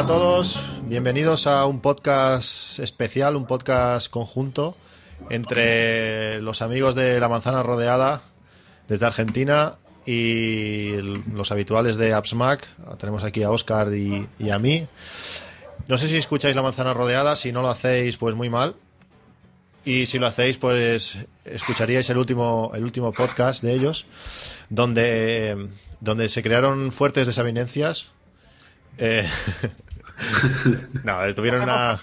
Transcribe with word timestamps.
Hola 0.00 0.14
a 0.14 0.18
todos, 0.18 0.64
bienvenidos 0.86 1.46
a 1.46 1.66
un 1.66 1.80
podcast 1.80 2.78
especial, 2.78 3.36
un 3.36 3.46
podcast 3.46 4.10
conjunto 4.10 4.74
entre 5.28 6.40
los 6.40 6.62
amigos 6.62 6.94
de 6.94 7.20
La 7.20 7.28
Manzana 7.28 7.62
Rodeada 7.62 8.22
desde 8.88 9.04
Argentina 9.04 9.76
y 10.06 10.92
los 11.34 11.52
habituales 11.52 11.98
de 11.98 12.14
AppsMac. 12.14 12.96
Tenemos 12.96 13.24
aquí 13.24 13.42
a 13.42 13.50
Oscar 13.50 13.92
y, 13.92 14.26
y 14.38 14.48
a 14.48 14.58
mí. 14.58 14.86
No 15.86 15.98
sé 15.98 16.08
si 16.08 16.16
escucháis 16.16 16.56
La 16.56 16.62
Manzana 16.62 16.94
Rodeada, 16.94 17.36
si 17.36 17.52
no 17.52 17.60
lo 17.60 17.68
hacéis, 17.68 18.16
pues 18.16 18.34
muy 18.34 18.48
mal. 18.48 18.76
Y 19.84 20.06
si 20.06 20.18
lo 20.18 20.28
hacéis, 20.28 20.56
pues 20.56 21.26
escucharíais 21.44 22.08
el 22.08 22.16
último, 22.16 22.72
el 22.74 22.84
último 22.84 23.12
podcast 23.12 23.62
de 23.62 23.74
ellos, 23.74 24.06
donde, 24.70 25.68
donde 26.00 26.30
se 26.30 26.42
crearon 26.42 26.90
fuertes 26.90 27.26
desavenencias. 27.26 28.12
Eh, 28.96 29.28
no, 31.04 31.34
tuvieron 31.34 31.62
una, 31.62 31.98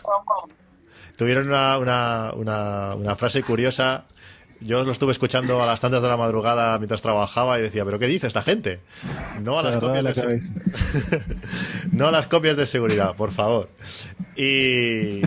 tuvieron 1.17 1.47
una, 1.47 1.77
una, 1.77 2.31
una, 2.35 2.95
una 2.95 3.15
frase 3.15 3.43
curiosa. 3.43 4.05
Yo 4.59 4.83
lo 4.83 4.91
estuve 4.91 5.11
escuchando 5.11 5.61
a 5.61 5.67
las 5.67 5.79
tantas 5.79 6.01
de 6.01 6.07
la 6.07 6.17
madrugada 6.17 6.75
mientras 6.79 7.03
trabajaba 7.03 7.59
y 7.59 7.61
decía, 7.61 7.85
¿pero 7.85 7.99
qué 7.99 8.07
dice 8.07 8.25
esta 8.25 8.41
gente? 8.41 8.79
No 9.43 9.59
a 9.59 9.63
las 9.63 9.75
copias 9.81 10.03
de 10.03 10.13
no 11.91 12.07
a 12.07 12.11
las 12.11 12.25
copias 12.25 12.57
de 12.57 12.65
seguridad, 12.65 13.15
por 13.15 13.29
favor. 13.31 13.69
Y, 14.35 15.21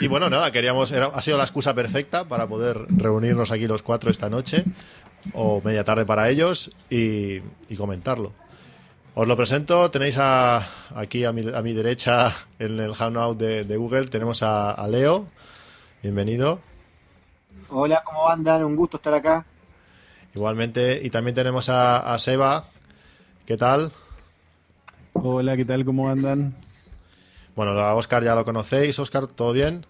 y 0.00 0.06
bueno, 0.08 0.28
nada, 0.28 0.50
queríamos, 0.52 0.92
era- 0.92 1.06
ha 1.06 1.22
sido 1.22 1.38
la 1.38 1.44
excusa 1.44 1.72
perfecta 1.74 2.28
para 2.28 2.46
poder 2.46 2.84
reunirnos 2.90 3.50
aquí 3.50 3.66
los 3.66 3.82
cuatro 3.82 4.10
esta 4.10 4.28
noche, 4.28 4.64
o 5.32 5.62
media 5.64 5.84
tarde 5.84 6.04
para 6.04 6.28
ellos, 6.28 6.70
y, 6.90 7.40
y 7.70 7.76
comentarlo. 7.78 8.34
Os 9.20 9.26
lo 9.30 9.36
presento, 9.40 9.90
tenéis 9.94 10.16
a, 10.18 10.30
aquí 11.02 11.20
a 11.24 11.32
mi, 11.32 11.42
a 11.58 11.60
mi 11.66 11.72
derecha 11.80 12.32
en 12.64 12.78
el 12.78 12.94
Hangout 12.94 13.36
de, 13.38 13.64
de 13.64 13.76
Google, 13.76 14.06
tenemos 14.06 14.42
a, 14.44 14.70
a 14.70 14.86
Leo, 14.86 15.26
bienvenido, 16.02 16.60
Hola, 17.70 18.02
¿cómo 18.04 18.28
andan? 18.30 18.64
Un 18.64 18.76
gusto 18.76 18.96
estar 18.96 19.14
acá. 19.14 19.44
igualmente, 20.34 21.00
y 21.02 21.10
también 21.10 21.34
tenemos 21.34 21.68
a, 21.68 22.14
a 22.14 22.18
Seba, 22.18 22.64
¿qué 23.46 23.56
tal? 23.56 23.92
Hola, 25.12 25.56
¿qué 25.56 25.64
tal? 25.64 25.84
¿Cómo 25.84 26.08
andan? 26.08 26.54
Bueno, 27.56 27.72
a 27.72 27.94
Oscar 27.94 28.22
ya 28.22 28.34
lo 28.34 28.44
conocéis, 28.44 28.98
Oscar, 28.98 29.26
¿todo 29.26 29.52
bien? 29.52 29.84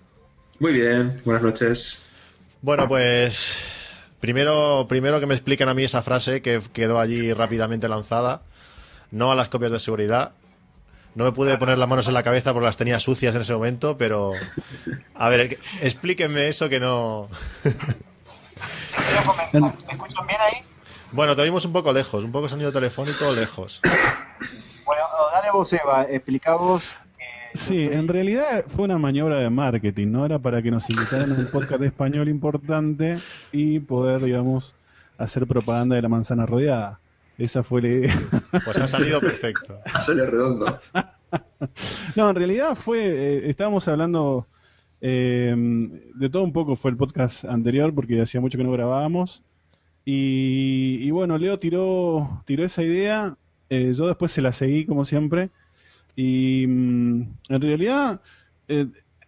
Muy 0.58 0.72
bien, 0.72 1.20
buenas 1.24 1.42
noches. 1.42 2.06
Bueno, 2.62 2.88
pues 2.88 3.64
primero, 4.20 4.86
primero 4.88 5.20
que 5.20 5.26
me 5.26 5.34
expliquen 5.34 5.68
a 5.68 5.74
mí 5.74 5.84
esa 5.84 6.02
frase 6.02 6.42
que 6.42 6.60
quedó 6.72 6.98
allí 7.00 7.32
rápidamente 7.32 7.88
lanzada. 7.88 8.42
No 9.10 9.30
a 9.32 9.34
las 9.34 9.48
copias 9.48 9.72
de 9.72 9.78
seguridad. 9.78 10.32
No 11.14 11.24
me 11.24 11.32
pude 11.32 11.56
poner 11.58 11.78
las 11.78 11.88
manos 11.88 12.06
en 12.06 12.14
la 12.14 12.22
cabeza 12.22 12.52
porque 12.52 12.66
las 12.66 12.76
tenía 12.76 13.00
sucias 13.00 13.34
en 13.34 13.40
ese 13.40 13.52
momento, 13.54 13.96
pero 13.98 14.32
a 15.14 15.28
ver, 15.28 15.58
explíquenme 15.82 16.48
eso 16.48 16.68
que 16.68 16.78
no. 16.78 17.28
Quiero 17.62 19.22
comentar. 19.26 19.60
¿Me 19.86 19.92
escuchan 19.92 20.26
bien 20.26 20.40
ahí? 20.40 20.62
Bueno, 21.12 21.34
te 21.34 21.42
oímos 21.42 21.64
un 21.64 21.72
poco 21.72 21.92
lejos, 21.92 22.22
un 22.24 22.32
poco 22.32 22.48
sonido 22.48 22.70
telefónico 22.70 23.32
lejos. 23.32 23.80
Bueno, 24.84 25.02
dale 25.32 25.50
vos, 25.50 25.72
Eva. 25.72 26.04
Explicá 26.08 26.54
vos. 26.54 26.92
eh, 27.18 27.50
Sí, 27.54 27.84
en 27.90 28.06
realidad 28.08 28.64
fue 28.68 28.84
una 28.84 28.98
maniobra 28.98 29.36
de 29.38 29.48
marketing, 29.50 30.08
¿no? 30.08 30.26
Era 30.26 30.38
para 30.38 30.62
que 30.62 30.70
nos 30.70 30.88
invitaran 30.90 31.32
a 31.32 31.34
un 31.34 31.46
podcast 31.46 31.80
de 31.80 31.86
español 31.86 32.28
importante 32.28 33.18
y 33.52 33.80
poder, 33.80 34.22
digamos, 34.22 34.76
hacer 35.16 35.46
propaganda 35.46 35.96
de 35.96 36.02
la 36.02 36.08
manzana 36.08 36.44
rodeada. 36.46 37.00
Esa 37.38 37.62
fue 37.62 37.82
la 37.82 37.88
idea. 37.88 38.14
Pues 38.64 38.78
ha 38.78 38.88
salido 38.88 39.20
perfecto. 39.20 39.78
Sale 40.00 40.26
redondo. 40.26 40.80
No, 42.16 42.30
en 42.30 42.36
realidad 42.36 42.74
fue, 42.74 43.00
eh, 43.00 43.50
estábamos 43.50 43.86
hablando 43.88 44.46
eh, 45.00 45.54
de 46.14 46.30
todo 46.30 46.42
un 46.42 46.52
poco, 46.52 46.76
fue 46.76 46.90
el 46.90 46.96
podcast 46.96 47.44
anterior 47.44 47.94
porque 47.94 48.20
hacía 48.20 48.40
mucho 48.40 48.58
que 48.58 48.64
no 48.64 48.72
grabábamos. 48.72 49.42
Y, 50.04 50.98
y 51.00 51.10
bueno, 51.10 51.36
Leo 51.36 51.58
tiró, 51.58 52.42
tiró 52.46 52.64
esa 52.64 52.82
idea, 52.82 53.36
eh, 53.68 53.92
yo 53.94 54.06
después 54.06 54.32
se 54.32 54.40
la 54.40 54.52
seguí 54.52 54.86
como 54.86 55.04
siempre. 55.04 55.50
Y 56.16 56.66
mm, 56.66 57.22
en 57.50 57.60
realidad 57.60 58.20
eh, 58.68 58.86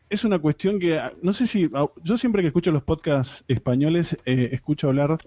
es 0.09 0.25
una 0.25 0.39
cuestión 0.39 0.79
que, 0.79 0.99
ah, 0.99 1.13
no 1.23 1.33
sé 1.33 1.47
si, 1.47 1.71
ah, 1.75 1.87
yo 2.03 2.19
siempre 2.19 2.43
que 2.43 2.49
escucho 2.49 2.73
los 2.73 2.83
podcasts 2.83 3.45
españoles, 3.49 4.17
eh, 4.25 4.51
escucho 4.53 4.89
hablar 4.89 5.19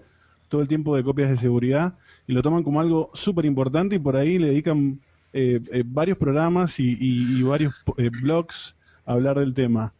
todo 0.48 0.60
el 0.60 0.68
tiempo 0.68 0.94
de 0.94 1.02
copias 1.02 1.30
de 1.30 1.36
seguridad 1.36 1.94
y 2.26 2.32
lo 2.32 2.42
toman 2.42 2.62
como 2.62 2.80
algo 2.80 3.10
súper 3.12 3.44
importante 3.44 3.96
y 3.96 3.98
por 3.98 4.16
ahí 4.16 4.38
le 4.38 4.48
dedican 4.48 5.00
eh, 5.32 5.60
eh, 5.72 5.82
varios 5.84 6.16
programas 6.16 6.78
y, 6.78 7.42
varios 7.42 7.84
eh, 7.96 8.10
blogs 8.10 8.76
a 9.04 9.12
hablar 9.14 9.38
del 9.38 9.54
tema. 9.54 9.92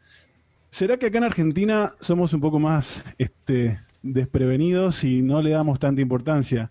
¿Será 0.70 0.96
que 0.96 1.06
acá 1.06 1.18
en 1.18 1.24
Argentina 1.24 1.92
somos 2.00 2.32
un 2.32 2.40
poco 2.40 2.58
más 2.58 3.04
este, 3.18 3.80
desprevenidos 4.02 5.04
y 5.04 5.22
no 5.22 5.42
le 5.42 5.50
damos 5.50 5.78
tanta 5.78 6.02
importancia? 6.02 6.70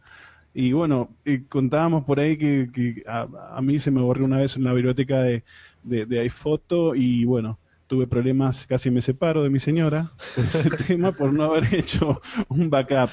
Y 0.54 0.72
bueno, 0.72 1.10
eh, 1.26 1.44
contábamos 1.50 2.04
por 2.04 2.20
ahí 2.20 2.38
que, 2.38 2.70
que 2.72 3.04
a, 3.08 3.28
a 3.56 3.62
mí 3.62 3.80
se 3.80 3.92
me 3.92 4.02
borró 4.02 4.26
una 4.26 4.38
vez 4.38 4.56
en 4.56 4.64
la 4.64 4.74
biblioteca 4.74 5.22
de, 5.24 5.44
de, 5.84 6.06
de 6.06 6.20
iPhoto 6.20 6.96
y 6.96 7.26
bueno, 7.26 7.60
tuve 7.88 8.08
problemas, 8.08 8.68
casi 8.68 8.92
me 8.92 9.02
separo 9.02 9.44
de 9.44 9.50
mi 9.50 9.60
señora 9.60 10.12
por 10.36 10.46
ese 10.46 10.70
tema 10.70 11.12
por 11.12 11.34
no 11.34 11.44
haber 11.44 11.74
hecho 11.74 12.22
un 12.50 12.70
backup. 12.70 13.10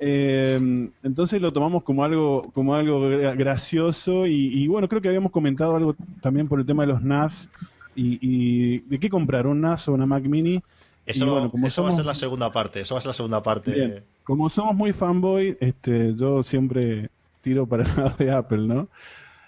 Eh, 0.00 0.58
entonces 1.02 1.40
lo 1.40 1.52
tomamos 1.52 1.82
como 1.84 2.04
algo, 2.04 2.42
como 2.52 2.74
algo 2.74 3.00
gra- 3.08 3.36
gracioso 3.36 4.26
y, 4.26 4.32
y 4.52 4.66
bueno, 4.66 4.88
creo 4.88 5.00
que 5.00 5.08
habíamos 5.08 5.30
comentado 5.30 5.76
algo 5.76 5.94
también 6.20 6.48
por 6.48 6.58
el 6.60 6.66
tema 6.66 6.82
de 6.84 6.92
los 6.92 7.02
NAS 7.02 7.48
y, 7.94 8.18
y 8.20 8.78
de 8.80 8.98
qué 8.98 9.08
comprar, 9.08 9.46
un 9.46 9.60
NAS 9.60 9.88
o 9.88 9.92
una 9.92 10.06
Mac 10.06 10.24
Mini. 10.24 10.60
Eso, 11.06 11.26
Y 11.26 11.28
bueno, 11.30 11.50
como 11.50 11.66
eso 11.66 11.82
va 11.82 11.90
a 11.90 11.92
ser 11.92 12.06
la 12.06 12.14
segunda 12.14 12.50
parte. 12.50 12.80
Eso 12.80 12.94
va 12.94 12.98
a 12.98 13.02
ser 13.02 13.10
la 13.10 13.14
segunda 13.14 13.42
parte. 13.42 13.72
Bien. 13.72 14.04
Como 14.24 14.48
somos 14.48 14.74
muy 14.74 14.92
fanboy, 14.92 15.56
este, 15.60 16.14
yo 16.14 16.42
siempre 16.42 17.10
tiro 17.42 17.66
para 17.66 17.84
el 17.84 17.88
lado 17.96 18.14
de 18.18 18.30
Apple, 18.32 18.66
¿no? 18.66 18.88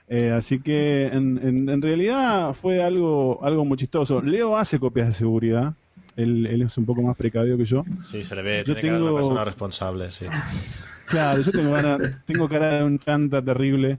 Eh, 0.08 0.30
así 0.30 0.60
que 0.60 1.06
en, 1.06 1.38
en- 1.42 1.68
en 1.68 1.82
realidad 1.82 2.54
fue 2.54 2.82
algo, 2.82 3.42
algo 3.42 3.64
muy 3.64 3.76
chistoso. 3.76 4.20
Leo 4.22 4.56
hace 4.56 4.78
copias 4.78 5.08
de 5.08 5.12
seguridad. 5.14 5.74
Él, 6.16 6.46
él 6.46 6.62
es 6.62 6.76
un 6.78 6.86
poco 6.86 7.02
más 7.02 7.16
precavido 7.16 7.56
que 7.58 7.64
yo. 7.66 7.84
Sí, 8.02 8.24
se 8.24 8.34
le 8.34 8.42
ve. 8.42 8.58
Yo 8.66 8.74
Tiene 8.74 8.80
que 8.80 8.88
haber 8.88 9.02
una 9.02 9.10
tengo- 9.10 9.16
persona 9.20 9.44
responsable, 9.44 10.10
sí. 10.10 10.26
Claro, 11.06 11.40
yo 11.40 11.52
tengo, 11.52 11.76
tengo 12.24 12.48
cara 12.48 12.78
de 12.78 12.84
un 12.84 12.98
chanta 12.98 13.40
terrible. 13.44 13.98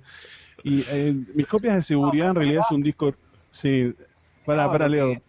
Y 0.64 0.84
eh, 0.90 1.16
mis 1.36 1.48
copias 1.48 1.76
de 1.76 1.82
seguridad 1.82 2.30
en 2.32 2.36
realidad 2.36 2.64
es 2.66 2.72
un 2.76 2.84
disco. 2.84 3.14
Sí, 3.52 3.94
para, 4.46 4.66
No, 4.66 4.72
para 4.72 4.90
Leo. 4.90 5.14
que- 5.14 5.22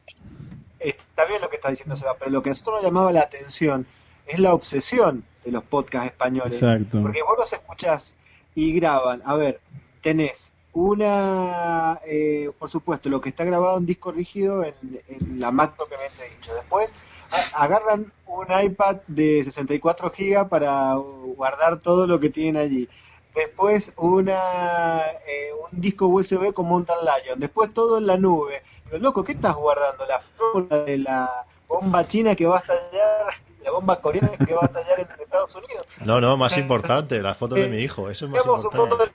Está 0.81 1.25
bien 1.27 1.41
lo 1.41 1.49
que 1.51 1.57
está 1.57 1.71
diciendo 1.71 1.95
Seba, 1.97 2.17
pero 2.19 2.31
lo 2.31 2.43
que 2.43 2.51
a 2.51 2.53
nosotros 2.53 2.77
nos 2.77 2.85
llamaba 2.85 3.13
la 3.13 3.21
atención 3.21 3.87
es 4.27 4.39
la 4.41 4.55
obsesión 4.55 5.25
de 5.45 5.53
los 5.53 5.63
podcasts 5.65 6.09
españoles. 6.11 6.55
Exacto. 6.63 7.01
Porque 7.03 7.23
vos 7.23 7.35
los 7.39 7.53
escuchás 7.53 8.15
y 8.55 8.73
graban. 8.73 9.23
A 9.25 9.37
ver, 9.37 9.61
tenés 10.01 10.53
una, 10.73 11.99
eh, 12.07 12.51
por 12.59 12.69
supuesto, 12.69 13.09
lo 13.09 13.21
que 13.21 13.29
está 13.31 13.45
grabado 13.45 13.79
en 13.79 13.87
disco 13.87 14.13
rígido 14.13 14.65
en, 14.65 14.75
en 15.09 15.41
la 15.41 15.51
Mac 15.51 15.75
propiamente 15.77 16.29
dicho. 16.37 16.55
Después 16.55 16.93
a- 17.31 17.65
agarran 17.65 18.13
un 18.27 18.47
iPad 18.63 18.97
de 19.07 19.43
64 19.43 20.11
GB 20.17 20.49
para 20.49 20.95
guardar 20.95 21.81
todo 21.81 22.07
lo 22.07 22.21
que 22.21 22.31
tienen 22.31 22.57
allí. 22.63 22.89
Después 23.35 23.93
una, 23.97 25.03
eh, 25.27 25.51
un 25.71 25.81
disco 25.81 26.07
USB 26.07 26.53
con 26.53 26.67
Mountain 26.67 26.99
Lion. 27.03 27.39
Después 27.41 27.73
todo 27.73 27.99
en 27.99 28.07
la 28.07 28.17
nube. 28.17 28.63
Loco, 29.01 29.23
¿qué 29.23 29.33
estás 29.33 29.55
guardando? 29.55 30.07
La 30.07 30.19
fórmula 30.21 30.79
de 30.85 30.99
la 30.99 31.45
bomba 31.69 32.07
china 32.09 32.35
que 32.35 32.47
va 32.47 32.57
a 32.57 32.61
estallar, 32.61 33.35
la 33.63 33.71
bomba 33.71 34.01
coreana 34.01 34.31
que 34.47 34.55
va 34.55 34.63
a 34.63 34.67
estallar 34.67 35.01
en 35.01 35.09
Estados 35.21 35.55
Unidos. 35.57 35.87
No, 36.05 36.21
no, 36.23 36.37
más 36.39 36.57
importante, 36.57 37.21
las 37.23 37.37
fotos 37.37 37.59
de 37.59 37.69
mi 37.69 37.79
hijo. 37.79 38.09
Eso 38.09 38.25
es 38.25 38.31
más 38.31 38.41
importante. 38.65 39.13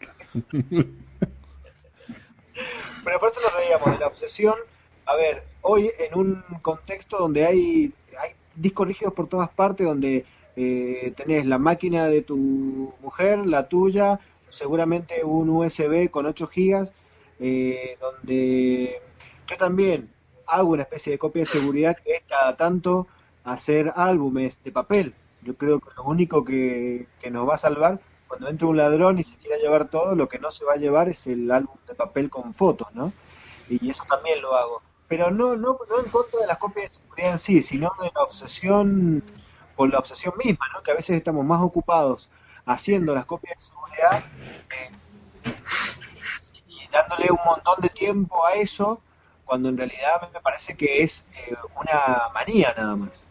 Pero 3.03 3.19
por 3.19 3.29
eso 3.29 3.41
nos 3.41 3.55
reíamos 3.55 3.91
de 3.91 3.97
la 4.00 4.07
obsesión. 4.07 4.55
A 5.05 5.15
ver, 5.15 5.44
hoy 5.61 5.91
en 6.00 6.17
un 6.17 6.44
contexto 6.61 7.17
donde 7.17 7.45
hay, 7.45 7.94
hay 8.19 8.31
discos 8.55 8.88
rígidos 8.88 9.13
por 9.13 9.27
todas 9.27 9.50
partes, 9.50 9.85
donde 9.85 10.25
eh, 10.55 11.13
tenés 11.15 11.45
la 11.45 11.57
máquina 11.57 12.05
de 12.05 12.21
tu 12.21 12.94
mujer, 13.01 13.45
la 13.45 13.67
tuya, 13.67 14.19
seguramente 14.50 15.23
un 15.23 15.50
USB 15.50 16.09
con 16.09 16.25
8 16.25 16.47
gigas, 16.47 16.94
eh, 17.39 17.97
donde 18.00 19.01
yo 19.47 19.57
también 19.57 20.09
hago 20.45 20.69
una 20.69 20.83
especie 20.83 21.11
de 21.11 21.17
copia 21.17 21.41
de 21.41 21.47
seguridad 21.47 21.97
que 21.97 22.13
es 22.13 22.21
cada 22.27 22.55
tanto 22.55 23.07
hacer 23.44 23.91
álbumes 23.95 24.63
de 24.63 24.71
papel. 24.71 25.13
Yo 25.41 25.55
creo 25.57 25.79
que 25.81 25.89
lo 25.97 26.03
único 26.03 26.45
que, 26.45 27.07
que 27.19 27.31
nos 27.31 27.47
va 27.47 27.55
a 27.55 27.57
salvar 27.57 28.00
cuando 28.33 28.50
entre 28.50 28.65
un 28.65 28.77
ladrón 28.77 29.19
y 29.19 29.24
se 29.24 29.38
quiera 29.38 29.57
llevar 29.57 29.89
todo, 29.89 30.15
lo 30.15 30.27
que 30.27 30.39
no 30.39 30.50
se 30.50 30.65
va 30.65 30.74
a 30.74 30.77
llevar 30.77 31.07
es 31.07 31.27
el 31.27 31.51
álbum 31.51 31.75
de 31.88 31.94
papel 31.94 32.31
con 32.31 32.51
fotos, 32.51 32.88
¿no? 32.95 33.13
Y 33.69 33.91
eso 33.91 34.06
también 34.09 34.41
lo 34.41 34.56
hago. 34.56 34.81
Pero 35.07 35.30
no, 35.30 35.56
no, 35.56 35.77
no 35.88 36.00
en 36.00 36.09
contra 36.09 36.39
de 36.39 36.47
las 36.47 36.57
copias 36.57 36.83
de 36.83 36.89
seguridad 36.89 37.31
en 37.33 37.38
sí, 37.38 37.62
sino 37.62 37.94
de 38.01 38.12
la 38.15 38.24
obsesión 38.24 39.24
por 39.75 39.91
la 39.91 40.00
obsesión 40.00 40.33
misma, 40.44 40.65
¿no? 40.74 40.81
Que 40.81 40.89
a 40.89 40.95
veces 40.95 41.15
estamos 41.15 41.45
más 41.45 41.62
ocupados 41.62 42.31
haciendo 42.65 43.13
las 43.13 43.25
copias 43.25 43.56
de 43.56 43.62
seguridad 43.62 44.24
eh, 44.71 45.51
y 46.69 46.88
dándole 46.91 47.29
un 47.29 47.39
montón 47.45 47.75
de 47.81 47.89
tiempo 47.89 48.47
a 48.47 48.53
eso, 48.53 49.00
cuando 49.45 49.69
en 49.69 49.77
realidad 49.77 50.27
me 50.33 50.41
parece 50.41 50.75
que 50.75 51.03
es 51.03 51.27
eh, 51.36 51.56
una 51.75 52.29
manía 52.33 52.74
nada 52.75 52.95
más. 52.95 53.27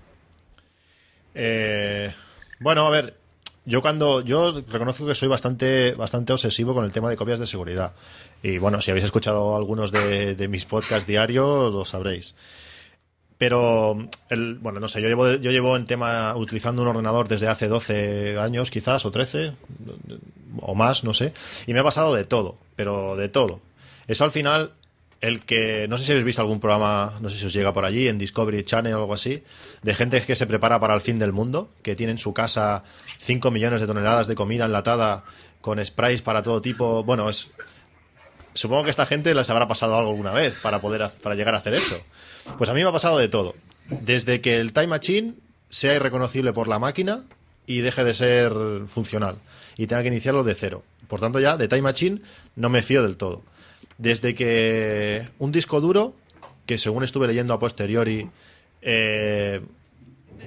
Eh, 1.35 2.15
bueno, 2.61 2.87
a 2.87 2.91
ver, 2.91 3.19
yo 3.65 3.81
cuando 3.81 4.21
yo 4.23 4.53
reconozco 4.69 5.07
que 5.07 5.15
soy 5.15 5.29
bastante 5.29 5.95
bastante 5.95 6.33
obsesivo 6.33 6.75
con 6.75 6.85
el 6.85 6.93
tema 6.93 7.09
de 7.09 7.17
copias 7.17 7.39
de 7.39 7.47
seguridad. 7.47 7.95
Y 8.43 8.59
bueno 8.59 8.81
si 8.81 8.91
habéis 8.91 9.05
escuchado 9.05 9.57
algunos 9.57 9.93
de, 9.93 10.49
mis 10.49 10.65
podcasts 10.65 11.07
diarios 11.07 11.73
lo 11.73 11.85
sabréis. 11.85 12.35
Pero 13.39 14.09
el, 14.29 14.59
bueno 14.59 14.81
no 14.81 14.89
sé 14.89 15.01
yo 15.01 15.09
llevo 15.09 15.29
yo 15.35 15.51
llevo 15.51 15.77
en 15.77 15.87
tema 15.87 16.35
utilizando 16.37 16.83
un 16.83 16.89
ordenador 16.89 17.29
desde 17.29 17.49
hace 17.49 17.69
12 17.69 18.39
años 18.39 18.71
quizás 18.71 19.05
o 19.05 19.11
13 19.11 19.53
o 20.61 20.75
más 20.75 21.05
no 21.05 21.15
sé. 21.15 21.33
Y 21.67 21.75
me 21.75 21.81
ha 21.81 21.85
pasado 21.85 22.15
de 22.15 22.25
todo 22.25 22.59
pero 22.77 23.17
de 23.17 23.29
todo. 23.29 23.61
Eso 24.09 24.25
al 24.25 24.31
final 24.31 24.73
el 25.23 25.41
que, 25.41 25.87
no 25.89 25.97
sé 25.97 26.05
si 26.05 26.11
habéis 26.11 26.27
visto 26.27 26.43
algún 26.43 26.59
programa, 26.59 27.17
no 27.21 27.29
sé 27.31 27.39
si 27.39 27.47
os 27.47 27.53
llega 27.53 27.73
por 27.73 27.85
allí, 27.85 28.09
en 28.09 28.19
Discovery 28.19 28.65
Channel 28.65 28.95
o 28.95 28.99
algo 28.99 29.15
así, 29.15 29.45
de 29.83 29.95
gente 29.95 30.21
que 30.25 30.35
se 30.35 30.49
prepara 30.49 30.81
para 30.81 30.95
el 30.95 31.01
fin 31.01 31.19
del 31.21 31.33
mundo, 31.33 31.71
que 31.83 31.95
tiene 31.95 32.11
en 32.11 32.19
su 32.19 32.35
casa 32.35 32.83
5 33.19 33.53
millones 33.53 33.81
de 33.81 33.87
toneladas 33.87 34.27
de 34.27 34.35
comida 34.35 34.65
enlatada 34.65 35.25
con 35.61 35.85
sprays 35.85 36.23
para 36.23 36.43
todo 36.43 36.61
tipo. 36.61 37.05
Bueno, 37.05 37.31
es. 37.31 37.51
Supongo 38.53 38.83
que 38.83 38.91
esta 38.91 39.07
gente 39.07 39.33
les 39.33 39.49
habrá 39.49 39.69
pasado 39.69 39.97
algo 39.97 40.11
alguna 40.11 40.33
vez 40.33 40.57
para 40.61 40.81
poder 40.81 41.09
para 41.23 41.37
llegar 41.37 41.55
a 41.55 41.59
hacer 41.59 41.75
eso. 41.75 41.97
Pues 42.59 42.69
a 42.69 42.75
mí 42.75 42.83
me 42.83 42.89
ha 42.89 42.93
pasado 42.93 43.17
de 43.17 43.29
todo. 43.29 43.55
Desde 43.89 44.41
que 44.41 44.59
el 44.59 44.73
Time 44.73 44.89
Machine 44.89 45.35
sea 45.71 45.95
irreconocible 45.95 46.53
por 46.53 46.67
la 46.67 46.81
máquina 46.81 47.23
y 47.65 47.79
deje 47.79 48.03
de 48.03 48.15
ser 48.15 48.53
funcional 48.89 49.37
y 49.77 49.87
tenga 49.87 50.03
que 50.03 50.09
iniciarlo 50.09 50.43
de 50.43 50.55
cero. 50.55 50.83
Por 51.07 51.21
tanto, 51.21 51.39
ya 51.39 51.57
de 51.57 51.69
Time 51.69 51.83
Machine 51.83 52.23
no 52.57 52.69
me 52.69 52.83
fío 52.83 53.05
del 53.05 53.17
todo 53.17 53.43
desde 54.03 54.35
que 54.35 55.29
un 55.39 55.53
disco 55.53 55.81
duro, 55.81 56.17
que 56.67 56.77
según 56.77 57.05
estuve 57.05 57.29
leyendo 57.29 57.55
a 57.55 57.61
posteriori, 57.61 58.29
eh, 58.83 59.61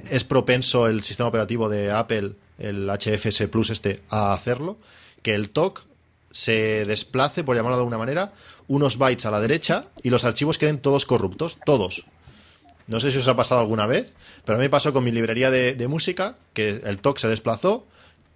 es 0.09 0.23
propenso 0.25 0.87
el 0.87 1.03
sistema 1.03 1.29
operativo 1.29 1.69
de 1.69 1.89
Apple, 1.89 2.33
el 2.59 2.89
HFS 2.89 3.47
Plus 3.47 3.69
este, 3.69 4.01
a 4.09 4.33
hacerlo, 4.33 4.77
que 5.21 5.35
el 5.35 5.51
TOC 5.51 5.85
se 6.31 6.85
desplace, 6.85 7.45
por 7.45 7.55
llamarlo 7.55 7.77
de 7.77 7.81
alguna 7.83 7.97
manera, 7.97 8.33
unos 8.67 8.97
bytes 8.97 9.25
a 9.25 9.31
la 9.31 9.39
derecha 9.39 9.87
y 10.03 10.09
los 10.09 10.25
archivos 10.25 10.57
queden 10.57 10.79
todos 10.79 11.05
corruptos, 11.05 11.57
todos. 11.65 12.05
No 12.87 12.99
sé 12.99 13.09
si 13.09 13.19
os 13.19 13.27
ha 13.29 13.37
pasado 13.37 13.61
alguna 13.61 13.85
vez, 13.85 14.11
pero 14.43 14.57
a 14.57 14.59
mí 14.59 14.65
me 14.65 14.69
pasó 14.69 14.91
con 14.91 15.05
mi 15.05 15.11
librería 15.11 15.49
de, 15.49 15.75
de 15.75 15.87
música, 15.87 16.35
que 16.51 16.81
el 16.83 16.97
TOC 16.99 17.19
se 17.19 17.29
desplazó 17.29 17.87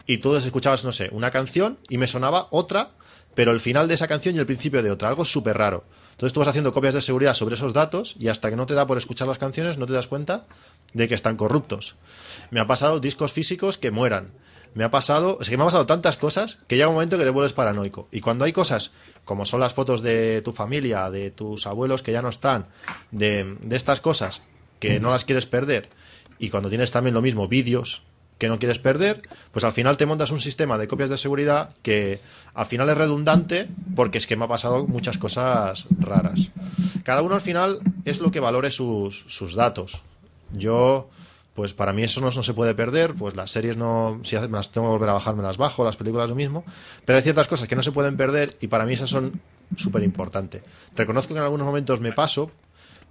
y 0.07 0.19
todos 0.19 0.45
escuchabas, 0.45 0.86
no 0.86 0.94
sé, 0.94 1.10
una 1.12 1.30
canción 1.30 1.77
y 1.89 1.98
me 1.98 2.07
sonaba 2.07 2.48
otra 2.51 2.92
pero 3.39 3.53
el 3.53 3.62
final 3.62 3.88
de 3.88 3.94
esa 3.94 4.09
canción 4.09 4.36
y 4.36 4.39
el 4.39 4.45
principio 4.45 4.83
de 4.83 4.91
otra, 4.91 5.07
algo 5.07 5.24
súper 5.24 5.57
raro. 5.57 5.86
Entonces 6.12 6.33
tú 6.33 6.41
vas 6.41 6.50
haciendo 6.50 6.74
copias 6.74 6.94
de 6.94 7.00
seguridad 7.00 7.33
sobre 7.33 7.56
esos 7.56 7.71
datos 7.71 8.18
y 8.19 8.27
hasta 8.27 8.50
que 8.50 8.57
no 8.57 8.65
te 8.65 8.74
da 8.74 8.86
por 8.86 8.97
escuchar 8.97 9.30
las 9.30 9.38
canciones 9.38 9.77
no 9.77 9.86
te 9.86 9.94
das 9.94 10.07
cuenta 10.07 10.45
de 10.91 11.07
que 11.07 11.15
están 11.15 11.38
corruptos. 11.38 11.95
Me 12.51 12.59
ha 12.59 12.68
pasado 12.68 13.00
discos 13.00 13.31
físicos 13.31 13.77
que 13.77 13.91
mueran. 13.91 14.33
Me 14.74 14.83
ha 14.83 14.91
pasado, 14.91 15.38
es 15.39 15.50
que 15.50 15.56
me 15.56 15.63
ha 15.63 15.68
pasado 15.68 15.86
tantas 15.86 16.18
cosas 16.18 16.57
que 16.68 16.75
llega 16.75 16.89
un 16.89 16.95
momento 16.95 17.18
que 17.18 17.24
te 17.24 17.30
vuelves 17.30 17.53
paranoico. 17.53 18.09
Y 18.12 18.19
cuando 18.19 18.44
hay 18.44 18.51
cosas 18.51 18.91
como 19.24 19.45
son 19.45 19.62
las 19.62 19.74
fotos 19.74 20.01
de 20.01 20.41
tu 20.41 20.51
familia, 20.51 21.09
de 21.09 21.31
tus 21.31 21.65
abuelos 21.65 22.01
que 22.01 22.12
ya 22.12 22.21
no 22.21 22.27
están, 22.27 22.68
de, 23.12 23.56
de 23.62 23.77
estas 23.77 24.01
cosas 24.01 24.44
que 24.81 25.00
no 25.00 25.12
las 25.12 25.24
quieres 25.24 25.45
perder, 25.45 25.88
y 26.39 26.50
cuando 26.50 26.68
tienes 26.68 26.91
también 26.91 27.13
lo 27.13 27.21
mismo, 27.21 27.47
vídeos 27.47 28.03
que 28.39 28.47
no 28.47 28.57
quieres 28.57 28.80
perder, 28.80 29.21
pues 29.51 29.65
al 29.65 29.74
final 29.74 29.97
te 29.97 30.06
montas 30.06 30.31
un 30.31 30.39
sistema 30.39 30.77
de 30.77 30.88
copias 30.88 31.09
de 31.09 31.18
seguridad 31.18 31.75
que 31.83 32.21
al 32.53 32.65
final 32.65 32.89
es 32.89 32.97
redundante 32.97 33.68
porque 33.95 34.18
es 34.18 34.25
que 34.25 34.38
me 34.38 34.45
ha 34.45 34.47
pasado 34.47 34.88
muchas 34.88 35.18
cosas 35.18 35.88
raras. 36.00 36.50
Cada 37.03 37.21
uno 37.21 37.36
al 37.36 37.41
final 37.41 37.80
es 38.06 38.21
lo 38.21 38.31
que 38.31 38.39
valore 38.39 38.71
sus, 38.71 39.25
sus 39.27 39.56
datos. 39.56 40.01
Yo, 40.53 41.09
pues 41.53 41.74
para 41.74 41.91
mí 41.91 42.01
eso 42.01 42.21
no, 42.21 42.31
se 42.31 42.53
puede 42.53 42.74
perder, 42.74 43.13
pues 43.13 43.36
las 43.36 43.51
series 43.51 43.75
no, 43.75 44.21
si 44.24 44.38
las 44.38 44.71
tengo 44.71 44.88
que 44.88 44.94
volver 44.94 45.09
a 45.09 45.13
bajar, 45.13 45.36
me 45.36 45.44
las 45.44 45.57
bajo, 45.57 45.83
las 45.83 45.97
películas 45.97 46.30
lo 46.30 46.36
mismo, 46.36 46.63
pero 47.06 47.18
hay 47.18 47.24
ciertas 47.24 47.50
cosas 47.50 47.68
que 47.68 47.75
no 47.75 47.83
se 47.83 47.91
pueden 47.91 48.15
perder 48.15 48.57
y 48.62 48.68
para 48.68 48.86
mí 48.86 48.94
esas 48.94 49.09
son 49.09 49.41
súper 49.75 50.01
importantes. 50.03 50.63
Reconozco 50.95 51.33
que 51.33 51.39
en 51.39 51.44
algunos 51.44 51.68
momentos 51.68 52.00
me 52.00 52.13
paso, 52.13 52.51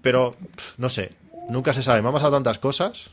pero 0.00 0.36
no 0.78 0.88
sé, 0.88 1.12
nunca 1.50 1.74
se 1.74 1.82
sabe, 1.82 2.00
me 2.00 2.08
han 2.08 2.14
pasado 2.14 2.32
tantas 2.32 2.58
cosas 2.58 3.10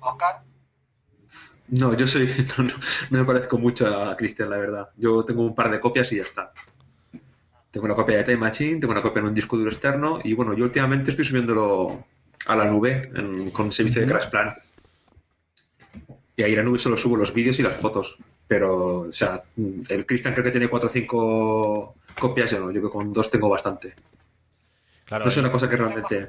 Oscar. 0.00 0.42
No, 1.70 1.94
yo 1.94 2.06
soy. 2.06 2.26
No, 2.58 2.64
no, 2.64 2.70
no, 3.10 3.18
me 3.18 3.24
parezco 3.24 3.58
mucho 3.58 3.86
a 3.86 4.16
Cristian, 4.16 4.50
la 4.50 4.58
verdad. 4.58 4.88
Yo 4.96 5.24
tengo 5.24 5.42
un 5.42 5.54
par 5.54 5.70
de 5.70 5.80
copias 5.80 6.10
y 6.12 6.16
ya 6.16 6.22
está. 6.22 6.52
Tengo 7.70 7.86
una 7.86 7.94
copia 7.94 8.16
de 8.16 8.24
Time 8.24 8.38
Machine, 8.38 8.80
tengo 8.80 8.92
una 8.92 9.02
copia 9.02 9.20
en 9.20 9.26
un 9.26 9.34
disco 9.34 9.56
duro 9.56 9.70
externo 9.70 10.18
y 10.24 10.34
bueno, 10.34 10.54
yo 10.54 10.64
últimamente 10.64 11.10
estoy 11.10 11.24
subiéndolo 11.24 12.04
a 12.46 12.56
la 12.56 12.64
nube 12.64 13.02
en, 13.14 13.50
con 13.50 13.70
servicio 13.70 14.00
de 14.00 14.08
Crash 14.08 14.28
Plan. 14.28 14.52
Y 16.34 16.42
ahí 16.42 16.54
a 16.54 16.56
la 16.56 16.62
nube 16.64 16.80
solo 16.80 16.96
subo 16.96 17.16
los 17.16 17.32
vídeos 17.32 17.58
y 17.60 17.62
las 17.62 17.76
fotos. 17.76 18.18
Pero, 18.48 19.02
o 19.02 19.12
sea, 19.12 19.44
el 19.88 20.04
Cristian 20.06 20.34
creo 20.34 20.44
que 20.44 20.50
tiene 20.50 20.68
4 20.68 20.88
o 20.88 20.92
5 20.92 21.94
copias, 22.18 22.50
yo 22.50 22.58
no, 22.58 22.72
yo 22.72 22.82
que 22.82 22.88
con 22.88 23.12
dos 23.12 23.30
tengo 23.30 23.48
bastante. 23.48 23.94
Claro, 25.04 25.24
no 25.24 25.30
es 25.30 25.36
una 25.36 25.52
cosa 25.52 25.68
que 25.68 25.76
realmente. 25.76 26.28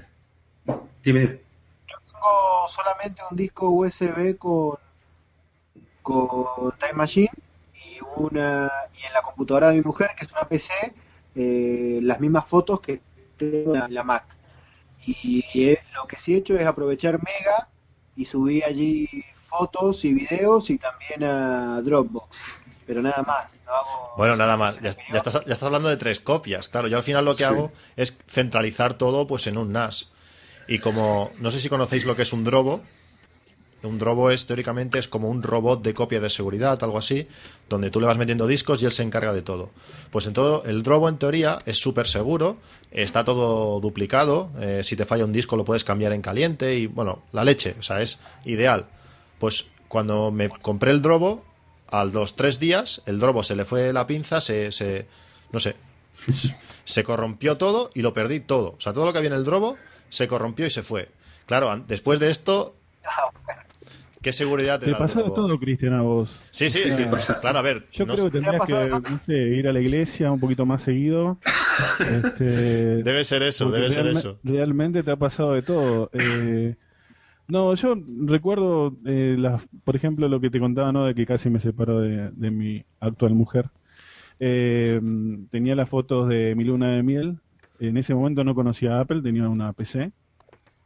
Dime 1.01 1.50
solamente 2.67 3.21
un 3.29 3.37
disco 3.37 3.69
USB 3.69 4.37
con, 4.37 4.77
con 6.01 6.73
Time 6.77 6.93
Machine 6.93 7.31
y 7.73 7.97
una 8.15 8.71
y 8.93 9.05
en 9.05 9.13
la 9.13 9.21
computadora 9.21 9.69
de 9.69 9.75
mi 9.75 9.81
mujer, 9.81 10.11
que 10.17 10.25
es 10.25 10.31
una 10.31 10.47
PC, 10.47 10.73
eh, 11.35 11.99
las 12.01 12.19
mismas 12.19 12.45
fotos 12.45 12.79
que 12.81 13.01
tengo 13.37 13.75
en 13.75 13.93
la 13.93 14.03
Mac. 14.03 14.37
Y 15.05 15.75
lo 15.95 16.05
que 16.07 16.15
sí 16.15 16.35
he 16.35 16.37
hecho 16.37 16.55
es 16.55 16.65
aprovechar 16.65 17.19
Mega 17.23 17.69
y 18.15 18.25
subí 18.25 18.61
allí 18.61 19.07
fotos 19.35 20.05
y 20.05 20.13
videos 20.13 20.69
y 20.69 20.77
también 20.77 21.23
a 21.23 21.81
Dropbox. 21.81 22.61
Pero 22.85 23.01
nada 23.01 23.23
más. 23.23 23.47
No 23.65 23.71
hago 23.73 24.13
bueno, 24.17 24.35
nada 24.35 24.57
más. 24.57 24.79
Ya, 24.81 24.91
ya, 25.11 25.17
estás, 25.17 25.33
ya 25.33 25.53
estás 25.53 25.63
hablando 25.63 25.89
de 25.89 25.97
tres 25.97 26.19
copias. 26.19 26.69
Claro, 26.69 26.87
yo 26.87 26.97
al 26.97 27.03
final 27.03 27.25
lo 27.25 27.35
que 27.35 27.43
sí. 27.43 27.49
hago 27.49 27.71
es 27.95 28.17
centralizar 28.27 28.93
todo 28.95 29.27
pues 29.27 29.47
en 29.47 29.57
un 29.57 29.71
NAS. 29.71 30.11
Y 30.71 30.79
como 30.79 31.33
no 31.41 31.51
sé 31.51 31.59
si 31.59 31.67
conocéis 31.67 32.05
lo 32.05 32.15
que 32.15 32.21
es 32.21 32.31
un 32.31 32.45
drobo, 32.45 32.81
un 33.83 33.99
drobo 33.99 34.31
es 34.31 34.45
teóricamente 34.45 34.99
es 34.99 35.09
como 35.09 35.27
un 35.27 35.43
robot 35.43 35.83
de 35.83 35.93
copia 35.93 36.21
de 36.21 36.29
seguridad, 36.29 36.81
algo 36.81 36.97
así, 36.97 37.27
donde 37.67 37.91
tú 37.91 37.99
le 37.99 38.07
vas 38.07 38.17
metiendo 38.17 38.47
discos 38.47 38.81
y 38.81 38.85
él 38.85 38.93
se 38.93 39.03
encarga 39.03 39.33
de 39.33 39.41
todo. 39.41 39.71
Pues 40.11 40.27
en 40.27 40.33
todo, 40.33 40.63
el 40.63 40.81
drobo 40.81 41.09
en 41.09 41.17
teoría 41.17 41.59
es 41.65 41.77
súper 41.77 42.07
seguro, 42.07 42.55
está 42.89 43.25
todo 43.25 43.81
duplicado, 43.81 44.49
eh, 44.61 44.79
si 44.85 44.95
te 44.95 45.03
falla 45.03 45.25
un 45.25 45.33
disco 45.33 45.57
lo 45.57 45.65
puedes 45.65 45.83
cambiar 45.83 46.13
en 46.13 46.21
caliente 46.21 46.77
y 46.77 46.87
bueno, 46.87 47.21
la 47.33 47.43
leche, 47.43 47.75
o 47.77 47.83
sea, 47.83 48.01
es 48.01 48.19
ideal. 48.45 48.87
Pues 49.39 49.67
cuando 49.89 50.31
me 50.31 50.47
compré 50.47 50.91
el 50.91 51.01
drobo, 51.01 51.43
al 51.89 52.13
dos, 52.13 52.37
tres 52.37 52.61
días, 52.61 53.01
el 53.07 53.19
drobo 53.19 53.43
se 53.43 53.57
le 53.57 53.65
fue 53.65 53.91
la 53.91 54.07
pinza, 54.07 54.39
se, 54.39 54.71
se 54.71 55.05
no 55.51 55.59
sé, 55.59 55.75
se 56.85 57.03
corrompió 57.03 57.57
todo 57.57 57.91
y 57.93 58.03
lo 58.03 58.13
perdí 58.13 58.39
todo. 58.39 58.75
O 58.77 58.79
sea, 58.79 58.93
todo 58.93 59.05
lo 59.05 59.11
que 59.11 59.17
había 59.17 59.31
en 59.31 59.35
el 59.35 59.43
drobo 59.43 59.77
se 60.11 60.27
corrompió 60.27 60.65
y 60.65 60.69
se 60.69 60.83
fue. 60.83 61.07
Claro, 61.45 61.83
después 61.87 62.19
de 62.19 62.29
esto, 62.29 62.75
¿qué 64.21 64.33
seguridad 64.33 64.79
te, 64.79 64.85
te 64.85 64.91
da 64.91 64.97
pasó 64.99 65.23
de 65.23 65.31
todo, 65.31 65.57
Cristian, 65.59 65.93
a 65.93 66.01
vos? 66.01 66.39
Sí, 66.51 66.69
sí, 66.69 66.81
es 66.85 66.93
que 66.93 67.05
pasa. 67.05 67.39
Claro, 67.39 67.59
a 67.59 67.61
ver. 67.61 67.87
Yo 67.91 68.05
no 68.05 68.13
creo 68.13 68.25
que 68.29 68.39
tendrías 68.39 68.67
que 68.67 69.09
no 69.09 69.19
sé, 69.19 69.37
ir 69.37 69.67
a 69.67 69.73
la 69.73 69.79
iglesia 69.79 70.31
un 70.31 70.39
poquito 70.39 70.65
más 70.65 70.83
seguido. 70.83 71.39
este, 71.99 72.43
debe 73.03 73.23
ser 73.23 73.41
eso, 73.43 73.71
debe 73.71 73.89
ser 73.91 74.07
eso. 74.07 74.37
Realmente 74.43 75.01
te 75.01 75.11
ha 75.11 75.15
pasado 75.15 75.53
de 75.53 75.61
todo. 75.61 76.09
Eh, 76.13 76.75
no, 77.47 77.73
yo 77.73 77.95
recuerdo, 78.25 78.95
eh, 79.05 79.35
las, 79.39 79.63
por 79.83 79.95
ejemplo, 79.95 80.27
lo 80.27 80.41
que 80.41 80.49
te 80.49 80.59
contaba, 80.59 80.91
¿no? 80.91 81.05
De 81.05 81.15
que 81.15 81.25
casi 81.25 81.49
me 81.49 81.59
separó 81.59 82.01
de, 82.01 82.31
de 82.31 82.51
mi 82.51 82.83
actual 82.99 83.33
mujer. 83.33 83.69
Eh, 84.39 84.99
tenía 85.51 85.75
las 85.75 85.87
fotos 85.87 86.27
de 86.27 86.55
mi 86.55 86.65
luna 86.65 86.95
de 86.95 87.03
miel, 87.03 87.39
en 87.87 87.97
ese 87.97 88.13
momento 88.13 88.43
no 88.43 88.53
conocía 88.53 88.97
a 88.97 89.01
Apple, 89.01 89.21
tenía 89.21 89.49
una 89.49 89.71
PC 89.71 90.11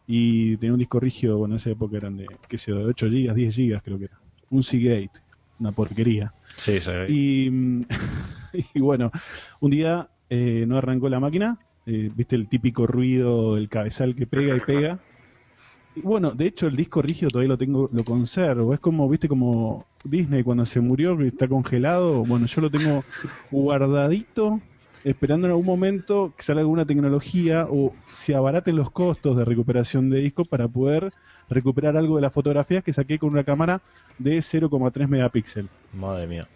y 0.08 0.56
tenía 0.58 0.74
un 0.74 0.80
disco 0.80 1.00
rígido, 1.00 1.38
bueno, 1.38 1.56
en 1.56 1.58
esa 1.58 1.72
época 1.72 1.98
eran 1.98 2.18
de, 2.18 2.26
qué 2.48 2.58
sé 2.58 2.72
yo, 2.72 2.78
de 2.78 2.86
8 2.86 3.08
GB, 3.08 3.34
10 3.34 3.58
GB 3.58 3.82
creo 3.84 4.00
que 4.00 4.06
era. 4.06 4.20
Un 4.50 4.64
Seagate. 4.64 5.20
una 5.60 5.72
porquería. 5.72 6.34
Sí, 6.56 6.80
sí. 6.80 6.92
Y, 7.10 7.52
y 8.74 8.80
bueno, 8.80 9.12
un 9.60 9.72
día 9.72 10.10
eh, 10.30 10.66
no 10.68 10.78
arrancó 10.78 11.10
la 11.10 11.20
máquina, 11.20 11.60
eh, 11.86 12.10
viste 12.16 12.36
el 12.36 12.48
típico 12.48 12.88
ruido 12.88 13.56
del 13.56 13.68
cabezal 13.70 14.16
que 14.16 14.26
pega 14.26 14.56
y 14.56 14.60
pega. 14.62 15.00
Y 15.96 16.02
bueno, 16.02 16.32
de 16.32 16.48
hecho 16.48 16.68
el 16.68 16.76
disco 16.76 17.02
rígido 17.02 17.30
todavía 17.30 17.50
lo 17.50 17.58
tengo, 17.58 17.90
lo 17.92 18.04
conservo. 18.04 18.74
Es 18.74 18.80
como, 18.80 19.08
viste, 19.10 19.28
como 19.28 19.86
Disney 20.04 20.44
cuando 20.44 20.66
se 20.66 20.82
murió, 20.82 21.20
está 21.22 21.48
congelado. 21.48 22.24
Bueno, 22.26 22.46
yo 22.46 22.62
lo 22.62 22.70
tengo 22.70 23.04
guardadito, 23.52 24.62
esperando 25.06 25.46
en 25.46 25.52
algún 25.52 25.68
momento 25.68 26.34
que 26.36 26.42
salga 26.42 26.62
alguna 26.62 26.84
tecnología 26.84 27.68
o 27.70 27.94
se 28.04 28.34
abaraten 28.34 28.76
los 28.76 28.90
costos 28.90 29.38
de 29.38 29.46
recuperación 29.46 30.10
de 30.10 30.20
disco 30.20 30.46
para 30.46 30.68
poder 30.68 31.10
recuperar 31.48 31.96
algo 31.96 32.16
de 32.16 32.24
las 32.24 32.34
fotografías 32.34 32.84
que 32.84 32.92
saqué 32.92 33.20
con 33.20 33.30
una 33.30 33.44
cámara 33.44 33.80
de 34.18 34.40
0,3 34.40 35.08
megapíxeles. 35.08 35.70
Madre 35.94 36.26
mía. 36.26 36.48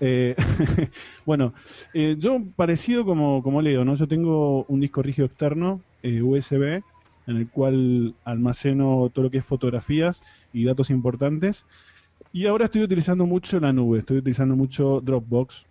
Eh, 0.00 0.36
bueno, 1.26 1.52
eh, 1.92 2.14
yo 2.16 2.40
parecido 2.54 3.04
como, 3.04 3.42
como 3.42 3.60
Leo, 3.60 3.84
¿no? 3.84 3.96
Yo 3.96 4.06
tengo 4.06 4.64
un 4.68 4.78
disco 4.78 5.02
rígido 5.02 5.26
externo, 5.26 5.80
eh, 6.04 6.22
USB, 6.22 6.80
en 7.26 7.36
el 7.36 7.48
cual 7.48 8.14
almaceno 8.24 9.10
todo 9.12 9.24
lo 9.24 9.30
que 9.32 9.38
es 9.38 9.44
fotografías 9.44 10.22
y 10.52 10.64
datos 10.64 10.90
importantes. 10.90 11.66
Y 12.32 12.46
ahora 12.46 12.66
estoy 12.66 12.82
utilizando 12.82 13.26
mucho 13.26 13.58
la 13.58 13.72
nube, 13.72 13.98
estoy 13.98 14.18
utilizando 14.18 14.54
mucho 14.54 15.00
Dropbox, 15.00 15.66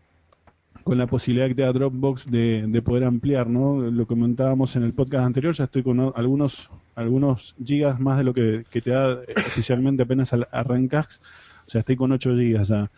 con 0.84 0.98
la 0.98 1.08
posibilidad 1.08 1.48
que 1.48 1.56
te 1.56 1.62
da 1.62 1.72
Dropbox 1.72 2.30
de, 2.30 2.66
de 2.68 2.82
poder 2.82 3.06
ampliar, 3.06 3.48
¿no? 3.48 3.80
Lo 3.90 4.06
comentábamos 4.06 4.75
en 4.75 4.84
el 4.84 4.94
podcast 4.94 5.25
anterior, 5.25 5.54
ya 5.54 5.63
estoy 5.66 5.84
con 5.84 5.98
¿no? 5.98 6.13
algunos, 6.16 6.70
algunos 6.96 7.56
gigas 7.63 8.00
más 8.00 8.18
de 8.18 8.24
lo 8.24 8.34
que, 8.34 8.66
que 8.70 8.82
te 8.82 8.92
da 8.92 9.13
eh, 9.13 9.34
oficialmente 9.38 10.04
apenas 10.04 10.34
al- 10.34 10.48
arrancas, 10.52 11.22
o 11.66 11.70
sea, 11.70 11.80
estoy 11.80 11.96
con 11.96 12.12
8 12.12 12.36
gigas 12.36 12.68
ya. 12.68 12.92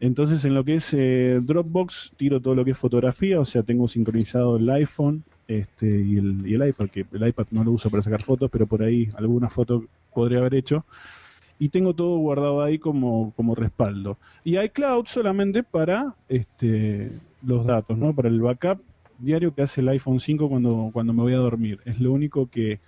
Entonces, 0.00 0.44
en 0.44 0.54
lo 0.54 0.64
que 0.64 0.74
es 0.76 0.92
eh, 0.94 1.40
Dropbox, 1.42 2.14
tiro 2.16 2.40
todo 2.40 2.54
lo 2.54 2.64
que 2.64 2.72
es 2.72 2.78
fotografía, 2.78 3.40
o 3.40 3.44
sea, 3.44 3.62
tengo 3.62 3.88
sincronizado 3.88 4.56
el 4.56 4.68
iPhone 4.70 5.24
este, 5.48 5.86
y, 5.86 6.18
el, 6.18 6.46
y 6.46 6.54
el 6.54 6.68
iPad, 6.68 6.88
que 6.88 7.06
el 7.12 7.26
iPad 7.28 7.46
no 7.50 7.64
lo 7.64 7.72
uso 7.72 7.90
para 7.90 8.02
sacar 8.02 8.22
fotos, 8.22 8.50
pero 8.50 8.66
por 8.66 8.82
ahí 8.82 9.08
alguna 9.16 9.48
foto 9.48 9.84
podría 10.12 10.38
haber 10.38 10.54
hecho. 10.54 10.84
Y 11.58 11.68
tengo 11.70 11.94
todo 11.94 12.18
guardado 12.18 12.62
ahí 12.62 12.78
como, 12.78 13.32
como 13.34 13.54
respaldo. 13.54 14.18
Y 14.42 14.58
iCloud 14.58 15.06
solamente 15.06 15.62
para 15.62 16.02
este, 16.28 17.20
los 17.40 17.66
datos, 17.66 17.96
¿no? 17.98 18.14
Para 18.14 18.28
el 18.28 18.40
backup 18.40 18.82
diario 19.16 19.54
que 19.54 19.62
hace 19.62 19.80
el 19.80 19.88
iPhone 19.90 20.18
5 20.20 20.48
cuando, 20.48 20.90
cuando 20.92 21.12
me 21.12 21.22
voy 21.22 21.34
a 21.34 21.38
dormir. 21.38 21.80
Es 21.84 22.00
lo 22.00 22.12
único 22.12 22.48
que, 22.50 22.80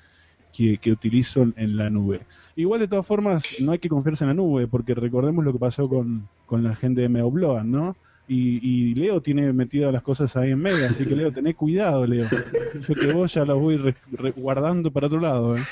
que, 0.52 0.78
utilizo 0.92 1.42
en- 1.56 1.76
la 1.76 1.90
nube. 1.90 2.26
Igual 2.54 2.80
de 2.80 2.88
todas 2.88 3.06
formas, 3.06 3.54
no 3.58 3.73
hay 3.73 3.78
que 3.78 3.88
confiarse 3.88 4.25
en 4.25 4.28
la 4.28 4.35
nube, 4.35 4.68
porque 4.68 4.94
recordemos 4.94 5.44
lo 5.44 5.52
que 5.52 5.58
pasó 5.58 5.88
con, 5.88 6.30
con 6.44 6.62
la 6.64 6.75
gente 6.76 7.02
de 7.02 7.08
Meobloan, 7.08 7.70
¿no? 7.70 7.99
Y, 8.26 8.90
y 8.90 8.94
Leo 8.94 9.23
tiene 9.23 9.52
metidas 9.52 9.92
las 9.92 10.02
cosas 10.02 10.37
ahí 10.37 10.50
en 10.52 10.58
Mega, 10.61 10.88
así 10.88 11.06
que 11.06 11.14
Leo, 11.16 11.32
tené 11.32 11.54
cuidado, 11.54 12.06
Leo. 12.06 12.35
Yo 12.78 12.96
que 12.96 13.08
vos 13.08 13.32
ya 13.35 13.44
las 13.44 13.56
voy 13.56 13.76
re- 13.76 13.94
guardando 14.35 14.92
para 14.92 15.06
otro 15.08 15.20
lado, 15.20 15.56
¿eh? 15.58 15.66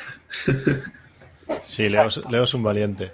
Sí, 1.62 1.88
Leo, 1.88 2.06
es- 2.08 2.20
Leo 2.30 2.44
es 2.44 2.54
un 2.54 2.62
valiente. 2.62 3.10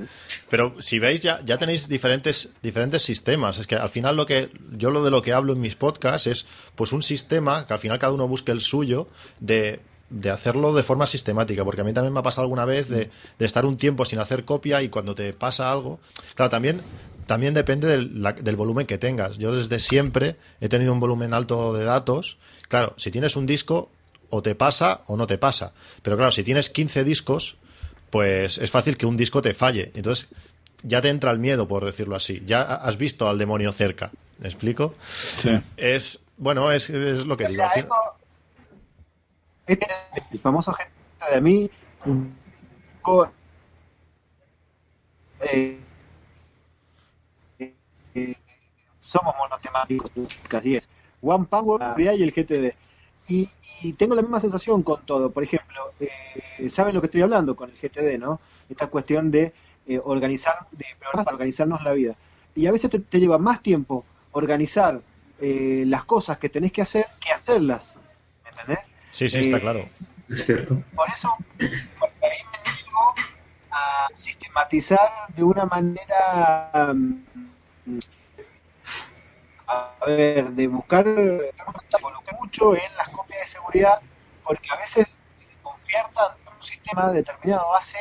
Pero 0.49 0.72
si 0.80 0.99
veis, 0.99 1.20
ya, 1.20 1.40
ya 1.44 1.58
tenéis 1.58 1.88
diferentes, 1.88 2.52
diferentes 2.62 3.02
sistemas. 3.02 3.58
Es 3.58 3.66
que 3.66 3.76
al 3.76 3.88
final 3.90 4.16
lo 4.16 4.26
que 4.26 4.50
yo 4.72 4.90
lo 4.90 5.02
de 5.04 5.10
lo 5.10 5.22
que 5.22 5.32
hablo 5.32 5.52
en 5.52 5.60
mis 5.60 5.76
podcasts 5.76 6.26
es 6.26 6.46
pues 6.75 6.92
un 6.92 7.02
sistema 7.02 7.66
que 7.66 7.72
al 7.75 7.78
final 7.78 7.99
cada 7.99 8.12
uno 8.12 8.26
busque 8.28 8.52
el 8.52 8.60
suyo 8.60 9.08
de, 9.40 9.80
de 10.10 10.30
hacerlo 10.30 10.72
de 10.75 10.82
forma 10.82 11.06
sistemática. 11.06 11.64
Porque 11.64 11.80
a 11.80 11.84
mí 11.84 11.92
también 11.92 12.12
me 12.12 12.20
ha 12.20 12.25
pasado 12.25 12.42
alguna 12.44 12.64
vez 12.64 12.88
de, 12.88 13.10
de 13.38 13.44
estar 13.46 13.64
un 13.66 13.76
tiempo 13.76 14.04
sin 14.04 14.18
hacer 14.18 14.44
copia 14.44 14.82
y 14.82 14.88
cuando 14.88 15.14
te 15.14 15.32
pasa 15.32 15.70
algo. 15.72 16.00
Claro, 16.34 16.50
también. 16.50 16.80
También 17.26 17.54
depende 17.54 17.87
del, 17.87 18.22
la- 18.22 18.32
del 18.32 18.56
volumen 18.56 18.87
que 18.87 18.99
tengas. 18.99 19.38
Yo 19.38 19.54
desde 19.54 19.78
siempre 19.78 20.34
he 20.60 20.68
tenido 20.68 20.92
un 20.92 20.99
volumen 20.99 21.32
alto 21.32 21.72
de 21.72 21.84
datos. 21.84 22.38
Claro, 22.68 22.94
si 22.96 23.12
tienes 23.12 23.37
un 23.37 23.46
disco, 23.46 23.88
o 24.30 24.42
te 24.42 24.56
pasa 24.56 25.02
o 25.06 25.16
no 25.16 25.28
te 25.28 25.38
pasa. 25.38 25.72
Pero 26.02 26.16
claro, 26.16 26.32
si 26.32 26.42
tienes 26.42 26.70
15 26.70 27.04
discos, 27.04 27.56
pues 28.11 28.59
es 28.59 28.71
fácil 28.71 28.97
que 28.97 29.07
un 29.07 29.17
disco 29.17 29.43
te 29.43 29.55
falle. 29.55 29.93
Entonces 29.95 30.29
ya 30.83 31.00
te 31.00 31.09
entra 31.09 31.31
el 31.31 31.38
miedo, 31.38 31.69
por 31.69 31.85
decirlo 31.85 32.17
así. 32.17 32.43
Ya 32.47 32.62
has 32.62 32.97
visto 32.97 33.29
al 33.29 33.38
demonio 33.38 33.73
cerca. 33.73 34.11
¿Me 34.38 34.49
explico? 34.49 34.95
Sí. 35.12 35.50
Es, 35.76 36.21
bueno, 36.37 36.73
es, 36.73 36.88
es 36.90 37.26
lo 37.26 37.37
que 37.37 37.45
O 37.45 37.49
digo. 37.49 37.62
sea, 37.73 37.87
el 40.33 40.38
famoso 40.38 40.73
gente 40.73 40.93
de 41.33 41.40
mí, 41.40 41.71
un 42.07 42.35
poco, 43.02 43.31
eh, 45.40 45.79
eh, 48.14 48.35
somos 49.00 49.35
monotemáticos, 49.38 50.11
casi 50.49 50.76
es 50.76 50.88
One 51.21 51.47
Power, 51.49 51.81
y 51.99 52.23
el 52.23 52.33
GTD. 52.33 52.75
Y, 53.30 53.49
y 53.82 53.92
tengo 53.94 54.14
la 54.14 54.22
misma 54.22 54.40
sensación 54.40 54.82
con 54.82 55.00
todo. 55.06 55.30
Por 55.30 55.44
ejemplo, 55.44 55.92
eh, 56.00 56.68
¿saben 56.68 56.94
lo 56.94 57.00
que 57.00 57.06
estoy 57.06 57.22
hablando 57.22 57.54
con 57.56 57.70
el 57.70 57.76
GTD, 57.76 58.18
no? 58.18 58.40
Esta 58.68 58.88
cuestión 58.88 59.30
de 59.30 59.52
eh, 59.87 60.00
organizar, 60.02 60.66
de 60.72 60.84
para 61.12 61.30
organizarnos 61.32 61.82
la 61.82 61.92
vida. 61.92 62.16
Y 62.54 62.66
a 62.66 62.72
veces 62.72 62.90
te, 62.90 62.99
te 62.99 63.20
lleva 63.20 63.38
más 63.38 63.62
tiempo 63.62 64.04
organizar 64.32 65.00
eh, 65.40 65.84
las 65.87 66.04
cosas 66.04 66.38
que 66.38 66.49
tenés 66.49 66.72
que 66.72 66.82
hacer 66.82 67.06
que 67.20 67.30
hacerlas. 67.30 67.96
¿Me 68.44 68.50
entendés? 68.50 68.80
Sí, 69.10 69.28
sí, 69.28 69.38
está 69.38 69.56
Eh, 69.56 69.60
claro. 69.60 69.88
Es 70.28 70.44
cierto. 70.44 70.82
Por 70.94 71.08
eso, 71.08 71.34
porque 71.56 72.26
ahí 72.26 72.38
me 72.52 72.72
niego 72.72 73.14
a 73.70 74.08
sistematizar 74.14 75.00
de 75.34 75.42
una 75.42 75.64
manera, 75.64 76.92
mm, 76.94 77.99
a 79.70 80.06
ver, 80.06 80.50
de 80.50 80.66
buscar, 80.66 81.06
involucré 81.06 82.36
mucho 82.38 82.74
en 82.74 82.94
las 82.96 83.08
copias 83.10 83.40
de 83.40 83.46
seguridad, 83.46 84.00
porque 84.42 84.68
a 84.70 84.76
veces 84.76 85.18
confiar 85.62 86.06
tanto 86.06 86.50
en 86.50 86.56
un 86.56 86.62
sistema 86.62 87.12
determinado 87.12 87.74
hace 87.74 87.98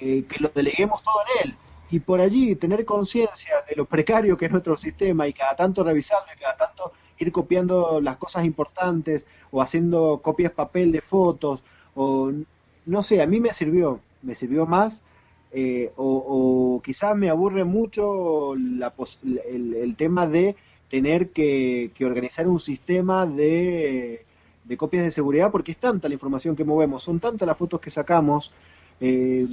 eh, 0.00 0.24
que 0.28 0.38
lo 0.40 0.48
deleguemos 0.48 1.02
todo 1.02 1.16
en 1.22 1.48
él. 1.48 1.56
Y 1.90 2.00
por 2.00 2.20
allí 2.20 2.56
tener 2.56 2.84
conciencia 2.84 3.62
de 3.68 3.76
lo 3.76 3.84
precario 3.84 4.36
que 4.36 4.46
es 4.46 4.50
nuestro 4.50 4.76
sistema 4.76 5.28
y 5.28 5.32
cada 5.32 5.54
tanto 5.54 5.84
revisarlo 5.84 6.26
y 6.34 6.40
cada 6.40 6.56
tanto 6.56 6.92
ir 7.18 7.30
copiando 7.30 8.00
las 8.00 8.16
cosas 8.16 8.44
importantes 8.44 9.24
o 9.50 9.62
haciendo 9.62 10.20
copias 10.22 10.52
papel 10.52 10.90
de 10.90 11.00
fotos 11.00 11.64
o 11.94 12.32
no 12.86 13.02
sé, 13.02 13.22
a 13.22 13.26
mí 13.26 13.40
me 13.40 13.52
sirvió, 13.52 14.00
me 14.22 14.34
sirvió 14.34 14.66
más 14.66 15.02
eh, 15.52 15.92
o, 15.96 16.76
o 16.76 16.82
quizás 16.82 17.16
me 17.16 17.30
aburre 17.30 17.64
mucho 17.64 18.54
la 18.56 18.90
pos- 18.94 19.18
el, 19.24 19.74
el 19.74 19.96
tema 19.96 20.26
de 20.26 20.56
tener 20.88 21.30
que, 21.30 21.90
que 21.94 22.04
organizar 22.06 22.46
un 22.48 22.60
sistema 22.60 23.26
de, 23.26 24.24
de 24.64 24.76
copias 24.76 25.04
de 25.04 25.10
seguridad 25.10 25.50
porque 25.50 25.72
es 25.72 25.78
tanta 25.78 26.08
la 26.08 26.14
información 26.14 26.56
que 26.56 26.64
movemos, 26.64 27.02
son 27.02 27.20
tantas 27.20 27.46
las 27.46 27.56
fotos 27.56 27.80
que 27.80 27.90
sacamos. 27.90 28.52
eh, 29.00 29.46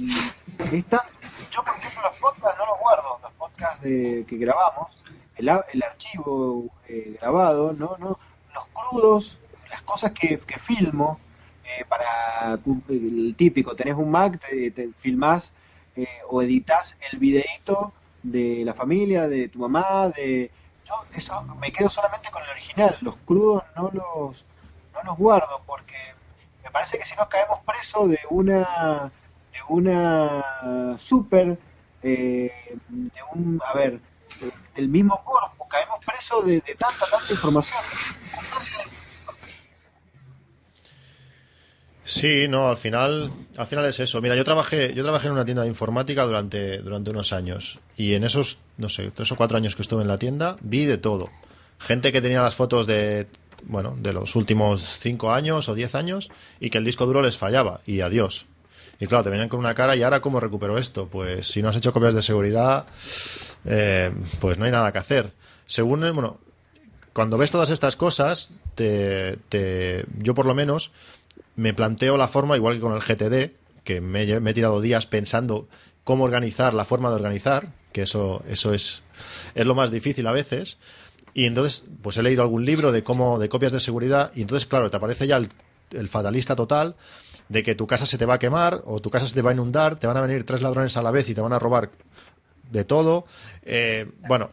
yo, 1.50 1.62
por 1.64 1.74
ejemplo, 1.76 2.02
los 2.02 2.18
podcasts 2.18 2.58
no 2.58 2.66
los 2.66 2.78
guardo, 2.80 3.18
los 3.22 3.32
podcasts 3.32 3.82
de- 3.82 4.24
que 4.26 4.36
grabamos, 4.36 5.04
el, 5.36 5.48
el 5.72 5.82
archivo 5.82 6.70
eh, 6.88 7.16
grabado, 7.20 7.72
no, 7.72 7.96
no, 7.98 8.18
los 8.54 8.66
crudos, 8.72 9.38
las 9.70 9.82
cosas 9.82 10.12
que, 10.12 10.38
que 10.38 10.58
filmo, 10.58 11.18
eh, 11.64 11.84
para 11.88 12.56
cu- 12.58 12.82
el 12.88 13.34
típico, 13.36 13.74
tenés 13.74 13.94
un 13.96 14.10
Mac, 14.10 14.38
te, 14.48 14.70
te 14.70 14.90
filmás 14.96 15.52
eh, 15.96 16.08
o 16.28 16.42
editas 16.42 16.98
el 17.12 17.18
videíto 17.18 17.92
de 18.22 18.62
la 18.64 18.74
familia, 18.74 19.28
de 19.28 19.48
tu 19.48 19.58
mamá, 19.58 20.08
de 20.08 20.50
yo 20.84 20.94
eso 21.14 21.42
me 21.60 21.72
quedo 21.72 21.88
solamente 21.88 22.30
con 22.30 22.42
el 22.42 22.50
original, 22.50 22.98
los 23.00 23.16
crudos 23.24 23.62
no 23.76 23.90
los 23.92 24.44
no 24.92 25.02
los 25.04 25.16
guardo 25.16 25.62
porque 25.66 25.94
me 26.62 26.70
parece 26.70 26.98
que 26.98 27.04
si 27.04 27.14
nos 27.16 27.28
caemos 27.28 27.58
presos 27.60 28.10
de 28.10 28.18
una 28.30 29.12
de 29.52 29.58
una 29.68 30.96
super 30.98 31.58
eh, 32.02 32.50
de 32.88 33.20
un 33.32 33.60
a 33.66 33.72
ver 33.76 34.00
de- 34.40 34.52
del 34.74 34.88
mismo 34.88 35.22
cuerpo 35.24 35.66
caemos 35.68 35.98
presos 36.04 36.44
de, 36.46 36.60
de 36.60 36.74
tanta 36.74 37.06
tanta 37.10 37.32
información. 37.32 37.78
Entonces, 38.42 39.03
Sí, 42.06 42.46
no, 42.48 42.68
al 42.68 42.76
final, 42.76 43.30
al 43.56 43.66
final 43.66 43.86
es 43.86 43.98
eso. 43.98 44.20
Mira, 44.20 44.36
yo 44.36 44.44
trabajé, 44.44 44.92
yo 44.94 45.02
trabajé 45.02 45.28
en 45.28 45.32
una 45.32 45.44
tienda 45.44 45.62
de 45.62 45.68
informática 45.68 46.24
durante, 46.24 46.78
durante 46.78 47.10
unos 47.10 47.32
años. 47.32 47.78
Y 47.96 48.12
en 48.14 48.24
esos, 48.24 48.58
no 48.76 48.88
sé, 48.90 49.10
tres 49.10 49.32
o 49.32 49.36
cuatro 49.36 49.56
años 49.56 49.74
que 49.74 49.82
estuve 49.82 50.02
en 50.02 50.08
la 50.08 50.18
tienda, 50.18 50.56
vi 50.60 50.84
de 50.84 50.98
todo. 50.98 51.30
Gente 51.78 52.12
que 52.12 52.20
tenía 52.20 52.42
las 52.42 52.54
fotos 52.54 52.86
de, 52.86 53.26
bueno, 53.64 53.96
de 53.98 54.12
los 54.12 54.36
últimos 54.36 54.82
cinco 55.00 55.32
años 55.32 55.68
o 55.70 55.74
diez 55.74 55.94
años 55.94 56.30
y 56.60 56.68
que 56.68 56.76
el 56.78 56.84
disco 56.84 57.06
duro 57.06 57.22
les 57.22 57.38
fallaba. 57.38 57.80
Y 57.86 58.00
adiós. 58.02 58.44
Y 59.00 59.06
claro, 59.06 59.24
te 59.24 59.30
venían 59.30 59.48
con 59.48 59.60
una 59.60 59.74
cara 59.74 59.96
y 59.96 60.02
ahora 60.02 60.20
cómo 60.20 60.40
recupero 60.40 60.76
esto. 60.76 61.08
Pues 61.08 61.46
si 61.46 61.62
no 61.62 61.70
has 61.70 61.76
hecho 61.76 61.92
copias 61.92 62.14
de 62.14 62.22
seguridad, 62.22 62.84
eh, 63.64 64.12
pues 64.40 64.58
no 64.58 64.66
hay 64.66 64.70
nada 64.72 64.92
que 64.92 64.98
hacer. 64.98 65.32
Según, 65.64 66.00
bueno, 66.12 66.38
cuando 67.14 67.38
ves 67.38 67.50
todas 67.50 67.70
estas 67.70 67.96
cosas, 67.96 68.60
te, 68.74 69.38
te- 69.48 70.04
yo 70.18 70.34
por 70.34 70.44
lo 70.46 70.54
menos 70.54 70.90
me 71.56 71.74
planteo 71.74 72.16
la 72.16 72.28
forma, 72.28 72.56
igual 72.56 72.74
que 72.74 72.80
con 72.80 72.92
el 72.92 73.00
GTD, 73.00 73.56
que 73.84 74.00
me, 74.00 74.22
he 74.22 74.54
tirado 74.54 74.80
días 74.80 75.06
pensando 75.06 75.68
cómo 76.02 76.24
organizar 76.24 76.74
la 76.74 76.84
forma 76.84 77.10
de 77.10 77.16
organizar, 77.16 77.68
que 77.92 78.02
eso, 78.02 78.42
eso 78.48 78.74
es, 78.74 79.02
es 79.54 79.66
lo 79.66 79.74
más 79.74 79.90
difícil 79.90 80.26
a 80.26 80.32
veces. 80.32 80.78
Y 81.32 81.46
entonces, 81.46 81.84
pues 82.02 82.16
he 82.16 82.22
leído 82.22 82.42
algún 82.42 82.64
libro 82.64 82.92
de 82.92 83.02
cómo, 83.02 83.38
de 83.38 83.48
copias 83.48 83.72
de 83.72 83.80
seguridad, 83.80 84.32
y 84.34 84.42
entonces, 84.42 84.66
claro, 84.66 84.90
te 84.90 84.96
aparece 84.96 85.26
ya 85.26 85.36
el, 85.36 85.48
el 85.90 86.08
fatalista 86.08 86.56
total 86.56 86.96
de 87.48 87.62
que 87.62 87.74
tu 87.74 87.86
casa 87.86 88.06
se 88.06 88.18
te 88.18 88.26
va 88.26 88.34
a 88.34 88.38
quemar 88.38 88.80
o 88.84 89.00
tu 89.00 89.10
casa 89.10 89.28
se 89.28 89.34
te 89.34 89.42
va 89.42 89.50
a 89.50 89.52
inundar, 89.52 89.96
te 89.96 90.06
van 90.06 90.16
a 90.16 90.20
venir 90.20 90.44
tres 90.44 90.62
ladrones 90.62 90.96
a 90.96 91.02
la 91.02 91.10
vez 91.10 91.28
y 91.28 91.34
te 91.34 91.40
van 91.40 91.52
a 91.52 91.58
robar 91.58 91.90
de 92.70 92.84
todo. 92.84 93.26
Eh, 93.62 94.10
bueno, 94.26 94.50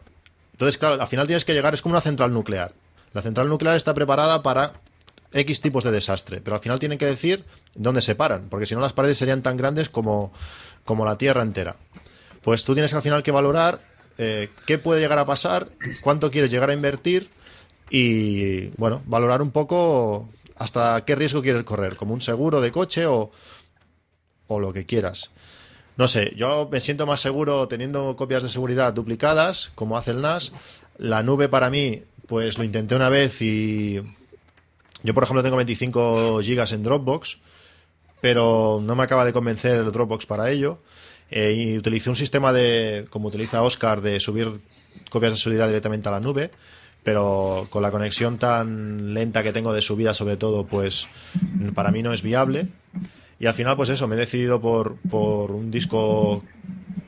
entonces, 0.52 0.78
claro, 0.78 1.00
al 1.00 1.08
final 1.08 1.26
tienes 1.26 1.44
que 1.44 1.54
llegar, 1.54 1.74
es 1.74 1.82
como 1.82 1.94
una 1.94 2.00
central 2.00 2.32
nuclear. 2.32 2.72
La 3.12 3.22
central 3.22 3.48
nuclear 3.48 3.76
está 3.76 3.94
preparada 3.94 4.42
para 4.42 4.72
X 5.32 5.60
tipos 5.60 5.84
de 5.84 5.90
desastre, 5.90 6.40
pero 6.40 6.56
al 6.56 6.62
final 6.62 6.78
tienen 6.78 6.98
que 6.98 7.06
decir 7.06 7.44
dónde 7.74 8.02
se 8.02 8.14
paran, 8.14 8.48
porque 8.48 8.66
si 8.66 8.74
no 8.74 8.80
las 8.80 8.92
paredes 8.92 9.18
serían 9.18 9.42
tan 9.42 9.56
grandes 9.56 9.88
como, 9.88 10.32
como 10.84 11.04
la 11.04 11.18
Tierra 11.18 11.42
entera. 11.42 11.76
Pues 12.42 12.64
tú 12.64 12.74
tienes 12.74 12.92
al 12.94 13.02
final 13.02 13.22
que 13.22 13.30
valorar 13.30 13.80
eh, 14.18 14.50
qué 14.66 14.78
puede 14.78 15.00
llegar 15.00 15.18
a 15.18 15.26
pasar, 15.26 15.68
cuánto 16.02 16.30
quieres 16.30 16.50
llegar 16.50 16.70
a 16.70 16.74
invertir 16.74 17.28
y, 17.90 18.68
bueno, 18.76 19.02
valorar 19.06 19.42
un 19.42 19.50
poco 19.50 20.28
hasta 20.56 21.04
qué 21.04 21.14
riesgo 21.14 21.42
quieres 21.42 21.64
correr, 21.64 21.96
como 21.96 22.14
un 22.14 22.20
seguro 22.20 22.60
de 22.60 22.72
coche 22.72 23.06
o, 23.06 23.30
o 24.46 24.60
lo 24.60 24.72
que 24.72 24.86
quieras. 24.86 25.30
No 25.96 26.08
sé, 26.08 26.32
yo 26.36 26.68
me 26.70 26.80
siento 26.80 27.06
más 27.06 27.20
seguro 27.20 27.68
teniendo 27.68 28.16
copias 28.16 28.42
de 28.42 28.48
seguridad 28.48 28.92
duplicadas, 28.92 29.72
como 29.74 29.96
hace 29.96 30.12
el 30.12 30.22
NAS. 30.22 30.52
La 30.98 31.22
nube 31.22 31.48
para 31.48 31.68
mí, 31.68 32.02
pues 32.26 32.58
lo 32.58 32.64
intenté 32.64 32.94
una 32.94 33.08
vez 33.08 33.42
y 33.42 34.02
yo, 35.02 35.14
por 35.14 35.24
ejemplo, 35.24 35.42
tengo 35.42 35.56
25 35.56 36.40
gigas 36.42 36.72
en 36.72 36.82
Dropbox, 36.82 37.38
pero 38.20 38.80
no 38.82 38.94
me 38.94 39.02
acaba 39.02 39.24
de 39.24 39.32
convencer 39.32 39.80
el 39.80 39.90
Dropbox 39.92 40.26
para 40.26 40.50
ello. 40.50 40.78
Eh, 41.30 41.54
y 41.54 41.78
utilicé 41.78 42.10
un 42.10 42.16
sistema 42.16 42.52
de, 42.52 43.06
como 43.10 43.28
utiliza 43.28 43.62
Oscar, 43.62 44.02
de 44.02 44.20
subir 44.20 44.60
copias 45.08 45.32
de 45.32 45.38
seguridad 45.38 45.66
directamente 45.66 46.08
a 46.08 46.12
la 46.12 46.20
nube, 46.20 46.50
pero 47.02 47.66
con 47.70 47.82
la 47.82 47.90
conexión 47.90 48.36
tan 48.36 49.14
lenta 49.14 49.42
que 49.42 49.52
tengo 49.52 49.72
de 49.72 49.80
subida, 49.80 50.12
sobre 50.12 50.36
todo, 50.36 50.66
pues 50.66 51.08
para 51.74 51.90
mí 51.90 52.02
no 52.02 52.12
es 52.12 52.22
viable. 52.22 52.68
Y 53.40 53.46
al 53.46 53.54
final, 53.54 53.76
pues 53.76 53.88
eso, 53.88 54.06
me 54.06 54.14
he 54.14 54.18
decidido 54.18 54.60
por, 54.60 54.96
por 55.10 55.50
un 55.52 55.70
disco 55.70 56.44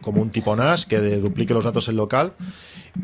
como 0.01 0.21
un 0.21 0.31
tipo 0.31 0.57
NAS 0.57 0.87
que 0.87 0.99
duplique 0.99 1.55
los 1.55 1.65
datos 1.65 1.89
en 1.89 1.97
local. 1.97 2.33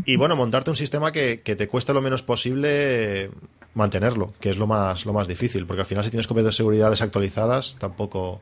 Y 0.07 0.17
bueno, 0.17 0.37
montarte 0.37 0.71
un 0.71 0.77
sistema 0.77 1.13
que, 1.13 1.43
que 1.43 1.55
te 1.55 1.69
cueste 1.69 1.93
lo 1.93 2.01
menos 2.01 2.23
posible 2.23 3.31
mantenerlo, 3.75 4.33
que 4.41 4.51
es 4.51 4.59
lo 4.59 4.67
más, 4.67 5.07
lo 5.07 5.13
más 5.13 5.29
difícil, 5.29 5.67
porque 5.67 5.81
al 5.81 5.87
final 5.87 6.05
si 6.05 6.11
tienes 6.11 6.27
copias 6.27 6.47
de 6.47 6.53
seguridad 6.53 6.91
desactualizadas, 6.91 7.77
tampoco, 7.79 8.41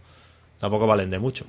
tampoco 0.58 0.86
valen 0.86 1.10
de 1.10 1.18
mucho. 1.18 1.46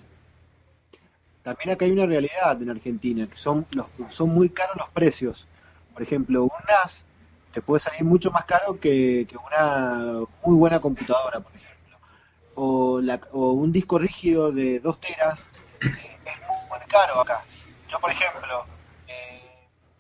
También 1.43 1.71
acá 1.71 1.85
hay 1.85 1.91
una 1.91 2.05
realidad 2.05 2.61
en 2.61 2.69
Argentina, 2.69 3.27
que 3.27 3.37
son, 3.37 3.65
los, 3.71 3.87
son 4.09 4.29
muy 4.29 4.49
caros 4.49 4.75
los 4.77 4.89
precios. 4.89 5.47
Por 5.93 6.03
ejemplo, 6.03 6.43
un 6.43 6.49
NAS 6.67 7.05
te 7.53 7.61
puede 7.61 7.79
salir 7.79 8.03
mucho 8.03 8.29
más 8.31 8.43
caro 8.45 8.79
que, 8.79 9.25
que 9.27 9.35
una 9.37 10.21
muy 10.45 10.55
buena 10.55 10.79
computadora, 10.79 11.39
por 11.39 11.51
ejemplo 11.53 11.69
o, 12.61 12.99
la, 13.01 13.21
o 13.31 13.53
un 13.53 13.71
disco 13.71 13.97
rígido 13.97 14.51
de 14.51 14.81
2 14.81 14.99
teras 14.99 15.47
eh, 15.81 15.87
es 15.87 16.39
muy, 16.69 16.79
caro 16.89 17.21
acá. 17.21 17.41
Yo, 17.87 17.99
por 17.99 18.11
ejemplo, 18.11 18.65
eh, 19.07 19.41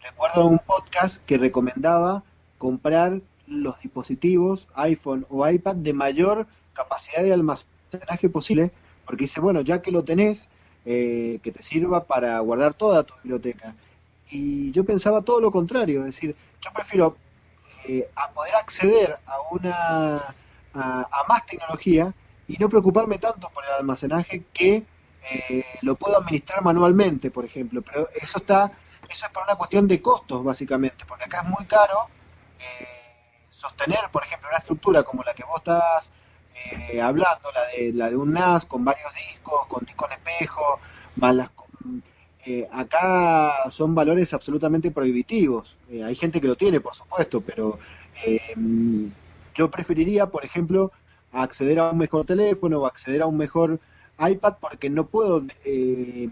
recuerdo 0.01 0.45
un 0.45 0.59
podcast 0.59 1.23
que 1.25 1.37
recomendaba 1.37 2.23
comprar 2.57 3.21
los 3.49 3.79
dispositivos 3.81 4.67
iPhone 4.75 5.25
o 5.29 5.47
iPad 5.47 5.75
de 5.75 5.93
mayor 5.93 6.47
capacidad 6.73 7.23
de 7.23 7.33
almacenaje 7.33 8.29
posible, 8.29 8.71
porque 9.05 9.23
dice, 9.23 9.41
bueno, 9.41 9.61
ya 9.61 9.81
que 9.81 9.91
lo 9.91 10.03
tenés, 10.03 10.49
eh, 10.85 11.39
que 11.43 11.51
te 11.51 11.63
sirva 11.63 12.05
para 12.05 12.39
guardar 12.39 12.73
toda 12.73 13.03
tu 13.03 13.13
biblioteca. 13.23 13.75
Y 14.29 14.71
yo 14.71 14.85
pensaba 14.85 15.23
todo 15.23 15.41
lo 15.41 15.51
contrario, 15.51 16.01
es 16.01 16.05
decir, 16.05 16.35
yo 16.61 16.71
prefiero 16.73 17.17
a 18.15 18.29
poder 18.31 18.53
acceder 18.53 19.17
a 19.25 19.35
una 19.51 20.35
a 20.73 21.23
más 21.27 21.45
tecnología 21.47 22.13
y 22.47 22.57
no 22.57 22.69
preocuparme 22.69 23.17
tanto 23.19 23.49
por 23.49 23.63
el 23.63 23.71
almacenaje 23.71 24.43
que 24.53 24.83
eh, 25.31 25.63
lo 25.81 25.95
puedo 25.95 26.17
administrar 26.17 26.63
manualmente, 26.63 27.29
por 27.31 27.45
ejemplo. 27.45 27.81
Pero 27.81 28.07
eso 28.19 28.39
está, 28.39 28.71
eso 29.09 29.25
es 29.25 29.31
por 29.31 29.43
una 29.43 29.55
cuestión 29.55 29.87
de 29.87 30.01
costos, 30.01 30.43
básicamente, 30.43 31.05
porque 31.05 31.25
acá 31.25 31.41
es 31.41 31.47
muy 31.47 31.65
caro 31.65 32.07
eh, 32.59 32.87
sostener, 33.59 33.99
por 34.11 34.23
ejemplo, 34.23 34.49
una 34.49 34.57
estructura 34.57 35.03
como 35.03 35.23
la 35.23 35.33
que 35.33 35.43
vos 35.43 35.57
estás 35.57 36.11
eh, 36.91 37.01
hablando, 37.01 37.51
la 37.53 37.65
de, 37.75 37.93
la 37.93 38.09
de 38.09 38.15
un 38.15 38.33
NAS 38.33 38.65
con 38.65 38.85
varios 38.85 39.11
discos, 39.13 39.65
con 39.67 39.85
discos 39.85 40.09
en 40.11 40.17
espejo, 40.17 40.79
más 41.15 41.49
acá 42.71 43.69
son 43.69 43.93
valores 43.93 44.33
absolutamente 44.33 44.89
prohibitivos. 44.89 45.77
hay 45.91 46.15
gente 46.15 46.41
que 46.41 46.47
lo 46.47 46.55
tiene, 46.55 46.79
por 46.79 46.95
supuesto, 46.95 47.41
pero 47.41 47.77
yo 49.53 49.69
preferiría, 49.69 50.27
por 50.27 50.45
ejemplo, 50.45 50.91
acceder 51.31 51.79
a 51.79 51.91
un 51.91 51.97
mejor 51.97 52.25
teléfono 52.25 52.79
o 52.79 52.85
acceder 52.85 53.21
a 53.21 53.27
un 53.27 53.37
mejor 53.37 53.79
iPad 54.19 54.55
porque 54.59 54.89
no 54.89 55.05
puedo, 55.07 55.43
eh, 55.65 56.29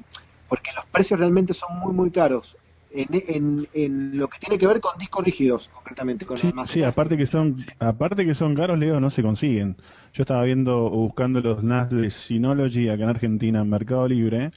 porque 0.50 0.72
los 0.76 0.86
precios 0.86 1.20
realmente 1.20 1.54
son 1.54 1.78
muy, 1.80 1.94
muy 1.94 2.12
caros. 2.12 2.58
En, 2.92 3.68
en, 3.74 4.18
lo 4.18 4.28
que 4.30 4.40
tiene 4.40 4.58
que 4.58 4.66
ver 4.66 4.80
con 4.80 4.98
discos 4.98 5.24
rígidos, 5.24 5.70
concretamente. 5.74 6.26
Con 6.26 6.38
sí, 6.38 6.52
sí, 6.66 6.84
aparte 6.84 7.18
que 7.18 7.26
son 7.26 7.56
aparte 7.80 8.26
que 8.26 8.34
son 8.34 8.56
caros, 8.56 8.80
Leo, 8.80 9.00
no 9.00 9.10
se 9.10 9.22
consiguen. 9.22 9.76
Yo 10.14 10.24
estaba 10.24 10.44
viendo 10.44 10.86
o 10.86 10.98
buscando 10.98 11.42
los 11.42 11.64
NAS 11.64 11.90
de 11.90 12.10
Synology 12.10 12.90
acá 12.90 13.04
en 13.04 13.10
Argentina 13.10 13.62
en 13.62 13.70
Mercado 13.70 14.08
Libre, 14.08 14.52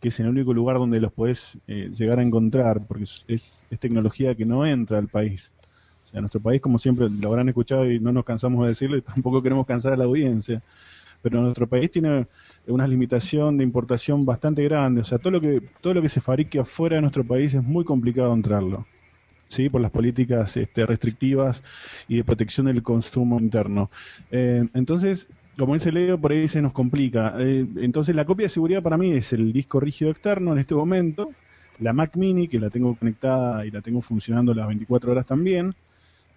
que 0.00 0.08
es 0.08 0.18
el 0.20 0.28
único 0.28 0.54
lugar 0.54 0.78
donde 0.78 0.98
los 0.98 1.12
puedes 1.12 1.58
eh, 1.68 1.90
llegar 1.94 2.18
a 2.18 2.22
encontrar, 2.22 2.78
porque 2.88 3.04
es, 3.04 3.26
es 3.28 3.64
tecnología 3.78 4.34
que 4.34 4.46
no 4.46 4.66
entra 4.66 4.98
al 4.98 5.08
país. 5.08 5.52
O 6.08 6.10
sea, 6.10 6.20
nuestro 6.20 6.40
país, 6.40 6.62
como 6.62 6.78
siempre 6.78 7.06
lo 7.20 7.28
habrán 7.28 7.50
escuchado 7.50 7.90
y 7.90 8.00
no 8.00 8.12
nos 8.12 8.24
cansamos 8.24 8.62
de 8.62 8.68
decirlo, 8.68 8.96
y 8.96 9.02
tampoco 9.02 9.42
queremos 9.42 9.66
cansar 9.66 9.92
a 9.92 9.96
la 9.96 10.04
audiencia, 10.04 10.62
pero 11.22 11.40
nuestro 11.40 11.66
país 11.66 11.90
tiene 11.90 12.26
una 12.66 12.86
limitación 12.86 13.56
de 13.58 13.64
importación 13.64 14.24
bastante 14.24 14.62
grande. 14.64 15.00
O 15.00 15.04
sea, 15.04 15.18
todo 15.18 15.32
lo 15.32 15.40
que, 15.40 15.62
todo 15.80 15.94
lo 15.94 16.02
que 16.02 16.08
se 16.08 16.20
fabrique 16.20 16.58
afuera 16.58 16.96
de 16.96 17.02
nuestro 17.02 17.24
país 17.24 17.54
es 17.54 17.62
muy 17.62 17.84
complicado 17.84 18.32
entrarlo. 18.32 18.86
¿sí? 19.48 19.68
por 19.68 19.80
las 19.80 19.90
políticas 19.90 20.56
este, 20.56 20.86
restrictivas 20.86 21.62
y 22.06 22.16
de 22.16 22.24
protección 22.24 22.66
del 22.66 22.82
consumo 22.82 23.40
interno. 23.40 23.90
Eh, 24.30 24.66
entonces, 24.74 25.28
como 25.58 25.74
dice 25.74 25.90
Leo, 25.90 26.20
por 26.20 26.32
ahí 26.32 26.46
se 26.48 26.62
nos 26.62 26.72
complica. 26.72 27.34
Eh, 27.38 27.66
entonces, 27.76 28.14
la 28.14 28.24
copia 28.24 28.44
de 28.44 28.50
seguridad 28.50 28.82
para 28.82 28.96
mí 28.96 29.12
es 29.12 29.32
el 29.32 29.52
disco 29.52 29.80
rígido 29.80 30.10
externo 30.10 30.52
en 30.52 30.58
este 30.58 30.74
momento, 30.74 31.28
la 31.80 31.92
Mac 31.92 32.16
Mini, 32.16 32.48
que 32.48 32.60
la 32.60 32.70
tengo 32.70 32.94
conectada 32.94 33.64
y 33.66 33.70
la 33.70 33.80
tengo 33.80 34.00
funcionando 34.00 34.54
las 34.54 34.66
24 34.66 35.12
horas 35.12 35.26
también, 35.26 35.74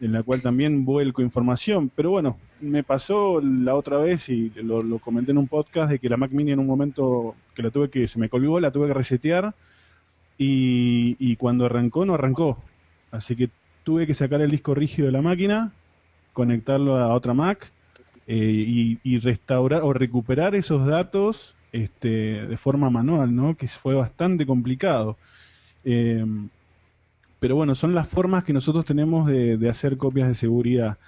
en 0.02 0.12
la 0.12 0.24
cual 0.24 0.42
también 0.42 0.84
vuelco 0.84 1.22
información. 1.22 1.92
Pero 1.96 2.10
bueno, 2.10 2.38
me 2.60 2.84
pasó 2.84 3.40
la 3.40 3.76
otra 3.76 3.98
vez 3.98 4.28
y 4.30 4.52
lo, 4.64 5.00
comenté 5.00 5.32
en 5.32 5.38
un 5.38 5.48
podcast 5.48 5.92
de 5.92 6.00
que 6.00 6.10
la 6.10 6.18
Mac 6.18 6.32
Mini 6.32 6.52
en 6.52 6.60
un 6.60 6.68
momento 6.68 7.36
que 7.54 7.62
la 7.62 7.70
tuve 7.70 7.90
que, 7.90 8.08
se 8.08 8.20
me 8.20 8.28
colgó, 8.28 8.60
la 8.60 8.72
tuve 8.72 8.88
que 8.88 8.96
resetear 8.96 9.54
y, 10.38 11.36
cuando 11.36 11.66
arrancó 11.66 12.06
no 12.06 12.16
arrancó. 12.16 12.58
Así 13.12 13.36
que 13.36 13.50
tuve 13.84 14.08
que 14.08 14.16
sacar 14.16 14.42
el 14.42 14.50
disco 14.50 14.74
rígido 14.74 15.06
de 15.06 15.12
la 15.12 15.22
máquina, 15.22 15.72
conectarlo 16.34 16.98
a 16.98 17.14
otra 17.14 17.36
Mac 17.36 17.72
eh, 18.26 18.98
y, 19.04 19.20
restaurar 19.20 19.84
o 19.84 19.94
recuperar 19.94 20.56
esos 20.56 20.86
datos 20.86 21.56
este, 21.72 22.48
de 22.48 22.58
forma 22.58 22.90
manual, 22.90 23.36
¿no? 23.36 23.56
Que 23.56 23.68
fue 23.68 23.94
bastante 23.94 24.48
complicado. 24.48 25.18
Eh, 25.84 26.26
pero 27.42 27.56
bueno, 27.56 27.74
son 27.74 27.96
las 27.96 28.08
formas 28.08 28.44
que 28.44 28.54
nosotros 28.54 28.86
tenemos 28.86 29.26
de, 29.26 29.68
hacer 29.68 29.98
copias 29.98 30.28
de 30.28 30.36
seguridad. 30.36 31.00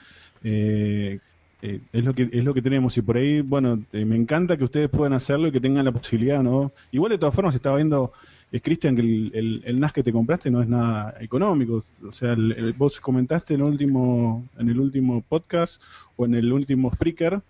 Eh, 0.43 1.19
eh, 1.61 1.79
es 1.93 2.03
lo 2.03 2.15
que 2.15 2.27
es 2.31 2.43
lo 2.43 2.55
que 2.55 2.61
tenemos. 2.63 2.97
Y 2.97 3.03
por 3.03 3.17
ahí 3.17 3.41
bueno 3.41 3.83
eh, 3.93 4.03
me 4.03 4.15
encanta 4.15 4.57
que 4.57 4.63
ustedes 4.63 4.89
puedan 4.89 5.13
hacerlo 5.13 5.47
y 5.47 5.51
que 5.51 5.61
tengan 5.61 5.85
la 5.85 5.91
posibilidad 5.91 6.41
no 6.41 6.73
igual 6.91 7.11
de 7.11 7.19
todas 7.19 7.35
formas 7.35 7.53
estaba 7.53 7.75
viendo 7.75 8.11
es 8.51 8.63
Cristian 8.63 8.95
que 8.95 9.01
el, 9.03 9.61
el, 9.63 9.79
NAS 9.79 9.93
que 9.93 10.01
te 10.01 10.11
compraste 10.11 10.49
no 10.49 10.61
es 10.63 10.67
nada 10.67 11.15
económico. 11.19 11.83
O 12.07 12.11
sea 12.11 12.33
el, 12.33 12.73
vos 12.79 12.99
comentaste 12.99 13.53
en 13.53 13.61
el 13.61 13.67
último 13.67 14.49
en 14.57 14.69
el 14.69 14.79
último 14.79 15.21
podcast 15.21 15.83
o 16.15 16.25
en 16.25 16.33
el 16.33 16.51
último 16.51 16.89
Spreaker 16.91 17.43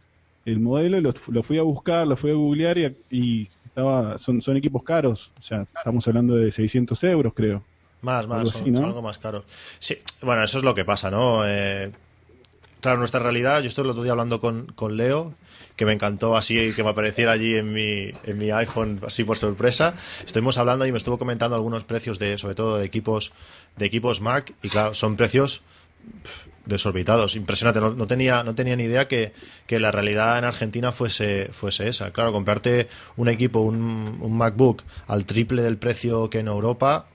el 0.46 0.60
modelo 0.60 1.00
lo, 1.00 1.42
fui 1.42 1.58
a 1.58 1.64
buscar 1.64 2.06
lo 2.06 2.18
fui 2.18 2.32
a 2.32 2.34
googlear 2.34 2.78
y, 2.78 2.98
y 3.10 3.48
estaba 3.64 4.18
son 4.18 4.42
son 4.42 4.58
equipos 4.58 4.84
caros. 4.84 5.32
O 5.40 5.42
sea 5.42 5.62
estamos 5.62 6.06
hablando 6.10 6.36
de 6.36 6.52
600 6.52 7.02
euros 7.06 7.34
creo 7.34 7.64
más, 8.04 8.28
más, 8.28 8.50
son, 8.50 8.76
algo 8.84 9.02
más 9.02 9.18
caros. 9.18 9.46
Sí, 9.80 9.98
bueno, 10.22 10.44
eso 10.44 10.58
es 10.58 10.64
lo 10.64 10.76
que 10.76 10.86
pasa, 10.86 11.10
¿no? 11.10 11.42
Eh, 11.46 11.92
claro, 12.82 12.98
nuestra 12.98 13.20
realidad, 13.20 13.62
yo 13.62 13.70
estoy 13.70 13.86
el 13.86 13.92
otro 13.92 14.04
día 14.04 14.12
hablando 14.12 14.40
con, 14.40 14.68
con 14.76 14.98
Leo, 14.98 15.34
que 15.76 15.86
me 15.86 15.94
encantó 15.94 16.38
así 16.38 16.74
que 16.74 16.84
me 16.84 16.90
apareciera 16.90 17.32
allí 17.32 17.56
en 17.56 17.74
mi, 17.74 18.12
en 18.26 18.38
mi 18.38 18.52
iPhone 18.52 19.00
así 19.06 19.24
por 19.24 19.38
sorpresa. 19.38 19.96
Estuvimos 20.26 20.58
hablando 20.58 20.86
y 20.86 20.92
me 20.92 20.98
estuvo 20.98 21.18
comentando 21.18 21.56
algunos 21.56 21.84
precios 21.84 22.20
de, 22.20 22.38
sobre 22.38 22.56
todo 22.56 22.78
de 22.78 22.86
equipos, 22.86 23.32
de 23.78 23.86
equipos 23.86 24.22
Mac, 24.22 24.54
y 24.62 24.70
claro, 24.70 24.94
son 24.94 25.16
precios 25.16 25.62
desorbitados. 26.66 27.36
Impresionante, 27.36 27.80
no, 27.80 27.94
no 27.94 28.08
tenía, 28.08 28.44
no 28.44 28.56
tenía 28.56 28.76
ni 28.76 28.84
idea 28.84 29.08
que, 29.08 29.34
que 29.66 29.80
la 29.80 29.92
realidad 29.92 30.38
en 30.38 30.46
Argentina 30.46 30.92
fuese, 30.92 31.50
fuese 31.52 31.88
esa. 31.88 32.12
Claro, 32.12 32.32
comprarte 32.32 32.88
un 33.18 33.30
equipo, 33.30 33.60
un, 33.60 34.18
un 34.22 34.38
MacBook 34.38 34.84
al 35.08 35.26
triple 35.26 35.62
del 35.62 35.78
precio 35.78 36.30
que 36.30 36.40
en 36.40 36.48
Europa, 36.48 37.08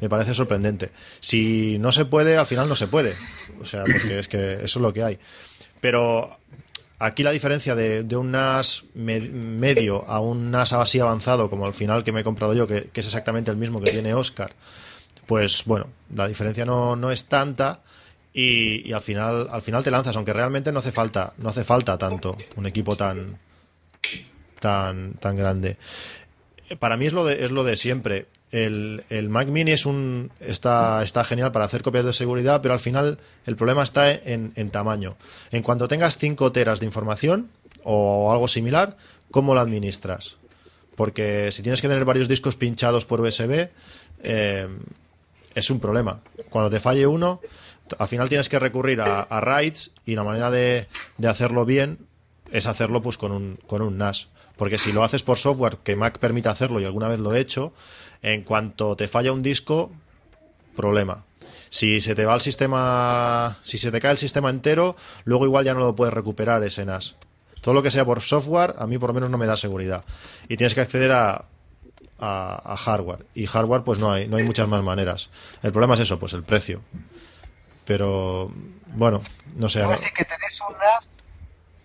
me 0.00 0.08
parece 0.08 0.34
sorprendente. 0.34 0.90
Si 1.20 1.78
no 1.78 1.92
se 1.92 2.04
puede, 2.04 2.36
al 2.36 2.46
final 2.46 2.68
no 2.68 2.76
se 2.76 2.86
puede. 2.88 3.14
O 3.60 3.64
sea, 3.64 3.84
porque 3.84 4.18
es 4.18 4.28
que 4.28 4.54
eso 4.54 4.64
es 4.64 4.76
lo 4.76 4.92
que 4.92 5.02
hay. 5.04 5.18
Pero 5.80 6.38
aquí 6.98 7.22
la 7.22 7.30
diferencia 7.30 7.74
de, 7.74 8.02
de 8.02 8.16
un 8.16 8.30
NAS 8.32 8.84
me- 8.94 9.20
medio 9.20 10.04
a 10.08 10.20
un 10.20 10.50
NAS 10.50 10.72
así 10.72 10.98
avanzado, 11.00 11.48
como 11.50 11.66
al 11.66 11.74
final 11.74 12.02
que 12.04 12.12
me 12.12 12.20
he 12.20 12.24
comprado 12.24 12.54
yo, 12.54 12.66
que, 12.66 12.90
es 12.92 13.06
exactamente 13.06 13.50
el 13.50 13.56
mismo 13.56 13.80
que 13.80 13.90
tiene 13.92 14.14
Oscar, 14.14 14.52
pues 15.26 15.62
bueno, 15.66 15.88
la 16.14 16.26
diferencia 16.26 16.64
no, 16.64 16.96
no 16.96 17.10
es 17.12 17.26
tanta 17.26 17.80
y, 18.34 18.92
al 18.92 19.00
final 19.00 19.46
al 19.50 19.62
final 19.62 19.84
te 19.84 19.90
lanzas, 19.90 20.16
aunque 20.16 20.32
realmente 20.32 20.72
no 20.72 20.78
hace 20.78 20.92
falta, 20.92 21.32
no 21.38 21.48
hace 21.50 21.64
falta 21.64 21.98
tanto 21.98 22.36
un 22.56 22.66
equipo 22.66 22.96
tan 22.96 23.38
tan 24.60 25.12
tan 25.14 25.36
grande. 25.36 25.76
Para 26.78 26.96
mí 26.96 27.06
es 27.06 27.12
lo 27.12 27.24
de, 27.24 27.44
es 27.44 27.50
lo 27.50 27.64
de 27.64 27.76
siempre. 27.76 28.26
El, 28.50 29.28
Mac 29.28 29.48
Mini 29.48 29.72
es 29.72 29.84
un 29.84 30.30
está, 30.40 31.02
está 31.02 31.22
genial 31.24 31.52
para 31.52 31.66
hacer 31.66 31.82
copias 31.82 32.04
de 32.04 32.12
seguridad, 32.12 32.62
pero 32.62 32.74
al 32.74 32.80
final 32.80 33.18
el 33.46 33.56
problema 33.56 33.82
está 33.82 34.10
en, 34.10 34.70
tamaño. 34.70 35.16
En 35.50 35.62
cuanto 35.62 35.88
tengas 35.88 36.16
5 36.16 36.52
teras 36.52 36.80
de 36.80 36.86
información 36.86 37.50
o 37.84 38.32
algo 38.32 38.48
similar, 38.48 38.96
¿cómo 39.30 39.54
lo 39.54 39.60
administras? 39.60 40.38
Porque 40.96 41.50
si 41.52 41.62
tienes 41.62 41.82
que 41.82 41.88
tener 41.88 42.04
varios 42.04 42.26
discos 42.26 42.56
pinchados 42.56 43.04
por 43.04 43.20
USB, 43.20 43.68
eh, 44.24 44.68
es 45.54 45.70
un 45.70 45.78
problema. 45.78 46.20
Cuando 46.48 46.70
te 46.70 46.80
falle 46.80 47.06
uno, 47.06 47.40
al 47.98 48.08
final 48.08 48.28
tienes 48.28 48.48
que 48.48 48.58
recurrir 48.58 49.00
a, 49.00 49.26
a 49.30 49.62
y 49.62 50.14
la 50.14 50.24
manera 50.24 50.50
de, 50.50 50.86
de 51.18 51.28
hacerlo 51.28 51.64
bien 51.64 51.98
es 52.50 52.66
hacerlo 52.66 53.02
pues 53.02 53.18
con 53.18 53.32
un, 53.32 53.58
con 53.66 53.82
un 53.82 53.98
NAS. 53.98 54.28
Porque 54.56 54.78
si 54.78 54.92
lo 54.92 55.04
haces 55.04 55.22
por 55.22 55.38
software 55.38 55.76
que 55.84 55.94
Mac 55.94 56.18
permite 56.18 56.48
hacerlo 56.48 56.80
y 56.80 56.84
alguna 56.84 57.08
vez 57.08 57.20
lo 57.20 57.32
he 57.32 57.40
hecho, 57.40 57.72
en 58.22 58.42
cuanto 58.42 58.96
te 58.96 59.08
falla 59.08 59.32
un 59.32 59.42
disco, 59.42 59.92
problema. 60.76 61.24
Si 61.70 62.00
se 62.00 62.14
te 62.14 62.24
va 62.24 62.34
el 62.34 62.40
sistema, 62.40 63.58
si 63.62 63.78
se 63.78 63.90
te 63.90 64.00
cae 64.00 64.12
el 64.12 64.18
sistema 64.18 64.50
entero, 64.50 64.96
luego 65.24 65.44
igual 65.44 65.64
ya 65.64 65.74
no 65.74 65.80
lo 65.80 65.94
puedes 65.94 66.14
recuperar 66.14 66.62
ese 66.62 66.84
NAS. 66.84 67.16
Todo 67.60 67.74
lo 67.74 67.82
que 67.82 67.90
sea 67.90 68.04
por 68.04 68.22
software, 68.22 68.74
a 68.78 68.86
mí 68.86 68.98
por 68.98 69.10
lo 69.10 69.14
menos 69.14 69.30
no 69.30 69.38
me 69.38 69.46
da 69.46 69.56
seguridad. 69.56 70.04
Y 70.48 70.56
tienes 70.56 70.74
que 70.74 70.80
acceder 70.80 71.12
a, 71.12 71.44
a, 72.18 72.72
a 72.72 72.76
hardware. 72.76 73.26
Y 73.34 73.46
hardware, 73.46 73.82
pues 73.82 73.98
no 73.98 74.10
hay, 74.10 74.28
no 74.28 74.36
hay 74.36 74.44
muchas 74.44 74.68
más 74.68 74.82
maneras. 74.82 75.30
El 75.62 75.72
problema 75.72 75.94
es 75.94 76.00
eso, 76.00 76.18
pues 76.18 76.32
el 76.32 76.44
precio. 76.44 76.80
Pero, 77.84 78.50
bueno, 78.94 79.20
no 79.56 79.68
sé. 79.68 79.80
Decís 79.80 80.12
que 80.14 80.24
tenés 80.24 80.60
un 80.60 80.76
NAS, 80.78 81.10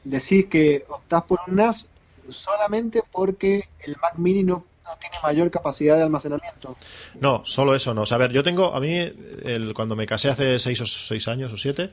decís 0.04 0.46
que 0.46 0.86
optás 0.89 1.24
por 1.24 1.39
un 1.48 1.56
NAS 1.56 1.88
solamente 2.30 3.04
porque 3.12 3.67
el 3.80 3.98
Mac 4.02 4.15
Mini 4.17 4.43
no, 4.43 4.65
no 4.84 4.98
tiene 5.00 5.17
mayor 5.24 5.50
capacidad 5.52 5.96
de 5.98 6.04
almacenamiento. 6.04 6.76
No, 7.19 7.41
solo 7.46 7.76
eso 7.76 7.93
no. 7.93 8.02
O 8.02 8.06
sea, 8.06 8.15
a 8.15 8.19
ver, 8.19 8.32
yo 8.32 8.43
tengo, 8.43 8.74
a 8.74 8.80
mí, 8.80 8.98
el, 9.43 9.74
cuando 9.74 9.96
me 9.96 10.06
casé 10.06 10.30
hace 10.30 10.60
seis 10.60 10.80
o 10.82 10.86
seis 10.86 11.28
años 11.28 11.52
o 11.54 11.58
siete, 11.58 11.91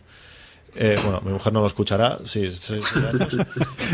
eh, 0.74 0.96
bueno, 1.02 1.20
mi 1.22 1.32
mujer 1.32 1.52
no 1.52 1.60
lo 1.62 1.66
escuchará, 1.66 2.18
sí, 2.24 2.50
seis, 2.50 2.84
seis 2.92 2.96
años. 3.04 3.36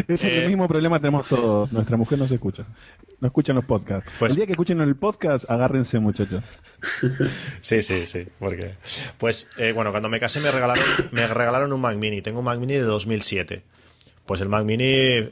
Ese 0.09 0.13
es 0.13 0.25
Eh, 0.25 0.39
el 0.43 0.49
mismo 0.49 0.69
problema 0.69 0.99
tenemos 1.01 1.27
todos. 1.27 1.73
Nuestra 1.73 1.97
mujer 1.97 2.19
no 2.19 2.27
se 2.29 2.35
escucha. 2.35 2.65
No 3.21 3.29
escuchan 3.29 3.57
los 3.57 3.65
podcasts. 3.65 4.11
Pues- 4.19 4.31
el 4.33 4.37
día 4.37 4.47
que 4.47 4.53
escuchen 4.53 4.81
el 4.83 4.95
podcast, 4.97 5.51
agárrense, 5.51 5.99
muchachos. 5.99 6.43
Sí, 7.63 7.83
sí, 7.83 8.07
sí, 8.07 8.27
porque 8.39 8.75
pues 9.19 9.49
eh, 9.57 9.73
bueno, 9.73 9.91
cuando 9.91 10.09
me 10.11 10.21
casé 10.21 10.41
me 10.41 10.51
regalaron 10.51 10.85
me 11.11 11.27
regalaron 11.27 11.73
un 11.73 11.81
Mac 11.81 11.97
Mini, 11.97 12.21
tengo 12.21 12.41
un 12.41 12.45
Mac 12.45 12.59
Mini 12.59 12.75
de 12.75 12.83
2007. 12.83 13.63
Pues 14.27 14.41
el 14.41 14.49
Mac 14.49 14.65
Mini 14.65 14.85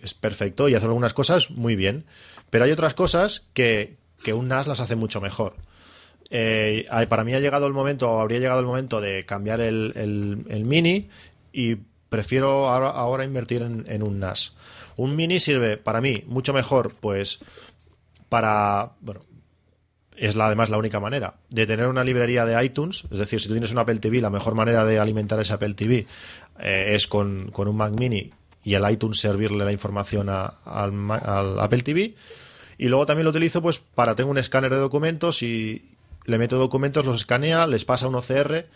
es 0.02 0.14
perfecto 0.14 0.68
y 0.68 0.74
hace 0.74 0.86
algunas 0.86 1.12
cosas 1.14 1.50
muy 1.50 1.76
bien, 1.76 2.04
pero 2.54 2.66
hay 2.66 2.70
otras 2.70 2.94
cosas 2.94 3.42
que, 3.52 3.96
que 4.22 4.32
un 4.32 4.46
NAS 4.46 4.68
las 4.68 4.78
hace 4.78 4.94
mucho 4.94 5.20
mejor. 5.20 5.56
Eh, 6.30 6.86
para 7.08 7.24
mí 7.24 7.34
ha 7.34 7.40
llegado 7.40 7.66
el 7.66 7.72
momento, 7.72 8.08
o 8.08 8.20
habría 8.20 8.38
llegado 8.38 8.60
el 8.60 8.66
momento 8.66 9.00
de 9.00 9.26
cambiar 9.26 9.60
el, 9.60 10.62
Mini 10.64 11.08
y 11.52 11.74
prefiero 12.08 12.68
ahora, 12.68 13.24
invertir 13.24 13.62
en, 13.62 14.02
un 14.04 14.20
NAS. 14.20 14.52
Un 14.94 15.16
Mini 15.16 15.40
sirve 15.40 15.78
para 15.78 16.00
mí 16.00 16.22
mucho 16.28 16.52
mejor, 16.52 16.94
pues 17.00 17.40
para 18.28 18.92
bueno, 19.00 19.22
es 20.16 20.36
la, 20.36 20.46
además 20.46 20.70
la 20.70 20.78
única 20.78 21.00
manera 21.00 21.38
de 21.50 21.66
tener 21.66 21.88
una 21.88 22.04
librería 22.04 22.44
de 22.44 22.64
iTunes. 22.64 23.02
Es 23.10 23.18
decir, 23.18 23.40
si 23.40 23.48
tú 23.48 23.54
tienes 23.54 23.72
un 23.72 23.78
Apple 23.80 23.98
TV, 23.98 24.20
la 24.20 24.30
mejor 24.30 24.54
manera 24.54 24.84
de 24.84 25.00
alimentar 25.00 25.40
ese 25.40 25.54
Apple 25.54 25.74
TV 25.74 26.06
eh, 26.60 26.92
es 26.94 27.08
con, 27.08 27.50
con 27.50 27.66
un 27.66 27.76
Mac 27.76 27.94
Mini 27.98 28.30
y 28.62 28.74
el 28.74 28.90
iTunes 28.90 29.18
servirle 29.18 29.62
la 29.62 29.72
información 29.72 30.28
a- 30.30 30.46
al, 30.64 30.94
al 31.10 31.60
Apple 31.60 31.82
TV. 31.82 32.14
Y 32.78 32.88
luego 32.88 33.06
también 33.06 33.24
lo 33.24 33.30
utilizo 33.30 33.62
pues 33.62 33.78
para 33.78 34.14
tengo 34.14 34.30
un 34.30 34.38
escáner 34.38 34.72
de 34.72 34.78
documentos 34.78 35.42
y 35.42 35.96
le 36.24 36.38
meto 36.38 36.58
documentos, 36.58 37.04
los 37.04 37.16
escanea, 37.16 37.66
les 37.66 37.84
pasa 37.84 38.08
un 38.08 38.14
OCR 38.14 38.66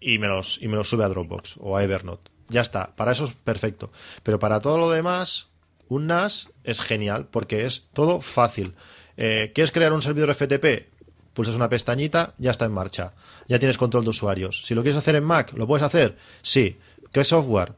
y 0.00 0.18
me 0.18 0.28
los, 0.28 0.60
y 0.60 0.68
me 0.68 0.76
los 0.76 0.88
sube 0.88 1.04
a 1.04 1.08
Dropbox 1.08 1.56
o 1.60 1.76
a 1.76 1.82
Evernote. 1.82 2.30
Ya 2.48 2.60
está, 2.60 2.94
para 2.94 3.12
eso 3.12 3.24
es 3.24 3.32
perfecto. 3.32 3.90
Pero 4.22 4.38
para 4.38 4.60
todo 4.60 4.78
lo 4.78 4.90
demás, 4.90 5.48
un 5.88 6.06
NAS 6.06 6.48
es 6.64 6.80
genial 6.80 7.28
porque 7.30 7.64
es 7.64 7.88
todo 7.92 8.20
fácil. 8.20 8.74
Eh, 9.16 9.52
¿Quieres 9.54 9.72
crear 9.72 9.92
un 9.92 10.02
servidor 10.02 10.34
FTP? 10.34 10.88
Pulsas 11.32 11.56
una 11.56 11.68
pestañita, 11.68 12.34
ya 12.38 12.50
está 12.50 12.64
en 12.64 12.72
marcha. 12.72 13.14
Ya 13.48 13.58
tienes 13.58 13.78
control 13.78 14.04
de 14.04 14.10
usuarios. 14.10 14.64
Si 14.64 14.74
lo 14.74 14.82
quieres 14.82 14.98
hacer 14.98 15.16
en 15.16 15.24
Mac, 15.24 15.52
¿lo 15.54 15.66
puedes 15.66 15.82
hacer? 15.82 16.16
Sí. 16.42 16.78
¿Qué 17.12 17.24
software? 17.24 17.74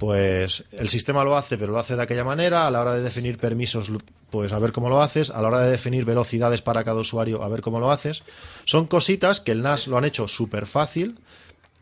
Pues 0.00 0.64
el 0.72 0.88
sistema 0.88 1.24
lo 1.24 1.36
hace, 1.36 1.58
pero 1.58 1.72
lo 1.72 1.78
hace 1.78 1.94
de 1.94 2.02
aquella 2.02 2.24
manera. 2.24 2.66
A 2.66 2.70
la 2.70 2.80
hora 2.80 2.94
de 2.94 3.02
definir 3.02 3.36
permisos, 3.36 3.90
pues 4.30 4.50
a 4.50 4.58
ver 4.58 4.72
cómo 4.72 4.88
lo 4.88 5.02
haces. 5.02 5.28
A 5.28 5.42
la 5.42 5.48
hora 5.48 5.60
de 5.60 5.70
definir 5.70 6.06
velocidades 6.06 6.62
para 6.62 6.82
cada 6.84 7.00
usuario, 7.00 7.42
a 7.42 7.48
ver 7.50 7.60
cómo 7.60 7.80
lo 7.80 7.90
haces. 7.92 8.22
Son 8.64 8.86
cositas 8.86 9.40
que 9.42 9.52
el 9.52 9.60
NAS 9.60 9.88
lo 9.88 9.98
han 9.98 10.06
hecho 10.06 10.26
súper 10.26 10.64
fácil 10.64 11.20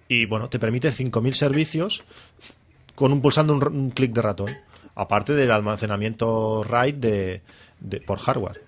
y 0.09 0.27
bueno, 0.27 0.49
te 0.49 0.59
permite 0.59 0.91
5.000 0.93 1.33
servicios 1.33 2.03
con 2.97 3.13
un 3.13 3.23
pulsando 3.23 3.53
un, 3.55 3.65
un 3.69 3.91
clic 3.91 4.13
de 4.13 4.23
ratón. 4.23 4.51
Aparte 4.97 5.35
del 5.35 5.53
almacenamiento 5.53 6.65
RAID 6.65 6.95
de, 6.97 7.43
de- 7.79 8.01
por 8.01 8.19
hardware. 8.19 8.65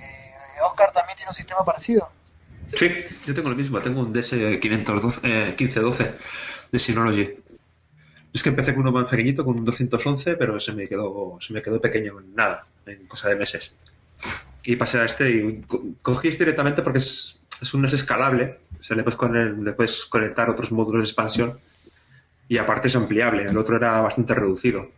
Eh, 0.00 0.34
Oscar 0.68 0.90
también 0.92 1.16
tiene 1.16 1.28
un 1.30 1.34
sistema 1.36 1.64
parecido. 1.64 2.10
Sí, 2.74 2.88
yo 3.26 3.34
tengo 3.34 3.50
lo 3.50 3.56
mismo, 3.56 3.80
tengo 3.80 4.00
un 4.00 4.12
DS512, 4.12 5.20
eh, 5.24 5.46
1512 5.58 6.14
de 6.72 6.78
Synology. 6.78 7.28
Es 8.32 8.42
que 8.42 8.48
empecé 8.50 8.72
con 8.72 8.82
uno 8.82 8.92
más 8.92 9.10
pequeñito, 9.10 9.44
con 9.44 9.58
un 9.58 9.64
211, 9.64 10.36
pero 10.36 10.58
se 10.60 10.72
me 10.72 10.88
quedó, 10.88 11.36
se 11.40 11.52
me 11.52 11.62
quedó 11.62 11.80
pequeño 11.80 12.20
en 12.20 12.34
nada, 12.34 12.64
en 12.86 13.04
cosa 13.06 13.28
de 13.28 13.36
meses. 13.36 13.74
Y 14.62 14.76
pasé 14.76 15.00
a 15.00 15.04
este 15.04 15.30
y 15.30 15.62
co- 15.66 15.82
cogí 16.00 16.28
este 16.28 16.44
directamente 16.44 16.82
porque 16.82 16.98
es, 16.98 17.40
es 17.60 17.74
un 17.74 17.82
NAS 17.82 17.94
escalable, 17.94 18.60
o 18.78 18.82
sea, 18.82 18.96
le 18.96 19.02
puedes, 19.02 19.16
con 19.16 19.64
le 19.64 19.72
puedes 19.72 20.04
conectar 20.04 20.48
otros 20.48 20.70
módulos 20.70 21.02
de 21.02 21.06
expansión 21.08 21.58
y 22.48 22.58
aparte 22.58 22.88
es 22.88 22.96
ampliable, 22.96 23.44
el 23.46 23.56
otro 23.58 23.76
era 23.76 24.00
bastante 24.00 24.34
reducido. 24.34 24.90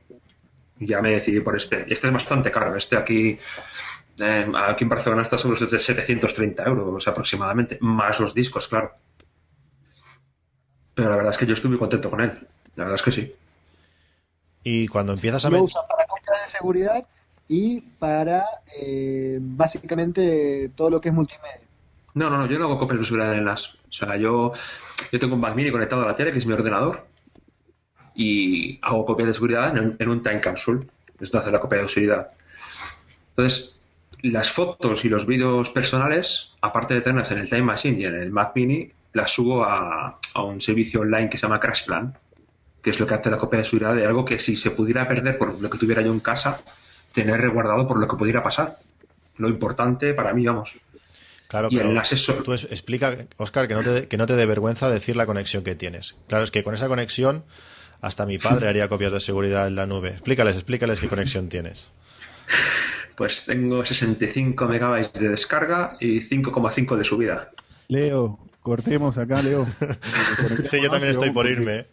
Ya 0.81 1.01
me 1.01 1.11
decidí 1.13 1.41
por 1.41 1.57
este. 1.57 1.87
Este 1.93 2.09
es 2.09 2.13
bastante 2.13 2.51
caro, 2.51 2.75
este 2.77 2.97
aquí 2.97 3.39
eh, 4.21 4.47
aquí 4.69 4.85
en 4.85 4.89
Barcelona 4.91 5.23
está 5.23 5.39
sobre 5.39 5.59
los 5.61 5.71
de 5.71 5.79
730 5.79 6.65
euros 6.65 7.07
aproximadamente, 7.09 7.79
más 7.81 8.21
los 8.21 8.35
discos, 8.35 8.69
claro. 8.69 8.93
Pero 10.95 11.11
la 11.11 11.17
verdad 11.17 11.33
es 11.33 11.39
que 11.39 11.47
yo 11.47 11.55
estoy 11.55 11.71
muy 11.71 11.79
contento 11.79 12.11
con 12.11 12.21
él. 12.21 12.31
La 12.77 12.85
verdad 12.85 12.97
es 12.97 13.03
que 13.03 13.13
sí. 13.13 13.35
Y 14.65 14.87
cuando 14.89 15.13
empiezas 15.13 15.45
a 15.45 15.51
Lo 15.51 15.59
met- 15.59 15.65
usan 15.65 15.83
para 15.89 16.07
compras 16.07 16.41
de 16.43 16.47
seguridad 16.49 17.07
y 17.49 17.81
para 17.81 18.45
eh, 18.81 19.39
básicamente 19.41 20.71
todo 20.77 20.91
lo 20.91 21.01
que 21.01 21.09
es 21.09 21.15
multimedia. 21.15 21.61
No, 22.15 22.29
no, 22.29 22.39
no, 22.39 22.47
yo 22.47 22.59
no 22.59 22.67
hago 22.67 22.79
copias 22.79 23.01
de 23.01 23.05
seguridad 23.07 23.35
en 23.35 23.45
las. 23.45 23.75
O 23.75 23.93
sea, 23.93 24.17
yo, 24.17 24.53
yo 25.11 25.19
tengo 25.19 25.35
un 25.35 25.41
Mac 25.41 25.55
Mini 25.55 25.71
conectado 25.71 26.03
a 26.03 26.07
la 26.07 26.15
tele, 26.15 26.31
que 26.33 26.39
es 26.39 26.47
mi 26.47 26.53
ordenador, 26.53 27.07
y 28.15 28.79
hago 28.83 29.05
copias 29.05 29.29
de 29.29 29.35
seguridad 29.35 29.77
en, 29.77 29.97
en 29.99 30.09
un 30.09 30.23
time 30.23 30.41
capsule. 30.41 30.87
Esto 31.19 31.39
hace 31.39 31.51
la 31.51 31.61
copia 31.61 31.81
de 31.83 31.89
seguridad. 31.89 32.33
Entonces, 33.31 33.81
las 34.23 34.51
fotos 34.51 35.05
y 35.05 35.09
los 35.09 35.27
vídeos 35.27 35.71
personales, 35.71 36.53
aparte 36.61 36.95
de 36.95 37.01
tenerlas 37.01 37.31
en 37.33 37.39
el 37.39 37.49
Time 37.49 37.63
Machine 37.63 38.01
y 38.01 38.05
en 38.07 38.15
el 38.15 38.31
Mac 38.31 38.53
Mini, 38.55 38.91
las 39.13 39.31
subo 39.33 39.65
a, 39.65 40.19
a 40.35 40.43
un 40.43 40.61
servicio 40.61 41.01
online 41.01 41.29
que 41.29 41.39
se 41.39 41.43
llama 41.43 41.61
CrashPlan, 41.61 42.17
que 42.83 42.91
es 42.91 43.01
lo 43.01 43.07
que 43.07 43.15
hace 43.15 43.31
la 43.31 43.39
copia 43.39 43.59
de 43.59 43.65
seguridad 43.65 43.95
de 43.95 44.07
algo 44.07 44.25
que 44.25 44.39
si 44.39 44.57
se 44.57 44.71
pudiera 44.71 45.07
perder 45.09 45.39
por 45.39 45.61
lo 45.61 45.69
que 45.69 45.79
tuviera 45.79 46.03
yo 46.03 46.13
en 46.13 46.21
casa, 46.21 46.61
tener 47.13 47.41
resguardado 47.41 47.87
por 47.87 47.99
lo 47.99 48.09
que 48.09 48.17
pudiera 48.17 48.43
pasar. 48.43 48.79
Lo 49.37 49.49
importante 49.49 50.15
para 50.15 50.33
mí, 50.33 50.47
vamos. 50.47 50.75
Claro, 51.49 51.69
Y 51.71 51.77
pero 51.77 51.91
el 51.91 51.99
asesor- 51.99 52.43
tú 52.45 52.53
explica, 52.55 53.15
Oscar, 53.37 53.69
que 53.69 53.75
no, 53.75 53.83
te, 53.83 54.09
que 54.09 54.17
no 54.17 54.27
te 54.27 54.37
dé 54.37 54.47
vergüenza 54.47 54.89
decir 54.89 55.17
la 55.17 55.27
conexión 55.27 55.63
que 55.65 55.75
tienes. 55.75 56.15
Claro, 56.29 56.45
es 56.45 56.51
que 56.51 56.63
con 56.63 56.73
esa 56.75 56.89
conexión 56.89 57.45
hasta 58.01 58.25
mi 58.25 58.39
padre 58.39 58.69
haría 58.71 58.89
copias 58.89 59.13
de 59.13 59.21
seguridad 59.21 59.67
en 59.67 59.75
la 59.75 59.85
nube. 59.87 60.09
Explícales, 60.11 60.55
explícales 60.57 61.01
qué 61.01 61.09
conexión 61.09 61.49
tienes. 61.51 61.91
Pues 63.17 63.45
tengo 63.47 63.85
65 63.85 64.67
megabytes 64.67 65.13
de 65.21 65.29
descarga 65.29 65.93
y 66.01 66.21
5,5 66.21 66.97
de 66.97 67.05
subida. 67.05 67.51
Leo, 67.89 68.39
cortemos 68.61 69.19
acá, 69.19 69.43
Leo. 69.43 69.67
Sí, 70.63 70.81
yo 70.83 70.91
también 70.91 71.11
estoy 71.13 71.31
por 71.31 71.47
irme. 71.47 71.81
¿eh? 71.81 71.87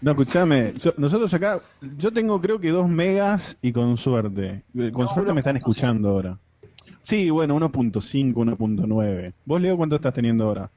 No, 0.00 0.12
escúchame, 0.12 0.72
yo- 0.82 0.94
nosotros 0.96 1.32
acá, 1.34 1.60
yo 1.96 2.12
tengo 2.12 2.40
creo 2.40 2.58
que 2.60 2.70
2 2.70 2.88
megas 2.88 3.56
y 3.62 3.72
con 3.72 3.96
suerte. 3.96 4.62
Eh, 4.76 4.90
Con 4.92 5.06
suerte 5.08 5.32
me 5.32 5.40
están 5.40 5.56
escuchando 5.56 6.08
ahora. 6.10 6.38
Sí, 7.04 7.30
bueno, 7.30 7.56
1.5, 7.56 8.32
1.9. 8.32 9.32
¿Vos, 9.44 9.60
Leo, 9.60 9.76
cuánto 9.76 9.96
estás 9.96 10.14
teniendo 10.14 10.44
ahora? 10.44 10.70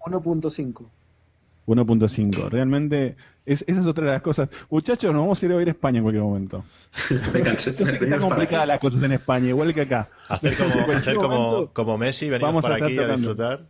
1.5. 0.00 0.84
1.5. 1.66 2.48
Realmente, 2.50 3.16
es, 3.46 3.64
esa 3.66 3.80
es 3.80 3.86
otra 3.86 4.06
de 4.06 4.12
las 4.12 4.22
cosas. 4.22 4.48
Muchachos, 4.70 5.12
nos 5.12 5.22
vamos 5.22 5.42
a 5.42 5.46
ir 5.46 5.52
a 5.52 5.56
ver 5.56 5.68
España 5.68 5.98
en 5.98 6.04
cualquier 6.04 6.24
momento. 6.24 6.64
Yo 7.10 7.86
sé 7.86 7.98
que 7.98 8.04
están 8.04 8.20
complicadas 8.20 8.68
las 8.68 8.78
cosas 8.78 9.02
en 9.02 9.12
España, 9.12 9.48
igual 9.48 9.72
que 9.74 9.82
acá. 9.82 10.08
Hacer 10.28 10.56
como, 10.56 10.66
En 10.68 10.72
cualquier 10.72 10.96
hacer 10.98 11.14
como, 11.16 11.28
momento- 11.52 11.70
como 11.72 11.98
Messi, 11.98 12.28
venir 12.28 12.46
vamos 12.46 12.64
a 12.64 12.68
para 12.68 12.86
estar 12.86 12.88
aquí 13.04 13.10
a 13.12 13.16
disfrutar. 13.16 13.66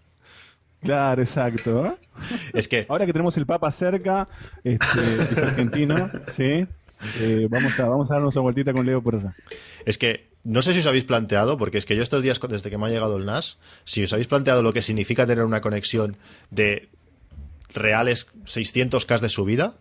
Claro, 0.83 1.23
exacto. 1.23 1.87
¿eh? 1.87 1.95
Es 2.53 2.69
que 2.69 2.85
Ahora 2.89 3.07
que 3.07 3.13
tenemos 3.13 3.37
el 3.39 3.47
Papa 3.47 3.71
cerca, 3.71 4.29
este, 4.63 4.87
que 5.01 5.35
es 5.35 5.39
argentino, 5.39 6.11
¿sí? 6.29 6.67
Eh, 7.21 7.47
vamos, 7.51 7.79
a, 7.81 7.89
vamos 7.89 8.11
a 8.11 8.15
darnos 8.15 8.35
una 8.37 8.43
vueltita 8.43 8.73
con 8.73 8.85
Leo 8.85 9.03
por 9.03 9.15
allá. 9.17 9.35
Es 9.87 9.99
que 9.99 10.29
no 10.45 10.61
sé 10.61 10.75
si 10.75 10.81
os 10.81 10.87
habéis 10.87 11.05
planteado, 11.05 11.57
porque 11.57 11.79
es 11.79 11.87
que 11.87 11.97
yo 11.97 12.03
estos 12.03 12.23
días, 12.23 12.39
desde 12.49 12.69
que 12.71 12.77
me 12.77 12.87
ha 12.87 12.91
llegado 12.91 13.17
el 13.17 13.25
NAS, 13.25 13.59
si 13.85 14.03
os 14.05 14.13
habéis 14.13 14.27
planteado 14.29 14.63
lo 14.63 14.73
que 14.75 14.83
significa 14.83 15.27
tener 15.27 15.45
una 15.45 15.63
conexión 15.63 16.17
de 16.51 16.89
reales 17.75 18.29
600K 18.47 19.21
de 19.21 19.29
subida, 19.29 19.75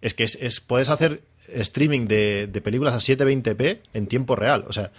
es 0.00 0.14
que 0.14 0.24
es, 0.24 0.36
es- 0.40 0.60
puedes 0.60 0.88
hacer 0.88 1.22
streaming 1.48 2.06
de, 2.08 2.48
de 2.48 2.60
películas 2.60 2.94
a 2.94 2.98
720p 2.98 3.78
en 3.94 4.06
tiempo 4.08 4.34
real. 4.36 4.64
O 4.68 4.72
sea, 4.72 4.90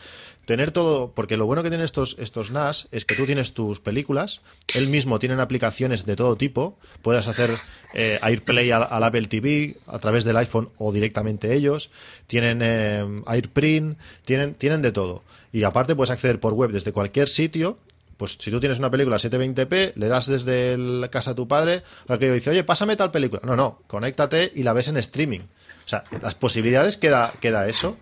tener 0.46 0.72
todo, 0.72 1.12
porque 1.14 1.36
lo 1.36 1.46
bueno 1.46 1.62
que 1.62 1.70
tienen 1.70 1.84
estos, 1.84 2.16
estos 2.20 2.52
NAS 2.52 2.88
es 2.92 3.04
que 3.04 3.16
tú 3.16 3.26
tienes 3.26 3.52
tus 3.54 3.82
películas, 3.82 4.40
él 4.76 4.88
mismo 4.88 5.20
tienen 5.20 5.42
aplicaciones 5.42 6.06
de 6.06 6.16
todo 6.16 6.38
tipo, 6.38 6.78
puedes 7.02 7.28
hacer 7.28 7.50
eh, 7.94 8.18
AirPlay 8.22 8.72
al, 8.72 8.88
al 8.90 9.04
Apple 9.04 9.28
TV 9.28 9.76
a 9.88 10.00
través 10.00 10.24
del 10.24 10.38
iPhone 10.38 10.70
o 10.78 10.94
directamente 10.94 11.54
ellos, 11.54 11.90
tienen 12.28 12.60
eh, 12.62 13.04
AirPrint, 13.26 13.98
tienen, 14.24 14.54
tienen 14.54 14.82
de 14.82 14.94
todo. 14.94 15.24
Y 15.52 15.64
aparte 15.64 15.96
puedes 15.98 16.12
acceder 16.12 16.40
por 16.40 16.54
web 16.54 16.72
desde 16.72 16.94
cualquier 16.94 17.28
sitio 17.28 17.78
pues 18.18 18.38
si 18.40 18.52
tú 18.52 18.60
tienes 18.60 18.80
una 18.80 18.90
película 18.92 19.18
720p, 19.18 19.94
le 19.96 20.08
das 20.08 20.26
desde 20.28 20.78
la 20.78 21.10
casa 21.10 21.32
a 21.32 21.36
tu 21.36 21.48
padre, 21.48 21.84
aquello 22.08 22.34
dice, 22.34 22.50
oye, 22.50 22.64
pásame 22.64 22.96
tal 22.96 23.12
película. 23.12 23.42
No, 23.46 23.56
no, 23.56 23.82
conéctate 23.88 24.52
y 24.56 24.64
la 24.64 24.74
ves 24.74 24.88
en 24.88 24.98
streaming. 24.98 25.40
O 25.42 25.90
sea, 25.90 26.04
las 26.22 26.36
posibilidades 26.36 26.98
que 26.98 27.10
da, 27.10 27.32
que 27.40 27.52
da 27.52 27.68
eso 27.70 27.98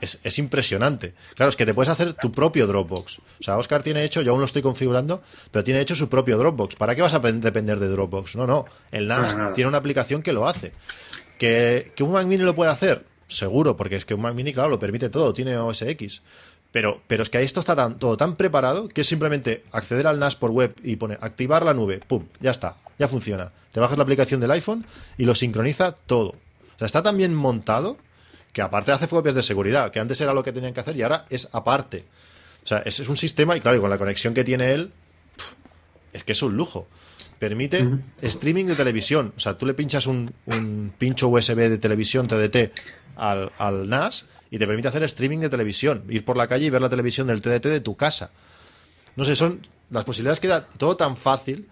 es, 0.00 0.18
es 0.24 0.38
impresionante. 0.38 1.14
Claro, 1.34 1.48
es 1.50 1.56
que 1.56 1.64
te 1.64 1.72
puedes 1.74 1.88
hacer 1.88 2.12
tu 2.14 2.32
propio 2.32 2.66
Dropbox. 2.66 3.18
O 3.20 3.22
sea, 3.42 3.56
Oscar 3.56 3.82
tiene 3.82 4.04
hecho, 4.04 4.20
yo 4.20 4.32
aún 4.32 4.40
lo 4.40 4.46
estoy 4.46 4.60
configurando, 4.62 5.22
pero 5.50 5.62
tiene 5.64 5.80
hecho 5.80 5.94
su 5.94 6.08
propio 6.08 6.36
Dropbox. 6.36 6.74
¿Para 6.76 6.94
qué 6.94 7.02
vas 7.02 7.14
a 7.14 7.22
pen- 7.22 7.40
depender 7.40 7.78
de 7.78 7.86
Dropbox? 7.88 8.36
No, 8.36 8.46
no. 8.46 8.64
El 8.90 9.06
NAS 9.08 9.38
tiene 9.54 9.68
una 9.68 9.78
aplicación 9.78 10.22
que 10.22 10.32
lo 10.32 10.46
hace. 10.48 10.72
¿Que, 11.38 11.92
¿Que 11.96 12.02
un 12.02 12.12
Mac 12.12 12.26
Mini 12.26 12.42
lo 12.42 12.54
puede 12.54 12.70
hacer? 12.70 13.04
Seguro, 13.28 13.76
porque 13.76 13.96
es 13.96 14.04
que 14.04 14.14
un 14.14 14.20
Mac 14.20 14.34
Mini, 14.34 14.52
claro, 14.52 14.68
lo 14.68 14.78
permite 14.78 15.08
todo, 15.08 15.32
tiene 15.32 15.56
OS 15.56 15.82
X. 15.82 16.20
Pero, 16.72 17.02
pero 17.06 17.22
es 17.22 17.30
que 17.30 17.40
esto 17.42 17.60
está 17.60 17.76
tan, 17.76 17.98
todo 17.98 18.16
tan 18.16 18.36
preparado 18.36 18.88
que 18.88 19.02
es 19.02 19.06
simplemente 19.06 19.62
acceder 19.72 20.06
al 20.06 20.18
NAS 20.18 20.36
por 20.36 20.50
web 20.50 20.74
y 20.82 20.96
pone 20.96 21.18
activar 21.20 21.64
la 21.64 21.74
nube, 21.74 22.00
pum, 22.00 22.24
ya 22.40 22.50
está, 22.50 22.78
ya 22.98 23.06
funciona. 23.06 23.52
Te 23.72 23.80
bajas 23.80 23.98
la 23.98 24.04
aplicación 24.04 24.40
del 24.40 24.50
iPhone 24.50 24.86
y 25.18 25.26
lo 25.26 25.34
sincroniza 25.34 25.92
todo. 25.92 26.30
O 26.30 26.78
sea, 26.78 26.86
está 26.86 27.02
tan 27.02 27.16
bien 27.16 27.34
montado 27.34 27.98
que 28.52 28.62
aparte 28.62 28.92
hace 28.92 29.06
copias 29.06 29.34
de 29.34 29.42
seguridad, 29.42 29.90
que 29.90 30.00
antes 30.00 30.20
era 30.20 30.32
lo 30.32 30.42
que 30.42 30.52
tenían 30.52 30.72
que 30.72 30.80
hacer 30.80 30.96
y 30.96 31.02
ahora 31.02 31.26
es 31.28 31.48
aparte. 31.52 32.04
O 32.64 32.66
sea, 32.66 32.78
es, 32.78 33.00
es 33.00 33.08
un 33.08 33.16
sistema 33.16 33.56
y 33.56 33.60
claro, 33.60 33.76
y 33.76 33.80
con 33.80 33.90
la 33.90 33.98
conexión 33.98 34.32
que 34.34 34.44
tiene 34.44 34.72
él, 34.72 34.92
es 36.12 36.24
que 36.24 36.32
es 36.32 36.42
un 36.42 36.56
lujo. 36.56 36.88
Permite 37.42 37.88
streaming 38.22 38.66
de 38.66 38.76
televisión. 38.76 39.32
O 39.36 39.40
sea, 39.40 39.54
tú 39.58 39.66
le 39.66 39.74
pinchas 39.74 40.06
un, 40.06 40.32
un 40.46 40.92
pincho 40.96 41.26
USB 41.26 41.56
de 41.56 41.76
televisión 41.78 42.28
TDT 42.28 42.70
al, 43.16 43.50
al 43.58 43.88
NAS 43.88 44.26
y 44.48 44.58
te 44.60 44.66
permite 44.68 44.86
hacer 44.86 45.02
streaming 45.02 45.38
de 45.40 45.48
televisión. 45.48 46.04
Ir 46.08 46.24
por 46.24 46.36
la 46.36 46.46
calle 46.46 46.66
y 46.66 46.70
ver 46.70 46.80
la 46.80 46.88
televisión 46.88 47.26
del 47.26 47.42
TDT 47.42 47.64
de 47.66 47.80
tu 47.80 47.96
casa. 47.96 48.30
No 49.16 49.24
sé, 49.24 49.34
son 49.34 49.66
las 49.90 50.04
posibilidades 50.04 50.38
que 50.38 50.46
da 50.46 50.64
todo 50.64 50.96
tan 50.96 51.16
fácil 51.16 51.68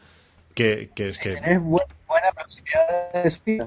que, 0.54 0.90
que 0.92 1.06
es 1.06 1.20
que... 1.20 1.35
Tenés 1.35 1.61
bu- 1.61 1.80
buena 2.09 2.33
velocidad 2.37 3.12
de 3.22 3.28
speed. 3.30 3.62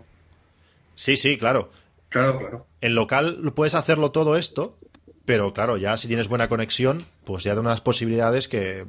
Sí, 0.95 1.15
sí, 1.15 1.37
claro. 1.37 1.71
Claro, 2.09 2.37
claro. 2.37 2.67
En 2.81 2.95
local 2.95 3.37
lo 3.41 3.55
puedes 3.55 3.75
hacerlo 3.75 4.11
todo 4.11 4.35
esto, 4.35 4.77
pero 5.23 5.53
claro, 5.53 5.77
ya 5.77 5.95
si 5.95 6.09
tienes 6.09 6.27
buena 6.27 6.49
conexión, 6.49 7.05
pues 7.23 7.45
ya 7.45 7.55
da 7.55 7.61
unas 7.61 7.79
posibilidades 7.79 8.49
que... 8.49 8.85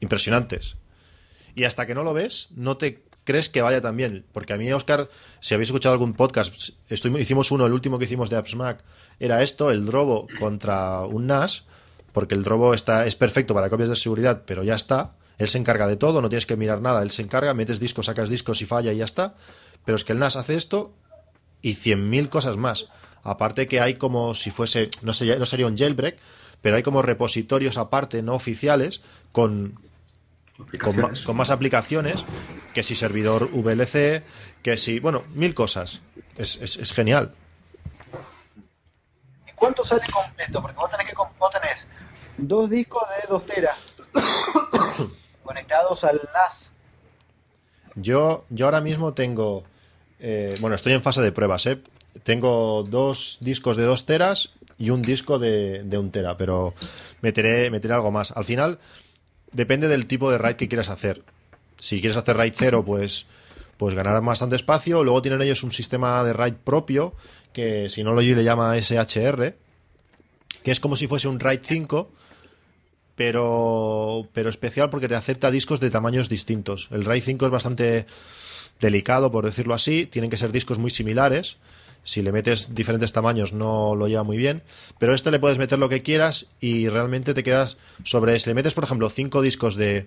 impresionantes. 0.00 0.76
Y 1.54 1.64
hasta 1.64 1.86
que 1.86 1.94
no 1.94 2.02
lo 2.02 2.14
ves, 2.14 2.48
no 2.54 2.76
te 2.76 3.04
crees 3.24 3.48
que 3.48 3.62
vaya 3.62 3.80
tan 3.80 3.96
bien. 3.96 4.24
Porque 4.32 4.52
a 4.52 4.56
mí, 4.56 4.72
Oscar, 4.72 5.08
si 5.40 5.54
habéis 5.54 5.68
escuchado 5.68 5.92
algún 5.92 6.14
podcast, 6.14 6.70
hicimos 6.90 7.50
uno, 7.50 7.66
el 7.66 7.72
último 7.72 7.98
que 7.98 8.04
hicimos 8.04 8.30
de 8.30 8.36
AppsMac, 8.36 8.84
era 9.18 9.42
esto, 9.42 9.70
el 9.70 9.86
Drobo 9.86 10.28
contra 10.38 11.00
un 11.02 11.26
NAS, 11.26 11.64
porque 12.12 12.34
el 12.34 12.44
Drobo 12.44 12.74
está, 12.74 13.06
es 13.06 13.16
perfecto 13.16 13.54
para 13.54 13.70
copias 13.70 13.88
de 13.88 13.96
seguridad, 13.96 14.42
pero 14.46 14.62
ya 14.62 14.74
está. 14.74 15.16
Él 15.38 15.48
se 15.48 15.58
encarga 15.58 15.88
de 15.88 15.96
todo, 15.96 16.22
no 16.22 16.28
tienes 16.28 16.46
que 16.46 16.56
mirar 16.56 16.80
nada, 16.80 17.02
él 17.02 17.10
se 17.10 17.22
encarga, 17.22 17.54
metes 17.54 17.80
discos, 17.80 18.06
sacas 18.06 18.28
discos 18.28 18.62
y 18.62 18.66
falla 18.66 18.92
y 18.92 18.98
ya 18.98 19.04
está. 19.04 19.34
Pero 19.84 19.96
es 19.96 20.04
que 20.04 20.12
el 20.12 20.18
NAS 20.18 20.36
hace 20.36 20.54
esto 20.54 20.94
y 21.60 21.74
100.000 21.74 22.28
cosas 22.28 22.56
más. 22.56 22.86
Aparte 23.22 23.66
que 23.66 23.80
hay 23.80 23.94
como 23.94 24.34
si 24.34 24.50
fuese, 24.50 24.90
no, 25.02 25.12
sé, 25.12 25.38
no 25.38 25.46
sería 25.46 25.66
un 25.66 25.76
jailbreak, 25.76 26.18
pero 26.60 26.76
hay 26.76 26.82
como 26.82 27.02
repositorios 27.02 27.78
aparte 27.78 28.22
no 28.22 28.34
oficiales 28.34 29.00
con, 29.32 29.78
con, 30.80 31.14
con 31.24 31.36
más 31.36 31.50
aplicaciones, 31.50 32.24
que 32.72 32.82
si 32.82 32.94
servidor 32.94 33.48
VLC, 33.52 34.22
que 34.62 34.76
si, 34.76 35.00
bueno, 35.00 35.22
mil 35.34 35.54
cosas. 35.54 36.00
Es, 36.36 36.56
es- 36.56 36.76
es 36.76 36.92
genial. 36.92 37.32
¿Y 39.48 39.52
cuánto 39.54 39.84
sale 39.84 40.02
completo? 40.12 40.60
Porque 40.62 40.76
vos 40.76 40.90
tenés 40.90 41.08
que 41.08 41.14
vos 41.16 41.50
tenés 41.50 41.88
dos 42.38 42.68
discos 42.70 43.02
de 43.22 43.28
2 43.28 43.46
teras 43.46 43.76
conectados 45.44 46.04
al 46.04 46.20
NAS. 46.32 46.72
Yo, 47.96 48.44
yo 48.50 48.66
ahora 48.66 48.80
mismo 48.80 49.14
tengo, 49.14 49.64
eh, 50.18 50.54
bueno, 50.60 50.74
estoy 50.74 50.92
en 50.92 51.02
fase 51.02 51.20
de 51.22 51.30
pruebas, 51.32 51.66
¿eh? 51.66 51.80
Tengo 52.24 52.82
dos 52.84 53.38
discos 53.40 53.76
de 53.76 53.84
dos 53.84 54.06
teras 54.06 54.50
y 54.78 54.90
un 54.90 55.02
disco 55.02 55.38
de, 55.38 55.82
de 55.84 55.98
un 55.98 56.10
tera, 56.10 56.36
pero 56.36 56.74
meteré, 57.22 57.70
meteré 57.70 57.94
algo 57.94 58.10
más. 58.10 58.32
Al 58.32 58.44
final, 58.44 58.78
depende 59.54 59.88
del 59.88 60.06
tipo 60.06 60.30
de 60.30 60.38
RAID 60.38 60.56
que 60.56 60.68
quieras 60.68 60.90
hacer. 60.90 61.22
Si 61.80 62.00
quieres 62.00 62.16
hacer 62.16 62.36
RAID 62.36 62.52
cero, 62.54 62.84
pues, 62.84 63.26
pues 63.78 63.94
ganarás 63.94 64.22
bastante 64.22 64.56
espacio. 64.56 65.02
Luego 65.02 65.22
tienen 65.22 65.40
ellos 65.40 65.62
un 65.62 65.72
sistema 65.72 66.22
de 66.24 66.32
RAID 66.32 66.54
propio, 66.64 67.14
que 67.52 67.88
si 67.88 68.04
no 68.04 68.12
lo 68.12 68.20
le 68.20 68.44
llama 68.44 68.76
SHR, 68.76 69.54
que 70.62 70.70
es 70.70 70.80
como 70.80 70.96
si 70.96 71.06
fuese 71.06 71.28
un 71.28 71.40
RAID 71.40 71.60
5, 71.62 72.10
pero, 73.16 74.28
pero 74.32 74.50
especial 74.50 74.90
porque 74.90 75.08
te 75.08 75.14
acepta 75.14 75.50
discos 75.50 75.78
de 75.80 75.90
tamaños 75.90 76.28
distintos. 76.28 76.88
El 76.90 77.04
RAID 77.04 77.22
5 77.22 77.46
es 77.46 77.52
bastante 77.52 78.06
delicado, 78.80 79.30
por 79.30 79.44
decirlo 79.44 79.74
así. 79.74 80.06
Tienen 80.06 80.30
que 80.30 80.36
ser 80.36 80.52
discos 80.52 80.78
muy 80.78 80.90
similares. 80.90 81.56
Si 82.04 82.22
le 82.22 82.30
metes 82.32 82.74
diferentes 82.74 83.12
tamaños 83.12 83.52
no 83.52 83.94
lo 83.96 84.06
lleva 84.08 84.22
muy 84.22 84.36
bien. 84.36 84.62
Pero 84.98 85.14
este 85.14 85.30
le 85.30 85.38
puedes 85.40 85.58
meter 85.58 85.78
lo 85.78 85.88
que 85.88 86.02
quieras 86.02 86.46
y 86.60 86.88
realmente 86.88 87.34
te 87.34 87.42
quedas 87.42 87.78
sobre... 88.04 88.38
Si 88.38 88.48
le 88.50 88.54
metes, 88.54 88.74
por 88.74 88.84
ejemplo, 88.84 89.08
5 89.10 89.40
discos 89.42 89.74
de, 89.74 90.06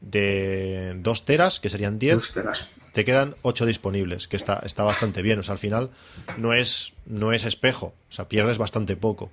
de 0.00 0.94
2 1.00 1.24
teras, 1.24 1.58
que 1.58 1.68
serían 1.70 1.98
10, 1.98 2.14
Dos 2.16 2.32
teras. 2.34 2.68
te 2.92 3.04
quedan 3.04 3.34
8 3.42 3.64
disponibles, 3.66 4.28
que 4.28 4.36
está, 4.36 4.60
está 4.64 4.82
bastante 4.84 5.22
bien. 5.22 5.38
O 5.38 5.42
sea, 5.42 5.54
al 5.54 5.58
final 5.58 5.90
no 6.36 6.52
es, 6.52 6.92
no 7.06 7.32
es 7.32 7.44
espejo. 7.46 7.94
O 8.08 8.12
sea, 8.12 8.28
pierdes 8.28 8.58
bastante 8.58 8.94
poco. 8.96 9.30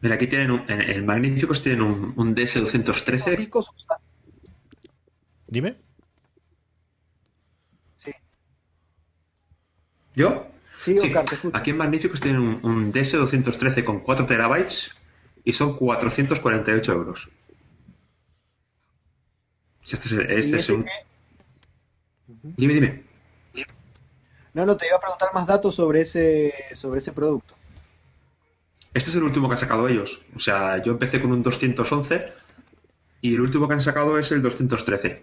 Mira, 0.00 0.16
aquí 0.16 0.26
tienen 0.26 0.50
un, 0.50 0.64
en, 0.68 0.80
en 0.82 1.06
Magníficos 1.06 1.62
tienen 1.62 1.82
un, 1.82 2.12
un 2.16 2.36
Esos 2.38 2.74
DS213. 2.74 3.36
discos 3.38 3.70
usás- 3.74 4.12
Dime. 5.46 5.76
¿Yo? 10.14 10.46
sí, 10.82 10.96
Sí, 10.98 11.06
Oscar, 11.08 11.24
te 11.24 11.34
escucho. 11.36 11.56
aquí 11.56 11.70
en 11.70 11.76
Magníficos 11.78 12.20
tienen 12.20 12.40
un, 12.40 12.60
un 12.62 12.92
DS213 12.92 13.84
con 13.84 14.00
4 14.00 14.26
terabytes 14.26 14.90
y 15.44 15.52
son 15.52 15.76
448 15.76 16.92
euros. 16.92 17.28
Si 19.82 19.94
este 19.96 20.06
es, 20.08 20.12
el- 20.12 20.30
¿Y 20.30 20.34
este 20.38 20.56
es 20.56 20.68
un... 20.70 20.84
qué? 20.84 20.90
Dime, 22.56 22.74
dime. 22.74 23.04
No, 24.54 24.64
no, 24.64 24.76
te 24.76 24.86
iba 24.86 24.96
a 24.96 25.00
preguntar 25.00 25.30
más 25.34 25.46
datos 25.46 25.74
sobre 25.74 26.02
ese, 26.02 26.54
sobre 26.76 27.00
ese 27.00 27.10
producto. 27.12 27.54
Este 28.94 29.10
es 29.10 29.16
el 29.16 29.24
último 29.24 29.48
que 29.48 29.54
han 29.54 29.58
sacado 29.58 29.88
ellos. 29.88 30.22
O 30.36 30.38
sea, 30.38 30.80
yo 30.80 30.92
empecé 30.92 31.20
con 31.20 31.32
un 31.32 31.42
211 31.42 32.32
y 33.20 33.34
el 33.34 33.40
último 33.40 33.66
que 33.66 33.74
han 33.74 33.80
sacado 33.80 34.16
es 34.18 34.30
el 34.30 34.40
213. 34.42 35.22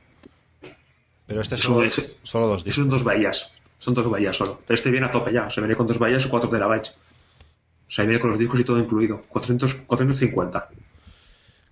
Pero 1.28 1.40
este 1.42 1.56
es 1.56 1.62
solo, 1.62 1.84
es- 1.84 2.12
solo 2.24 2.48
dos 2.48 2.66
discos. 2.66 2.76
son 2.82 2.90
dos 2.90 3.04
bahías. 3.06 3.54
Son 3.82 3.96
dos 3.96 4.08
bahías 4.08 4.38
solo. 4.38 4.62
Pero 4.68 4.76
este 4.76 4.92
viene 4.92 5.08
a 5.08 5.12
tope 5.12 5.34
ya. 5.34 5.50
Se 5.50 5.60
viene 5.60 5.76
con 5.76 5.88
dos 5.88 5.98
bahías 5.98 6.24
y 6.24 6.30
4 6.30 6.48
terabytes. 6.52 6.90
O 6.92 7.92
sea, 7.92 8.06
viene 8.06 8.20
con 8.20 8.30
los 8.30 8.38
discos 8.38 8.60
y 8.60 8.64
todo 8.64 8.78
incluido. 8.78 9.24
400, 9.28 9.74
450. 9.88 10.70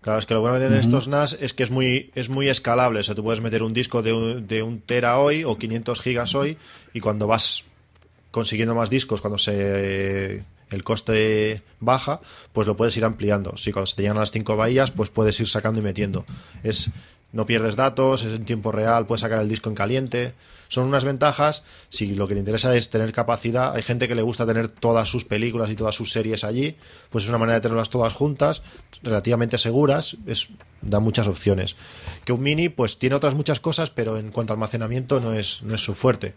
Claro, 0.01 0.17
es 0.17 0.25
que 0.25 0.33
lo 0.33 0.41
bueno 0.41 0.55
que 0.55 0.61
tienen 0.61 0.79
estos 0.79 1.07
NAS 1.07 1.37
es 1.39 1.53
que 1.53 1.61
es 1.61 1.69
muy, 1.69 2.09
es 2.15 2.29
muy 2.29 2.49
escalable. 2.49 3.01
O 3.01 3.03
sea, 3.03 3.13
tú 3.13 3.23
puedes 3.23 3.43
meter 3.43 3.61
un 3.61 3.73
disco 3.73 4.01
de 4.01 4.13
un, 4.13 4.47
de 4.47 4.63
un 4.63 4.81
tera 4.81 5.19
hoy 5.19 5.43
o 5.43 5.59
500 5.59 6.01
gigas 6.01 6.33
hoy 6.33 6.57
y 6.95 6.99
cuando 6.99 7.27
vas 7.27 7.65
consiguiendo 8.31 8.73
más 8.73 8.89
discos, 8.89 9.21
cuando 9.21 9.37
se 9.37 10.43
el 10.71 10.83
coste 10.83 11.61
baja, 11.79 12.21
pues 12.53 12.65
lo 12.65 12.75
puedes 12.75 12.97
ir 12.97 13.05
ampliando. 13.05 13.55
Si 13.55 13.71
cuando 13.71 13.85
se 13.85 13.97
te 13.97 14.01
llegan 14.01 14.17
a 14.17 14.21
las 14.21 14.31
cinco 14.31 14.55
bahías, 14.55 14.89
pues 14.89 15.11
puedes 15.11 15.39
ir 15.39 15.47
sacando 15.47 15.79
y 15.79 15.83
metiendo. 15.83 16.25
Es 16.63 16.89
no 17.31 17.45
pierdes 17.45 17.75
datos, 17.75 18.23
es 18.23 18.33
en 18.33 18.45
tiempo 18.45 18.71
real, 18.71 19.05
puedes 19.05 19.21
sacar 19.21 19.39
el 19.41 19.49
disco 19.49 19.69
en 19.69 19.75
caliente. 19.75 20.33
Son 20.67 20.87
unas 20.87 21.03
ventajas. 21.03 21.63
Si 21.89 22.15
lo 22.15 22.27
que 22.27 22.33
te 22.33 22.39
interesa 22.39 22.75
es 22.75 22.89
tener 22.89 23.11
capacidad, 23.11 23.75
hay 23.75 23.83
gente 23.83 24.07
que 24.07 24.15
le 24.15 24.21
gusta 24.21 24.45
tener 24.45 24.69
todas 24.69 25.07
sus 25.09 25.25
películas 25.25 25.69
y 25.69 25.75
todas 25.75 25.95
sus 25.95 26.11
series 26.11 26.43
allí, 26.43 26.75
pues 27.09 27.23
es 27.23 27.29
una 27.29 27.37
manera 27.37 27.55
de 27.55 27.61
tenerlas 27.61 27.89
todas 27.89 28.13
juntas, 28.13 28.63
relativamente 29.03 29.57
seguras, 29.57 30.17
es, 30.25 30.49
da 30.81 30.99
muchas 30.99 31.27
opciones. 31.27 31.75
Que 32.25 32.33
un 32.33 32.41
mini, 32.41 32.69
pues 32.69 32.97
tiene 32.97 33.15
otras 33.15 33.35
muchas 33.35 33.59
cosas, 33.59 33.91
pero 33.91 34.17
en 34.17 34.31
cuanto 34.31 34.53
a 34.53 34.55
almacenamiento 34.55 35.19
no 35.19 35.33
es, 35.33 35.61
no 35.63 35.75
es 35.75 35.81
su 35.81 35.93
fuerte. 35.93 36.33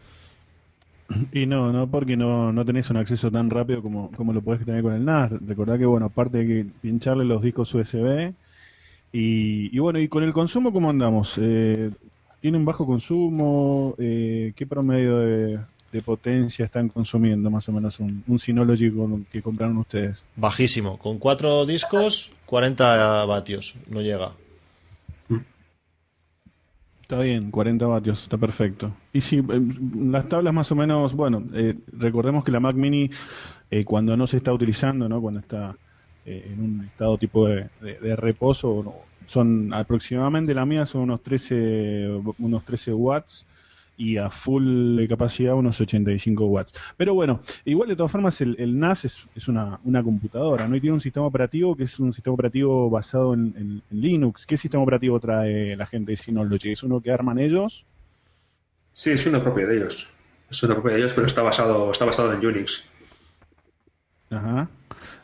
Y 1.33 1.46
no, 1.46 1.72
no 1.72 1.90
porque 1.90 2.16
no, 2.16 2.52
no 2.52 2.64
tenés 2.64 2.90
un 2.90 2.96
acceso 2.96 3.31
tan 3.31 3.50
rápido 3.50 3.83
como, 3.83 4.11
como 4.12 4.33
lo 4.33 4.42
podés 4.42 4.64
tener 4.64 4.83
con 4.83 4.94
el 4.94 5.05
NAS. 5.05 5.33
Recordá 5.46 5.78
que, 5.78 5.87
bueno, 5.87 6.07
aparte 6.07 6.38
de 6.38 6.46
que 6.46 6.66
pincharle 6.81 7.24
los 7.24 7.42
discos 7.42 7.74
USB, 7.74 8.33
y, 9.12 9.75
y 9.75 9.79
bueno, 9.79 9.98
y 10.01 10.09
con 10.09 10.22
el 10.25 10.33
consumo, 10.33 10.72
¿cómo 10.72 10.90
andamos? 10.90 11.38
Eh, 11.40 11.90
¿Tiene 12.40 12.57
un 12.59 12.64
bajo 12.64 12.87
consumo? 12.87 13.94
Eh, 13.98 14.53
¿Qué 14.57 14.66
promedio 14.66 15.18
de, 15.18 15.59
de 15.92 16.03
potencia 16.03 16.64
están 16.64 16.88
consumiendo 16.88 17.51
más 17.51 17.68
o 17.68 17.72
menos 17.72 18.01
un, 18.01 18.25
un 18.27 18.38
Synology 18.38 18.90
con- 18.90 19.25
que 19.31 19.42
compraron 19.42 19.77
ustedes? 19.79 20.25
Bajísimo. 20.37 20.98
Con 20.98 21.18
cuatro 21.18 21.64
discos, 21.66 22.33
40 22.46 23.25
vatios. 23.27 23.75
No 23.88 24.01
llega. 24.01 24.33
Está 27.03 27.18
bien, 27.20 27.51
40 27.51 27.87
vatios, 27.87 28.22
está 28.22 28.38
perfecto. 28.38 28.94
Y 29.12 29.20
si 29.20 29.38
eh, 29.38 29.44
las 30.07 30.29
tablas 30.29 30.55
más 30.55 30.72
o 30.72 30.75
menos, 30.75 31.12
bueno, 31.14 31.42
eh, 31.53 31.75
recordemos 31.92 32.42
que 32.42 32.51
la 32.53 32.61
Mac 32.61 32.75
Mini 32.75 33.11
eh, 33.70 33.85
cuando 33.85 34.16
no 34.16 34.27
se 34.27 34.38
está 34.38 34.53
utilizando, 34.53 35.09
¿no? 35.09 35.20
cuando 35.20 35.40
está 35.40 35.77
eh, 36.24 36.50
en 36.52 36.61
un 36.61 36.85
estado 36.85 37.18
tipo 37.18 37.46
de, 37.48 37.68
de- 37.80 37.98
de 38.00 38.16
reposo, 38.16 39.06
son 39.26 39.72
aproximadamente 39.72 40.54
la 40.54 40.66
mía 40.66 40.85
son 40.87 41.02
unos 41.02 41.22
13, 41.22 42.08
unos 42.38 42.64
13 42.64 42.92
watts 42.92 43.46
y 43.96 44.16
a 44.16 44.30
full 44.30 44.96
de 44.96 45.06
capacidad 45.06 45.54
unos 45.54 45.80
85 45.80 46.46
watts. 46.46 46.72
Pero 46.96 47.14
bueno, 47.14 47.40
igual 47.64 47.88
de 47.88 47.94
todas 47.96 48.11
formas 48.11 48.40
el, 48.40 48.56
el 48.58 48.78
NAS 48.78 49.04
es, 49.04 49.28
es 49.35 49.48
una, 49.48 49.78
una 49.85 50.02
computadora, 50.02 50.66
¿no? 50.66 50.74
Y 50.74 50.80
tiene 50.80 50.94
un 50.94 51.00
sistema 51.00 51.26
operativo 51.26 51.76
que 51.76 51.85
es 51.85 52.00
un 52.00 52.12
sistema 52.12 52.35
operativo 52.35 52.88
basado 52.90 53.35
en, 53.35 53.54
en- 53.56 53.82
en 53.90 54.00
Linux. 54.00 54.46
¿Qué 54.46 54.56
sistema 54.56 54.82
operativo 54.82 55.20
trae 55.20 55.76
la 55.76 55.87
gente 55.87 56.12
de 56.12 56.16
Synology? 56.16 56.72
¿Es 56.72 56.82
uno 56.82 57.00
que 57.00 57.12
arman 57.12 57.38
ellos? 57.38 57.85
Sí, 58.94 59.11
es 59.11 59.26
una 59.26 59.42
propia 59.42 59.66
de 59.66 59.76
ellos. 59.76 60.08
Es 60.50 60.62
una 60.62 60.74
propia 60.74 60.92
de 60.94 60.98
ellos, 61.00 61.12
pero 61.14 61.26
está 61.26 61.42
basado, 61.42 61.90
está 61.92 62.04
basado 62.04 62.32
en 62.32 62.44
Unix. 62.44 62.85
Ajá. 64.30 64.68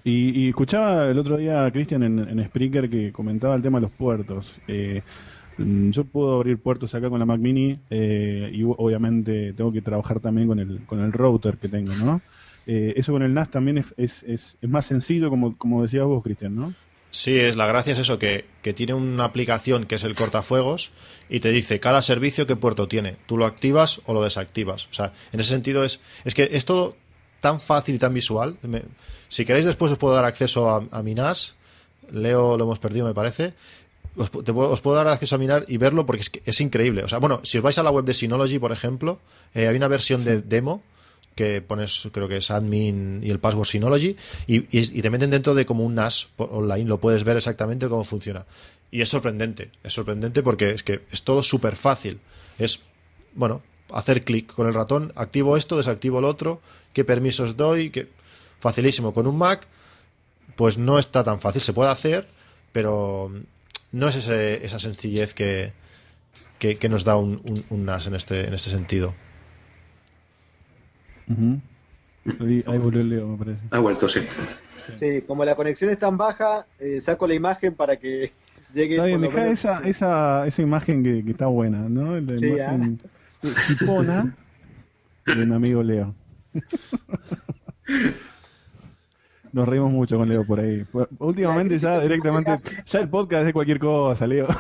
Y, 0.08 0.48
escuchaba 0.48 1.10
el 1.10 1.18
otro 1.18 1.36
día 1.36 1.66
a 1.66 1.70
Cristian 1.70 2.02
en, 2.02 2.18
en 2.18 2.44
Spreaker 2.44 2.88
que 2.88 3.12
comentaba 3.12 3.54
el 3.54 3.62
tema 3.62 3.78
de 3.78 3.82
los 3.82 3.90
puertos. 3.90 4.58
Eh, 4.66 5.02
mm, 5.58 5.90
yo 5.90 6.04
puedo 6.04 6.36
abrir 6.36 6.58
puertos 6.58 6.94
acá 6.94 7.10
con 7.10 7.18
la 7.18 7.26
Mac 7.26 7.38
Mini 7.38 7.78
eh, 7.90 8.50
y 8.52 8.62
obviamente 8.62 9.52
tengo 9.52 9.70
que 9.70 9.82
trabajar 9.82 10.18
también 10.20 10.48
con 10.48 10.58
el, 10.60 10.80
con 10.86 11.00
el 11.00 11.12
router 11.12 11.58
que 11.58 11.68
tengo, 11.68 11.92
¿no? 11.96 12.22
Eh, 12.66 12.94
eso 12.96 13.12
con 13.12 13.22
el 13.22 13.34
NAS 13.34 13.50
también 13.50 13.78
es, 13.78 13.94
es, 13.98 14.22
es, 14.22 14.56
es 14.60 14.68
más 14.68 14.86
sencillo, 14.86 15.28
como, 15.28 15.56
como 15.56 15.82
decías 15.82 16.04
vos, 16.04 16.22
Cristian, 16.22 16.56
¿no? 16.56 16.74
Sí, 17.10 17.38
es 17.38 17.56
la 17.56 17.66
gracia 17.66 17.92
es 17.92 17.98
eso, 17.98 18.18
que, 18.18 18.46
que 18.62 18.72
tiene 18.72 18.94
una 18.94 19.24
aplicación 19.24 19.84
que 19.84 19.94
es 19.94 20.04
el 20.04 20.14
cortafuegos 20.14 20.90
y 21.28 21.40
te 21.40 21.50
dice 21.50 21.80
cada 21.80 22.00
servicio 22.00 22.46
qué 22.46 22.56
puerto 22.56 22.88
tiene. 22.88 23.16
Tú 23.26 23.36
lo 23.36 23.46
activas 23.46 24.00
o 24.06 24.14
lo 24.14 24.22
desactivas. 24.22 24.86
O 24.86 24.92
sea, 24.92 25.12
en 25.32 25.40
ese 25.40 25.50
sentido 25.50 25.84
es, 25.84 26.00
es 26.24 26.34
que 26.34 26.50
es 26.52 26.66
todo 26.66 26.96
tan 27.40 27.60
fácil 27.60 27.94
y 27.94 27.98
tan 27.98 28.12
visual. 28.14 28.56
Me- 28.62 28.82
si 29.28 29.44
queréis 29.44 29.64
después 29.66 29.92
os 29.92 29.98
puedo 29.98 30.14
dar 30.14 30.24
acceso 30.24 30.70
a, 30.70 30.84
a 30.90 31.02
mi 31.02 31.14
NAS. 31.14 31.54
Leo 32.10 32.56
lo 32.56 32.64
hemos 32.64 32.78
perdido, 32.78 33.06
me 33.06 33.14
parece. 33.14 33.54
Os, 34.16 34.30
te 34.30 34.52
puedo, 34.52 34.70
os 34.70 34.80
puedo 34.80 34.96
dar 34.96 35.06
acceso 35.08 35.36
a 35.36 35.38
mi 35.38 35.46
NAS 35.46 35.64
y 35.68 35.76
verlo 35.76 36.06
porque 36.06 36.22
es, 36.22 36.30
es 36.44 36.60
increíble. 36.60 37.04
O 37.04 37.08
sea, 37.08 37.18
bueno, 37.18 37.40
si 37.44 37.58
os 37.58 37.62
vais 37.62 37.78
a 37.78 37.82
la 37.82 37.90
web 37.90 38.04
de 38.04 38.14
Synology, 38.14 38.58
por 38.58 38.72
ejemplo, 38.72 39.20
eh, 39.54 39.68
hay 39.68 39.76
una 39.76 39.88
versión 39.88 40.24
de 40.24 40.40
demo 40.42 40.82
que 41.34 41.60
pones, 41.62 42.08
creo 42.10 42.26
que 42.26 42.38
es 42.38 42.50
admin 42.50 43.20
y 43.22 43.30
el 43.30 43.38
password 43.38 43.66
Synology, 43.66 44.16
y, 44.48 44.56
y- 44.76 44.98
y 44.98 45.02
te 45.02 45.08
meten 45.10 45.30
dentro 45.30 45.54
de 45.54 45.64
como 45.66 45.84
un 45.84 45.94
NAS 45.94 46.30
online, 46.36 46.86
lo 46.88 46.98
puedes 46.98 47.22
ver 47.22 47.36
exactamente 47.36 47.88
cómo 47.88 48.02
funciona. 48.02 48.44
Y 48.90 49.02
es 49.02 49.08
sorprendente, 49.10 49.70
es 49.84 49.92
sorprendente 49.92 50.42
porque 50.42 50.70
es 50.70 50.82
que 50.82 51.02
es 51.12 51.22
todo 51.22 51.42
súper 51.44 51.76
fácil. 51.76 52.18
Es, 52.58 52.80
bueno, 53.34 53.62
hacer 53.92 54.24
clic 54.24 54.52
con 54.52 54.66
el 54.66 54.74
ratón, 54.74 55.12
activo 55.14 55.56
esto, 55.56 55.76
desactivo 55.76 56.20
lo 56.20 56.28
otro, 56.28 56.60
qué 56.92 57.04
permisos 57.04 57.56
doy, 57.56 57.90
que 57.90 58.08
facilísimo. 58.60 59.12
Con 59.14 59.26
un 59.26 59.36
Mac, 59.38 59.66
pues 60.56 60.78
no 60.78 60.98
está 60.98 61.22
tan 61.22 61.40
fácil, 61.40 61.62
se 61.62 61.72
puede 61.72 61.90
hacer, 61.90 62.26
pero 62.72 63.30
no 63.92 64.08
es 64.08 64.16
ese- 64.16 64.64
esa 64.64 64.78
sencillez 64.78 65.34
que, 65.34 65.72
que, 66.58 66.76
que 66.76 66.88
nos 66.88 67.04
da 67.04 67.16
un, 67.16 67.40
un- 67.44 67.64
un 67.70 67.84
NAS 67.84 68.06
en 68.08 68.14
este, 68.14 68.46
en 68.48 68.54
este 68.54 68.70
sentido. 68.70 69.14
Ahí, 72.40 72.64
ahí 72.66 72.78
volvió 72.78 73.00
el 73.00 73.08
Leo, 73.10 73.26
me 73.28 73.36
parece. 73.38 73.60
Ha 73.70 73.78
vuelto, 73.78 74.08
sí. 74.08 74.20
Sí, 74.98 75.22
como 75.26 75.44
la 75.44 75.54
conexión 75.54 75.90
es 75.90 75.98
tan 75.98 76.16
baja, 76.16 76.66
eh, 76.78 77.00
saco 77.00 77.26
la 77.26 77.34
imagen 77.34 77.74
para 77.74 77.96
que 77.96 78.32
llegue. 78.72 78.94
Está 78.96 79.04
bien, 79.04 79.20
deja 79.20 79.46
esa, 79.48 79.78
esa, 79.88 80.46
esa 80.46 80.62
imagen 80.62 81.02
que, 81.04 81.24
que 81.24 81.30
está 81.32 81.46
buena, 81.46 81.88
¿no? 81.88 82.18
La 82.20 82.36
Sí, 82.36 82.46
imagen 82.46 82.98
tipona 83.66 84.34
de 85.26 85.46
mi 85.46 85.54
amigo 85.54 85.82
Leo. 85.82 86.14
Nos 89.52 89.66
reímos 89.66 89.90
mucho 89.90 90.18
con 90.18 90.28
Leo 90.28 90.46
por 90.46 90.60
ahí. 90.60 90.84
Pues, 90.90 91.08
Últimamente 91.18 91.78
ya 91.78 92.00
directamente, 92.00 92.54
ya 92.84 93.00
el 93.00 93.08
podcast 93.08 93.40
es 93.40 93.46
de 93.46 93.52
cualquier 93.52 93.78
cosa, 93.78 94.26
Leo. 94.26 94.46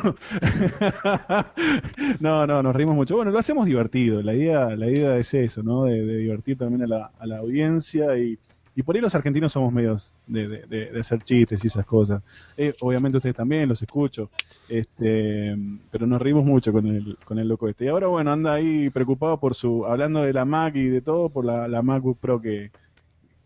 No, 2.20 2.46
no, 2.46 2.62
nos 2.62 2.74
reímos 2.74 2.96
mucho. 2.96 3.16
Bueno, 3.16 3.30
lo 3.30 3.38
hacemos 3.38 3.66
divertido. 3.66 4.22
La 4.22 4.34
idea, 4.34 4.74
la 4.76 4.88
idea 4.88 5.16
es 5.18 5.32
eso, 5.34 5.62
¿no? 5.62 5.84
De, 5.84 6.04
de 6.04 6.16
divertir 6.16 6.56
también 6.56 6.82
a 6.82 6.86
la, 6.86 7.10
a 7.18 7.26
la 7.26 7.38
audiencia 7.38 8.16
y, 8.16 8.38
y 8.78 8.82
por 8.84 8.94
ahí 8.94 9.02
los 9.02 9.12
argentinos 9.16 9.50
somos 9.50 9.72
medios 9.72 10.12
de, 10.28 10.46
de- 10.46 10.66
de- 10.66 10.86
de 10.92 11.00
hacer 11.00 11.20
chistes 11.22 11.64
y 11.64 11.66
esas 11.66 11.84
cosas. 11.84 12.22
Eh, 12.56 12.72
obviamente 12.80 13.16
ustedes 13.18 13.34
también, 13.34 13.68
los 13.68 13.82
escucho. 13.82 14.30
Este, 14.68 15.56
pero 15.90 16.06
nos 16.06 16.22
reímos 16.22 16.44
mucho 16.44 16.72
con 16.72 16.86
el, 16.86 17.16
con 17.24 17.40
el 17.40 17.48
loco 17.48 17.66
este. 17.68 17.86
Y 17.86 17.88
ahora, 17.88 18.06
bueno, 18.06 18.30
anda 18.30 18.52
ahí 18.54 18.88
preocupado 18.90 19.40
por 19.40 19.56
su, 19.56 19.84
hablando 19.84 20.22
de 20.22 20.32
la 20.32 20.44
Mac 20.44 20.76
y 20.76 20.86
de 20.86 21.00
todo, 21.00 21.28
por 21.28 21.44
la, 21.44 21.66
la 21.66 21.82
MacBook 21.82 22.18
Pro 22.20 22.40
que, 22.40 22.70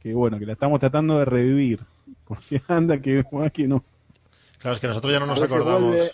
que, 0.00 0.12
bueno, 0.12 0.38
que 0.38 0.44
la 0.44 0.52
estamos 0.52 0.78
tratando 0.80 1.18
de 1.18 1.24
revivir. 1.24 1.80
Porque 2.26 2.60
anda 2.68 3.00
que 3.00 3.24
que 3.54 3.66
no. 3.68 3.82
Claro, 4.58 4.74
es 4.74 4.80
que 4.80 4.86
nosotros 4.88 5.12
ya 5.12 5.18
no 5.20 5.26
nos 5.26 5.40
acordamos. 5.40 5.80
vuelve. 5.96 6.10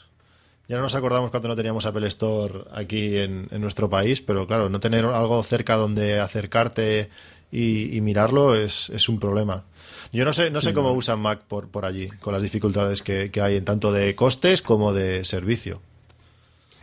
Ya 0.68 0.76
no 0.76 0.82
nos 0.82 0.94
acordamos 0.94 1.30
cuando 1.30 1.48
no 1.48 1.56
teníamos 1.56 1.86
Apple 1.86 2.06
Store 2.08 2.64
aquí 2.72 3.16
en, 3.16 3.48
en 3.50 3.60
nuestro 3.60 3.88
país, 3.88 4.20
pero 4.20 4.46
claro, 4.46 4.68
no 4.68 4.80
tener 4.80 5.04
algo 5.06 5.42
cerca 5.42 5.76
donde 5.76 6.20
acercarte 6.20 7.08
y, 7.50 7.96
y 7.96 8.00
mirarlo 8.02 8.54
es, 8.54 8.90
es 8.90 9.08
un 9.08 9.18
problema. 9.18 9.64
Yo 10.12 10.26
no 10.26 10.32
sé, 10.34 10.50
no 10.50 10.60
sé 10.60 10.74
cómo 10.74 10.92
usan 10.92 11.20
Mac 11.20 11.40
por, 11.48 11.68
por 11.68 11.86
allí, 11.86 12.08
con 12.20 12.34
las 12.34 12.42
dificultades 12.42 13.02
que, 13.02 13.30
que 13.30 13.40
hay 13.40 13.56
en 13.56 13.64
tanto 13.64 13.92
de 13.92 14.14
costes 14.14 14.60
como 14.60 14.92
de 14.92 15.24
servicio. 15.24 15.80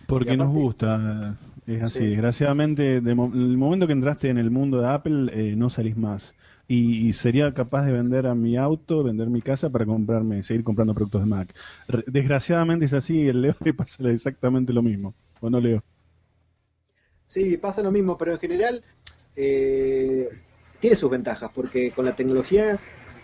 Porque 0.08 0.36
nos 0.38 0.50
gusta, 0.50 1.36
es 1.68 1.82
así. 1.84 2.00
Sí. 2.00 2.06
Desgraciadamente, 2.08 3.02
de 3.02 3.16
mo- 3.16 3.32
el 3.34 3.58
momento 3.58 3.86
que 3.88 3.94
entraste 3.94 4.30
en 4.30 4.38
el 4.40 4.50
mundo 4.52 4.82
de 4.82 4.88
Apple, 4.88 5.32
eh, 5.34 5.56
no 5.56 5.70
salís 5.70 5.96
más. 5.98 6.34
Y, 6.68 7.14
sería 7.14 7.54
capaz 7.54 7.86
de 7.86 7.92
vender 7.92 8.26
a 8.26 8.34
mi 8.34 8.58
auto, 8.58 9.04
vender 9.04 9.30
mi 9.30 9.42
casa 9.42 9.70
para 9.70 9.86
comprarme, 9.86 10.42
seguir 10.42 10.64
comprando 10.64 10.96
productos 10.96 11.22
de 11.22 11.28
Mac. 11.28 11.56
Desgraciadamente 12.08 12.86
es 12.86 12.94
así, 12.94 13.28
el 13.28 13.42
Leo 13.42 13.56
le 13.64 13.74
pasa 13.74 14.10
exactamente 14.10 14.74
lo 14.74 14.82
mismo. 14.82 15.14
¿O 15.42 15.50
no, 15.50 15.60
Leo? 15.60 15.84
Sí, 17.28 17.58
pasa 17.58 17.84
lo 17.84 17.92
mismo, 17.92 18.18
pero 18.18 18.32
en 18.32 18.40
general 18.40 18.84
eh, 19.36 20.30
tiene 20.80 20.96
sus 20.96 21.10
ventajas, 21.10 21.52
porque 21.54 21.92
con 21.92 22.06
la 22.06 22.16
tecnología 22.16 22.80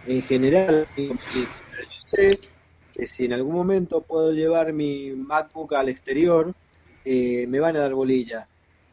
en 0.07 0.21
general, 0.23 0.87
yo 0.95 1.13
sé 2.05 2.39
que 2.93 3.07
si 3.07 3.25
en 3.25 3.33
algún 3.33 3.55
momento 3.55 4.01
puedo 4.01 4.31
llevar 4.31 4.73
mi 4.73 5.11
MacBook 5.11 5.73
al 5.73 5.89
exterior, 5.89 6.53
eh, 7.05 7.45
me 7.47 7.59
van 7.59 7.75
a 7.75 7.79
dar 7.79 7.93
bolilla. 7.93 8.47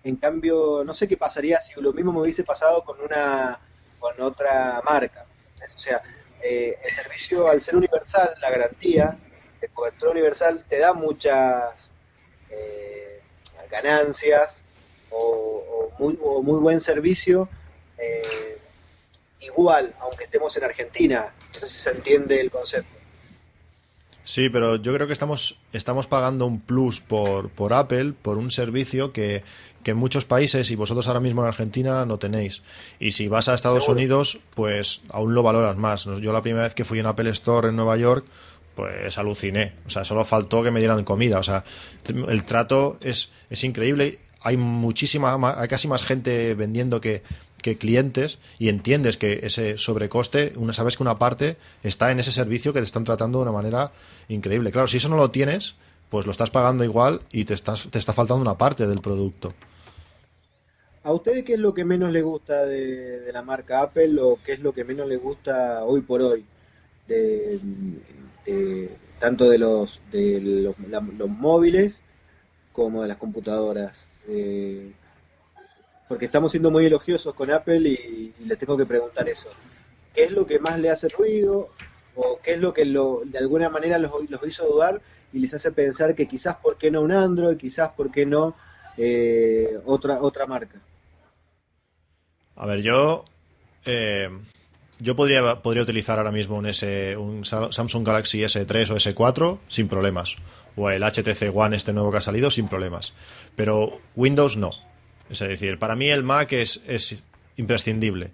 En 0.05 0.17
cambio, 0.17 0.85
no 0.85 0.95
sé 0.95 1.09
qué 1.09 1.17
pasaría 1.17 1.59
si 1.59 1.81
lo 1.81 1.93
mismo 1.93 2.13
me 2.13 2.21
hubiese 2.21 2.45
pasado 2.45 2.85
con 2.85 3.01
una 3.01 3.59
con 3.99 4.21
otra 4.21 4.81
marca. 4.85 5.27
O 5.63 5.79
sea, 5.79 6.03
eh, 6.43 6.79
el 6.83 6.91
servicio 6.91 7.49
al 7.49 7.61
ser 7.61 7.77
universal, 7.77 8.31
la 8.41 8.51
garantía 8.51 9.19
de 9.61 9.69
cobertura 9.69 10.13
universal 10.13 10.65
te 10.69 10.79
da 10.79 10.93
muchas 10.93 11.91
eh, 12.51 13.21
ganancias 13.71 14.63
o, 15.11 15.19
o 15.19 15.93
muy, 15.99 16.19
o 16.23 16.43
muy 16.43 16.61
buen 16.61 16.81
servicio, 16.81 17.49
eh, 17.99 18.59
igual, 19.41 19.95
aunque 20.01 20.25
estemos 20.25 20.57
en 20.57 20.65
Argentina. 20.65 21.35
No 21.39 21.55
sé 21.55 21.67
si 21.67 21.79
se 21.79 21.91
entiende 21.91 22.41
el 22.41 22.51
concepto. 22.51 22.98
Sí, 24.29 24.51
pero 24.51 24.77
yo 24.77 24.93
creo 24.93 25.07
que 25.07 25.15
estamos, 25.15 25.57
estamos 25.73 26.07
pagando 26.07 26.45
un 26.45 26.61
plus 26.61 27.01
por, 27.01 27.49
por 27.49 27.73
Apple, 27.73 28.13
por 28.13 28.37
un 28.37 28.51
servicio 28.51 29.11
que, 29.11 29.43
que 29.83 29.93
en 29.93 29.97
muchos 29.97 30.27
países 30.27 30.71
y 30.71 30.75
vosotros 30.77 31.09
ahora 31.09 31.21
mismo 31.21 31.41
en 31.41 31.49
Argentina 31.49 32.05
no 32.05 32.19
tenéis. 32.19 32.63
Y 33.01 33.13
si 33.13 33.27
vas 33.29 33.49
a 33.49 33.55
Estados 33.55 33.85
Seguro. 33.85 33.99
Unidos, 34.01 34.39
pues 34.55 35.01
aún 35.09 35.33
lo 35.33 35.43
valoras 35.43 35.79
más. 35.79 36.05
Yo 36.05 36.35
la 36.35 36.43
primera 36.43 36.65
vez 36.65 36.75
que 36.75 36.85
fui 36.85 36.99
en 36.99 37.07
Apple 37.07 37.31
Store 37.31 37.71
en 37.71 37.77
Nueva 37.77 37.97
York, 37.97 38.27
pues 38.75 39.17
aluciné. 39.17 39.73
O 39.87 39.91
sea, 39.91 40.05
solo 40.05 40.27
faltó 40.27 40.63
que 40.63 40.71
me 40.71 40.81
dieran 40.81 41.05
comida. 41.05 41.39
O 41.39 41.43
sea, 41.43 41.65
el 42.07 42.45
trato 42.45 42.99
es, 43.03 43.33
es 43.49 43.65
increíble. 43.65 44.19
Hay 44.43 44.59
muchísima, 44.59 45.39
ma- 45.39 45.59
hay 45.59 45.69
casi 45.69 45.89
más 45.89 46.05
gente 46.05 46.55
vendiendo 46.55 47.01
que, 47.01 47.23
clientes 47.77 48.39
y 48.59 48.69
entiendes 48.69 49.17
que 49.17 49.41
ese 49.43 49.77
sobrecoste, 49.77 50.53
una, 50.57 50.73
sabes 50.73 50.97
que 50.97 51.03
una 51.03 51.19
parte 51.19 51.57
está 51.83 52.11
en 52.11 52.21
ese 52.21 52.33
servicio 52.33 52.73
que 52.73 52.81
te 52.81 52.87
están 52.87 53.05
tratando 53.05 53.39
de 53.39 53.43
una 53.43 53.53
manera 53.53 53.93
increíble. 54.29 54.71
Claro, 54.71 54.87
si 54.87 54.97
eso 54.97 55.09
no 55.09 55.17
lo 55.17 55.31
tienes, 55.31 55.75
pues 56.09 56.25
lo 56.25 56.33
estás 56.33 56.51
pagando 56.51 56.85
igual 56.85 57.21
y 57.31 57.45
te, 57.45 57.55
estás, 57.55 57.89
te 57.91 57.99
está 57.99 58.13
faltando 58.13 58.43
una 58.43 58.57
parte 58.57 58.87
del 58.87 59.01
producto. 59.01 59.53
¿A 61.03 61.13
ustedes 61.13 61.45
qué 61.45 61.55
es 61.55 61.59
lo 61.59 61.75
que 61.75 61.85
menos 61.85 62.13
les 62.13 62.23
gusta 62.23 62.67
de, 62.67 63.31
la 63.33 63.43
marca 63.43 63.83
Apple 63.83 64.21
o 64.21 64.39
qué 64.45 64.53
es 64.53 64.61
lo 64.61 64.73
que 64.73 64.85
menos 64.85 65.09
les 65.09 65.21
gusta 65.21 65.85
hoy 65.85 66.03
por 66.03 66.23
hoy? 66.23 66.45
De, 67.07 67.61
tanto 69.19 69.49
de 69.49 69.59
los, 69.59 70.01
de 70.13 70.41
los, 70.41 70.77
los 71.17 71.29
móviles 71.29 72.03
como 72.73 73.03
de 73.03 73.09
las 73.09 73.17
computadoras. 73.17 74.07
Eh, 74.29 74.93
porque 76.09 76.25
estamos 76.25 76.51
siendo 76.51 76.71
muy 76.71 76.87
elogiosos 76.87 77.35
con 77.35 77.51
Apple 77.51 77.81
y, 77.89 78.35
les 78.45 78.59
tengo 78.59 78.77
que 78.77 78.87
preguntar 78.87 79.29
eso. 79.29 79.49
¿Qué 80.15 80.25
es 80.25 80.33
lo 80.33 80.47
que 80.47 80.59
más 80.59 80.81
le 80.81 80.91
hace 80.91 81.09
ruido? 81.09 81.69
¿O 82.17 82.41
qué 82.43 82.55
es 82.55 82.61
lo 82.61 82.73
que 82.73 82.85
de 82.85 83.39
alguna 83.39 83.69
manera 83.69 83.99
los, 83.99 84.11
hizo 84.47 84.67
dudar 84.67 85.01
y 85.33 85.39
les 85.39 85.55
hace 85.55 85.71
pensar 85.71 86.15
que 86.15 86.27
quizás 86.27 86.57
por 86.57 86.79
qué 86.79 86.91
no 86.91 87.03
un 87.03 87.13
Android, 87.13 87.57
quizás 87.57 87.91
por 87.91 88.11
qué 88.11 88.27
no 88.27 88.57
eh, 88.97 89.79
otra, 89.85 90.21
otra 90.23 90.47
marca? 90.47 90.81
A 92.57 92.67
ver, 92.67 92.81
yo 92.81 93.25
eh, 93.85 94.31
yo 95.01 95.15
podría, 95.15 95.63
podría 95.63 95.85
utilizar 95.85 96.19
ahora 96.19 96.33
mismo 96.33 96.57
un, 96.57 96.67
S, 96.67 97.17
un 97.17 97.45
Sa- 97.45 97.71
Samsung 97.71 98.05
Galaxy 98.05 98.41
S3 98.41 98.91
o 98.91 98.97
S4 98.97 99.59
sin 99.69 99.89
problemas. 99.89 100.37
O 100.77 100.91
el 100.91 101.03
HTC 101.03 101.55
One, 101.55 101.77
este 101.77 101.93
nuevo 101.93 102.11
que 102.11 102.19
ha 102.19 102.21
salido, 102.21 102.51
sin 102.51 102.69
problemas. 102.69 103.15
Pero 103.55 104.01
Windows 104.17 104.57
no. 104.57 104.73
Es 105.31 105.39
decir, 105.39 105.79
para 105.79 105.97
mí 105.97 106.09
el 106.09 106.23
Mac 106.23 106.53
es, 106.53 106.83
es 106.87 107.23
imprescindible. 107.57 108.31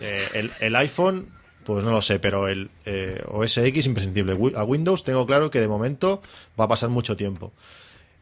Eh, 0.00 0.48
el, 0.60 0.76
iPhone, 0.76 1.28
pues 1.64 1.84
no 1.84 1.90
lo 1.90 2.02
sé, 2.02 2.18
pero 2.18 2.48
el 2.48 2.70
eh, 2.86 3.22
OS 3.26 3.58
X 3.58 3.86
imprescindible. 3.86 4.36
A 4.56 4.64
Windows 4.64 5.04
tengo 5.04 5.26
claro 5.26 5.50
que 5.50 5.60
de 5.60 5.68
momento 5.68 6.22
va 6.58 6.64
a 6.64 6.68
pasar 6.68 6.88
mucho 6.88 7.16
tiempo. 7.16 7.52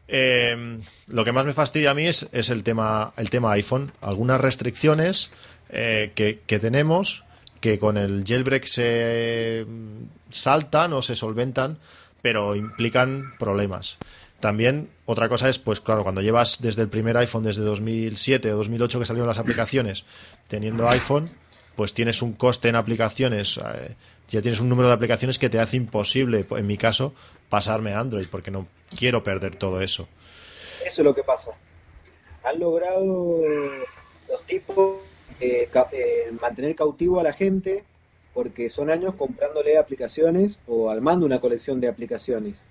Eh, 0.07 0.79
lo 1.07 1.23
que 1.23 1.31
más 1.31 1.45
me 1.45 1.53
fastidia 1.53 1.91
a 1.91 1.93
mí 1.93 2.07
es, 2.07 2.27
el 2.33 2.63
tema 2.63 3.13
el 3.17 3.29
tema 3.29 3.51
iPhone. 3.53 3.91
Algunas 4.01 4.41
restricciones 4.41 5.31
que, 5.69 6.39
que 6.45 6.59
tenemos 6.59 7.23
que 7.61 7.79
con 7.79 7.97
el 7.97 8.25
jailbreak 8.25 8.65
se 8.65 9.65
mm, 9.65 10.03
saltan 10.29 10.91
o 10.93 11.01
se 11.01 11.15
solventan, 11.15 11.77
pero 12.21 12.55
implican 12.55 13.33
problemas. 13.39 13.99
También 14.41 14.89
otra 15.05 15.29
cosa 15.29 15.47
es, 15.47 15.59
pues 15.59 15.79
claro, 15.79 16.03
cuando 16.03 16.21
llevas 16.21 16.61
desde 16.61 16.81
el 16.81 16.89
primer 16.89 17.15
iPhone, 17.17 17.43
desde 17.43 17.61
2007 17.61 18.51
o 18.51 18.57
2008 18.57 18.99
que 18.99 19.05
salieron 19.05 19.27
las 19.27 19.39
aplicaciones, 19.39 20.05
teniendo 20.47 20.89
iPhone, 20.89 21.29
pues 21.75 21.93
tienes 21.93 22.21
un 22.21 22.33
coste 22.33 22.67
en 22.69 22.75
aplicaciones, 22.75 23.57
eh, 23.57 23.95
ya 24.27 24.41
tienes 24.41 24.59
un 24.59 24.67
número 24.67 24.87
de 24.87 24.95
aplicaciones 24.95 25.39
que 25.39 25.49
te 25.49 25.59
hace 25.59 25.77
imposible, 25.77 26.45
en 26.49 26.67
mi 26.67 26.77
caso, 26.77 27.13
pasarme 27.49 27.93
a 27.93 27.99
Android, 27.99 28.27
porque 28.29 28.51
no 28.51 28.67
quiero 28.97 29.23
perder 29.23 29.55
todo 29.55 29.81
eso. 29.81 30.07
Eso 30.85 31.01
es 31.01 31.05
lo 31.05 31.13
que 31.13 31.23
pasa. 31.23 31.51
Han 32.43 32.59
logrado 32.59 33.41
los 34.27 34.43
tipos 34.45 34.97
eh, 35.39 35.69
mantener 36.41 36.75
cautivo 36.75 37.19
a 37.19 37.23
la 37.23 37.33
gente 37.33 37.83
porque 38.33 38.69
son 38.69 38.89
años 38.89 39.15
comprándole 39.15 39.77
aplicaciones 39.77 40.57
o 40.67 40.89
armando 40.89 41.25
una 41.25 41.41
colección 41.41 41.81
de 41.81 41.87
aplicaciones. 41.87 42.61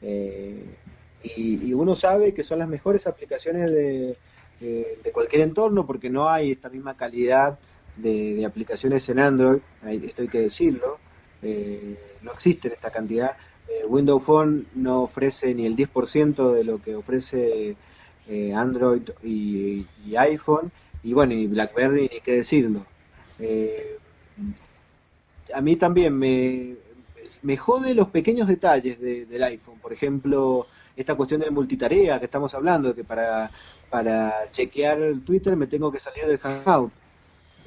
Eh, 0.00 0.64
y, 1.22 1.68
y 1.68 1.74
uno 1.74 1.94
sabe 1.94 2.34
que 2.34 2.42
son 2.44 2.58
las 2.58 2.68
mejores 2.68 3.06
aplicaciones 3.06 3.70
de, 3.70 4.18
de- 4.58 5.12
cualquier 5.12 5.42
entorno 5.42 5.86
porque 5.86 6.10
no 6.10 6.28
hay 6.28 6.50
esta 6.50 6.68
misma 6.70 6.96
calidad 6.96 7.58
de, 7.94 8.34
de 8.36 8.46
aplicaciones 8.46 9.08
en 9.08 9.18
Android, 9.18 9.60
esto 9.82 10.22
hay 10.22 10.28
que 10.28 10.40
decirlo, 10.40 11.00
eh, 11.42 12.18
no 12.22 12.32
existen 12.32 12.72
esta 12.72 12.90
cantidad. 12.90 13.36
Eh, 13.68 13.84
Windows 13.86 14.22
Phone 14.24 14.68
no 14.74 15.02
ofrece 15.02 15.54
ni 15.54 15.66
el 15.66 15.76
10% 15.76 16.52
de 16.52 16.64
lo 16.64 16.80
que 16.80 16.94
ofrece 16.96 17.76
eh, 18.26 18.54
Android 18.54 19.02
y, 19.22 19.90
y 19.96 20.16
iPhone, 20.16 20.72
y 21.02 21.12
bueno, 21.12 21.34
y 21.34 21.46
BlackBerry 21.48 22.08
ni 22.12 22.20
qué 22.20 22.32
decirlo. 22.36 22.86
Eh, 23.38 23.98
a 25.54 25.60
mí 25.60 25.76
también 25.76 26.16
me, 26.18 26.76
me 27.42 27.56
jode 27.56 27.94
los 27.94 28.08
pequeños 28.08 28.48
detalles 28.48 29.00
de- 29.00 29.26
del 29.26 29.42
iPhone, 29.44 29.80
por 29.80 29.92
ejemplo, 29.92 30.68
esta 30.96 31.14
cuestión 31.14 31.40
del 31.40 31.52
multitarea 31.52 32.18
que 32.18 32.26
estamos 32.26 32.54
hablando, 32.54 32.94
que 32.94 33.04
para, 33.04 33.50
para 33.90 34.50
chequear 34.50 34.98
Twitter 35.24 35.56
me 35.56 35.66
tengo 35.66 35.90
que 35.90 36.00
salir 36.00 36.26
del 36.26 36.38
Hangout. 36.38 36.92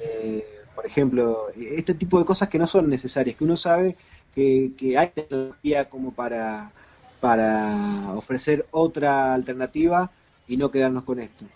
Eh, 0.00 0.46
por 0.74 0.86
ejemplo, 0.86 1.48
este 1.56 1.94
tipo 1.94 2.18
de 2.18 2.24
cosas 2.24 2.48
que 2.48 2.58
no 2.58 2.66
son 2.66 2.88
necesarias, 2.88 3.36
que 3.36 3.44
uno 3.44 3.56
sabe 3.56 3.96
que, 4.34 4.72
que 4.76 4.98
hay 4.98 5.08
tecnología 5.08 5.88
como 5.88 6.12
para, 6.12 6.70
para 7.20 8.12
ofrecer 8.14 8.66
otra 8.70 9.32
alternativa 9.34 10.10
y 10.46 10.56
no 10.56 10.70
quedarnos 10.70 11.04
con 11.04 11.18
esto. 11.18 11.46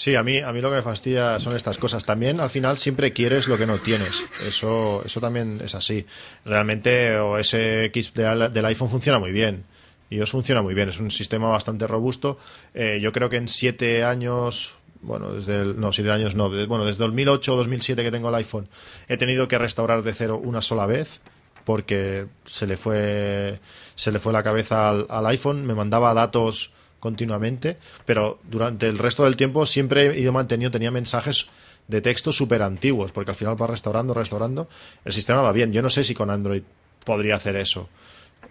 Sí, 0.00 0.14
a 0.16 0.22
mí, 0.22 0.38
a 0.38 0.50
mí 0.50 0.62
lo 0.62 0.70
que 0.70 0.76
me 0.76 0.82
fastidia 0.82 1.38
son 1.38 1.54
estas 1.54 1.76
cosas. 1.76 2.06
También 2.06 2.40
al 2.40 2.48
final 2.48 2.78
siempre 2.78 3.12
quieres 3.12 3.48
lo 3.48 3.58
que 3.58 3.66
no 3.66 3.76
tienes. 3.76 4.24
Eso, 4.48 5.02
eso 5.04 5.20
también 5.20 5.60
es 5.62 5.74
así. 5.74 6.06
Realmente 6.46 7.18
OS 7.18 7.52
X 7.84 8.14
de- 8.14 8.48
del 8.48 8.64
iPhone 8.64 8.88
funciona 8.88 9.18
muy 9.18 9.30
bien. 9.30 9.64
Y 10.08 10.18
os 10.20 10.30
funciona 10.30 10.62
muy 10.62 10.72
bien. 10.72 10.88
Es 10.88 11.00
un 11.00 11.10
sistema 11.10 11.48
bastante 11.50 11.86
robusto. 11.86 12.38
Eh, 12.72 12.98
yo 13.02 13.12
creo 13.12 13.28
que 13.28 13.36
en 13.36 13.46
siete 13.46 14.02
años, 14.02 14.78
bueno, 15.02 15.32
desde 15.34 15.60
el, 15.60 15.78
no, 15.78 15.92
siete 15.92 16.10
años 16.10 16.34
no, 16.34 16.48
bueno, 16.66 16.86
desde 16.86 17.04
2008 17.04 17.52
o 17.52 17.56
2007 17.58 18.02
que 18.02 18.10
tengo 18.10 18.30
el 18.30 18.34
iPhone, 18.36 18.70
he 19.06 19.18
tenido 19.18 19.48
que 19.48 19.58
restaurar 19.58 20.02
de 20.02 20.14
cero 20.14 20.40
una 20.42 20.62
sola 20.62 20.86
vez 20.86 21.20
porque 21.66 22.24
se 22.46 22.66
le 22.66 22.78
fue 22.78 23.60
se 23.96 24.12
le 24.12 24.18
fue 24.18 24.32
la 24.32 24.42
cabeza 24.42 24.88
al, 24.88 25.04
al 25.10 25.26
iPhone, 25.26 25.66
me 25.66 25.74
mandaba 25.74 26.14
datos 26.14 26.72
continuamente, 27.00 27.78
pero 28.04 28.38
durante 28.48 28.86
el 28.88 28.98
resto 28.98 29.24
del 29.24 29.36
tiempo 29.36 29.66
siempre 29.66 30.06
he 30.06 30.20
ido 30.20 30.32
manteniendo, 30.32 30.70
tenía 30.70 30.90
mensajes 30.90 31.48
de 31.88 32.00
texto 32.00 32.32
súper 32.32 32.62
antiguos, 32.62 33.10
porque 33.10 33.32
al 33.32 33.36
final 33.36 33.60
va 33.60 33.66
restaurando, 33.66 34.14
restaurando, 34.14 34.68
el 35.04 35.12
sistema 35.12 35.42
va 35.42 35.52
bien. 35.52 35.72
Yo 35.72 35.82
no 35.82 35.90
sé 35.90 36.04
si 36.04 36.14
con 36.14 36.30
Android 36.30 36.62
podría 37.04 37.34
hacer 37.34 37.56
eso. 37.56 37.88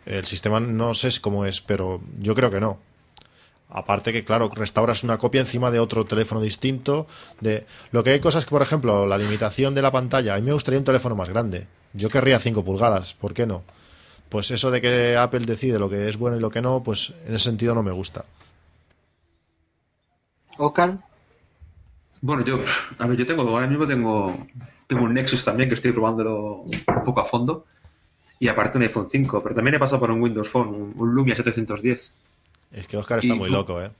El 0.05 0.25
sistema 0.25 0.59
no 0.59 0.93
sé 0.93 1.09
cómo 1.21 1.45
es, 1.45 1.61
pero 1.61 2.01
yo 2.19 2.35
creo 2.35 2.49
que 2.49 2.59
no. 2.59 2.79
Aparte 3.69 4.11
que, 4.11 4.25
claro, 4.25 4.49
restauras 4.49 5.03
una 5.03 5.19
copia 5.19 5.41
encima 5.41 5.69
de 5.69 5.79
otro 5.79 6.03
teléfono 6.03 6.41
distinto. 6.41 7.07
De 7.39 7.67
Lo 7.91 8.03
que 8.03 8.09
hay 8.09 8.19
cosas 8.19 8.43
que, 8.45 8.49
por 8.49 8.63
ejemplo, 8.63 9.05
la 9.05 9.17
limitación 9.17 9.75
de 9.75 9.83
la 9.83 9.91
pantalla. 9.91 10.33
A 10.33 10.37
mí 10.37 10.41
me 10.41 10.53
gustaría 10.53 10.79
un 10.79 10.85
teléfono 10.85 11.15
más 11.15 11.29
grande. 11.29 11.67
Yo 11.93 12.09
querría 12.09 12.39
5 12.39 12.65
pulgadas, 12.65 13.13
¿por 13.13 13.33
qué 13.33 13.45
no? 13.45 13.63
Pues 14.29 14.51
eso 14.51 14.71
de 14.71 14.81
que 14.81 15.17
Apple 15.17 15.45
decide 15.45 15.79
lo 15.79 15.89
que 15.89 16.09
es 16.09 16.17
bueno 16.17 16.37
y 16.37 16.39
lo 16.39 16.49
que 16.49 16.61
no, 16.61 16.83
pues 16.83 17.13
en 17.27 17.35
ese 17.35 17.45
sentido 17.45 17.75
no 17.75 17.83
me 17.83 17.91
gusta. 17.91 18.25
Oscar, 20.59 20.99
Bueno, 22.21 22.43
yo, 22.43 22.59
a 22.97 23.07
ver, 23.07 23.17
yo 23.17 23.25
tengo, 23.25 23.43
ahora 23.43 23.67
mismo 23.67 23.87
tengo, 23.87 24.47
tengo 24.87 25.03
un 25.03 25.13
Nexus 25.13 25.45
también 25.45 25.69
que 25.69 25.75
estoy 25.75 25.93
probándolo 25.93 26.63
un 26.63 27.03
poco 27.05 27.21
a 27.21 27.25
fondo. 27.25 27.65
Y 28.39 28.47
aparte 28.47 28.77
un 28.77 28.83
iPhone 28.83 29.07
5, 29.09 29.41
pero 29.41 29.55
también 29.55 29.75
he 29.75 29.79
pasado 29.79 29.99
por 29.99 30.11
un 30.11 30.21
Windows 30.21 30.49
Phone, 30.49 30.69
un, 30.69 30.93
un 30.95 31.15
Lumia 31.15 31.35
710. 31.35 32.13
Es 32.71 32.87
que 32.87 32.97
Oscar 32.97 33.19
está 33.19 33.33
Y 33.33 33.37
muy 33.37 33.49
loco, 33.49 33.81
¿eh? 33.81 33.91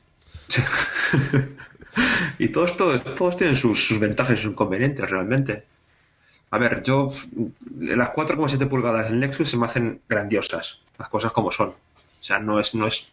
Y 2.38 2.50
todos, 2.50 2.78
todos, 2.78 3.04
todos 3.04 3.38
tienen 3.38 3.56
sus, 3.56 3.88
sus 3.88 4.00
ventajas 4.00 4.38
y 4.38 4.42
sus 4.42 4.52
inconvenientes 4.52 5.10
realmente. 5.10 5.66
A 6.52 6.58
ver, 6.58 6.82
yo 6.84 7.10
las 7.80 8.10
4,7 8.14 8.68
pulgadas 8.68 9.10
del 9.10 9.20
Nexus 9.20 9.50
se 9.50 9.58
me 9.58 9.66
hacen 9.66 10.02
grandiosas, 10.08 10.80
las 10.98 11.10
cosas 11.10 11.32
como 11.32 11.52
son. 11.52 11.70
O 11.70 12.24
sea, 12.24 12.40
no 12.40 12.60
es, 12.60 12.76
no 12.76 12.88
es, 12.88 13.12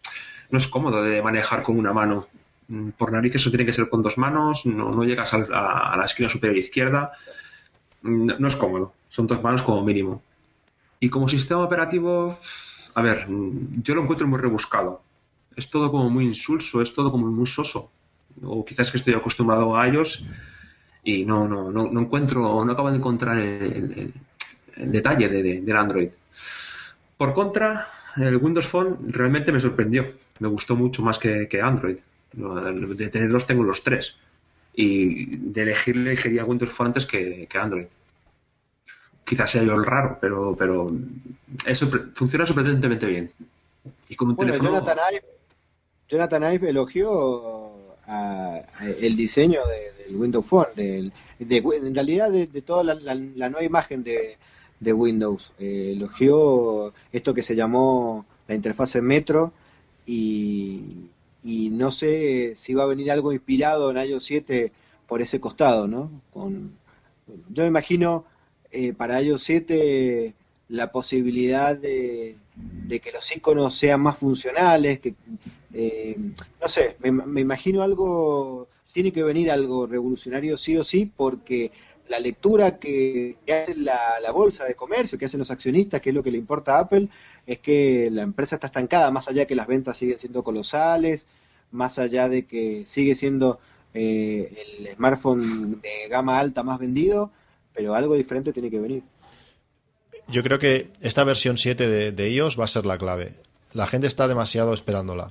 no 0.49 0.57
es 0.57 0.67
cómodo 0.67 1.03
de 1.03 1.21
manejar 1.21 1.63
con 1.63 1.77
una 1.77 1.93
mano. 1.93 2.27
Mm, 2.67 2.89
Por 2.97 3.11
narices 3.11 3.41
eso 3.41 3.49
tiene 3.51 3.65
que 3.65 3.73
ser 3.73 3.89
con 3.89 4.01
dos 4.01 4.17
manos, 4.17 4.65
no, 4.65 5.03
llegas 5.03 5.33
al- 5.33 5.53
a, 5.53 5.95
la 5.97 6.05
esquina 6.05 6.29
superior 6.29 6.57
izquierda. 6.57 7.11
Mm, 8.03 8.31
No, 8.39 8.47
es 8.47 8.55
cómodo, 8.55 8.93
son 9.09 9.27
dos 9.27 9.41
manos 9.43 9.63
como 9.63 9.83
mínimo. 9.83 10.21
Y 10.99 11.09
como 11.09 11.27
sistema 11.29 11.61
operativo, 11.63 12.37
a 12.95 13.01
ver, 13.01 13.27
mm, 13.29 13.83
yo 13.83 13.95
lo 13.95 14.03
encuentro 14.03 14.27
muy 14.27 14.39
rebuscado. 14.39 15.01
Es 15.55 15.69
todo 15.69 15.91
como 15.91 16.09
muy 16.09 16.25
insulso, 16.25 16.81
es 16.81 16.93
todo 16.93 17.11
como 17.11 17.27
muy 17.27 17.47
soso. 17.47 17.91
O 18.43 18.65
quizás 18.65 18.91
que 18.91 18.97
estoy 18.97 19.13
acostumbrado 19.15 19.75
a 19.77 19.87
ellos 19.87 20.25
y 21.03 21.25
no, 21.25 21.47
no, 21.47 21.71
no, 21.71 21.89
no 21.91 22.01
encuentro, 22.01 22.63
no 22.65 22.71
acabo 22.73 22.91
de 22.91 22.97
encontrar 22.97 23.37
el, 23.39 24.13
detalle 24.77 25.29
de, 25.29 25.43
de- 25.43 25.61
del 25.61 25.77
Android. 25.77 26.09
Por 27.17 27.33
contra, 27.33 27.87
el 28.17 28.37
Windows 28.37 28.67
Phone 28.67 28.97
realmente 29.09 29.51
me 29.51 29.59
sorprendió. 29.59 30.05
Me 30.39 30.47
gustó 30.47 30.75
mucho 30.75 31.01
más 31.03 31.17
que, 31.19 31.47
que 31.47 31.61
Android. 31.61 31.97
De 32.33 33.07
tenerlos 33.09 33.45
tengo 33.47 33.63
los 33.63 33.83
tres. 33.83 34.15
Y 34.75 35.37
de 35.37 35.61
elegir, 35.63 35.95
elegiría 35.97 36.45
Windows 36.45 36.71
Phone 36.71 36.87
antes 36.87 37.05
que, 37.05 37.47
que 37.49 37.57
Android. 37.57 37.87
Quizás 39.25 39.51
sea 39.51 39.63
yo 39.63 39.73
el 39.75 39.83
raro, 39.85 40.17
pero, 40.21 40.55
pero 40.57 40.89
eso 41.65 41.87
funciona 42.13 42.45
sorprendentemente 42.45 43.05
bien. 43.07 43.31
Y 44.07 44.15
con 44.15 44.29
un 44.29 44.35
Bueno, 44.35 44.51
teléfono... 44.53 44.71
Jonathan 44.79 44.97
Ive, 45.11 45.23
Jonathan 46.07 46.53
Ive 46.53 46.69
elogió 46.69 47.71
a- 48.07 48.61
a 48.79 48.89
el 49.01 49.15
diseño 49.17 49.59
de- 49.67 50.03
del 50.05 50.15
Windows 50.15 50.45
Phone, 50.45 50.67
del, 50.75 51.11
de- 51.39 51.57
en 51.57 51.93
realidad 51.95 52.31
de, 52.31 52.47
de 52.47 52.61
toda 52.61 52.83
la, 52.83 52.93
la- 52.95 53.15
la 53.15 53.49
nueva 53.49 53.65
imagen 53.65 54.03
de, 54.03 54.37
de 54.79 54.93
Windows. 54.93 55.51
Eh, 55.59 55.93
elogió 55.95 56.93
esto 57.11 57.33
que 57.33 57.43
se 57.43 57.55
llamó 57.55 58.25
la 58.47 58.55
interfase 58.55 59.01
Metro 59.01 59.51
y, 60.05 61.09
y 61.47 61.69
no 61.69 61.91
sé 61.91 62.55
si 62.55 62.73
va 62.73 62.83
a 62.83 62.87
venir 62.87 63.09
algo 63.09 63.31
inspirado 63.31 63.89
en 63.89 63.97
iOS 63.97 64.25
7 64.25 64.73
por 65.07 65.21
ese 65.21 65.39
costado, 65.39 65.87
¿no? 65.87 66.11
Con, 66.33 66.73
yo 67.49 67.63
me 67.63 67.69
imagino 67.69 68.25
eh, 68.69 68.91
para 68.91 69.21
iOS 69.21 69.43
7 69.43 70.33
la 70.67 70.91
posibilidad 70.91 71.77
de, 71.77 72.35
de 72.55 72.99
que 72.99 73.13
los 73.13 73.33
iconos 73.33 73.75
sean 73.75 74.01
más 74.01 74.17
funcionales, 74.17 74.99
que 74.99 75.15
eh, 75.73 76.17
no 76.61 76.67
sé, 76.67 76.97
me 76.99 77.39
imagino 77.39 77.81
algo, 77.81 78.67
tiene 78.91 79.13
que 79.13 79.23
venir 79.23 79.49
algo 79.49 79.87
revolucionario 79.87 80.57
sí 80.57 80.75
o 80.75 80.83
sí, 80.83 81.09
porque 81.15 81.71
la 82.09 82.19
lectura 82.19 82.77
que, 82.79 83.37
hace 83.47 83.75
la, 83.75 84.19
la 84.21 84.31
bolsa 84.31 84.65
de 84.65 84.75
comercio, 84.75 85.17
que 85.17 85.25
hacen 85.25 85.39
los 85.39 85.51
accionistas, 85.51 86.01
que 86.01 86.09
es 86.09 86.15
lo 86.15 86.23
que 86.23 86.31
le 86.31 86.37
importa 86.37 86.77
a 86.77 86.79
Apple, 86.81 87.09
es 87.45 87.59
que 87.59 88.09
la 88.11 88.23
empresa 88.23 88.55
está 88.55 88.67
estancada, 88.67 89.11
más 89.11 89.27
allá 89.27 89.41
de 89.41 89.47
que 89.47 89.55
las 89.55 89.67
ventas 89.67 89.97
siguen 89.97 90.19
siendo 90.19 90.43
colosales, 90.43 91.27
más 91.71 91.99
allá 91.99 92.29
de 92.29 92.45
que 92.45 92.83
sigue 92.85 93.15
siendo 93.15 93.59
eh, 93.93 94.51
el 94.79 94.95
smartphone 94.95 95.81
de 95.81 96.07
gama 96.09 96.39
alta 96.39 96.63
más 96.63 96.79
vendido, 96.79 97.31
pero 97.73 97.95
algo 97.95 98.15
diferente 98.15 98.53
tiene 98.53 98.69
que 98.69 98.79
venir. 98.79 99.03
Yo 100.27 100.43
creo 100.43 100.59
que 100.59 100.91
esta 101.01 101.23
versión 101.23 101.57
7 101.57 101.87
de, 101.87 102.11
de 102.11 102.31
iOS 102.31 102.59
va 102.59 102.65
a 102.65 102.67
ser 102.67 102.85
la 102.85 102.97
clave. 102.97 103.33
La 103.73 103.87
gente 103.87 104.07
está 104.07 104.27
demasiado 104.27 104.73
esperándola. 104.73 105.29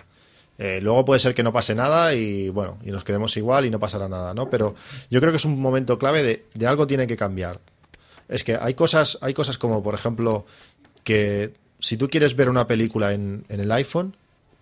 Eh, 0.59 0.81
luego 0.81 1.05
puede 1.05 1.21
ser 1.21 1.35
que 1.35 1.43
no 1.43 1.53
pase 1.53 1.75
nada 1.75 2.15
y 2.15 2.49
bueno, 2.49 2.79
y 2.85 2.91
nos 2.91 3.05
quedemos 3.05 3.37
igual 3.37 3.67
y 3.67 3.71
no 3.71 3.79
pasará 3.79 4.09
nada, 4.09 4.33
¿no? 4.33 4.49
Pero 4.49 4.75
yo 5.11 5.21
creo 5.21 5.33
que 5.33 5.37
es 5.37 5.45
un 5.45 5.61
momento 5.61 5.99
clave 5.99 6.23
de, 6.23 6.47
de 6.55 6.67
algo 6.67 6.87
tiene 6.87 7.07
que 7.07 7.17
cambiar. 7.17 7.61
Es 8.29 8.43
que 8.43 8.57
hay 8.61 8.75
cosas, 8.75 9.19
hay 9.21 9.35
cosas 9.35 9.59
como, 9.59 9.83
por 9.83 9.95
ejemplo, 9.95 10.47
que 11.05 11.53
si 11.79 11.97
tú 11.97 12.09
quieres 12.09 12.35
ver 12.37 12.49
una 12.49 12.67
película 12.67 13.13
en, 13.13 13.45
en 13.49 13.61
el 13.61 13.71
iPhone, 13.73 14.17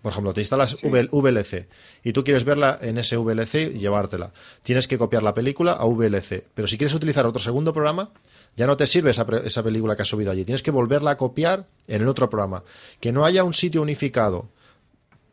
por 0.05 0.11
ejemplo, 0.11 0.35
te 0.35 0.41
instalas 0.41 0.77
VLC 0.83 1.67
y 2.03 2.13
tú 2.13 2.23
quieres 2.23 2.43
verla 2.43 2.77
en 2.79 2.99
ese 2.99 3.17
VLC 3.17 3.73
y 3.73 3.79
llevártela. 3.79 4.33
Tienes 4.61 4.87
que 4.87 4.99
copiar 4.99 5.23
la 5.23 5.33
película 5.33 5.71
a 5.71 5.85
VLC. 5.85 6.43
Pero 6.53 6.67
si 6.67 6.77
quieres 6.77 6.93
utilizar 6.93 7.25
otro 7.25 7.41
segundo 7.41 7.73
programa, 7.73 8.11
ya 8.55 8.67
no 8.67 8.77
te 8.77 8.85
sirve 8.85 9.09
esa, 9.09 9.25
esa 9.43 9.63
película 9.63 9.95
que 9.95 10.03
has 10.03 10.07
subido 10.07 10.29
allí. 10.29 10.45
Tienes 10.45 10.61
que 10.61 10.69
volverla 10.69 11.09
a 11.09 11.17
copiar 11.17 11.65
en 11.87 12.03
el 12.03 12.07
otro 12.07 12.29
programa. 12.29 12.63
Que 12.99 13.11
no 13.11 13.25
haya 13.25 13.43
un 13.43 13.55
sitio 13.55 13.81
unificado 13.81 14.47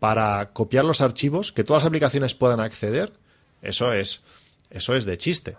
para 0.03 0.51
copiar 0.53 0.85
los 0.85 1.01
archivos, 1.01 1.53
que 1.53 1.63
todas 1.63 1.85
las 1.85 1.87
aplicaciones 1.87 2.35
puedan 2.35 2.59
acceder, 2.59 3.13
eso 3.63 3.93
es, 3.93 4.23
eso 4.69 4.97
es 4.97 5.05
de 5.05 5.17
chiste. 5.17 5.57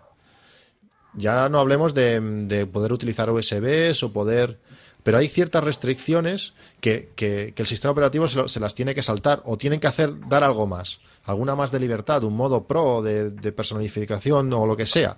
Ya 1.13 1.47
no 1.47 1.59
hablemos 1.59 1.93
de, 1.93 2.19
de 2.19 2.65
poder 2.65 2.91
utilizar 2.91 3.29
USBs 3.29 4.03
o 4.03 4.11
poder... 4.11 4.59
Pero 5.03 5.17
hay 5.17 5.29
ciertas 5.29 5.63
restricciones 5.63 6.53
que, 6.81 7.09
que- 7.15 7.53
que 7.55 7.61
el 7.63 7.67
sistema 7.67 7.93
operativo 7.93 8.27
se, 8.27 8.35
lo- 8.39 8.47
se 8.49 8.59
las 8.59 8.75
tiene 8.75 8.93
que 8.93 9.01
saltar 9.01 9.41
o 9.45 9.57
tienen 9.57 9.79
que 9.79 9.87
hacer 9.87 10.11
dar 10.27 10.43
algo 10.43 10.67
más, 10.67 10.99
alguna 11.23 11.55
más 11.55 11.71
de 11.71 11.79
libertad, 11.79 12.21
un 12.25 12.35
modo 12.35 12.65
pro 12.67 13.01
de, 13.01 13.31
de 13.31 13.51
personalización 13.53 14.51
o 14.51 14.65
lo 14.67 14.75
que 14.75 14.85
sea. 14.85 15.15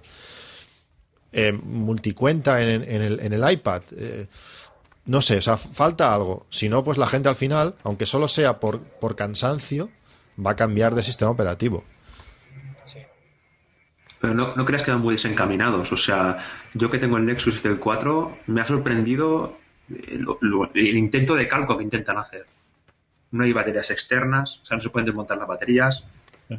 Eh, 1.31 1.51
multicuenta 1.51 2.61
en, 2.61 2.83
en 2.83 3.01
el, 3.01 3.19
en 3.21 3.33
el 3.33 3.51
iPad. 3.51 3.81
eh, 3.97 4.27
no 5.05 5.21
sé, 5.21 5.37
o 5.37 5.41
sea, 5.41 5.57
falta 5.57 6.13
algo. 6.13 6.45
Si 6.49 6.67
no, 6.69 6.83
pues 6.83 6.97
la 6.97 7.07
gente 7.07 7.29
al 7.29 7.35
final, 7.35 7.75
aunque 7.83 8.05
solo 8.05 8.27
sea 8.27 8.59
por, 8.59 8.79
por 8.81 9.15
cansancio, 9.15 9.89
va 10.43 10.51
a 10.51 10.55
cambiar 10.55 10.95
de 10.95 11.03
sistema 11.03 11.31
operativo. 11.31 11.83
Pero 14.19 14.33
no, 14.33 14.55
no 14.55 14.65
creas 14.65 14.81
que 14.83 14.91
van 14.91 15.01
muy 15.01 15.13
desencaminados. 15.15 15.91
O 15.91 15.97
sea, 15.97 16.37
yo 16.73 16.89
que 16.89 16.97
tengo 16.97 17.17
el 17.17 17.25
Nexus 17.25 17.61
del 17.61 17.79
4, 17.79 18.37
me 18.47 18.61
ha 18.61 18.65
sorprendido 18.65 19.57
eh, 19.89 20.19
el 20.73 20.97
intento 20.97 21.35
de 21.35 21.47
calco 21.47 21.77
que 21.77 21.83
intentan 21.83 22.17
hacer. 22.17 22.45
No 23.31 23.43
hay 23.43 23.53
baterías 23.53 23.91
externas, 23.91 24.59
o 24.63 24.65
sea, 24.65 24.77
no 24.77 24.83
se 24.83 24.89
pueden 24.89 25.05
desmontar 25.05 25.37
las 25.37 25.47
baterías. 25.47 26.05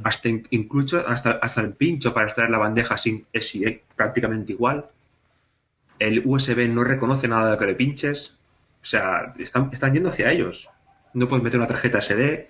Hasta 0.05 0.29
in- 0.29 0.47
incluso 0.51 1.03
hasta, 1.07 1.33
hasta 1.43 1.61
el 1.61 1.73
pincho 1.73 2.13
para 2.13 2.27
extraer 2.27 2.51
la 2.51 2.59
bandeja 2.59 2.97
sin, 2.99 3.25
es 3.33 3.55
i- 3.55 3.81
prácticamente 3.97 4.53
igual. 4.53 4.87
El 5.99 6.23
USB 6.27 6.69
no 6.69 6.85
reconoce 6.85 7.27
nada 7.29 7.47
de 7.47 7.53
lo 7.53 7.59
que 7.59 7.67
le 7.67 7.75
pinches. 7.75 8.36
O 8.87 8.89
sea, 8.89 9.35
están, 9.37 9.69
están 9.73 9.93
yendo 9.93 10.11
hacia 10.11 10.31
ellos. 10.31 10.71
No 11.13 11.27
puedes 11.27 11.43
meter 11.43 11.59
una 11.59 11.67
tarjeta 11.67 12.01
SD. 12.01 12.49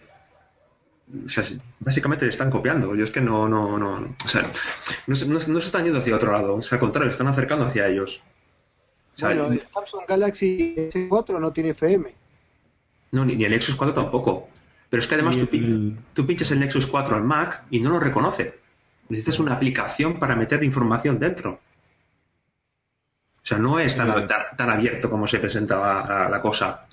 O 1.25 1.29
sea, 1.29 1.43
básicamente 1.81 2.27
le 2.27 2.31
están 2.31 2.51
copiando. 2.51 2.95
Yo 2.95 3.05
es 3.05 3.11
que 3.11 3.23
no, 3.23 3.49
no, 3.49 3.79
no. 3.79 4.15
O 4.23 4.29
sea, 4.29 4.43
no, 5.07 5.17
se- 5.17 5.29
no 5.29 5.41
se- 5.41 5.51
no 5.51 5.59
se 5.61 5.67
están 5.69 5.85
yendo 5.85 5.99
hacia 5.99 6.15
otro 6.15 6.33
lado. 6.33 6.57
O 6.57 6.61
sea, 6.61 6.77
al 6.77 6.81
contrario, 6.81 7.09
se 7.09 7.13
están 7.15 7.29
acercando 7.29 7.65
hacia 7.65 7.87
ellos. 7.87 8.21
O 9.15 9.17
sea, 9.17 9.29
Bueno, 9.29 9.47
el 9.47 9.63
Samsung 9.63 10.03
Galaxy 10.07 10.75
S4 10.77 11.41
no 11.41 11.53
tiene 11.53 11.71
FM. 11.71 12.15
no, 13.13 13.25
ni, 13.25 13.35
ni 13.35 13.45
el 13.47 13.53
Nexus 13.53 13.75
4 13.75 13.95
tampoco. 13.95 14.51
Pero 14.91 15.01
es 15.01 15.07
que 15.09 15.15
además 15.15 15.39
tú, 15.39 15.47
pin- 15.47 15.65
el- 15.65 15.97
tú 16.13 16.27
pinchas 16.27 16.51
el 16.51 16.61
Nexus 16.61 16.87
4 16.87 17.17
al 17.17 17.25
Mac 17.25 17.65
y 17.71 17.81
no 17.81 17.89
lo 17.89 17.99
reconoce. 17.99 18.59
Necesitas 19.09 19.39
una 19.41 19.55
aplicación 19.55 20.19
para 20.19 20.37
meter 20.37 20.63
información 20.63 21.19
dentro. 21.19 21.61
O 23.47 23.49
sea, 23.49 23.59
no 23.59 23.79
es 23.79 23.97
tan, 23.97 24.09
tan, 24.27 24.41
tan 24.57 24.71
abierto 24.71 25.09
como 25.09 25.25
se 25.25 25.39
presentaba 25.39 26.29
la, 26.29 26.43
cosa. 26.43 26.85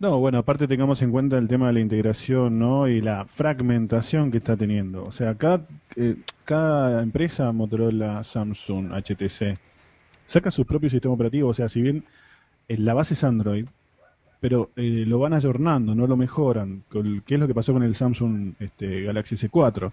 No, 0.00 0.18
bueno, 0.18 0.38
aparte 0.38 0.66
tengamos 0.66 1.00
en 1.00 1.12
cuenta 1.12 1.38
el 1.38 1.46
tema 1.46 1.68
de 1.68 1.74
la 1.74 1.78
integración, 1.78 2.58
¿no? 2.58 2.88
Y 2.88 3.00
la 3.00 3.24
fragmentación 3.26 4.32
que 4.32 4.38
está 4.38 4.56
teniendo. 4.56 5.04
O 5.04 5.12
sea, 5.12 5.36
cada, 5.36 5.64
eh, 5.94 6.16
cada 6.44 7.04
empresa, 7.04 7.52
Motorola, 7.52 8.24
Samsung, 8.24 8.90
HTC, 8.90 9.56
saca 10.26 10.50
sus 10.50 10.66
propios 10.66 10.90
sistemas 10.90 11.14
operativos. 11.14 11.50
O 11.50 11.54
sea, 11.54 11.68
si 11.68 11.82
bien 11.82 12.04
eh, 12.66 12.76
la 12.78 12.92
base 12.92 13.14
es 13.14 13.22
Android, 13.22 13.68
pero 14.40 14.70
eh, 14.74 15.04
lo 15.06 15.20
van 15.20 15.34
ayornando, 15.34 15.94
no 15.94 16.08
lo 16.08 16.16
mejoran. 16.16 16.82
¿Qué 17.24 17.34
es 17.34 17.40
lo 17.40 17.46
que 17.46 17.54
pasó 17.54 17.72
con 17.72 17.84
el 17.84 17.94
Samsung 17.94 18.54
este, 18.58 19.02
Galaxy 19.02 19.36
S4? 19.36 19.92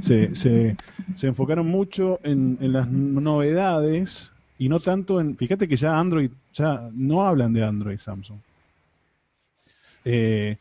Se, 0.00 0.34
se, 0.34 0.76
se 1.14 1.26
enfocaron 1.28 1.68
mucho 1.68 2.18
en, 2.24 2.58
en 2.60 2.72
las 2.72 2.90
novedades 2.90 4.32
y 4.58 4.68
no 4.68 4.80
tanto 4.80 5.20
en... 5.20 5.36
Fíjate 5.36 5.68
que 5.68 5.76
ya 5.76 5.98
Android, 5.98 6.30
ya 6.52 6.88
no 6.92 7.26
hablan 7.26 7.52
de 7.52 7.64
Android 7.64 7.98
Samsung. 7.98 8.38
Eh, 10.04 10.56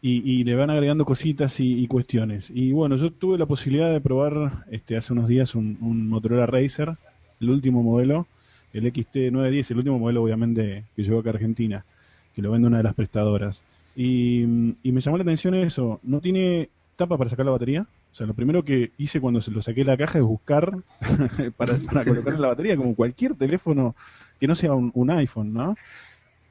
y, 0.00 0.40
y 0.40 0.44
le 0.44 0.54
van 0.54 0.70
agregando 0.70 1.04
cositas 1.04 1.58
y, 1.60 1.86
cuestiones. 1.86 2.50
Y 2.50 2.72
bueno, 2.72 2.96
yo 2.96 3.10
tuve 3.12 3.38
la 3.38 3.46
posibilidad 3.46 3.90
de 3.90 4.00
probar 4.00 4.64
este, 4.70 4.96
hace 4.96 5.12
unos 5.12 5.28
días 5.28 5.54
un, 5.54 5.78
un 5.80 6.08
Motorola 6.08 6.46
Racer, 6.46 6.96
el 7.40 7.50
último 7.50 7.82
modelo, 7.82 8.26
el 8.72 8.84
XT910, 8.92 9.70
el 9.70 9.78
último 9.78 9.98
modelo 9.98 10.22
obviamente 10.22 10.84
que 10.94 11.02
llegó 11.02 11.20
acá 11.20 11.30
a 11.30 11.32
Argentina, 11.34 11.84
que 12.34 12.42
lo 12.42 12.50
vende 12.50 12.68
una 12.68 12.78
de 12.78 12.84
las 12.84 12.94
prestadoras. 12.94 13.62
Y, 13.96 14.42
y 14.82 14.92
me 14.92 15.00
llamó 15.00 15.16
la 15.16 15.22
atención 15.22 15.54
eso, 15.54 16.00
no 16.04 16.20
tiene 16.20 16.68
tapa 16.94 17.16
para 17.16 17.30
sacar 17.30 17.46
la 17.46 17.52
batería. 17.52 17.86
O 18.10 18.14
sea, 18.14 18.26
lo 18.26 18.34
primero 18.34 18.64
que 18.64 18.92
hice 18.98 19.20
cuando 19.20 19.40
se 19.40 19.50
lo 19.50 19.62
saqué 19.62 19.80
de 19.80 19.90
la 19.90 19.96
caja 19.96 20.18
es 20.18 20.24
buscar 20.24 20.76
para, 21.56 21.74
para 21.86 22.04
colocar 22.04 22.38
la 22.38 22.48
batería, 22.48 22.76
como 22.76 22.94
cualquier 22.94 23.34
teléfono 23.34 23.94
que 24.40 24.46
no 24.46 24.54
sea 24.54 24.72
un, 24.72 25.10
iPhone, 25.10 25.52
¿no? 25.52 25.76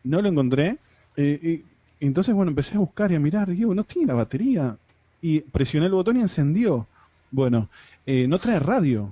No 0.03 0.22
lo 0.22 0.28
encontré. 0.28 0.78
Eh, 1.16 1.64
y 1.99 2.05
entonces, 2.05 2.34
bueno, 2.34 2.49
empecé 2.49 2.76
a 2.76 2.80
buscar 2.80 3.12
y 3.12 3.16
a 3.16 3.20
mirar. 3.20 3.49
Digo, 3.49 3.74
no 3.74 3.84
tiene 3.84 4.08
la 4.08 4.14
batería. 4.14 4.78
Y 5.22 5.41
presioné 5.41 5.88
el 5.88 5.93
botón 5.93 6.18
y 6.18 6.22
encendió. 6.22 6.88
Bueno, 7.32 7.70
eh, 8.05 8.28
no 8.28 8.38
trae 8.39 8.60
radio. 8.60 9.12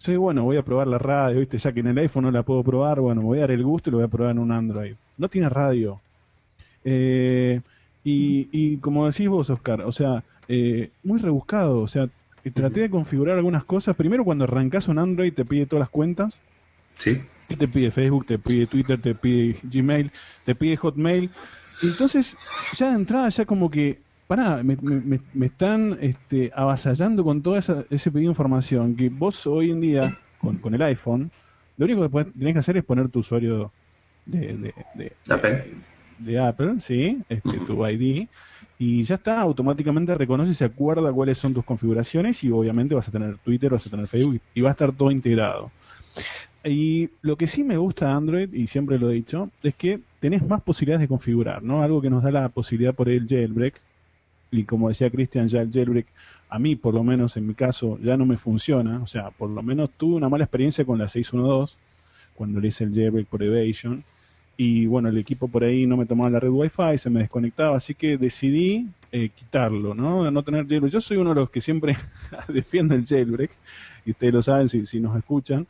Yo 0.00 0.12
digo, 0.12 0.22
bueno, 0.24 0.44
voy 0.44 0.56
a 0.56 0.64
probar 0.64 0.88
la 0.88 0.98
radio, 0.98 1.38
¿viste? 1.38 1.58
Ya 1.58 1.72
que 1.72 1.80
en 1.80 1.88
el 1.88 1.98
iPhone 1.98 2.24
no 2.24 2.30
la 2.30 2.42
puedo 2.42 2.62
probar, 2.62 3.00
bueno, 3.00 3.22
me 3.22 3.28
voy 3.28 3.38
a 3.38 3.42
dar 3.42 3.52
el 3.52 3.64
gusto 3.64 3.90
y 3.90 3.92
lo 3.92 3.98
voy 3.98 4.06
a 4.06 4.08
probar 4.08 4.32
en 4.32 4.38
un 4.38 4.52
Android. 4.52 4.94
No 5.16 5.28
tiene 5.28 5.48
radio. 5.48 6.00
Eh, 6.84 7.60
y 8.08 8.76
como 8.76 9.06
decís 9.06 9.28
vos, 9.28 9.50
Oscar, 9.50 9.82
o 9.82 9.90
sea, 9.90 10.22
eh, 10.48 10.90
muy 11.02 11.18
rebuscado. 11.20 11.80
O 11.80 11.88
sea, 11.88 12.08
eh, 12.44 12.50
traté 12.50 12.80
de 12.80 12.90
configurar 12.90 13.36
algunas 13.36 13.64
cosas. 13.64 13.96
Primero, 13.96 14.24
cuando 14.24 14.44
arrancas 14.44 14.88
un 14.88 14.98
Android, 14.98 15.32
te 15.32 15.44
pide 15.44 15.66
todas 15.66 15.80
las 15.80 15.88
cuentas. 15.90 16.40
Sí. 16.96 17.20
¿Qué 17.48 17.56
te 17.56 17.68
pide 17.68 17.90
Facebook? 17.90 18.26
Te 18.26 18.38
pide 18.38 18.66
Twitter, 18.66 19.00
te 19.00 19.14
pide 19.14 19.56
Gmail, 19.62 20.10
te 20.44 20.54
pide 20.54 20.76
Hotmail. 20.76 21.30
Entonces, 21.82 22.36
ya 22.76 22.90
de 22.90 22.96
entrada, 22.96 23.28
ya 23.28 23.44
como 23.44 23.70
que 23.70 24.00
pará, 24.26 24.62
me, 24.64 24.76
me- 24.80 25.20
me 25.34 25.46
están 25.46 25.96
este, 26.00 26.50
avasallando 26.54 27.22
con 27.22 27.42
toda 27.42 27.58
esa, 27.58 27.84
ese 27.90 28.10
pedido 28.10 28.30
de 28.30 28.32
información 28.32 28.96
que 28.96 29.08
vos 29.10 29.46
hoy 29.46 29.70
en 29.70 29.80
día, 29.80 30.18
con, 30.40 30.56
con 30.58 30.74
el 30.74 30.82
iPhone, 30.82 31.30
lo 31.76 31.84
único 31.84 32.02
que 32.02 32.08
podés- 32.10 32.32
tenés 32.36 32.54
que 32.54 32.58
hacer 32.58 32.76
es 32.78 32.84
poner 32.84 33.08
tu 33.10 33.20
usuario 33.20 33.70
de, 34.24 34.56
de, 34.56 34.74
de- 34.94 35.12
Apple. 35.28 35.64
de 36.18 36.38
Apple, 36.40 36.74
¿sí? 36.80 37.22
Este, 37.28 37.58
tu 37.60 37.86
ID, 37.86 38.26
y 38.78 39.02
ya 39.04 39.14
está, 39.14 39.40
automáticamente 39.40 40.14
reconoce 40.14 40.52
y 40.52 40.54
se 40.54 40.66
acuerda 40.66 41.12
cuáles 41.12 41.38
son 41.38 41.54
tus 41.54 41.64
configuraciones 41.64 42.44
y 42.44 42.50
obviamente 42.50 42.94
vas 42.94 43.08
a 43.08 43.12
tener 43.12 43.38
Twitter, 43.38 43.70
vas 43.70 43.86
a 43.86 43.90
tener 43.90 44.06
Facebook 44.06 44.40
y 44.54 44.60
va 44.60 44.70
a 44.70 44.72
estar 44.72 44.92
todo 44.92 45.10
integrado. 45.10 45.70
Y 46.62 47.10
lo 47.22 47.36
que 47.36 47.46
sí 47.46 47.62
me 47.62 47.76
gusta 47.76 48.06
de 48.06 48.12
Android, 48.12 48.52
y 48.52 48.66
siempre 48.66 48.98
lo 48.98 49.10
he 49.10 49.14
dicho, 49.14 49.50
es 49.62 49.74
que 49.76 50.00
tenés 50.18 50.46
más 50.46 50.60
posibilidades 50.62 51.02
de 51.02 51.08
configurar, 51.08 51.62
¿no? 51.62 51.82
Algo 51.82 52.02
que 52.02 52.10
nos 52.10 52.22
da 52.24 52.30
la 52.32 52.48
posibilidad 52.48 52.92
por 52.92 53.08
el 53.08 53.26
jailbreak. 53.26 53.80
Y 54.50 54.64
como 54.64 54.88
decía 54.88 55.10
Cristian, 55.10 55.48
ya 55.48 55.60
el 55.60 55.70
jailbreak, 55.70 56.06
a 56.48 56.58
mí 56.58 56.74
por 56.74 56.92
lo 56.94 57.04
menos 57.04 57.36
en 57.36 57.46
mi 57.46 57.54
caso, 57.54 57.98
ya 58.02 58.16
no 58.16 58.26
me 58.26 58.36
funciona. 58.36 59.00
O 59.00 59.06
sea, 59.06 59.30
por 59.30 59.48
lo 59.48 59.62
menos 59.62 59.90
tuve 59.96 60.16
una 60.16 60.28
mala 60.28 60.44
experiencia 60.44 60.84
con 60.84 60.98
la 60.98 61.08
612, 61.08 61.76
cuando 62.34 62.60
le 62.60 62.68
hice 62.68 62.84
el 62.84 62.92
jailbreak 62.92 63.28
por 63.28 63.42
Evasion. 63.42 64.04
Y 64.56 64.86
bueno, 64.86 65.08
el 65.08 65.18
equipo 65.18 65.48
por 65.48 65.64
ahí 65.64 65.86
no 65.86 65.96
me 65.96 66.06
tomaba 66.06 66.30
la 66.30 66.40
red 66.40 66.48
Wi-Fi, 66.48 66.96
se 66.96 67.10
me 67.10 67.20
desconectaba, 67.20 67.76
así 67.76 67.94
que 67.94 68.16
decidí 68.16 68.88
eh, 69.12 69.28
quitarlo, 69.28 69.94
¿no? 69.94 70.30
No 70.30 70.42
tener 70.42 70.66
jailbreak. 70.66 70.92
Yo 70.92 71.00
soy 71.00 71.18
uno 71.18 71.34
de 71.34 71.40
los 71.40 71.50
que 71.50 71.60
siempre 71.60 71.96
defiende 72.48 72.94
el 72.94 73.04
jailbreak, 73.04 73.50
y 74.06 74.10
ustedes 74.10 74.32
lo 74.32 74.42
saben 74.42 74.68
si, 74.68 74.86
si 74.86 75.00
nos 75.00 75.14
escuchan. 75.16 75.66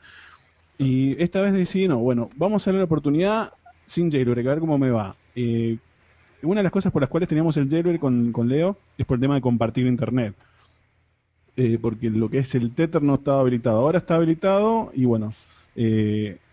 Y 0.78 1.20
esta 1.20 1.41
vez 1.41 1.53
decidí, 1.53 1.89
no, 1.89 1.99
bueno, 1.99 2.28
vamos 2.37 2.66
a 2.66 2.70
darle 2.70 2.80
la 2.80 2.84
oportunidad 2.84 3.53
sin 3.87 4.11
jailbreak, 4.11 4.47
a 4.47 4.51
ver 4.51 4.61
cómo 4.61 4.78
me 4.78 4.91
va. 4.91 5.16
Eh, 5.34 5.78
una 6.43 6.61
de 6.61 6.64
las 6.64 6.72
cosas 6.72 6.93
por 6.93 7.03
las 7.03 7.09
cuales 7.11 7.28
teníamos 7.28 7.57
el 7.57 7.68
jailbreak 7.68 8.01
con, 8.01 8.30
con 8.30 8.49
Leo 8.49 8.76
es 8.97 9.07
por 9.07 9.16
el 9.16 9.20
tema 9.20 9.34
de 9.34 9.41
compartir 9.41 9.87
internet. 9.87 10.34
Eh, 11.57 11.78
porque 11.80 12.11
lo 12.11 12.28
que 12.28 12.39
es 12.39 12.55
el 12.55 12.72
Tether 12.72 13.03
no 13.03 13.14
estaba 13.14 13.41
habilitado. 13.41 13.80
Ahora 13.80 13.99
está 13.99 14.16
habilitado 14.16 14.91
y 14.95 15.07
bueno, 15.07 15.32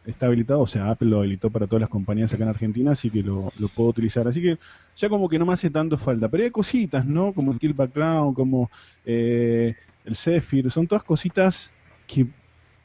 está 0.06 0.26
habilitado, 0.28 0.62
o 0.62 0.68
sea, 0.68 0.89
Apple 0.89 1.10
lo 1.10 1.20
habilitó 1.20 1.49
para 1.49 1.68
todas 1.68 1.82
las 1.82 1.89
compañías 1.89 2.34
acá 2.34 2.43
en 2.43 2.49
Argentina, 2.49 2.91
así 2.91 3.10
que 3.10 3.24
lo, 3.24 3.51
puedo 3.76 3.89
utilizar. 3.89 4.28
Así 4.28 4.41
que 4.41 4.58
ya 4.95 5.10
como 5.10 5.30
que 5.30 5.39
no 5.39 5.45
me 5.45 5.54
hace 5.54 5.70
tanto 5.70 5.97
falta. 5.97 6.30
Pero 6.30 6.43
hay 6.43 6.51
cositas, 6.51 7.06
¿no? 7.06 7.34
Como 7.34 7.51
el 7.51 7.60
Kill 7.60 7.74
Background, 7.74 8.36
como 8.36 8.70
eh, 9.06 9.76
el 10.06 10.16
Zephyr, 10.16 10.70
son 10.70 10.88
todas 10.88 11.04
cositas 11.04 11.74
que 12.08 12.28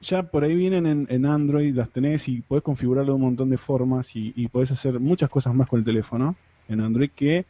ya 0.00 0.22
por 0.22 0.44
ahí 0.44 0.54
vienen 0.54 0.86
en, 0.86 1.06
en 1.10 1.26
Android, 1.26 1.74
las 1.74 1.90
tenés 1.90 2.28
y 2.28 2.40
podés 2.40 2.62
configurarlo 2.62 3.12
de 3.12 3.16
un 3.16 3.22
montón 3.22 3.50
de 3.50 3.56
formas 3.56 4.14
y, 4.14 4.32
y 4.36 4.46
podés 4.48 4.70
hacer 4.70 5.00
muchas 5.00 5.28
cosas 5.28 5.54
más 5.54 5.68
con 5.68 5.80
el 5.80 5.84
teléfono 5.84 6.36
en 6.68 6.80
Android 6.80 7.10
que 7.10 7.46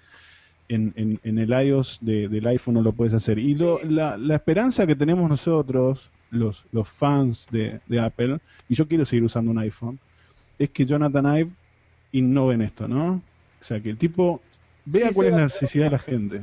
en, 0.68 0.92
en, 0.96 1.20
en 1.22 1.38
el 1.38 1.50
iOS 1.66 1.98
de- 2.00 2.28
del 2.28 2.46
iPhone 2.46 2.74
no 2.74 2.82
lo 2.82 2.92
puedes 2.92 3.14
hacer. 3.14 3.38
Y 3.38 3.54
lo, 3.54 3.80
la, 3.84 4.16
la 4.16 4.34
esperanza 4.36 4.86
que 4.86 4.94
tenemos 4.96 5.28
nosotros, 5.28 6.10
los, 6.30 6.66
los 6.72 6.88
fans 6.88 7.46
de, 7.50 7.80
de 7.86 8.00
Apple, 8.00 8.38
y 8.68 8.74
yo 8.74 8.86
quiero 8.86 9.04
seguir 9.04 9.24
usando 9.24 9.50
un 9.50 9.58
iPhone, 9.58 9.98
es 10.58 10.70
que 10.70 10.84
Jonathan 10.84 11.38
Ive 11.38 11.50
innove 12.12 12.54
en 12.54 12.62
esto, 12.62 12.86
¿no? 12.88 13.14
O 13.60 13.64
sea, 13.64 13.80
que 13.80 13.90
el 13.90 13.96
tipo 13.98 14.40
vea 14.84 15.08
Sí, 15.08 15.14
cuál 15.14 15.28
es 15.28 15.34
la 15.34 15.42
necesidad 15.44 15.84
de 15.86 15.90
la 15.90 15.98
gente. 15.98 16.42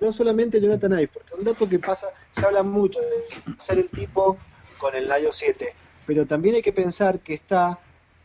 no 0.00 0.12
solamente 0.12 0.60
Jonathan 0.60 0.92
Ive, 0.92 1.08
porque 1.08 1.34
un 1.38 1.44
dato 1.44 1.68
que 1.68 1.78
pasa, 1.78 2.06
se 2.32 2.44
habla 2.44 2.62
mucho 2.62 3.00
de 3.00 3.54
ser 3.58 3.78
el 3.78 3.88
tipo 3.88 4.36
con 4.78 4.94
el 4.94 5.06
iOS 5.22 5.36
7, 5.36 5.72
pero 6.06 6.26
también 6.26 6.56
hay 6.56 6.62
que 6.62 6.72
pensar 6.72 7.20
que 7.20 7.34
está 7.34 7.78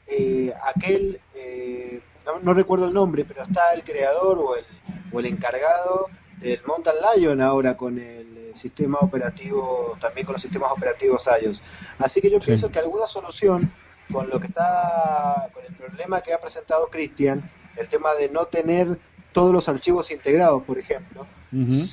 eh, 0.08 0.52
aquel, 0.76 1.20
eh, 1.36 2.02
no, 2.26 2.40
no 2.40 2.54
recuerdo 2.54 2.88
el 2.88 2.94
nombre, 2.94 3.24
pero 3.24 3.44
está 3.44 3.72
el 3.74 3.84
creador 3.84 4.38
o 4.40 4.56
el, 4.58 4.66
o 5.12 5.20
el 5.20 5.26
encargado 5.28 6.08
del 6.40 6.62
Mountain 6.66 6.96
Lion 7.18 7.42
ahora 7.42 7.76
con 7.76 7.98
el 8.00 8.38
eh, 8.38 8.52
sistema 8.56 8.98
operativo, 9.02 9.98
también 10.00 10.26
con 10.26 10.34
los 10.34 10.42
sistemas 10.42 10.72
operativos 10.72 11.28
iOS. 11.42 11.62
Así 12.00 12.22
que 12.22 12.30
yo 12.30 12.40
Sí. 12.40 12.48
pienso 12.48 12.72
que 12.72 12.80
alguna 12.80 13.06
solución 13.08 13.72
con 14.12 14.30
lo 14.30 14.40
que 14.40 14.48
está, 14.48 15.50
con 15.54 15.64
el 15.66 15.74
problema 15.74 16.22
que 16.22 16.34
ha 16.34 16.40
presentado 16.40 16.88
Cristian, 16.90 17.44
el 17.78 17.88
tema 17.90 18.14
de 18.16 18.30
no 18.30 18.46
tener 18.46 18.98
todos 19.34 19.54
los 19.54 19.70
archivos 19.70 20.10
integrados, 20.12 20.64
por 20.64 20.80
ejemplo, 20.80 21.28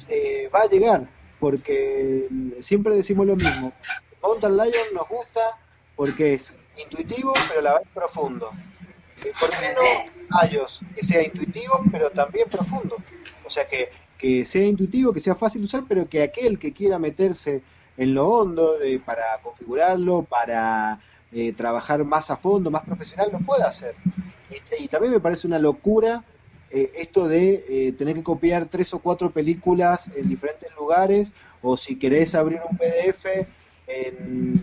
eh, 0.08 0.48
va 0.54 0.60
a 0.62 0.66
llegar, 0.66 1.06
porque 1.38 2.26
mm, 2.30 2.52
siempre 2.60 2.94
decimos 2.96 3.26
lo 3.26 3.36
mismo. 3.36 3.72
Mountain 4.22 4.56
Lion 4.56 4.86
nos 4.94 5.08
gusta 5.08 5.40
porque 5.94 6.34
es 6.34 6.54
intuitivo, 6.82 7.32
pero 7.48 7.60
a 7.60 7.62
la 7.62 7.78
vez 7.78 7.88
profundo. 7.92 8.50
¿Por 9.22 9.50
qué 9.50 9.74
no 9.74 10.48
iOS? 10.48 10.80
Que 10.94 11.02
sea 11.02 11.22
intuitivo, 11.22 11.82
pero 11.90 12.10
también 12.10 12.48
profundo. 12.48 12.96
O 13.44 13.50
sea, 13.50 13.66
que, 13.66 13.90
que 14.18 14.44
sea 14.44 14.64
intuitivo, 14.64 15.12
que 15.12 15.20
sea 15.20 15.34
fácil 15.34 15.62
de 15.62 15.66
usar, 15.66 15.84
pero 15.88 16.08
que 16.08 16.22
aquel 16.22 16.58
que 16.58 16.72
quiera 16.72 16.98
meterse 16.98 17.62
en 17.96 18.14
lo 18.14 18.28
hondo 18.28 18.78
de, 18.78 18.98
para 18.98 19.24
configurarlo, 19.42 20.22
para 20.22 21.00
eh, 21.32 21.52
trabajar 21.52 22.04
más 22.04 22.30
a 22.30 22.36
fondo, 22.36 22.70
más 22.70 22.82
profesional, 22.82 23.30
lo 23.32 23.38
pueda 23.40 23.66
hacer. 23.66 23.94
Y, 24.50 24.84
y 24.84 24.88
también 24.88 25.12
me 25.12 25.20
parece 25.20 25.46
una 25.46 25.58
locura 25.58 26.24
eh, 26.70 26.92
esto 26.96 27.28
de 27.28 27.64
eh, 27.68 27.92
tener 27.92 28.16
que 28.16 28.22
copiar 28.24 28.66
tres 28.66 28.92
o 28.92 28.98
cuatro 28.98 29.30
películas 29.30 30.10
en 30.16 30.28
diferentes 30.28 30.68
lugares, 30.74 31.32
o 31.62 31.76
si 31.76 31.96
querés 31.96 32.34
abrir 32.34 32.60
un 32.68 32.76
PDF 32.76 33.46
en, 33.87 34.55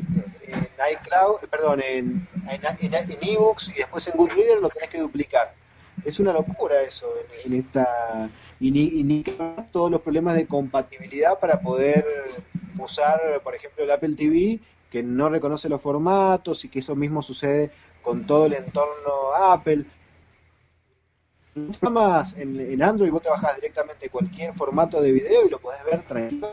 iCloud, 0.92 1.40
perdón, 1.50 1.82
en, 1.82 2.28
en, 2.50 2.94
en, 2.94 3.18
ebooks 3.22 3.70
y 3.70 3.74
después 3.74 4.08
en 4.08 4.18
Goodreader 4.18 4.60
lo 4.60 4.70
tenés 4.70 4.90
que 4.90 5.00
duplicar. 5.00 5.54
Es 6.04 6.20
una 6.20 6.34
locura 6.34 6.82
eso 6.82 7.08
en, 7.46 7.54
en 7.54 7.60
esta 7.60 8.30
y 8.60 8.72
ni, 8.72 8.84
y 9.00 9.04
ni 9.04 9.24
todos 9.72 9.92
los 9.92 10.02
problemas 10.02 10.36
de 10.36 10.48
compatibilidad 10.48 11.40
para 11.40 11.60
poder 11.60 12.06
usar, 12.78 13.42
por 13.44 13.56
ejemplo, 13.56 13.84
el 13.84 13.92
Apple 13.92 14.16
TV 14.16 14.60
que 14.90 15.04
no 15.04 15.28
reconoce 15.28 15.70
los 15.70 15.82
formatos 15.82 16.64
y 16.66 16.70
que 16.70 16.80
eso 16.80 16.96
mismo 16.96 17.22
sucede 17.22 17.72
con 18.02 18.26
todo 18.26 18.46
el 18.46 18.54
entorno 18.54 19.34
Apple. 19.36 19.86
Más 21.82 22.36
en, 22.36 22.60
en 22.60 22.82
Android 22.82 23.12
vos 23.12 23.22
te 23.22 23.30
bajás 23.30 23.56
directamente 23.56 24.10
cualquier 24.10 24.54
formato 24.54 25.02
de 25.02 25.12
video 25.12 25.46
y 25.46 25.50
lo 25.50 25.60
podés 25.60 25.84
ver 25.84 26.06
tranquilo. 26.06 26.50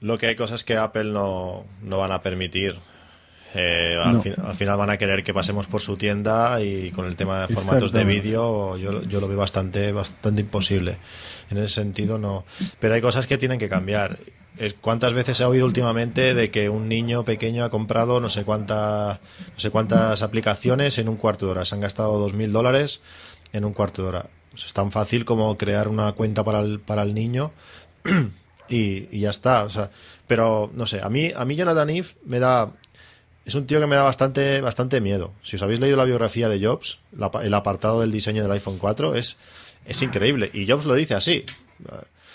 Lo 0.00 0.18
que 0.18 0.26
hay 0.28 0.36
cosas 0.36 0.64
que 0.64 0.76
Apple 0.76 1.04
no, 1.12 1.64
no 1.82 1.98
van 1.98 2.12
a 2.12 2.22
permitir. 2.22 2.76
Eh, 3.54 3.96
al, 4.02 4.14
No. 4.14 4.22
fin- 4.22 4.34
al 4.44 4.54
final 4.54 4.78
van 4.78 4.90
a 4.90 4.96
querer 4.96 5.24
que 5.24 5.34
pasemos 5.34 5.66
por 5.66 5.80
su 5.80 5.96
tienda 5.96 6.60
y 6.62 6.90
con 6.92 7.04
el 7.06 7.16
tema 7.16 7.40
de 7.46 7.52
formatos 7.52 7.90
de 7.92 8.04
vídeo 8.04 8.76
yo, 8.76 9.02
yo 9.02 9.20
lo 9.20 9.26
veo 9.26 9.36
bastante, 9.38 9.90
bastante 9.92 10.40
imposible. 10.42 10.96
En 11.50 11.58
ese 11.58 11.74
sentido 11.74 12.16
no. 12.18 12.44
Pero 12.78 12.94
hay 12.94 13.00
cosas 13.00 13.26
que 13.26 13.38
tienen 13.38 13.58
que 13.58 13.68
cambiar. 13.68 14.18
¿Cuántas 14.80 15.14
veces 15.14 15.36
se 15.38 15.42
ha 15.44 15.48
oído 15.48 15.64
últimamente 15.66 16.34
de 16.34 16.50
que 16.50 16.68
un 16.68 16.86
niño 16.88 17.24
pequeño 17.24 17.64
ha 17.64 17.70
comprado 17.70 18.20
no 18.20 18.28
sé 18.28 18.44
cuántas 18.44 19.18
no 19.20 19.58
sé 19.58 19.70
cuántas 19.70 20.22
aplicaciones 20.22 20.98
en 20.98 21.08
un 21.08 21.16
cuarto 21.16 21.46
de 21.46 21.52
hora? 21.52 21.64
Se 21.64 21.74
han 21.74 21.80
gastado 21.80 22.18
dos 22.18 22.34
mil 22.34 22.52
dólares 22.52 23.00
en 23.52 23.64
un 23.64 23.72
cuarto 23.72 24.02
de 24.02 24.08
hora. 24.08 24.26
Es 24.54 24.72
tan 24.72 24.92
fácil 24.92 25.24
como 25.24 25.56
crear 25.58 25.88
una 25.88 26.12
cuenta 26.12 26.44
para 26.44 26.60
el, 26.60 26.78
para 26.78 27.02
el 27.02 27.14
niño 27.14 27.52
y, 28.70 29.08
y 29.10 29.20
ya 29.20 29.30
está. 29.30 29.64
O 29.64 29.70
sea, 29.70 29.90
pero 30.26 30.70
no 30.74 30.86
sé, 30.86 31.00
a 31.02 31.08
mí, 31.08 31.32
a 31.34 31.44
mí 31.44 31.56
Jonathan 31.56 31.90
Ive 31.90 32.08
me 32.24 32.38
da. 32.38 32.70
Es 33.44 33.54
un 33.54 33.66
tío 33.66 33.80
que 33.80 33.86
me 33.86 33.96
da 33.96 34.02
bastante, 34.02 34.60
bastante 34.60 35.00
miedo. 35.00 35.32
Si 35.42 35.56
os 35.56 35.62
habéis 35.62 35.80
leído 35.80 35.96
la 35.96 36.04
biografía 36.04 36.48
de 36.48 36.64
Jobs, 36.64 37.00
el 37.42 37.54
apartado 37.54 38.00
del 38.00 38.12
diseño 38.12 38.42
del 38.42 38.52
iPhone 38.52 38.78
4 38.78 39.14
es, 39.16 39.36
es 39.86 40.02
increíble. 40.02 40.50
Y 40.52 40.68
Jobs 40.68 40.84
lo 40.84 40.94
dice 40.94 41.14
así. 41.14 41.44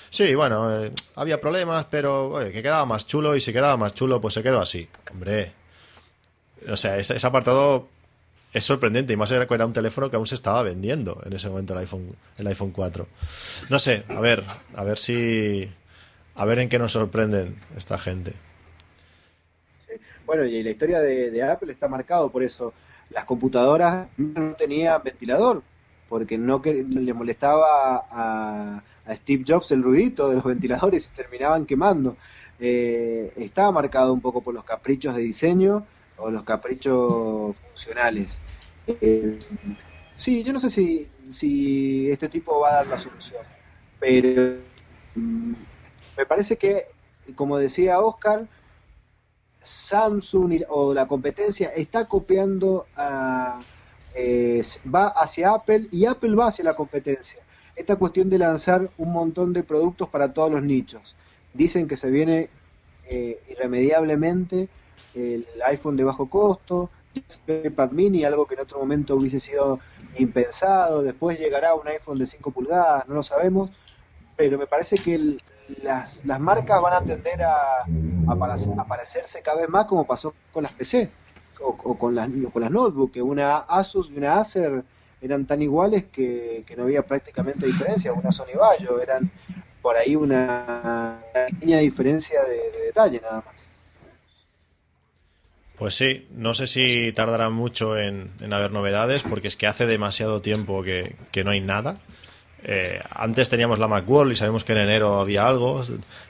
Sí, 0.09 0.33
bueno, 0.33 0.83
eh, 0.83 0.91
había 1.15 1.39
problemas, 1.39 1.85
pero 1.89 2.29
oye, 2.29 2.51
que 2.51 2.63
quedaba 2.63 2.85
más 2.85 3.05
chulo 3.05 3.35
y 3.35 3.41
si 3.41 3.53
quedaba 3.53 3.77
más 3.77 3.93
chulo, 3.93 4.19
pues 4.19 4.33
se 4.33 4.43
quedó 4.43 4.61
así. 4.61 4.89
Hombre. 5.11 5.53
O 6.67 6.75
sea, 6.75 6.97
ese, 6.97 7.15
ese 7.15 7.27
apartado 7.27 7.87
es 8.55 8.63
sorprendente 8.63 9.11
y 9.11 9.17
más 9.17 9.29
era 9.31 9.45
que 9.45 9.53
era 9.53 9.65
un 9.65 9.73
teléfono 9.73 10.09
que 10.09 10.15
aún 10.15 10.25
se 10.25 10.35
estaba 10.35 10.63
vendiendo 10.63 11.21
en 11.25 11.33
ese 11.33 11.49
momento 11.49 11.73
el 11.73 11.79
iPhone, 11.79 12.15
el 12.37 12.47
iPhone 12.47 12.71
4. 12.71 13.07
No 13.69 13.79
sé, 13.79 14.05
a 14.07 14.19
ver, 14.21 14.43
a 14.75 14.83
ver 14.83 14.97
si. 14.97 15.69
A 16.35 16.45
ver 16.45 16.59
en 16.59 16.69
qué 16.69 16.79
nos 16.79 16.91
sorprenden 16.91 17.55
esta 17.77 17.97
gente. 17.97 18.33
Bueno, 20.25 20.43
y 20.43 20.63
la 20.63 20.71
historia 20.71 20.99
de, 20.99 21.43
Apple 21.43 21.71
está 21.71 21.87
marcado 21.87 22.29
por 22.29 22.43
eso. 22.43 22.73
Las 23.09 23.25
computadoras 23.25 24.07
no 24.17 24.53
tenían 24.55 25.01
ventilador, 25.03 25.63
porque 26.09 26.37
no 26.37 26.61
le 26.63 27.13
molestaba 27.13 28.03
a, 28.09 28.83
a 29.05 29.15
Steve 29.15 29.43
Jobs 29.47 29.71
el 29.71 29.83
ruidito 29.83 30.29
de 30.29 30.35
los 30.35 30.43
ventiladores 30.55 31.07
y 31.07 31.15
terminaban 31.15 31.65
quemando. 31.65 32.17
Eh, 32.59 33.33
estaba 33.35 33.71
marcado 33.71 34.13
un 34.13 34.21
poco 34.21 34.41
por 34.41 34.53
los 34.53 34.63
caprichos 34.63 35.15
de 35.15 35.21
diseño 35.21 35.85
o 36.17 36.31
los 36.31 36.43
caprichos 36.43 37.55
funcionales. 37.55 38.39
Eh, 38.87 39.39
sí, 40.15 40.43
yo 40.43 40.53
no 40.53 40.59
sé 40.59 40.69
si, 40.69 41.07
si 41.29 42.09
este 42.09 42.29
tipo 42.29 42.59
va 42.59 42.69
a 42.69 42.73
dar 42.75 42.87
la 42.87 42.97
solución, 42.97 43.43
pero 43.99 44.57
mm, 45.15 45.53
me 46.17 46.25
parece 46.25 46.57
que, 46.57 46.85
como 47.35 47.57
decía 47.57 47.99
Oscar, 47.99 48.47
Samsung 49.59 50.61
o 50.69 50.93
la 50.93 51.07
competencia 51.07 51.69
está 51.69 52.05
copiando 52.05 52.85
a 52.95 53.59
eh, 54.17 54.61
va 54.93 55.07
hacia 55.07 55.53
Apple 55.53 55.89
y 55.91 56.05
Apple 56.05 56.35
va 56.35 56.47
hacia 56.47 56.63
la 56.63 56.73
competencia. 56.73 57.41
Esta 57.75 57.97
cuestión 57.97 58.29
de 58.29 58.37
lanzar 58.37 58.89
un 58.97 59.11
montón 59.11 59.51
de 59.51 59.63
productos 59.63 60.07
para 60.07 60.33
todos 60.33 60.49
los 60.49 60.63
nichos. 60.63 61.15
Dicen 61.53 61.87
que 61.87 61.97
se 61.97 62.09
viene 62.09 62.49
eh, 63.05 63.41
irremediablemente 63.49 64.69
el 65.13 65.45
iPhone 65.65 65.97
de 65.97 66.05
bajo 66.05 66.29
costo, 66.29 66.89
el 67.47 67.65
iPad 67.65 67.91
mini, 67.91 68.23
algo 68.23 68.45
que 68.45 68.55
en 68.55 68.61
otro 68.61 68.79
momento 68.79 69.15
hubiese 69.15 69.39
sido 69.39 69.79
impensado, 70.17 71.03
después 71.03 71.37
llegará 71.37 71.73
un 71.73 71.87
iPhone 71.87 72.17
de 72.17 72.25
5 72.25 72.51
pulgadas, 72.51 73.07
no 73.07 73.15
lo 73.15 73.23
sabemos, 73.23 73.69
pero 74.37 74.57
me 74.57 74.67
parece 74.67 74.95
que 74.97 75.15
el, 75.15 75.41
las, 75.83 76.25
las 76.25 76.39
marcas 76.39 76.81
van 76.81 76.93
a 76.93 77.01
tender 77.01 77.43
a, 77.43 77.83
a, 78.27 78.85
parecerse 78.87 79.41
cada 79.41 79.61
vez 79.61 79.69
más 79.69 79.85
como 79.85 80.05
pasó 80.05 80.33
con 80.51 80.63
las 80.63 80.73
PC 80.73 81.09
o, 81.61 81.97
con, 81.97 82.15
las, 82.15 82.29
con 82.51 82.61
las 82.61 82.71
notebooks, 82.71 83.13
que 83.13 83.21
una 83.21 83.57
Asus 83.57 84.11
y 84.11 84.17
una 84.17 84.37
Acer 84.39 84.83
eran 85.21 85.45
tan 85.45 85.61
iguales 85.61 86.05
que, 86.11 86.63
que 86.67 86.75
no 86.75 86.83
había 86.83 87.01
prácticamente 87.01 87.65
diferencia, 87.65 88.13
una 88.13 88.31
Sony 88.31 88.57
Vaio, 88.59 89.01
eran 89.01 89.31
por 89.81 89.95
ahí 89.97 90.15
una 90.15 91.21
pequeña 91.33 91.79
diferencia 91.79 92.43
de, 92.43 92.85
detalle 92.85 93.21
nada 93.21 93.43
más. 93.45 93.69
Pues 95.77 95.95
sí, 95.95 96.27
no 96.31 96.53
sé 96.53 96.67
si 96.67 97.11
tardará 97.11 97.49
mucho 97.49 97.97
en, 97.97 98.31
en, 98.39 98.53
haber 98.53 98.71
novedades, 98.71 99.23
porque 99.23 99.47
es 99.47 99.57
que 99.57 99.67
hace 99.67 99.85
demasiado 99.85 100.41
tiempo 100.41 100.83
que, 100.83 101.15
que 101.31 101.43
no 101.43 101.51
hay 101.51 101.59
nada. 101.59 101.99
Eh, 102.67 102.99
antes 103.11 103.47
teníamos 103.47 103.77
la 103.77 103.87
Macworld 103.87 104.31
y 104.31 104.35
sabemos 104.35 104.63
que 104.63 104.73
en 104.73 104.79
enero 104.79 105.19
había 105.19 105.47
algo. 105.47 105.83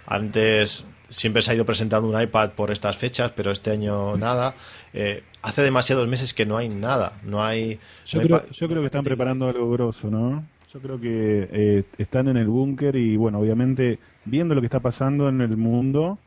Antes 0.05 0.85
siempre 1.07 1.41
se 1.41 1.51
ha 1.51 1.55
ido 1.55 1.65
presentando 1.65 2.09
un 2.09 2.21
iPad 2.21 2.51
por 2.51 2.71
estas 2.71 2.97
fechas, 2.97 3.31
pero 3.31 3.51
este 3.51 3.71
año 3.71 4.17
nada. 4.17 4.53
Eh, 4.93 5.23
hace 5.41 5.61
demasiados 5.61 6.07
meses 6.09 6.33
que 6.33 6.45
no 6.45 6.57
hay 6.57 6.67
nada. 6.67 7.13
No 7.23 7.41
hay. 7.41 7.79
Yo, 8.05 8.21
creo, 8.21 8.45
yo 8.49 8.67
creo 8.67 8.81
que 8.81 8.87
están 8.87 9.05
preparando 9.05 9.47
algo 9.47 9.71
grosso, 9.71 10.11
¿no? 10.11 10.45
Yo 10.73 10.81
creo 10.81 10.99
que 10.99 11.47
eh, 11.53 11.83
están 11.97 12.27
en 12.27 12.35
el 12.35 12.47
búnker 12.47 12.97
y, 12.97 13.15
bueno, 13.15 13.39
obviamente 13.39 13.97
viendo 14.25 14.53
lo 14.55 14.61
que 14.61 14.67
está 14.67 14.81
pasando 14.81 15.29
en 15.29 15.39
el 15.39 15.55
mundo 15.55 16.19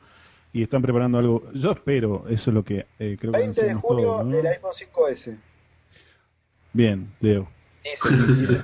y 0.55 0.63
están 0.63 0.81
preparando 0.81 1.19
algo. 1.19 1.53
Yo 1.53 1.73
espero, 1.73 2.25
eso 2.31 2.51
es 2.51 2.55
lo 2.55 2.65
que 2.65 2.87
creo 2.97 3.33
20 3.33 3.63
de 3.63 3.75
junio, 3.75 4.23
el 4.23 4.47
iPhone 4.47 4.73
5S. 4.73 5.37
Bien, 6.73 7.13
Leo. 7.21 7.51
dice, 8.39 8.63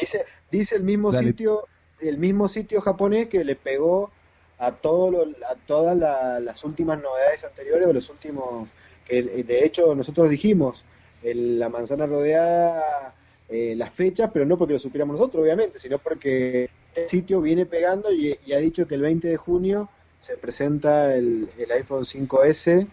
Dice 0.00 0.24
el 0.52 0.82
mismo 0.82 1.12
sitio, 1.12 1.66
el 2.00 2.18
mismo 2.18 2.48
sitio 2.48 2.80
japonés 2.80 3.28
que 3.28 3.44
le 3.44 3.56
pegó 3.56 4.10
a 4.58 4.72
todo 4.72 5.26
a 5.48 5.54
todas 5.66 5.96
las 5.96 6.64
últimas 6.64 7.00
novedades 7.00 7.44
anteriores 7.44 7.86
o 7.86 7.92
los 7.92 8.10
últimos 8.10 8.68
que 9.06 9.22
de 9.22 9.64
hecho 9.64 9.94
nosotros 9.94 10.28
dijimos 10.28 10.84
la 11.22 11.68
manzana 11.68 12.06
rodeada 12.06 13.14
eh, 13.52 13.74
las 13.76 13.90
fechas, 13.90 14.30
pero 14.32 14.46
no 14.46 14.56
porque 14.56 14.74
lo 14.74 14.78
supiéramos 14.78 15.18
nosotros, 15.18 15.42
obviamente, 15.42 15.76
sino 15.80 15.98
porque 15.98 16.70
el 16.94 17.08
sitio 17.08 17.40
viene 17.40 17.66
pegando 17.66 18.12
y, 18.12 18.38
ha 18.52 18.58
dicho 18.58 18.86
que 18.86 18.94
el 18.94 19.00
20 19.00 19.26
de 19.26 19.36
junio 19.36 19.88
se 20.20 20.36
presenta 20.36 21.16
el, 21.16 21.48
iPhone 21.74 22.04
5S. 22.04 22.86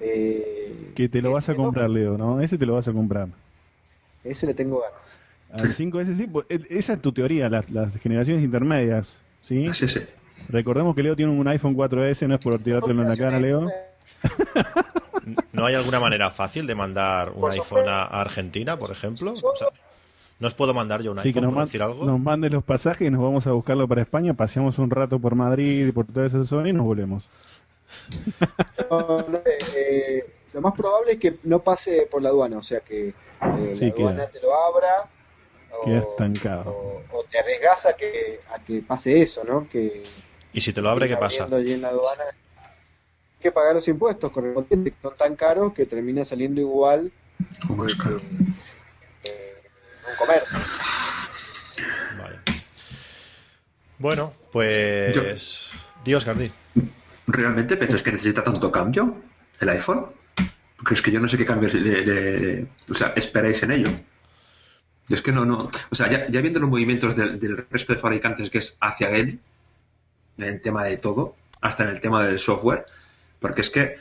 Eh, 0.00 0.92
que 0.96 1.08
te 1.08 1.22
lo 1.22 1.30
vas 1.30 1.48
a 1.48 1.54
comprar, 1.54 1.88
Leo, 1.88 2.18
¿no? 2.18 2.40
Ese 2.40 2.58
te 2.58 2.66
lo 2.66 2.74
vas 2.74 2.88
a 2.88 2.92
comprar. 2.92 3.28
Ese 4.24 4.46
le 4.46 4.54
tengo 4.54 4.80
ganas. 4.80 5.19
Al 5.52 5.72
5S 5.72 6.16
sí, 6.16 6.26
pues, 6.26 6.46
e, 6.48 6.60
esa 6.70 6.92
es 6.94 7.02
tu 7.02 7.12
teoría, 7.12 7.48
las, 7.48 7.96
generaciones 7.96 8.44
intermedias, 8.44 9.22
¿sí? 9.40 9.68
Sí, 9.74 9.88
sí. 9.88 10.00
Recordemos 10.48 10.94
que 10.94 11.02
Leo 11.02 11.16
tiene 11.16 11.32
un 11.32 11.46
iPhone 11.48 11.76
4S, 11.76 12.26
no 12.26 12.34
es 12.34 12.40
por 12.40 12.58
tirártelo 12.60 13.02
en 13.02 13.08
la 13.08 13.16
cara, 13.16 13.40
Leo. 13.40 13.68
¿No 15.52 15.66
hay 15.66 15.74
alguna 15.74 16.00
manera 16.00 16.30
fácil 16.30 16.66
de 16.66 16.74
mandar 16.74 17.32
un 17.34 17.50
iPhone 17.50 17.88
a, 17.88 18.04
Argentina, 18.04 18.76
por 18.76 18.90
ejemplo? 18.90 19.34
¿No 20.38 20.46
os 20.46 20.54
puedo 20.54 20.72
mandar 20.72 21.02
yo 21.02 21.12
un 21.12 21.18
iPhone, 21.18 21.32
que 21.32 21.40
nos, 21.42 21.64
decir 21.66 21.82
algo? 21.82 22.04
nos 22.06 22.18
manden 22.18 22.52
los 22.52 22.64
pasajes 22.64 23.06
y 23.06 23.10
nos 23.10 23.20
vamos 23.20 23.46
a 23.46 23.52
buscarlo 23.52 23.86
para 23.86 24.00
España, 24.00 24.32
paseamos 24.32 24.78
un 24.78 24.90
rato 24.90 25.18
por 25.18 25.34
Madrid 25.34 25.86
y 25.88 25.92
por 25.92 26.06
toda 26.06 26.26
esa 26.26 26.42
zona 26.44 26.70
y 26.70 26.72
nos 26.72 26.86
volvemos. 26.86 27.28
Eh, 29.76 30.32
lo 30.54 30.60
más 30.60 30.72
probable 30.72 31.12
es 31.12 31.18
que 31.18 31.38
no 31.44 31.58
pase 31.62 32.08
por 32.10 32.22
la 32.22 32.30
aduana, 32.30 32.58
o 32.58 32.62
sea 32.62 32.80
que 32.80 33.08
eh, 33.08 33.14
la 33.40 33.86
aduana 33.88 34.26
te 34.26 34.40
lo 34.40 34.54
abra 34.54 34.88
Queda 35.84 36.00
estancado. 36.00 37.02
O, 37.12 37.24
te 37.30 37.38
arriesgas 37.38 37.86
a 37.86 37.94
que, 37.94 38.40
a 38.52 38.58
que 38.58 38.82
pase 38.82 39.22
eso, 39.22 39.44
¿no? 39.44 39.68
Que, 39.68 40.04
¿Y 40.52 40.60
si 40.60 40.72
te 40.72 40.82
lo 40.82 40.90
abre, 40.90 41.08
qué 41.08 41.16
pasa? 41.16 41.44
En 41.44 41.82
la 41.82 41.88
aduana, 41.88 42.24
que 43.40 43.52
pagar 43.52 43.74
los 43.74 43.88
impuestos 43.88 44.30
correspondientes, 44.30 44.94
que 44.94 45.02
son 45.02 45.16
tan 45.16 45.36
caros 45.36 45.72
que 45.72 45.86
termina 45.86 46.24
saliendo 46.24 46.60
igual 46.60 47.12
que, 47.66 47.72
un 47.72 47.76
comercio. 50.18 50.58
Vale. 52.18 52.36
Bueno, 53.98 54.32
pues. 54.52 55.70
Dios, 56.04 56.24
Gardi. 56.24 56.50
¿Realmente 57.26 57.76
piensas 57.76 58.02
que 58.02 58.12
necesita 58.12 58.42
tanto 58.42 58.72
cambio 58.72 59.14
el 59.60 59.68
iPhone? 59.68 60.06
Porque 60.76 60.94
es 60.94 61.02
que 61.02 61.12
yo 61.12 61.20
no 61.20 61.28
sé 61.28 61.36
qué 61.36 61.44
cambios 61.44 61.74
le, 61.74 62.66
o 62.90 62.94
sea, 62.94 63.12
esperáis 63.14 63.62
en 63.62 63.70
ello 63.72 63.90
es 65.14 65.22
que 65.22 65.32
no, 65.32 65.44
no. 65.44 65.70
O 65.90 65.94
sea, 65.94 66.28
ya, 66.28 66.40
viendo 66.40 66.60
los 66.60 66.68
movimientos 66.68 67.16
del, 67.16 67.66
resto 67.70 67.92
de 67.92 67.98
fabricantes 67.98 68.50
que 68.50 68.58
es 68.58 68.78
hacia 68.80 69.10
él, 69.10 69.40
en 70.38 70.44
el 70.44 70.60
tema 70.60 70.84
de 70.84 70.96
todo, 70.96 71.36
hasta 71.60 71.82
en 71.82 71.90
el 71.90 72.00
tema 72.00 72.24
del 72.24 72.38
software, 72.38 72.86
porque 73.38 73.62
es 73.62 73.70
que, 73.70 73.96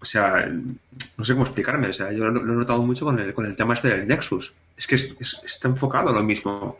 o 0.00 0.04
sea, 0.04 0.46
no 0.46 1.24
sé 1.24 1.32
cómo 1.32 1.44
explicarme, 1.44 1.88
o 1.88 1.92
sea, 1.92 2.12
yo 2.12 2.24
lo, 2.24 2.40
he 2.40 2.56
notado 2.56 2.82
mucho 2.82 3.04
con 3.04 3.18
el, 3.18 3.32
con 3.32 3.46
el 3.46 3.56
tema 3.56 3.74
este 3.74 3.88
del 3.88 4.08
Nexus. 4.08 4.52
Es 4.76 4.86
que 4.86 4.96
está 4.96 5.68
enfocado 5.68 6.10
a 6.10 6.12
lo 6.12 6.22
mismo. 6.22 6.50
O 6.50 6.78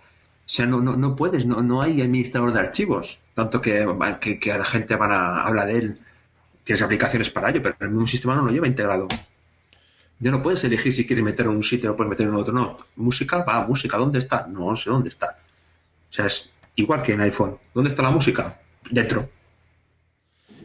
sea, 0.52 0.66
no, 0.66 0.80
no, 0.80 0.96
no 0.96 1.14
puedes, 1.14 1.46
no, 1.46 1.62
no 1.62 1.80
hay 1.82 2.02
administrador 2.02 2.52
de 2.52 2.60
archivos, 2.60 3.20
tanto 3.34 3.60
que, 3.60 3.86
que, 4.40 4.58
la 4.58 4.64
gente 4.64 4.96
van 4.96 5.12
a, 5.12 5.42
habla 5.42 5.66
de 5.66 5.76
él. 5.76 5.98
Tienes 6.64 6.82
aplicaciones 6.82 7.30
para 7.30 7.50
ello, 7.50 7.62
pero 7.62 7.76
el 7.80 7.90
mismo 7.90 8.06
sistema 8.06 8.34
no 8.34 8.44
lo 8.44 8.50
lleva 8.50 8.66
integrado. 8.66 9.06
Ya 10.20 10.30
no 10.30 10.42
puedes 10.42 10.62
elegir 10.64 10.92
si 10.92 11.06
quieres 11.06 11.24
meter 11.24 11.46
en 11.46 11.52
un 11.52 11.62
sitio 11.62 11.92
o 11.92 11.96
puedes 11.96 12.10
meter 12.10 12.26
en 12.26 12.34
otro. 12.34 12.52
No, 12.52 12.78
música, 12.96 13.42
va, 13.42 13.66
música, 13.66 13.96
¿dónde 13.96 14.18
está? 14.18 14.46
No 14.46 14.76
sé 14.76 14.90
dónde 14.90 15.08
está. 15.08 15.38
O 16.10 16.12
sea, 16.12 16.26
es 16.26 16.52
igual 16.76 17.02
que 17.02 17.14
en 17.14 17.22
iPhone. 17.22 17.58
¿Dónde 17.72 17.88
está 17.88 18.02
la 18.02 18.10
música? 18.10 18.60
Dentro. 18.90 19.30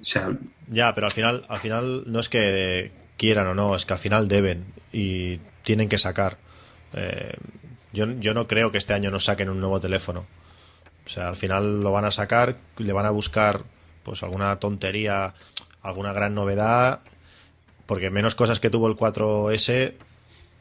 O 0.02 0.04
sea. 0.04 0.30
Ya, 0.68 0.94
pero 0.94 1.08
al 1.08 1.14
final, 1.14 1.46
al 1.48 1.58
final 1.60 2.04
no 2.06 2.20
es 2.20 2.28
que 2.28 2.92
quieran 3.18 3.48
o 3.48 3.54
no, 3.54 3.78
es 3.78 3.86
que 3.86 3.94
al 3.94 4.00
final 4.00 4.28
deben 4.28 4.66
y 4.92 5.40
tienen 5.64 5.88
que 5.88 5.98
sacar. 5.98 6.38
Eh, 6.94 7.34
yo, 7.94 8.12
yo 8.20 8.34
no 8.34 8.48
creo 8.48 8.74
que 8.74 8.78
este 8.78 8.94
año 8.94 9.10
no 9.10 9.22
saquen 9.22 9.50
un 9.50 9.62
nuevo 9.62 9.80
teléfono. 9.80 10.26
O 11.06 11.10
sea, 11.10 11.30
al 11.30 11.38
final 11.38 11.80
lo 11.80 11.94
van 11.94 12.04
a 12.04 12.12
sacar, 12.12 12.58
le 12.78 12.92
van 12.92 13.06
a 13.06 13.12
buscar 13.12 13.62
pues 14.04 14.22
alguna 14.22 14.58
tontería, 14.58 15.34
alguna 15.82 16.12
gran 16.12 16.36
novedad 16.36 17.00
porque 17.86 18.10
menos 18.10 18.36
cosas 18.36 18.60
que 18.60 18.70
tuvo 18.70 18.88
el 18.88 18.96
4S, 18.96 19.94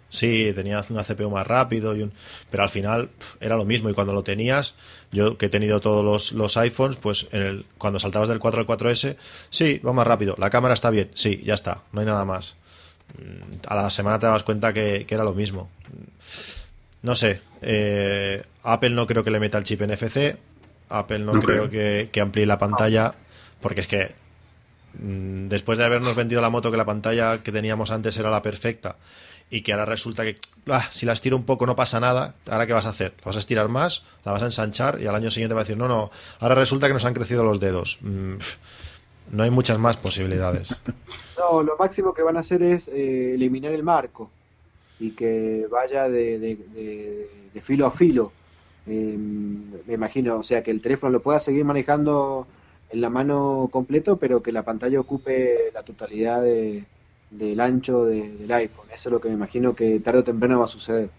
sí, 0.08 0.52
tenía 0.54 0.84
una 0.88 1.04
CPU 1.04 1.30
más 1.30 1.46
rápido, 1.46 1.96
y 1.96 2.02
un, 2.02 2.12
pero 2.50 2.62
al 2.62 2.68
final 2.68 3.10
era 3.40 3.56
lo 3.56 3.64
mismo. 3.64 3.90
Y 3.90 3.94
cuando 3.94 4.12
lo 4.12 4.22
tenías, 4.22 4.74
yo 5.10 5.36
que 5.36 5.46
he 5.46 5.48
tenido 5.48 5.80
todos 5.80 6.04
los, 6.04 6.32
los 6.32 6.56
iPhones, 6.56 6.96
pues 6.96 7.26
en 7.32 7.42
el, 7.42 7.66
cuando 7.78 7.98
saltabas 7.98 8.28
del 8.28 8.38
4 8.38 8.60
al 8.60 8.66
4S, 8.66 9.16
sí, 9.50 9.78
va 9.78 9.92
más 9.92 10.06
rápido. 10.06 10.34
La 10.38 10.50
cámara 10.50 10.74
está 10.74 10.90
bien, 10.90 11.10
sí, 11.14 11.42
ya 11.44 11.54
está, 11.54 11.82
no 11.92 12.00
hay 12.00 12.06
nada 12.06 12.24
más. 12.24 12.56
Mm, 13.18 13.66
a 13.66 13.74
la 13.74 13.90
semana 13.90 14.18
te 14.18 14.26
das 14.26 14.44
cuenta 14.44 14.72
que, 14.72 15.06
era 15.08 15.24
lo 15.24 15.34
mismo. 15.34 15.70
No 17.02 17.14
sé, 17.14 17.40
eh, 17.60 18.42
Apple 18.62 18.90
no 18.90 19.06
creo 19.06 19.24
que 19.24 19.30
le 19.30 19.40
meta 19.40 19.58
el 19.58 19.64
chip 19.64 19.82
NFC, 19.82 20.36
Apple 20.88 21.18
no, 21.18 21.32
creo, 21.40 21.68
Que, 21.68 22.08
que 22.10 22.20
amplíe 22.20 22.46
la 22.46 22.58
pantalla, 22.58 23.14
porque 23.60 23.80
es 23.80 23.86
que 23.86 24.23
después 24.98 25.78
de 25.78 25.84
habernos 25.84 26.14
vendido 26.14 26.40
la 26.40 26.50
moto 26.50 26.70
que 26.70 26.76
la 26.76 26.84
pantalla 26.84 27.42
que 27.42 27.52
teníamos 27.52 27.90
antes 27.90 28.16
era 28.16 28.30
la 28.30 28.42
perfecta 28.42 28.96
y 29.50 29.62
que 29.62 29.72
ahora 29.72 29.84
resulta 29.84 30.24
que 30.24 30.36
ah, 30.68 30.88
si 30.90 31.06
la 31.06 31.12
estiro 31.12 31.36
un 31.36 31.44
poco 31.44 31.66
no 31.66 31.76
pasa 31.76 32.00
nada, 32.00 32.34
¿ahora 32.50 32.66
qué 32.66 32.72
vas 32.72 32.86
a 32.86 32.90
hacer? 32.90 33.14
¿La 33.18 33.26
vas 33.26 33.36
a 33.36 33.40
estirar 33.40 33.68
más? 33.68 34.02
¿La 34.24 34.32
vas 34.32 34.42
a 34.42 34.46
ensanchar? 34.46 35.00
Y 35.00 35.06
al 35.06 35.14
año 35.14 35.30
siguiente 35.30 35.54
va 35.54 35.60
a 35.60 35.64
decir, 35.64 35.76
no, 35.76 35.88
no, 35.88 36.10
ahora 36.40 36.54
resulta 36.54 36.86
que 36.86 36.94
nos 36.94 37.04
han 37.04 37.14
crecido 37.14 37.44
los 37.44 37.60
dedos. 37.60 37.98
Mm, 38.00 38.34
no 39.32 39.42
hay 39.42 39.50
muchas 39.50 39.78
más 39.78 39.96
posibilidades. 39.96 40.74
No, 41.36 41.64
lo 41.64 41.76
máximo 41.76 42.14
que 42.14 42.22
van 42.22 42.36
a 42.36 42.40
hacer 42.40 42.62
es 42.62 42.86
eh, 42.86 43.34
eliminar 43.34 43.72
el 43.72 43.82
marco 43.82 44.30
y 45.00 45.10
que 45.10 45.66
vaya 45.68 46.08
de, 46.08 46.56
filo 47.60 47.86
a 47.86 47.90
filo. 47.90 48.32
Em, 48.86 49.72
me 49.84 49.94
imagino, 49.94 50.38
o 50.38 50.42
sea, 50.44 50.62
que 50.62 50.70
el 50.70 50.80
teléfono 50.80 51.10
lo 51.10 51.20
pueda 51.20 51.40
seguir 51.40 51.64
manejando 51.64 52.46
en 52.94 53.00
la 53.00 53.10
mano 53.10 53.68
completo, 53.72 54.16
pero 54.18 54.40
que 54.42 54.52
la 54.52 54.62
pantalla 54.62 55.00
ocupe 55.00 55.70
la 55.74 55.82
totalidad 55.82 56.40
de, 56.42 56.84
del 57.30 57.60
ancho 57.60 58.04
del 58.04 58.50
iPhone. 58.52 58.86
Eso 58.92 59.08
es 59.08 59.12
lo 59.12 59.20
que 59.20 59.28
me 59.28 59.34
imagino 59.34 59.74
que 59.74 59.98
tarde 60.00 60.20
o 60.20 60.24
temprano 60.24 60.60
va 60.60 60.66
a 60.66 60.68
suceder. 60.68 61.10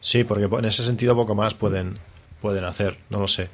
Sí, 0.00 0.24
porque 0.24 0.44
en 0.44 0.64
ese 0.64 0.82
sentido 0.82 1.14
poco 1.14 1.34
más 1.34 1.52
pueden, 1.52 1.98
pueden 2.40 2.64
hacer, 2.64 2.96
no 3.10 3.20
lo 3.20 3.28
sé. 3.28 3.50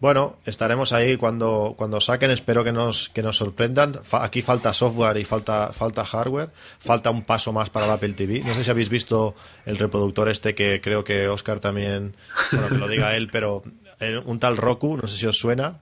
Bueno, 0.00 0.36
estaremos 0.46 0.92
ahí 0.92 1.16
cuando, 1.16 1.74
cuando 1.76 2.00
saquen, 2.00 2.30
espero 2.30 2.62
que 2.64 2.72
nos, 2.72 3.08
que 3.10 3.20
nos 3.22 3.36
sorprendan. 3.36 3.94
Fa- 4.04 4.24
aquí 4.24 4.42
falta 4.42 4.72
software 4.72 5.16
y 5.18 5.24
falta, 5.24 5.72
falta 5.72 6.04
hardware, 6.04 6.50
falta 6.78 7.10
un 7.10 7.24
paso 7.24 7.52
más 7.52 7.68
para 7.68 7.84
el 7.86 7.92
Apple 7.92 8.12
TV. 8.14 8.40
No 8.46 8.54
sé 8.54 8.62
si 8.64 8.70
habéis 8.70 8.88
visto 8.88 9.34
el 9.66 9.76
reproductor 9.76 10.28
este 10.28 10.54
que 10.54 10.80
creo 10.80 11.02
que 11.04 11.26
Oscar 11.28 11.58
también, 11.60 12.14
bueno, 12.52 12.68
que 12.68 12.76
lo 12.76 12.88
diga 12.88 13.16
él, 13.16 13.28
pero 13.30 13.64
eh, 13.98 14.18
un 14.24 14.38
tal 14.38 14.56
Roku, 14.56 14.96
no 14.96 15.08
sé 15.08 15.16
si 15.16 15.26
os 15.26 15.36
suena. 15.36 15.80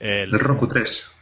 El- 0.00 0.32
El 0.34 0.38
Roku 0.40 0.66
3. 0.68 1.12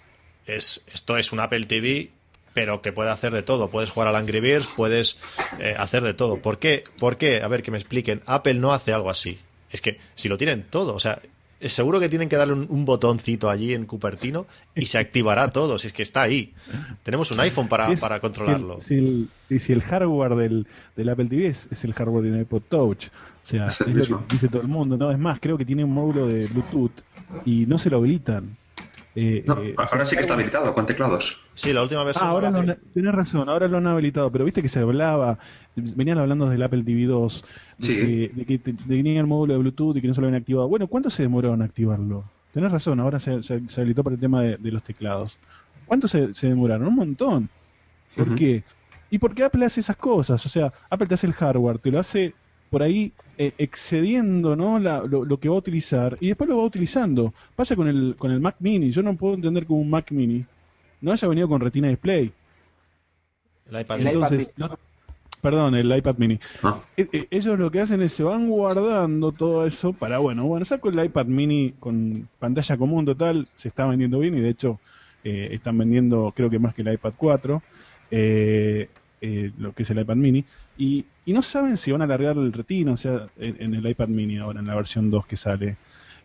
es, 0.46 0.84
esto 0.92 1.16
es 1.16 1.32
un 1.32 1.40
Apple 1.40 1.64
TV, 1.66 2.10
pero 2.54 2.82
que 2.82 2.92
puede 2.92 3.10
hacer 3.10 3.32
de 3.32 3.42
todo. 3.42 3.68
Puedes 3.68 3.90
jugar 3.90 4.08
al 4.08 4.16
Angry 4.16 4.40
Birds, 4.40 4.72
puedes 4.76 5.18
eh, 5.58 5.74
hacer 5.78 6.02
de 6.02 6.14
todo. 6.14 6.38
¿Por 6.38 6.58
qué? 6.58 6.84
¿Por 6.98 7.16
qué? 7.16 7.42
A 7.42 7.48
ver, 7.48 7.62
que 7.62 7.70
me 7.70 7.78
expliquen. 7.78 8.22
Apple 8.26 8.54
no 8.54 8.72
hace 8.72 8.92
algo 8.92 9.10
así. 9.10 9.38
Es 9.70 9.80
que 9.80 9.98
si 10.14 10.28
lo 10.28 10.38
tienen 10.38 10.64
todo, 10.70 10.94
o 10.94 11.00
sea, 11.00 11.20
seguro 11.60 11.98
que 12.00 12.08
tienen 12.08 12.28
que 12.28 12.36
darle 12.36 12.54
un, 12.54 12.66
un 12.70 12.84
botoncito 12.84 13.50
allí 13.50 13.74
en 13.74 13.84
Cupertino 13.86 14.46
y 14.74 14.86
se 14.86 14.96
activará 14.98 15.50
todo, 15.50 15.78
si 15.78 15.88
es 15.88 15.92
que 15.92 16.02
está 16.02 16.22
ahí. 16.22 16.54
Tenemos 17.02 17.30
un 17.32 17.40
iPhone 17.40 17.68
para, 17.68 17.86
Si 17.86 17.92
es- 17.94 18.00
para 18.00 18.14
si 18.14 18.16
el- 18.16 18.20
controlarlo. 18.22 18.80
Si 18.80 18.94
el, 18.94 19.28
y 19.50 19.58
si 19.58 19.72
el 19.72 19.82
hardware 19.82 20.34
del, 20.36 20.66
del 20.96 21.08
Apple 21.08 21.26
TV 21.26 21.46
es, 21.48 21.68
es 21.70 21.84
el 21.84 21.92
hardware 21.94 22.24
del 22.24 22.40
iPod 22.42 22.62
Touch. 22.68 23.06
O 23.08 23.10
sea, 23.48 23.66
Es 23.66 23.80
es, 23.80 23.86
el 23.88 23.94
lo 24.10 24.26
que 24.26 24.34
dice 24.34 24.48
todo 24.48 24.62
el 24.62 24.68
mundo. 24.68 24.96
No, 24.96 25.10
es 25.10 25.18
más, 25.18 25.40
creo 25.40 25.58
que 25.58 25.64
tiene 25.64 25.84
un 25.84 25.92
módulo 25.92 26.26
de 26.26 26.46
Bluetooth 26.46 26.92
y 27.44 27.66
no 27.66 27.76
se 27.78 27.90
lo 27.90 27.98
habilitan. 27.98 28.56
Eh, 29.18 29.42
No, 29.46 29.58
eh, 29.62 29.74
ahora 29.78 30.04
sí 30.04 30.14
que 30.14 30.20
está 30.20 30.34
habilitado, 30.34 30.72
con 30.74 30.84
teclados. 30.84 31.40
Sí, 31.54 31.72
la 31.72 31.82
última 31.82 32.04
versión. 32.04 32.26
Ah, 32.26 32.30
ahora 32.32 32.50
lo, 32.50 32.76
tienes 32.92 33.14
razón, 33.14 33.48
ahora 33.48 33.66
lo 33.66 33.78
han 33.78 33.86
habilitado, 33.86 34.30
pero 34.30 34.44
viste 34.44 34.60
que 34.60 34.68
se 34.68 34.80
hablaba, 34.80 35.38
venían 35.74 36.18
hablando 36.18 36.48
del 36.50 36.62
Apple 36.62 36.82
TV 36.82 37.04
2, 37.06 37.42
de, 37.78 37.86
Sí. 37.86 37.94
que, 37.96 38.30
de 38.34 38.44
que 38.44 38.58
te- 38.58 38.72
tenía 38.74 39.18
el 39.20 39.26
módulo 39.26 39.54
de 39.54 39.58
Bluetooth 39.60 39.96
y 39.96 40.02
que 40.02 40.08
no 40.08 40.12
se 40.14 40.20
lo 40.20 40.26
habían 40.26 40.40
activado. 40.40 40.68
Bueno, 40.68 40.86
¿cuánto 40.86 41.08
se 41.08 41.22
demoró 41.22 41.54
en 41.54 41.62
activarlo? 41.62 42.24
Tenés 42.52 42.70
razón, 42.70 43.00
ahora 43.00 43.18
se, 43.18 43.42
se- 43.42 43.66
se 43.68 43.80
habilitó 43.80 44.04
para 44.04 44.14
el 44.14 44.20
tema 44.20 44.42
de, 44.42 44.58
de 44.58 44.70
los 44.70 44.82
teclados. 44.82 45.38
¿Cuánto 45.86 46.08
se, 46.08 46.34
se 46.34 46.48
demoraron? 46.48 46.86
Un 46.88 46.94
montón. 46.96 47.48
¿Por 48.14 48.34
qué? 48.34 48.64
¿Y 49.10 49.18
por 49.18 49.34
qué 49.34 49.44
Apple 49.44 49.64
hace 49.64 49.80
esas 49.80 49.96
cosas? 49.96 50.44
O 50.44 50.48
sea, 50.50 50.72
Apple 50.90 51.06
te 51.06 51.14
hace 51.14 51.26
el 51.26 51.32
hardware, 51.32 51.78
te 51.78 51.90
lo 51.90 51.98
hace 52.00 52.34
por 52.70 52.82
ahí 52.82 53.12
eh, 53.38 53.52
excediendo 53.58 54.56
¿no? 54.56 54.78
La- 54.78 55.02
lo, 55.02 55.24
lo 55.24 55.38
que 55.38 55.48
va 55.48 55.54
a 55.56 55.58
utilizar 55.58 56.16
y 56.20 56.28
después 56.28 56.48
lo 56.48 56.56
va 56.58 56.64
utilizando. 56.64 57.32
Pasa 57.54 57.76
con 57.76 57.88
el, 57.88 58.14
con 58.18 58.30
el 58.30 58.40
Mac 58.40 58.56
Mini. 58.60 58.90
Yo 58.90 59.02
no 59.02 59.14
puedo 59.16 59.34
entender 59.34 59.66
que 59.66 59.72
un 59.72 59.88
Mac 59.90 60.10
Mini 60.10 60.44
no 61.00 61.12
haya 61.12 61.28
venido 61.28 61.48
con 61.48 61.60
Retina 61.60 61.88
Display. 61.88 62.32
El 63.70 63.80
iPad. 63.80 63.96
El 64.00 64.02
iPad 64.02 64.14
Entonces, 64.14 64.50
no- 64.56 64.78
perdón, 65.40 65.74
el 65.74 65.94
iPad 65.96 66.16
Mini. 66.18 66.38
Ah, 66.62 66.80
E- 66.96 67.08
e- 67.12 67.28
Ellos 67.30 67.58
lo 67.58 67.70
que 67.70 67.80
hacen 67.80 68.02
es 68.02 68.12
se 68.12 68.22
van 68.22 68.48
guardando 68.48 69.32
todo 69.32 69.66
eso 69.66 69.92
para, 69.92 70.18
bueno, 70.18 70.44
bueno, 70.46 70.64
saco 70.64 70.88
el 70.88 71.04
iPad 71.04 71.26
mini 71.26 71.74
con 71.78 72.28
pantalla 72.38 72.76
común 72.76 73.04
total, 73.04 73.46
se 73.54 73.68
está 73.68 73.86
vendiendo 73.86 74.18
bien 74.18 74.34
y 74.36 74.40
de 74.40 74.48
hecho 74.48 74.80
eh, 75.24 75.48
están 75.52 75.76
vendiendo 75.78 76.32
creo 76.34 76.48
que 76.48 76.58
más 76.58 76.74
que 76.74 76.82
el 76.82 76.92
iPad 76.94 77.12
4, 77.16 77.62
eh, 78.10 78.88
eh, 79.20 79.50
lo 79.58 79.72
que 79.72 79.82
es 79.82 79.90
el 79.90 80.00
iPad 80.00 80.16
mini, 80.16 80.44
y, 80.76 81.04
y 81.24 81.32
no 81.32 81.42
saben 81.42 81.76
si 81.76 81.92
van 81.92 82.02
a 82.02 82.04
alargar 82.04 82.36
el 82.36 82.52
retina, 82.52 82.92
o 82.92 82.96
sea, 82.96 83.26
en, 83.38 83.74
el 83.74 83.86
iPad 83.86 84.08
mini 84.08 84.38
ahora, 84.38 84.60
en 84.60 84.66
la 84.66 84.74
versión 84.76 85.10
2 85.10 85.26
que 85.26 85.36
sale. 85.36 85.76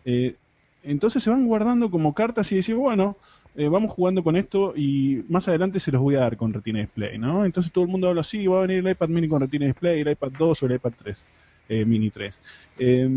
Eh, 0.04 0.36
entonces 0.82 1.22
se 1.22 1.30
van 1.30 1.46
guardando 1.46 1.90
como 1.90 2.12
cartas 2.14 2.50
y 2.52 2.56
decir, 2.56 2.74
bueno, 2.74 3.16
eh, 3.54 3.68
vamos 3.68 3.92
jugando 3.92 4.22
con 4.24 4.36
esto 4.36 4.72
y 4.76 5.24
más 5.28 5.46
adelante 5.48 5.78
se 5.80 5.92
los 5.92 6.00
voy 6.02 6.16
a 6.16 6.20
dar 6.20 6.36
con 6.36 6.52
Retina 6.52 6.80
Display, 6.80 7.18
¿no? 7.18 7.44
Entonces 7.44 7.72
todo 7.72 7.84
el 7.84 7.90
mundo 7.90 8.08
habla 8.08 8.22
así, 8.22 8.46
va 8.46 8.58
a 8.58 8.66
venir 8.66 8.78
el 8.78 8.90
iPad 8.90 9.08
mini 9.08 9.28
con 9.28 9.40
Retina 9.40 9.66
Display, 9.66 10.00
el 10.00 10.10
iPad 10.10 10.32
2 10.32 10.62
o 10.62 10.66
el 10.66 10.72
iPad 10.74 10.92
3, 10.96 11.24
eh, 11.68 11.84
mini 11.84 12.10
3. 12.10 12.40
Eh, 12.78 13.08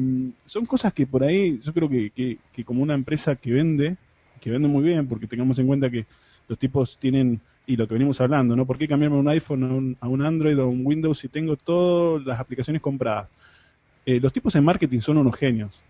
son 0.46 0.66
cosas 0.66 0.94
que 0.94 1.08
por 1.08 1.24
ahí 1.24 1.60
yo 1.62 1.74
creo 1.74 1.90
que, 1.90 2.12
que- 2.12 2.38
que 2.52 2.64
como 2.64 2.84
una 2.84 2.94
empresa 2.94 3.36
que 3.36 3.52
vende, 3.54 3.98
que 4.40 4.52
vende 4.52 4.68
muy 4.68 4.84
bien, 4.84 5.08
porque 5.08 5.28
tengamos 5.28 5.58
en 5.60 5.68
cuenta 5.68 5.90
que 5.90 6.06
los 6.48 6.60
tipos 6.60 6.98
tienen, 7.00 7.42
y 7.68 7.76
lo 7.76 7.88
que 7.88 7.94
venimos 7.96 8.20
hablando, 8.22 8.56
¿no? 8.56 8.66
¿Por 8.66 8.78
qué 8.78 8.88
cambiarme 8.88 9.18
un 9.18 9.28
iPhone 9.30 9.64
a 9.64 9.68
un, 9.74 9.98
a 10.00 10.08
un 10.08 10.22
Android 10.22 10.58
o 10.60 10.64
a 10.64 10.68
un 10.68 10.82
Windows 10.86 11.18
si 11.20 11.28
tengo 11.30 11.56
todas 11.58 12.26
las 12.26 12.40
aplicaciones 12.40 12.82
compradas? 12.82 13.28
Eh, 14.06 14.20
los 14.20 14.32
tipos 14.32 14.56
en 14.56 14.64
marketing 14.64 15.00
son 15.00 15.18
unos 15.18 15.36
genios 15.36 15.82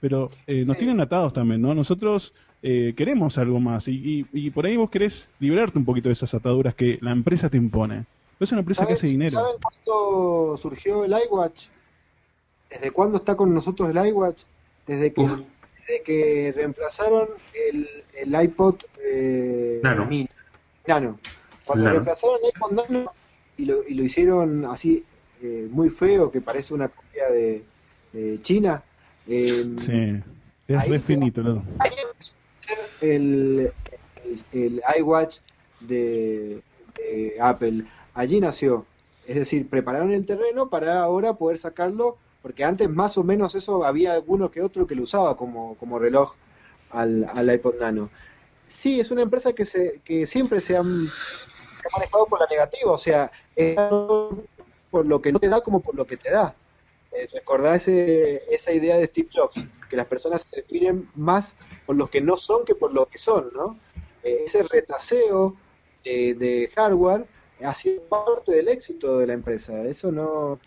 pero 0.00 0.28
eh, 0.46 0.66
nos 0.66 0.76
tienen 0.76 1.00
atados 1.00 1.32
también, 1.32 1.62
¿no? 1.62 1.74
Nosotros 1.74 2.34
eh, 2.62 2.92
queremos 2.94 3.38
algo 3.38 3.58
más 3.58 3.88
y, 3.88 3.94
y- 4.20 4.26
y 4.34 4.50
por 4.50 4.66
ahí 4.66 4.76
vos 4.76 4.90
querés 4.90 5.30
liberarte 5.40 5.78
un 5.78 5.86
poquito 5.86 6.10
de 6.10 6.12
esas 6.12 6.34
ataduras 6.34 6.74
que 6.74 6.98
la 7.00 7.10
empresa 7.10 7.48
te 7.48 7.56
impone. 7.56 8.04
Pero 8.38 8.44
es 8.44 8.52
una 8.52 8.60
empresa 8.60 8.86
que 8.86 8.92
hace 8.92 9.06
dinero. 9.06 9.30
¿Saben 9.38 9.56
cuándo 9.62 10.58
surgió 10.58 11.06
el 11.06 11.12
iWatch? 11.26 11.68
¿Desde 12.68 12.90
cuándo 12.90 13.16
está 13.16 13.34
con 13.34 13.54
nosotros 13.54 13.88
el 13.88 14.06
iWatch? 14.08 14.42
Desde 14.86 15.10
que, 15.14 15.22
desde 15.22 16.02
que 16.04 16.52
reemplazaron 16.54 17.28
el, 17.72 17.88
el 18.14 18.42
iPod 18.44 18.74
eh, 19.02 19.80
Nano. 19.82 20.04
Mini. 20.04 20.28
Nano. 20.86 21.18
Cuando 21.64 21.88
reemplazaron 21.90 22.36
el 22.42 22.48
iPod 22.50 22.72
Nano 22.72 23.12
y 23.56 23.64
lo, 23.64 23.86
y 23.88 23.94
lo 23.94 24.02
hicieron 24.02 24.64
así 24.66 25.04
eh, 25.42 25.68
muy 25.70 25.90
feo, 25.90 26.30
que 26.30 26.40
parece 26.40 26.74
una 26.74 26.88
copia 26.88 27.28
de, 27.30 27.62
de 28.12 28.42
China. 28.42 28.82
eh, 29.26 29.74
Sí, 29.78 30.22
es 30.68 30.78
Ahí 30.78 30.90
re 30.90 30.98
finito. 30.98 31.42
¿no? 31.42 31.62
Ahí 31.78 31.90
empezó 32.10 32.32
a 32.34 32.66
ser 32.66 32.78
el, 33.00 33.70
el, 34.24 34.44
el 34.52 34.82
iWatch 34.98 35.38
de, 35.80 36.60
de 36.96 37.36
Apple. 37.40 37.84
Allí 38.14 38.40
nació. 38.40 38.86
Es 39.26 39.36
decir, 39.36 39.68
prepararon 39.68 40.12
el 40.12 40.26
terreno 40.26 40.68
para 40.68 41.02
ahora 41.02 41.32
poder 41.34 41.56
sacarlo, 41.56 42.18
porque 42.42 42.62
antes 42.64 42.90
más 42.90 43.16
o 43.16 43.24
menos 43.24 43.54
eso 43.54 43.84
había 43.86 44.12
alguno 44.12 44.50
que 44.50 44.60
otro 44.60 44.86
que 44.86 44.94
lo 44.94 45.04
usaba 45.04 45.34
como, 45.36 45.76
como 45.76 45.98
reloj 45.98 46.34
al, 46.90 47.26
al 47.34 47.54
iPod 47.54 47.80
Nano. 47.80 48.10
Sí, 48.74 48.98
es 48.98 49.12
una 49.12 49.22
empresa 49.22 49.52
que, 49.52 49.64
se, 49.64 50.00
que 50.04 50.26
siempre 50.26 50.60
se, 50.60 50.76
han, 50.76 50.86
ha 50.86 51.96
manejado 51.96 52.26
por 52.26 52.40
la 52.40 52.46
negativa, 52.50 52.90
o 52.90 52.98
sea, 52.98 53.30
es 53.54 53.76
por 54.90 55.06
lo 55.06 55.22
que 55.22 55.30
no 55.30 55.38
te 55.38 55.48
da 55.48 55.60
como 55.60 55.80
por 55.80 55.94
lo 55.94 56.04
que 56.04 56.16
te 56.16 56.30
da. 56.30 56.56
Eh, 57.12 57.28
recordá 57.32 57.76
ese, 57.76 58.42
esa 58.52 58.72
idea 58.72 58.98
de 58.98 59.06
Steve 59.06 59.28
Jobs, 59.32 59.64
que 59.88 59.96
las 59.96 60.06
personas 60.06 60.42
se 60.42 60.62
definen 60.62 61.08
más 61.14 61.54
por 61.86 61.94
lo 61.94 62.10
que 62.10 62.20
no 62.20 62.36
son 62.36 62.64
que 62.64 62.74
por 62.74 62.92
lo 62.92 63.06
que 63.06 63.16
son, 63.16 63.52
¿no? 63.54 63.78
Eh, 64.24 64.42
ese 64.46 64.64
retaseo 64.64 65.54
de, 66.04 66.34
de 66.34 66.68
hardware 66.74 67.26
ha 67.62 67.74
sido 67.76 68.02
parte 68.02 68.50
del 68.50 68.66
éxito 68.66 69.18
de 69.18 69.28
la 69.28 69.34
empresa. 69.34 69.84
Eso 69.84 70.10
no, 70.10 70.58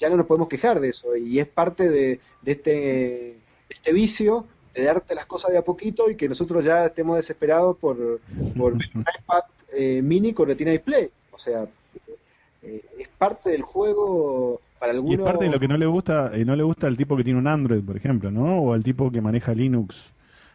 ya 0.00 0.10
no 0.10 0.16
nos 0.16 0.26
podemos 0.26 0.48
quejar 0.48 0.80
de 0.80 0.88
eso 0.88 1.14
y 1.14 1.38
es 1.38 1.46
parte 1.46 1.88
de, 1.88 2.20
de 2.42 2.52
este, 2.52 2.70
de 2.70 3.40
este 3.68 3.92
vicio 3.92 4.46
de 4.74 4.84
darte 4.84 5.14
las 5.14 5.26
cosas 5.26 5.50
de 5.52 5.58
a 5.58 5.62
poquito 5.64 6.10
y 6.10 6.16
que 6.16 6.28
nosotros 6.28 6.64
ya 6.64 6.86
estemos 6.86 7.16
desesperados 7.16 7.76
por, 7.76 8.20
por 8.56 8.72
un 8.94 9.00
iPad 9.00 9.42
eh, 9.72 10.00
mini 10.02 10.32
con 10.32 10.48
retina 10.48 10.70
display. 10.70 11.10
O 11.32 11.38
sea, 11.38 11.66
eh, 12.62 12.84
es 12.98 13.08
parte 13.08 13.50
del 13.50 13.62
juego 13.62 14.60
para 14.78 14.92
Y 14.92 14.96
algunos. 14.96 15.18
es 15.20 15.24
parte 15.24 15.44
de 15.46 15.50
lo 15.50 15.58
que 15.60 15.68
no 15.68 15.76
le 15.76 15.86
gusta, 15.86 16.30
eh, 16.34 16.44
no 16.44 16.54
le 16.56 16.62
gusta 16.62 16.86
al 16.86 16.96
tipo 16.96 17.16
que 17.16 17.24
tiene 17.24 17.38
un 17.38 17.46
Android, 17.46 17.82
por 17.84 17.96
ejemplo, 17.96 18.30
¿no? 18.30 18.60
O 18.60 18.72
al 18.72 18.82
tipo 18.84 19.10
que 19.10 19.20
maneja 19.20 19.54
Linux. 19.54 20.12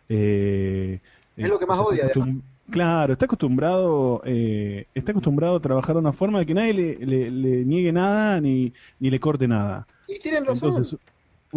Eh, 0.10 1.00
Es 1.36 1.50
lo 1.50 1.60
que 1.60 1.66
más 1.66 1.80
o 1.80 1.92
sea, 1.94 2.08
odia, 2.08 2.26
Claro, 2.72 3.14
está 3.14 3.26
acostumbrado, 3.26 4.24
eh, 4.26 4.88
está 4.96 5.12
acostumbrado 5.12 5.58
a 5.58 5.60
trabajar 5.62 5.94
de 5.96 6.00
una 6.00 6.14
forma 6.14 6.40
de 6.40 6.48
que 6.48 6.56
nadie 6.56 6.74
le, 6.74 6.96
le- 7.06 7.30
le 7.30 7.64
niegue 7.64 7.92
nada 7.92 8.42
ni, 8.42 8.74
ni 9.00 9.12
le 9.12 9.20
corte 9.20 9.48
nada. 9.48 9.86
Y 10.08 10.18
tienen 10.18 10.46
razón. 10.46 10.70
Entonces, 10.70 10.98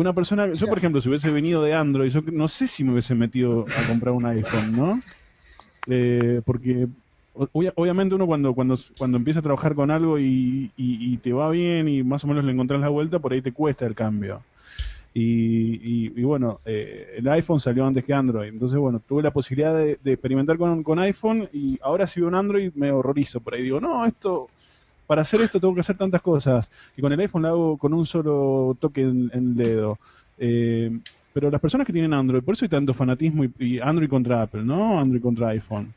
una 0.00 0.14
persona, 0.14 0.52
yo 0.52 0.66
por 0.68 0.78
ejemplo, 0.78 1.00
si 1.00 1.08
hubiese 1.08 1.30
venido 1.30 1.62
de 1.62 1.74
Android, 1.74 2.08
yo 2.10 2.20
no 2.32 2.48
sé 2.48 2.66
si 2.68 2.84
me 2.84 2.92
hubiese 2.92 3.14
metido 3.14 3.68
a 3.74 3.84
comprar 3.84 4.14
un 4.14 4.26
iPhone, 4.26 4.74
¿no? 4.74 5.02
Eh, 5.86 6.42
porque 6.44 6.86
obvia- 7.32 7.72
obviamente 7.76 8.14
uno 8.14 8.26
cuando, 8.26 8.54
cuando, 8.54 8.76
cuando 8.96 9.16
empieza 9.18 9.40
a 9.40 9.42
trabajar 9.42 9.74
con 9.74 9.90
algo 9.90 10.18
y, 10.18 10.72
y- 10.76 11.14
y 11.14 11.18
te 11.18 11.32
va 11.32 11.50
bien 11.50 11.88
y 11.88 12.02
más 12.02 12.24
o 12.24 12.28
menos 12.28 12.44
le 12.44 12.52
encontrás 12.52 12.80
la 12.80 12.88
vuelta, 12.90 13.18
por 13.18 13.32
ahí 13.32 13.42
te 13.42 13.52
cuesta 13.52 13.86
el 13.86 13.94
cambio. 13.94 14.46
Y, 15.14 16.06
y- 16.06 16.20
y 16.20 16.22
bueno, 16.22 16.60
eh, 16.64 17.14
el 17.16 17.28
iPhone 17.28 17.58
salió 17.58 17.86
antes 17.86 18.04
que 18.04 18.12
Android, 18.14 18.48
entonces 18.50 18.78
bueno, 18.78 19.00
tuve 19.00 19.22
la 19.22 19.32
posibilidad 19.32 19.74
de, 19.76 19.96
de 20.00 20.12
experimentar 20.12 20.58
con, 20.58 20.82
con 20.82 20.98
iPhone 20.98 21.48
y 21.52 21.78
ahora 21.82 22.06
si 22.06 22.20
veo 22.20 22.28
un 22.28 22.34
Android 22.36 22.70
me 22.74 22.90
horrorizo 22.92 23.40
por 23.40 23.54
ahí. 23.54 23.62
Digo, 23.62 23.80
no, 23.80 24.04
esto, 24.06 24.50
para 25.08 25.22
hacer 25.22 25.40
esto 25.40 25.58
tengo 25.58 25.74
que 25.74 25.80
hacer 25.80 25.96
tantas 25.96 26.20
cosas, 26.20 26.70
que 26.94 27.00
con 27.00 27.12
el 27.12 27.18
iPhone 27.18 27.42
lo 27.42 27.48
hago 27.48 27.78
con 27.78 27.94
un 27.94 28.04
solo 28.04 28.76
toque 28.78 29.00
en, 29.00 29.30
el 29.32 29.56
dedo. 29.56 29.98
Eh, 30.36 30.96
pero 31.32 31.50
las 31.50 31.60
personas 31.60 31.86
que 31.86 31.94
tienen 31.94 32.12
Android, 32.12 32.42
por 32.42 32.54
eso 32.54 32.66
hay 32.66 32.68
tanto 32.68 32.92
fanatismo 32.92 33.44
y, 33.58 33.80
Android 33.80 34.08
contra 34.08 34.42
Apple, 34.42 34.62
¿no? 34.62 35.00
Android 35.00 35.22
contra 35.22 35.48
iPhone. 35.48 35.94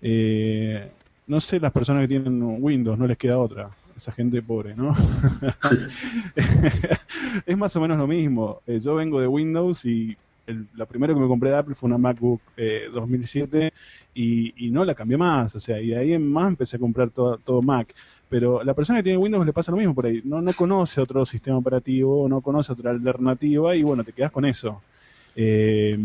Eh, 0.00 0.90
no 1.26 1.40
sé, 1.40 1.60
las 1.60 1.72
personas 1.72 2.02
que 2.02 2.08
tienen 2.08 2.42
Windows, 2.58 2.98
no 2.98 3.06
les 3.06 3.18
queda 3.18 3.38
otra. 3.38 3.68
Esa 3.94 4.12
gente 4.12 4.40
pobre, 4.40 4.74
¿no? 4.74 4.96
es 7.46 7.56
más 7.56 7.76
o 7.76 7.80
menos 7.80 7.98
lo 7.98 8.06
mismo. 8.06 8.62
Eh, 8.66 8.80
yo 8.80 8.94
vengo 8.94 9.20
de 9.20 9.26
Windows 9.26 9.84
y 9.84 10.16
la 10.74 10.86
primera 10.86 11.14
que 11.14 11.20
me 11.20 11.28
compré 11.28 11.50
de 11.50 11.56
Apple 11.56 11.74
fue 11.74 11.88
una 11.88 11.98
MacBook 11.98 12.40
eh, 12.56 12.88
2007 12.92 13.72
y, 14.14 14.70
no 14.70 14.84
la 14.84 14.94
cambié 14.94 15.16
más. 15.16 15.54
O 15.54 15.60
sea, 15.60 15.80
y 15.80 15.88
de 15.88 15.98
ahí 15.98 16.12
en 16.12 16.30
más 16.30 16.48
empecé 16.48 16.76
a 16.76 16.80
comprar 16.80 17.10
todo 17.10 17.62
Mac. 17.62 17.94
Pero 18.34 18.64
la 18.64 18.74
persona 18.74 18.98
que 18.98 19.04
tiene 19.04 19.18
Windows 19.18 19.46
le 19.46 19.52
pasa 19.52 19.70
lo 19.70 19.78
mismo 19.78 19.94
por 19.94 20.06
ahí. 20.06 20.20
No, 20.24 20.42
no 20.42 20.52
conoce 20.54 21.00
otro 21.00 21.24
sistema 21.24 21.56
operativo, 21.56 22.28
no 22.28 22.40
conoce 22.40 22.72
otra 22.72 22.90
alternativa 22.90 23.76
y 23.76 23.84
bueno, 23.84 24.02
te 24.02 24.12
quedas 24.12 24.32
con 24.32 24.44
eso. 24.44 24.82
Eh, 25.36 25.96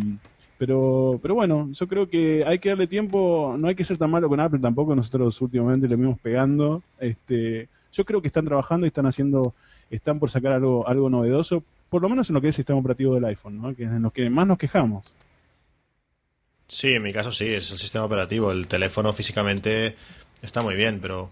pero, 0.55 1.17
pero 1.23 1.33
bueno, 1.33 1.69
yo 1.71 1.87
creo 1.87 2.07
que 2.07 2.43
hay 2.45 2.59
que 2.59 2.69
darle 2.69 2.85
tiempo, 2.85 3.55
no 3.57 3.67
hay 3.67 3.73
que 3.73 3.83
ser 3.83 3.97
tan 3.97 4.11
malo 4.11 4.29
con 4.29 4.39
Apple 4.39 4.59
tampoco, 4.59 4.95
nosotros 4.95 5.41
últimamente 5.41 5.87
le 5.87 5.95
vimos 5.95 6.19
pegando. 6.19 6.83
Este, 6.99 7.67
yo 7.91 8.05
creo 8.05 8.21
que 8.21 8.27
están 8.27 8.45
trabajando 8.45 8.85
y 8.85 8.89
están 8.89 9.07
haciendo, 9.07 9.55
están 9.89 10.19
por 10.19 10.29
sacar 10.29 10.51
algo, 10.51 10.87
algo 10.87 11.09
novedoso, 11.09 11.63
por 11.89 12.03
lo 12.03 12.09
menos 12.09 12.29
en 12.29 12.35
lo 12.35 12.41
que 12.41 12.49
es 12.49 12.55
el 12.55 12.57
sistema 12.57 12.77
operativo 12.77 13.15
del 13.15 13.25
iPhone, 13.25 13.59
¿no? 13.59 13.75
que 13.75 13.85
es 13.85 13.89
en 13.89 14.03
lo 14.03 14.11
que 14.11 14.29
más 14.29 14.45
nos 14.45 14.59
quejamos. 14.59 15.15
Sí, 16.67 16.89
en 16.89 17.01
mi 17.01 17.11
caso 17.11 17.31
sí, 17.31 17.45
es 17.45 17.71
el 17.71 17.79
sistema 17.79 18.05
operativo. 18.05 18.51
El 18.51 18.67
teléfono 18.67 19.13
físicamente 19.13 19.95
está 20.43 20.61
muy 20.61 20.75
bien, 20.75 20.99
pero 21.01 21.31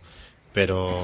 pero 0.58 0.98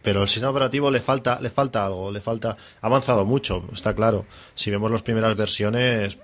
pero 0.00 0.22
el 0.22 0.28
sistema 0.28 0.50
operativo 0.50 0.90
le 0.90 0.98
falta 0.98 1.38
le 1.38 1.50
falta 1.50 1.84
algo, 1.84 2.10
le 2.10 2.22
falta 2.22 2.56
ha 2.80 2.86
avanzado 2.86 3.26
mucho, 3.26 3.68
está 3.70 3.94
claro. 3.94 4.24
Si 4.54 4.70
vemos 4.70 4.90
las 4.90 5.02
primeras 5.02 5.36
versiones 5.36 6.16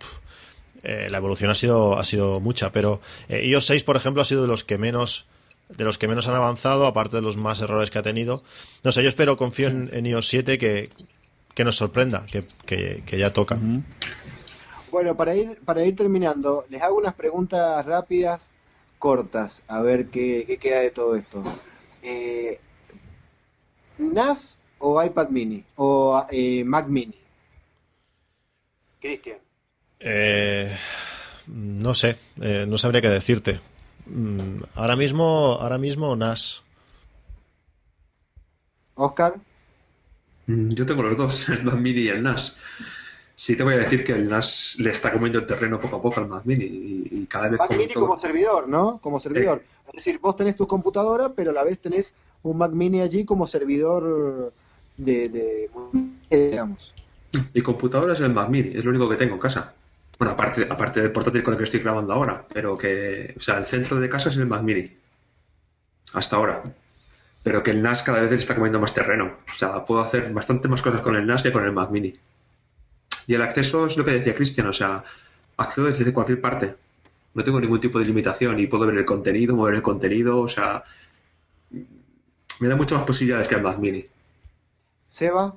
eh, 0.82 1.06
la 1.10 1.18
evolución 1.18 1.50
ha 1.50 1.54
sido 1.54 1.98
ha 1.98 2.04
sido 2.04 2.40
mucha, 2.40 2.72
pero 2.72 3.02
eh, 3.28 3.44
iOS 3.44 3.66
6 3.66 3.84
por 3.84 3.96
ejemplo 3.96 4.22
ha 4.22 4.24
sido 4.24 4.40
de 4.40 4.48
los 4.48 4.64
que 4.64 4.78
menos 4.78 5.26
de 5.68 5.84
los 5.84 5.98
que 5.98 6.08
menos 6.08 6.26
han 6.28 6.36
avanzado, 6.36 6.86
aparte 6.86 7.16
de 7.16 7.22
los 7.22 7.36
más 7.36 7.60
errores 7.60 7.90
que 7.90 7.98
ha 7.98 8.02
tenido. 8.02 8.42
No 8.82 8.92
sé, 8.92 9.02
yo 9.02 9.10
espero, 9.10 9.36
confío 9.36 9.68
en, 9.68 9.90
en 9.92 10.06
iOS 10.06 10.28
7 10.28 10.56
que, 10.56 10.88
que 11.54 11.64
nos 11.64 11.76
sorprenda, 11.76 12.24
que, 12.32 12.44
que, 12.64 13.02
que 13.04 13.18
ya 13.18 13.30
toca. 13.30 13.60
Bueno, 14.90 15.14
para 15.18 15.36
ir, 15.36 15.60
para 15.66 15.84
ir 15.84 15.94
terminando, 15.94 16.64
les 16.70 16.80
hago 16.80 16.96
unas 16.96 17.12
preguntas 17.12 17.84
rápidas, 17.84 18.48
cortas, 18.98 19.64
a 19.68 19.82
ver 19.82 20.06
qué, 20.06 20.44
qué 20.46 20.56
queda 20.56 20.80
de 20.80 20.90
todo 20.90 21.14
esto. 21.14 21.44
Eh, 22.02 22.58
¿NAS 24.00 24.58
o 24.78 25.02
iPad 25.02 25.28
mini? 25.28 25.62
¿O 25.76 26.24
eh, 26.30 26.64
Mac 26.64 26.86
mini? 26.88 27.14
Cristian. 29.00 29.38
Eh, 29.98 30.74
no 31.48 31.94
sé, 31.94 32.16
eh, 32.40 32.64
no 32.68 32.78
sabría 32.78 33.00
qué 33.00 33.08
decirte. 33.08 33.60
Mm, 34.06 34.62
Ahora 34.74 34.96
mismo, 34.96 35.58
ahora 35.60 35.78
mismo 35.78 36.14
NAS. 36.16 36.62
Oscar. 38.94 39.34
Mm, 40.46 40.68
Yo 40.70 40.86
tengo 40.86 41.02
los 41.02 41.16
dos, 41.16 41.48
el 41.48 41.62
Mac 41.64 41.76
Mini 41.76 42.00
y 42.02 42.08
el 42.08 42.22
NAS. 42.22 42.56
Sí 43.34 43.56
te 43.56 43.62
voy 43.62 43.72
a 43.74 43.78
decir 43.78 44.04
que 44.04 44.12
el 44.12 44.28
NAS 44.28 44.76
le 44.80 44.90
está 44.90 45.10
comiendo 45.12 45.38
el 45.38 45.46
terreno 45.46 45.80
poco 45.80 45.96
a 45.96 46.02
poco 46.02 46.20
al 46.20 46.28
Mac 46.28 46.42
Mini 46.44 46.64
y, 46.64 47.08
y 47.22 47.26
cada 47.26 47.48
vez 47.48 47.58
Mac 47.58 47.70
mini 47.70 47.88
todo- 47.88 48.04
como 48.04 48.16
servidor, 48.18 48.68
¿no? 48.68 48.98
Como 48.98 49.18
servidor. 49.18 49.62
Es 49.92 50.04
decir, 50.04 50.18
vos 50.18 50.36
tenés 50.36 50.56
tu 50.56 50.66
computadora, 50.66 51.32
pero 51.32 51.50
a 51.50 51.54
la 51.54 51.64
vez 51.64 51.78
tenés 51.80 52.14
un 52.42 52.58
Mac 52.58 52.72
mini 52.72 53.00
allí 53.00 53.24
como 53.24 53.46
servidor 53.46 54.52
de, 54.96 55.28
de 55.28 55.70
digamos. 56.30 56.94
Mi 57.54 57.62
computadora 57.62 58.14
es 58.14 58.20
el 58.20 58.32
Mac 58.32 58.48
Mini, 58.48 58.76
es 58.76 58.84
lo 58.84 58.90
único 58.90 59.08
que 59.08 59.16
tengo 59.16 59.34
en 59.34 59.40
casa. 59.40 59.72
Bueno, 60.18 60.32
aparte, 60.32 60.66
aparte 60.68 61.00
del 61.00 61.12
portátil 61.12 61.42
con 61.42 61.54
el 61.54 61.58
que 61.58 61.64
estoy 61.64 61.80
grabando 61.80 62.12
ahora, 62.12 62.44
pero 62.52 62.76
que, 62.76 63.34
o 63.36 63.40
sea, 63.40 63.58
el 63.58 63.64
centro 63.64 63.98
de 64.00 64.08
casa 64.08 64.28
es 64.28 64.36
el 64.36 64.46
Mac 64.46 64.62
Mini. 64.62 64.90
Hasta 66.12 66.36
ahora. 66.36 66.62
Pero 67.42 67.62
que 67.62 67.70
el 67.70 67.80
NAS 67.80 68.02
cada 68.02 68.20
vez 68.20 68.32
está 68.32 68.54
comiendo 68.54 68.80
más 68.80 68.92
terreno. 68.92 69.38
O 69.50 69.58
sea, 69.58 69.82
puedo 69.84 70.02
hacer 70.02 70.30
bastante 70.32 70.68
más 70.68 70.82
cosas 70.82 71.00
con 71.00 71.16
el 71.16 71.26
NAS 71.26 71.42
que 71.42 71.52
con 71.52 71.64
el 71.64 71.72
Mac 71.72 71.90
Mini. 71.90 72.14
Y 73.26 73.34
el 73.34 73.42
acceso 73.42 73.86
es 73.86 73.96
lo 73.96 74.04
que 74.04 74.10
decía 74.10 74.34
Cristian, 74.34 74.66
o 74.66 74.72
sea, 74.72 75.02
accedo 75.56 75.86
desde 75.86 76.12
cualquier 76.12 76.40
parte. 76.40 76.74
No 77.34 77.44
tengo 77.44 77.60
ningún 77.60 77.80
tipo 77.80 77.98
de 77.98 78.04
limitación 78.04 78.58
y 78.58 78.66
puedo 78.66 78.86
ver 78.86 78.98
el 78.98 79.04
contenido, 79.04 79.54
mover 79.54 79.74
el 79.74 79.82
contenido, 79.82 80.40
o 80.40 80.48
sea, 80.48 80.82
me 81.70 82.68
da 82.68 82.76
muchas 82.76 82.98
más 82.98 83.06
posibilidades 83.06 83.46
que 83.46 83.54
el 83.54 83.62
Mac 83.62 83.78
Mini. 83.78 84.04
Seba. 85.08 85.54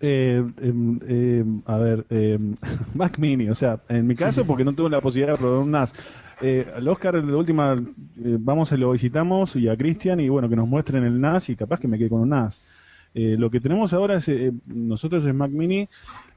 Eh, 0.00 0.44
em, 0.60 0.98
em, 1.06 1.62
a 1.64 1.76
ver, 1.78 2.04
em, 2.10 2.54
Mac 2.94 3.18
Mini, 3.18 3.48
o 3.48 3.54
sea, 3.54 3.80
en 3.88 4.06
mi 4.06 4.14
caso, 4.14 4.44
porque 4.44 4.64
no 4.64 4.72
tuve 4.72 4.90
la 4.90 5.00
posibilidad 5.00 5.34
de 5.34 5.38
probar 5.38 5.60
un 5.60 5.70
NAS. 5.70 5.94
Eh, 6.40 6.66
al 6.74 6.88
Oscar, 6.88 7.24
de 7.24 7.34
última, 7.34 7.74
eh, 7.74 8.36
vamos 8.38 8.72
y 8.72 8.76
lo 8.76 8.90
visitamos, 8.90 9.56
y 9.56 9.68
a 9.68 9.76
Cristian, 9.76 10.20
y 10.20 10.28
bueno, 10.28 10.48
que 10.48 10.56
nos 10.56 10.68
muestren 10.68 11.04
el 11.04 11.20
NAS, 11.20 11.50
y 11.50 11.56
capaz 11.56 11.78
que 11.78 11.88
me 11.88 11.98
quede 11.98 12.08
con 12.08 12.20
un 12.20 12.30
NAS. 12.30 12.62
Eh, 13.14 13.36
lo 13.38 13.50
que 13.50 13.60
tenemos 13.60 13.92
ahora 13.92 14.16
es, 14.16 14.28
eh, 14.28 14.52
nosotros 14.66 15.24
es 15.24 15.34
Mac 15.34 15.50
Mini, 15.50 15.88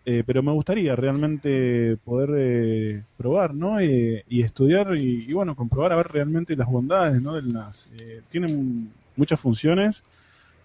eh, 0.06 0.24
pero 0.26 0.44
me 0.44 0.52
gustaría 0.52 0.96
realmente 0.96 1.98
poder 2.04 2.30
eh, 2.38 3.04
probar, 3.18 3.56
¿no? 3.56 3.80
Eh, 3.80 4.24
y 4.30 4.42
estudiar 4.42 4.96
y, 4.96 5.26
y, 5.28 5.34
bueno, 5.34 5.56
comprobar 5.56 5.94
a 5.94 5.96
ver 5.96 6.08
realmente 6.10 6.56
las 6.56 6.68
bondades, 6.68 7.20
¿no? 7.22 7.34
Del 7.34 7.52
NAS. 7.52 7.90
Eh, 8.00 8.22
tienen 8.30 8.88
muchas 9.16 9.40
funciones. 9.40 10.04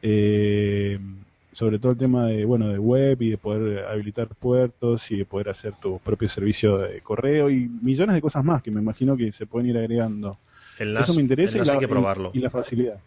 Eh, 0.03 0.99
sobre 1.53 1.79
todo 1.79 1.93
el 1.93 1.99
tema 1.99 2.27
de 2.27 2.45
bueno 2.45 2.69
de 2.69 2.79
web 2.79 3.21
y 3.21 3.31
de 3.31 3.37
poder 3.37 3.85
habilitar 3.87 4.29
puertos 4.29 5.11
y 5.11 5.17
de 5.17 5.25
poder 5.25 5.49
hacer 5.49 5.75
tu 5.75 5.99
propio 5.99 6.29
servicio 6.29 6.79
de 6.79 7.01
correo 7.01 7.51
y 7.51 7.69
millones 7.69 8.15
de 8.15 8.23
cosas 8.23 8.45
más 8.45 8.63
que 8.63 8.71
me 8.71 8.81
imagino 8.81 9.17
que 9.17 9.33
se 9.33 9.47
pueden 9.47 9.69
ir 9.69 9.77
agregando. 9.77 10.39
Eso 10.79 11.15
me 11.15 11.23
interesa 11.23 11.59
y, 11.59 11.65
la, 11.65 11.73
hay 11.75 11.79
que 11.79 11.89
probarlo. 11.89 12.31
y, 12.33 12.39
y 12.39 12.41
la 12.41 12.51
facilidad. 12.51 12.99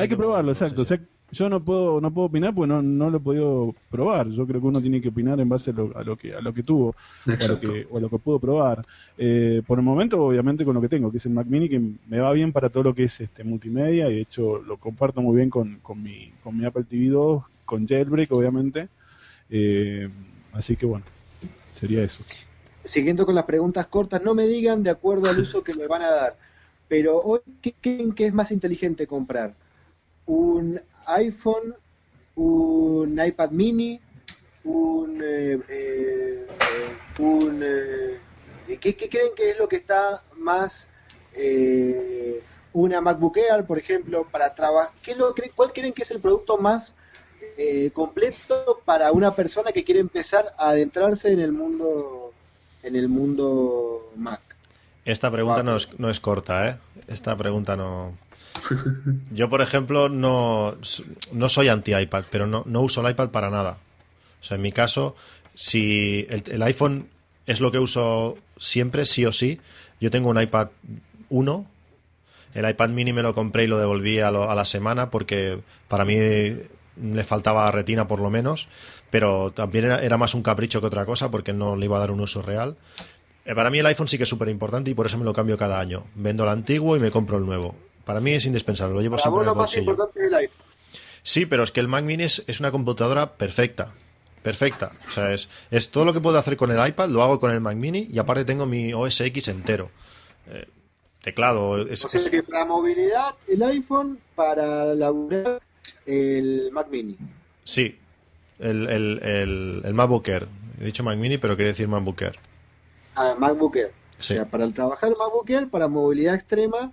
Hay 0.00 0.08
que 0.08 0.16
probarlo, 0.16 0.52
exacto. 0.52 0.82
O 0.82 0.84
sea, 0.84 0.98
yo 1.30 1.48
no 1.48 1.64
puedo 1.64 2.00
no 2.00 2.12
puedo 2.12 2.26
opinar 2.26 2.54
porque 2.54 2.68
no, 2.68 2.82
no 2.82 3.10
lo 3.10 3.16
he 3.18 3.20
podido 3.20 3.74
probar. 3.90 4.28
Yo 4.28 4.46
creo 4.46 4.60
que 4.60 4.66
uno 4.66 4.80
tiene 4.80 5.00
que 5.00 5.08
opinar 5.08 5.40
en 5.40 5.48
base 5.48 5.70
a 5.70 5.74
lo, 5.74 5.96
a 5.96 6.04
lo 6.04 6.16
que 6.16 6.34
a 6.34 6.40
lo 6.40 6.54
que 6.54 6.62
tuvo 6.62 6.94
o 7.26 7.44
a 7.44 7.48
lo 7.48 7.60
que, 7.60 7.86
o 7.90 7.98
a 7.98 8.00
lo 8.00 8.08
que 8.08 8.18
pudo 8.18 8.38
probar. 8.38 8.84
Eh, 9.18 9.62
por 9.66 9.78
el 9.78 9.84
momento, 9.84 10.22
obviamente, 10.22 10.64
con 10.64 10.74
lo 10.74 10.80
que 10.80 10.88
tengo, 10.88 11.10
que 11.10 11.16
es 11.16 11.26
el 11.26 11.32
Mac 11.32 11.46
Mini, 11.46 11.68
que 11.68 11.80
me 12.06 12.20
va 12.20 12.32
bien 12.32 12.52
para 12.52 12.68
todo 12.68 12.84
lo 12.84 12.94
que 12.94 13.04
es 13.04 13.20
este 13.20 13.42
multimedia 13.42 14.08
y 14.08 14.14
de 14.14 14.20
hecho 14.20 14.62
lo 14.62 14.76
comparto 14.76 15.20
muy 15.22 15.36
bien 15.36 15.50
con, 15.50 15.78
con, 15.80 16.02
mi, 16.02 16.32
con 16.42 16.56
mi 16.56 16.64
Apple 16.64 16.84
TV 16.84 17.08
2, 17.08 17.44
con 17.64 17.86
Jailbreak, 17.86 18.30
obviamente. 18.32 18.88
Eh, 19.50 20.08
así 20.52 20.76
que 20.76 20.86
bueno, 20.86 21.04
sería 21.80 22.02
eso. 22.02 22.22
Siguiendo 22.84 23.24
con 23.24 23.34
las 23.34 23.44
preguntas 23.44 23.86
cortas, 23.86 24.22
no 24.22 24.34
me 24.34 24.46
digan 24.46 24.82
de 24.82 24.90
acuerdo 24.90 25.30
al 25.30 25.38
uso 25.38 25.64
que 25.64 25.74
le 25.74 25.86
van 25.86 26.02
a 26.02 26.10
dar, 26.10 26.36
pero 26.86 27.18
hoy, 27.20 27.40
¿qué 27.62 27.74
creen 27.80 28.12
que 28.12 28.26
es 28.26 28.34
más 28.34 28.52
inteligente 28.52 29.06
comprar? 29.06 29.54
¿Un 30.26 30.80
iPhone, 31.06 31.74
un 32.36 33.20
iPad 33.24 33.50
mini, 33.50 34.00
un... 34.64 35.20
eh, 35.22 35.58
eh, 35.68 36.48
eh, 36.66 36.98
un 37.16 37.62
eh, 37.62 38.78
¿qué, 38.80 38.96
qué 38.96 39.08
creen 39.08 39.30
que 39.36 39.50
es 39.50 39.58
lo 39.58 39.68
que 39.68 39.76
está 39.76 40.22
más... 40.36 40.88
eh, 41.32 42.42
una 42.72 43.00
MacBook 43.00 43.36
Air, 43.38 43.64
por 43.64 43.78
ejemplo, 43.78 44.26
para 44.32 44.52
trabajar? 44.52 44.92
¿Qué 45.00 45.12
es 45.12 45.16
lo 45.16 45.32
que- 45.34 45.50
¿Cuál 45.54 45.72
creen 45.72 45.92
que 45.92 46.02
es 46.02 46.10
el 46.10 46.20
producto 46.20 46.56
más 46.58 46.96
eh, 47.56 47.90
completo 47.92 48.80
para 48.84 49.12
una 49.12 49.30
persona 49.30 49.70
que 49.70 49.84
quiere 49.84 50.00
empezar 50.00 50.52
a 50.58 50.70
adentrarse 50.70 51.32
en 51.32 51.40
el 51.40 51.52
mundo 51.52 52.32
en 52.82 52.96
el 52.96 53.08
mundo 53.08 54.10
Mac. 54.16 54.40
Esta 55.04 55.30
pregunta 55.30 55.62
no 55.62 55.76
es, 55.76 55.88
no 55.98 56.10
es 56.10 56.20
corta, 56.20 56.68
¿eh? 56.68 56.78
Esta 57.08 57.36
pregunta 57.36 57.76
no... 57.76 58.12
Yo, 59.30 59.48
por 59.48 59.60
ejemplo, 59.60 60.08
no, 60.08 60.76
no 61.32 61.48
soy 61.48 61.68
anti-iPad, 61.68 62.24
pero 62.30 62.46
no, 62.46 62.62
no 62.66 62.80
uso 62.80 63.00
el 63.00 63.10
iPad 63.10 63.30
para 63.30 63.50
nada. 63.50 63.78
O 64.40 64.44
sea, 64.44 64.56
en 64.56 64.62
mi 64.62 64.72
caso, 64.72 65.16
si 65.54 66.26
el, 66.28 66.62
iPhone 66.62 67.08
es 67.46 67.60
lo 67.60 67.72
que 67.72 67.78
uso 67.78 68.36
siempre, 68.58 69.04
sí 69.04 69.24
o 69.24 69.32
sí, 69.32 69.60
yo 70.00 70.10
tengo 70.10 70.30
un 70.30 70.40
iPad 70.40 70.68
1, 71.30 71.66
el 72.54 72.68
iPad 72.68 72.90
mini 72.90 73.12
me 73.12 73.22
lo 73.22 73.34
compré 73.34 73.64
y 73.64 73.66
lo 73.66 73.78
devolví 73.78 74.20
a 74.20 74.30
la 74.30 74.64
semana 74.64 75.10
porque 75.10 75.60
para 75.88 76.04
mí 76.04 76.16
le 76.16 77.24
faltaba 77.24 77.70
retina 77.70 78.06
por 78.06 78.20
lo 78.20 78.30
menos, 78.30 78.68
pero 79.10 79.50
también 79.50 79.86
era, 79.86 79.98
era 79.98 80.16
más 80.16 80.34
un 80.34 80.42
capricho 80.42 80.80
que 80.80 80.86
otra 80.86 81.04
cosa 81.04 81.30
porque 81.30 81.52
no 81.52 81.76
le 81.76 81.86
iba 81.86 81.96
a 81.96 82.00
dar 82.00 82.10
un 82.10 82.20
uso 82.20 82.42
real. 82.42 82.76
Eh, 83.44 83.54
Para 83.54 83.70
mí 83.70 83.78
el 83.78 83.86
iPhone 83.86 84.08
sí 84.08 84.16
que 84.16 84.24
es 84.24 84.28
súper 84.28 84.48
importante 84.48 84.90
y 84.90 84.94
por 84.94 85.06
eso 85.06 85.18
me 85.18 85.24
lo 85.24 85.32
cambio 85.32 85.58
cada 85.58 85.80
año. 85.80 86.04
Vendo 86.14 86.44
el 86.44 86.50
antiguo 86.50 86.96
y 86.96 87.00
me 87.00 87.10
compro 87.10 87.38
el 87.38 87.46
nuevo. 87.46 87.74
Para 88.04 88.20
mí 88.20 88.32
es 88.32 88.44
indispensable, 88.46 88.94
lo 88.94 89.00
llevo 89.00 89.16
Para 89.16 89.22
siempre 89.22 89.42
en 89.42 89.48
el 89.48 89.54
más 89.56 89.62
bolsillo. 89.66 89.90
importante 89.90 90.20
es 90.20 90.26
el 90.26 90.34
iPhone. 90.34 90.66
Sí, 91.22 91.46
pero 91.46 91.62
es 91.62 91.72
que 91.72 91.80
el 91.80 91.88
Mac 91.88 92.04
Mini 92.04 92.24
es, 92.24 92.44
es 92.46 92.60
una 92.60 92.70
computadora 92.70 93.32
perfecta. 93.36 93.92
Perfecta. 94.42 94.92
O 95.08 95.10
sea, 95.10 95.32
es, 95.32 95.48
es 95.70 95.90
todo 95.90 96.04
lo 96.04 96.12
que 96.12 96.20
puedo 96.20 96.38
hacer 96.38 96.56
con 96.58 96.70
el 96.70 96.86
iPad, 96.86 97.08
lo 97.08 97.22
hago 97.22 97.40
con 97.40 97.50
el 97.50 97.60
Mac 97.60 97.76
Mini 97.76 98.08
y 98.12 98.18
aparte 98.18 98.44
tengo 98.44 98.66
mi 98.66 98.92
OS 98.92 99.20
X 99.22 99.48
entero. 99.48 99.90
Eh, 100.50 100.66
teclado. 101.22 101.78
Es, 101.88 102.04
O 102.04 102.08
sea 102.10 102.30
que 102.30 102.42
para 102.42 102.66
movilidad 102.66 103.34
el 103.48 103.62
iPhone, 103.62 104.18
para 104.34 104.94
laburar 104.94 105.62
el 106.06 106.70
Mac 106.72 106.88
Mini. 106.90 107.16
sí. 107.64 107.98
El, 108.60 108.86
el, 108.88 109.20
el, 109.24 109.82
el 109.84 109.94
MacBook 109.94 110.28
Air. 110.28 110.46
He 110.80 110.84
dicho 110.84 111.02
Mac 111.02 111.18
Mini, 111.18 111.38
pero 111.38 111.56
quiere 111.56 111.70
decir 111.70 111.88
MacBook 111.88 112.22
Air. 112.22 112.36
Ah, 113.16 113.34
MacBook 113.36 113.74
Air. 113.76 113.92
Sí. 114.20 114.34
O 114.34 114.36
sea, 114.36 114.44
para 114.44 114.64
el 114.64 114.72
trabajar 114.72 115.08
el 115.10 115.16
MacBook 115.18 115.50
Air, 115.50 115.68
para 115.68 115.88
movilidad 115.88 116.36
extrema 116.36 116.92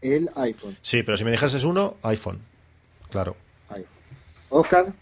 el 0.00 0.30
iPhone. 0.36 0.76
Sí, 0.80 1.02
pero 1.02 1.16
si 1.16 1.24
me 1.24 1.30
dejases 1.30 1.64
uno, 1.64 1.96
iPhone. 2.02 2.38
Claro. 3.10 3.36
iPhone. 3.70 3.86
Oscar, 4.50 4.92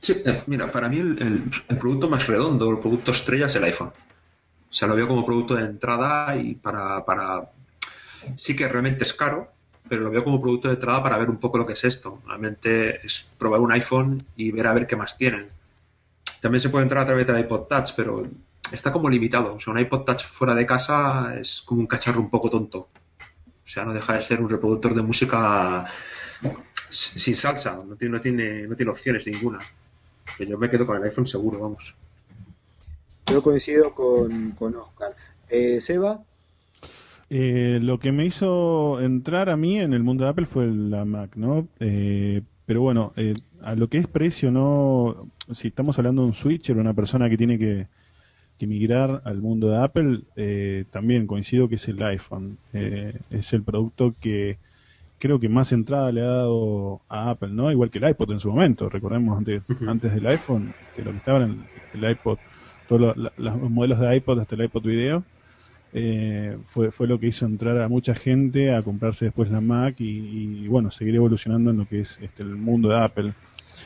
Sí, 0.00 0.14
eh, 0.24 0.42
mira, 0.46 0.70
para 0.70 0.88
mí 0.88 0.98
el, 0.98 1.20
el- 1.20 1.42
el 1.68 1.78
producto 1.78 2.08
más 2.08 2.26
redondo, 2.28 2.70
el 2.70 2.78
producto 2.78 3.10
estrella 3.10 3.46
es 3.46 3.56
el 3.56 3.64
iPhone. 3.64 3.88
O 3.88 4.72
sea, 4.72 4.86
lo 4.86 4.94
veo 4.94 5.08
como 5.08 5.24
producto 5.26 5.54
de 5.56 5.64
entrada 5.64 6.36
y 6.36 6.54
para, 6.54 7.04
para... 7.04 7.50
Sí 8.36 8.54
que 8.54 8.68
realmente 8.68 9.04
es 9.04 9.14
caro, 9.14 9.50
pero 9.88 10.02
lo 10.02 10.10
veo 10.10 10.22
como 10.22 10.40
producto 10.40 10.68
de 10.68 10.74
entrada 10.74 11.02
para 11.02 11.18
ver 11.18 11.30
un 11.30 11.38
poco 11.38 11.58
lo 11.58 11.66
que 11.66 11.72
es 11.72 11.82
esto. 11.84 12.20
Realmente 12.26 13.04
es 13.04 13.28
probar 13.38 13.60
un 13.60 13.72
iPhone 13.72 14.22
y 14.36 14.52
ver 14.52 14.66
a 14.68 14.74
ver 14.74 14.86
qué 14.86 14.96
más 14.96 15.16
tienen. 15.16 15.48
También 16.40 16.60
se 16.60 16.68
puede 16.68 16.82
entrar 16.84 17.02
a 17.02 17.06
través 17.06 17.26
del 17.26 17.40
iPod 17.40 17.62
Touch, 17.66 17.90
pero 17.96 18.28
está 18.70 18.92
como 18.92 19.08
limitado. 19.08 19.54
O 19.54 19.60
sea, 19.60 19.72
un 19.72 19.78
iPod 19.80 20.02
Touch 20.04 20.22
fuera 20.24 20.54
de 20.54 20.66
casa 20.66 21.34
es 21.40 21.62
como 21.62 21.80
un 21.80 21.86
cacharro 21.86 22.20
un 22.20 22.30
poco 22.30 22.50
tonto. 22.50 22.88
O 23.66 23.68
sea, 23.68 23.84
no 23.84 23.92
deja 23.92 24.14
de 24.14 24.20
ser 24.20 24.40
un 24.40 24.48
reproductor 24.48 24.94
de 24.94 25.02
música 25.02 25.84
sin 26.88 27.34
salsa. 27.34 27.82
No 27.84 27.96
tiene, 27.96 28.14
no 28.14 28.20
tiene, 28.20 28.66
no 28.68 28.76
tiene 28.76 28.92
opciones 28.92 29.26
ninguna. 29.26 29.58
Que 30.38 30.46
yo 30.46 30.56
me 30.56 30.70
quedo 30.70 30.86
con 30.86 30.96
el 30.98 31.02
iPhone 31.02 31.26
seguro, 31.26 31.58
vamos. 31.58 31.94
Yo 33.26 33.42
coincido 33.42 33.92
con, 33.92 34.52
con 34.52 34.76
Oscar. 34.76 35.16
Eh, 35.48 35.80
Seba, 35.80 36.22
Eh, 37.28 37.80
lo 37.82 37.98
que 37.98 38.12
me 38.12 38.24
hizo 38.24 39.00
entrar 39.00 39.48
a 39.50 39.56
mí 39.56 39.80
en 39.80 39.92
el 39.92 40.02
mundo 40.04 40.24
de 40.24 40.30
Apple 40.30 40.46
fue 40.46 40.66
la 40.68 41.04
Mac, 41.04 41.34
¿no? 41.36 41.66
Eh, 41.80 42.42
pero 42.66 42.82
bueno, 42.82 43.12
eh, 43.16 43.34
a 43.62 43.74
lo 43.74 43.88
que 43.88 43.98
es 43.98 44.06
precio, 44.06 44.50
no. 44.52 45.28
Si 45.52 45.68
estamos 45.68 45.98
hablando 45.98 46.22
de 46.22 46.28
un 46.28 46.34
switcher, 46.34 46.78
una 46.78 46.94
persona 46.94 47.28
que 47.28 47.36
tiene 47.36 47.58
que, 47.58 47.88
que 48.58 48.66
migrar 48.66 49.22
al 49.24 49.40
mundo 49.40 49.68
de 49.68 49.78
Apple, 49.78 50.20
eh, 50.36 50.84
también 50.90 51.26
coincido 51.26 51.68
que 51.68 51.76
es 51.76 51.88
el 51.88 52.02
iPhone. 52.02 52.58
Eh, 52.72 53.18
es 53.30 53.52
el 53.52 53.62
producto 53.62 54.14
que 54.20 54.58
creo 55.18 55.40
que 55.40 55.48
más 55.48 55.72
entrada 55.72 56.12
le 56.12 56.22
ha 56.22 56.26
dado 56.28 57.00
a 57.08 57.30
Apple, 57.30 57.50
¿no? 57.50 57.70
Igual 57.70 57.90
que 57.90 57.98
el 57.98 58.08
iPod 58.08 58.32
en 58.32 58.40
su 58.40 58.50
momento. 58.50 58.88
Recordemos 58.88 59.36
antes, 59.36 59.62
antes 59.86 60.14
del 60.14 60.26
iPhone, 60.26 60.74
que 60.94 61.02
lo 61.02 61.10
que 61.10 61.18
estaba 61.18 61.44
en 61.44 61.64
el, 61.94 62.10
iPod, 62.10 62.38
todos 62.88 63.16
los 63.36 63.70
modelos 63.70 64.00
de 64.00 64.16
iPod 64.16 64.40
hasta 64.40 64.54
el 64.54 64.64
iPod 64.64 64.82
Video 64.82 65.24
eh, 65.92 66.58
fue, 66.66 66.90
fue 66.90 67.06
lo 67.06 67.18
que 67.18 67.28
hizo 67.28 67.46
entrar 67.46 67.80
a 67.80 67.88
mucha 67.88 68.14
gente 68.14 68.74
a 68.74 68.82
comprarse 68.82 69.26
después 69.26 69.50
la 69.50 69.60
Mac 69.60 69.96
y, 69.98 70.64
y, 70.64 70.68
bueno, 70.68 70.90
seguir 70.90 71.14
evolucionando 71.14 71.70
en 71.70 71.78
lo 71.78 71.86
que 71.86 72.00
es 72.00 72.18
este, 72.20 72.42
el 72.42 72.56
mundo 72.56 72.88
de 72.88 72.98
Apple. 72.98 73.32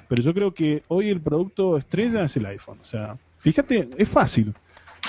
Pero 0.09 0.23
yo 0.23 0.35
creo 0.35 0.53
que 0.53 0.83
hoy 0.89 1.09
el 1.09 1.21
producto 1.21 1.77
estrella 1.77 2.25
es 2.25 2.37
el 2.37 2.47
iPhone. 2.47 2.79
O 2.83 2.85
sea, 2.85 3.17
fíjate, 3.41 3.89
es 3.99 4.09
fácil. 4.09 4.55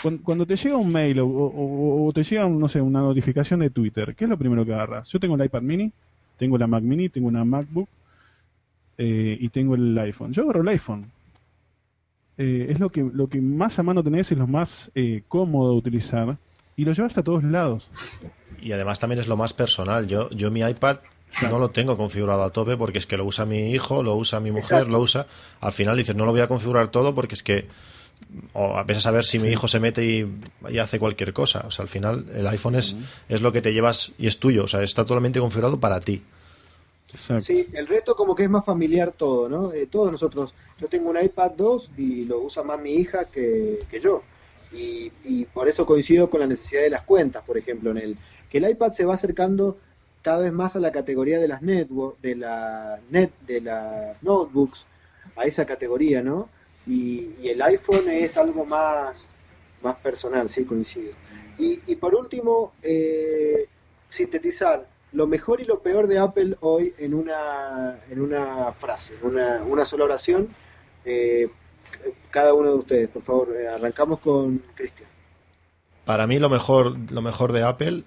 Cuando, 0.01 0.23
cuando 0.23 0.45
te 0.47 0.55
llega 0.55 0.77
un 0.77 0.91
mail 0.91 1.19
o, 1.19 1.27
o- 1.27 2.07
o 2.07 2.11
te 2.13 2.23
llega, 2.23 2.47
no 2.49 2.67
sé, 2.67 2.81
una 2.81 3.01
notificación 3.01 3.59
de 3.59 3.69
Twitter, 3.69 4.15
¿qué 4.15 4.23
es 4.23 4.29
lo 4.29 4.37
primero 4.37 4.65
que 4.65 4.73
agarras? 4.73 5.07
Yo 5.09 5.19
tengo 5.19 5.35
el 5.35 5.45
iPad 5.45 5.61
mini, 5.61 5.91
tengo 6.37 6.57
la 6.57 6.65
Mac 6.65 6.81
mini, 6.83 7.09
tengo 7.09 7.27
una 7.27 7.45
MacBook 7.45 7.87
eh, 8.97 9.37
y 9.39 9.49
tengo 9.49 9.75
el 9.75 9.97
iPhone. 9.99 10.31
Yo 10.33 10.43
agarro 10.43 10.61
el 10.61 10.67
iPhone. 10.69 11.05
Eh, 12.37 12.67
es 12.69 12.79
lo 12.79 12.89
que, 12.89 13.03
lo 13.13 13.27
que 13.27 13.41
más 13.41 13.77
a 13.79 13.83
mano 13.83 14.03
tenés, 14.03 14.31
es 14.31 14.37
lo 14.37 14.47
más 14.47 14.89
eh, 14.95 15.21
cómodo 15.27 15.71
de 15.73 15.77
utilizar 15.77 16.37
y 16.75 16.85
lo 16.85 16.93
llevas 16.93 17.17
a 17.17 17.23
todos 17.23 17.43
lados. 17.43 17.89
Y 18.61 18.71
además 18.71 18.99
también 18.99 19.19
es 19.19 19.27
lo 19.27 19.37
más 19.37 19.53
personal. 19.53 20.07
Yo, 20.07 20.29
yo 20.31 20.49
mi 20.49 20.61
iPad 20.61 20.97
no 21.49 21.59
lo 21.59 21.69
tengo 21.69 21.97
configurado 21.97 22.43
a 22.43 22.49
tope 22.49 22.77
porque 22.77 22.97
es 22.97 23.05
que 23.05 23.17
lo 23.17 23.25
usa 23.25 23.45
mi 23.45 23.71
hijo, 23.71 24.01
lo 24.03 24.15
usa 24.15 24.39
mi 24.39 24.49
mujer, 24.51 24.79
Exacto. 24.79 24.91
lo 24.91 24.99
usa. 25.01 25.27
Al 25.59 25.71
final 25.71 25.97
dices, 25.97 26.15
no 26.15 26.25
lo 26.25 26.31
voy 26.31 26.41
a 26.41 26.47
configurar 26.47 26.87
todo 26.89 27.13
porque 27.13 27.35
es 27.35 27.43
que. 27.43 27.67
O 28.53 28.77
a 28.77 28.83
veces 28.83 29.05
a 29.07 29.11
ver 29.11 29.23
si 29.23 29.39
mi 29.39 29.49
hijo 29.49 29.67
se 29.67 29.79
mete 29.79 30.05
y, 30.05 30.27
y 30.69 30.77
hace 30.77 30.99
cualquier 30.99 31.33
cosa. 31.33 31.63
O 31.67 31.71
sea, 31.71 31.83
al 31.83 31.89
final 31.89 32.25
el 32.33 32.47
iPhone 32.47 32.75
es, 32.75 32.95
es 33.29 33.41
lo 33.41 33.51
que 33.51 33.61
te 33.61 33.73
llevas 33.73 34.13
y 34.17 34.27
es 34.27 34.39
tuyo. 34.39 34.63
O 34.63 34.67
sea, 34.67 34.81
está 34.83 35.05
totalmente 35.05 35.39
configurado 35.39 35.79
para 35.79 35.99
ti. 35.99 36.23
Exacto. 37.13 37.43
sí, 37.43 37.67
el 37.73 37.87
resto 37.87 38.15
como 38.15 38.35
que 38.35 38.43
es 38.43 38.49
más 38.49 38.63
familiar 38.63 39.11
todo, 39.11 39.49
¿no? 39.49 39.73
Eh, 39.73 39.87
todos 39.87 40.11
nosotros, 40.11 40.53
yo 40.79 40.87
tengo 40.87 41.09
un 41.09 41.21
iPad 41.21 41.51
2 41.57 41.91
y 41.97 42.23
lo 42.23 42.39
usa 42.39 42.63
más 42.63 42.79
mi 42.79 42.93
hija 42.93 43.25
que, 43.25 43.85
que 43.89 43.99
yo. 43.99 44.23
Y, 44.71 45.11
y 45.25 45.43
por 45.45 45.67
eso 45.67 45.85
coincido 45.85 46.29
con 46.29 46.39
la 46.39 46.47
necesidad 46.47 46.83
de 46.83 46.89
las 46.89 47.01
cuentas, 47.01 47.43
por 47.43 47.57
ejemplo, 47.57 47.91
en 47.91 47.97
el 47.97 48.17
que 48.49 48.59
el 48.59 48.69
iPad 48.69 48.91
se 48.91 49.03
va 49.03 49.15
acercando 49.15 49.77
cada 50.21 50.39
vez 50.39 50.53
más 50.53 50.75
a 50.75 50.79
la 50.79 50.91
categoría 50.91 51.39
de 51.39 51.47
las 51.47 51.61
network, 51.61 52.19
de 52.21 52.35
la 52.35 52.99
net, 53.09 53.31
de 53.45 53.61
las 53.61 54.21
notebooks, 54.23 54.85
a 55.35 55.43
esa 55.43 55.65
categoría, 55.65 56.21
¿no? 56.21 56.49
Y, 56.87 57.31
y 57.41 57.49
el 57.49 57.61
iPhone 57.61 58.09
es 58.09 58.37
algo 58.37 58.65
más, 58.65 59.29
más 59.81 59.95
personal, 59.97 60.49
sí, 60.49 60.65
coincido. 60.65 61.11
Y, 61.57 61.79
y 61.87 61.95
por 61.95 62.15
último, 62.15 62.73
eh, 62.81 63.67
sintetizar 64.07 64.87
lo 65.11 65.27
mejor 65.27 65.61
y 65.61 65.65
lo 65.65 65.79
peor 65.79 66.07
de 66.07 66.17
Apple 66.17 66.55
hoy 66.61 66.93
en 66.97 67.13
una, 67.13 67.99
en 68.09 68.21
una 68.21 68.71
frase, 68.71 69.15
una, 69.21 69.61
una 69.63 69.85
sola 69.85 70.05
oración. 70.05 70.47
Eh, 71.05 71.49
cada 72.29 72.53
uno 72.53 72.69
de 72.69 72.75
ustedes, 72.75 73.09
por 73.09 73.21
favor, 73.21 73.55
eh, 73.55 73.67
arrancamos 73.67 74.19
con 74.19 74.63
Cristian. 74.73 75.09
Para 76.05 76.25
mí 76.25 76.39
lo 76.39 76.49
mejor, 76.49 76.97
lo 77.11 77.21
mejor 77.21 77.51
de 77.51 77.63
Apple 77.63 78.03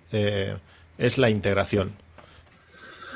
es 0.99 1.19
la 1.19 1.31
integración. 1.31 1.93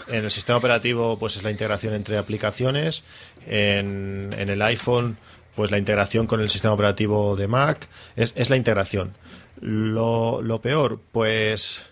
En 0.06 0.24
el 0.24 0.30
sistema 0.30 0.59
operativo, 0.59 1.18
pues 1.18 1.36
es 1.36 1.42
la 1.42 1.50
integración 1.50 1.94
entre 1.94 2.16
aplicaciones. 2.16 3.02
En, 3.46 4.30
en 4.36 4.48
el 4.48 4.62
iPhone, 4.62 5.18
pues 5.59 5.72
la 5.72 5.78
integración 5.78 6.28
con 6.28 6.40
el 6.40 6.50
sistema 6.50 6.72
operativo 6.72 7.34
de 7.34 7.48
Mac. 7.48 7.88
Es, 8.14 8.32
es 8.36 8.48
la 8.48 8.54
integración. 8.54 9.12
Lo, 9.61 10.40
lo 10.40 10.61
peor, 10.61 11.00
pues, 11.11 11.84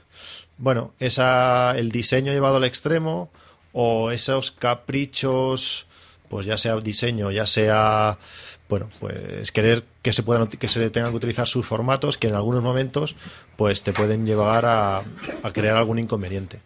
bueno, 0.56 0.94
esa, 1.00 1.76
el 1.76 1.90
diseño 1.90 2.32
llevado 2.32 2.58
al 2.58 2.64
extremo 2.64 3.28
o 3.72 4.12
esos 4.12 4.52
caprichos, 4.52 5.88
pues 6.28 6.46
ya 6.46 6.58
sea 6.58 6.76
diseño, 6.76 7.32
ya 7.32 7.44
sea, 7.44 8.20
bueno, 8.68 8.88
pues 9.00 9.50
querer 9.50 9.82
que 10.00 10.12
se 10.12 10.22
puedan 10.22 10.46
que 10.46 10.68
se 10.68 10.88
tengan 10.90 11.10
que 11.10 11.16
utilizar 11.16 11.48
sus 11.48 11.66
formatos 11.66 12.18
que 12.18 12.28
en 12.28 12.36
algunos 12.36 12.62
momentos 12.62 13.16
pues 13.56 13.82
te 13.82 13.92
pueden 13.92 14.26
llevar 14.26 14.64
a, 14.64 14.98
a 14.98 15.52
crear 15.52 15.76
algún 15.76 15.98
inconveniente. 15.98 16.60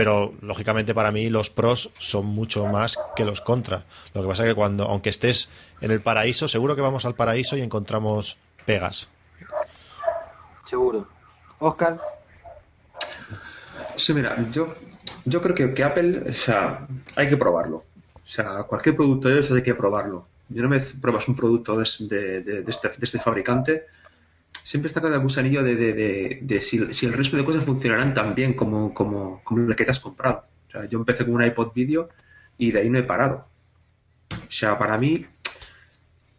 Pero 0.00 0.32
lógicamente 0.40 0.94
para 0.94 1.12
mí 1.12 1.28
los 1.28 1.50
pros 1.50 1.90
son 1.92 2.24
mucho 2.24 2.64
más 2.64 2.98
que 3.14 3.26
los 3.26 3.42
contras. 3.42 3.82
Lo 4.14 4.22
que 4.22 4.28
pasa 4.28 4.44
es 4.44 4.48
que 4.48 4.54
cuando, 4.54 4.84
aunque 4.84 5.10
estés 5.10 5.50
en 5.82 5.90
el 5.90 6.00
paraíso, 6.00 6.48
seguro 6.48 6.74
que 6.74 6.80
vamos 6.80 7.04
al 7.04 7.14
paraíso 7.14 7.54
y 7.58 7.60
encontramos 7.60 8.38
pegas. 8.64 9.08
Seguro. 10.64 11.06
Oscar. 11.58 12.00
Sí, 13.94 14.14
mira, 14.14 14.34
yo, 14.50 14.72
yo 15.26 15.42
creo 15.42 15.54
que, 15.54 15.74
que 15.74 15.84
Apple, 15.84 16.30
o 16.30 16.32
sea, 16.32 16.86
hay 17.16 17.28
que 17.28 17.36
probarlo. 17.36 17.76
O 17.76 17.84
sea, 18.24 18.62
cualquier 18.62 18.96
producto 18.96 19.28
de 19.28 19.34
ellos 19.34 19.50
hay 19.50 19.62
que 19.62 19.74
probarlo. 19.74 20.26
Y 20.48 20.60
una 20.60 20.68
vez 20.70 20.94
pruebas 20.98 21.28
un 21.28 21.36
producto 21.36 21.76
de, 21.76 21.84
de- 22.08 22.40
de- 22.40 22.62
de 22.62 22.70
este, 22.70 22.88
de 22.88 22.94
este 23.02 23.18
fabricante, 23.18 23.86
siempre 24.62 24.88
está 24.88 25.00
el 25.06 25.18
gusanillo 25.20 25.62
de, 25.62 25.74
de- 25.76 25.92
de- 25.94 26.38
de 26.42 26.60
si, 26.60 26.92
si 26.92 27.06
el 27.06 27.12
resto 27.12 27.36
de 27.36 27.44
cosas 27.44 27.64
funcionarán 27.64 28.14
tan 28.14 28.34
bien 28.34 28.54
como, 28.54 28.92
como, 28.94 29.42
como 29.44 29.68
el 29.68 29.76
que 29.76 29.84
te 29.84 29.90
has 29.90 30.00
comprado. 30.00 30.42
O 30.68 30.70
sea, 30.70 30.84
yo 30.86 30.98
empecé 30.98 31.24
con 31.24 31.34
un 31.34 31.42
iPod 31.42 31.72
Video 31.74 32.08
y 32.58 32.70
de 32.70 32.80
ahí 32.80 32.90
no 32.90 32.98
he 32.98 33.02
parado. 33.02 33.48
O 34.32 34.50
sea, 34.52 34.78
para 34.78 34.96
mí 34.98 35.26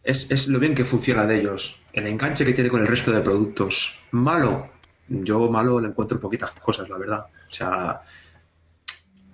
es, 0.03 0.31
es 0.31 0.47
lo 0.47 0.59
bien 0.59 0.75
que 0.75 0.85
funciona 0.85 1.25
de 1.25 1.39
ellos. 1.39 1.81
El 1.93 2.07
enganche 2.07 2.45
que 2.45 2.53
tiene 2.53 2.69
con 2.69 2.81
el 2.81 2.87
resto 2.87 3.11
de 3.11 3.21
productos. 3.21 3.99
Malo. 4.11 4.69
Yo 5.09 5.49
malo 5.49 5.79
le 5.81 5.89
encuentro 5.89 6.19
poquitas 6.19 6.51
cosas, 6.51 6.87
la 6.89 6.97
verdad. 6.97 7.25
O 7.49 7.53
sea, 7.53 8.01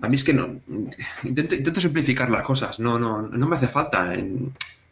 a 0.02 0.08
mí 0.08 0.16
es 0.16 0.24
que 0.24 0.34
no. 0.34 0.60
Intento, 1.24 1.54
intento 1.56 1.80
simplificar 1.80 2.30
las 2.32 2.44
cosas. 2.44 2.80
No, 2.80 2.98
no, 2.98 3.22
no 3.22 3.48
me 3.48 3.56
hace 3.56 3.68
falta 3.68 4.14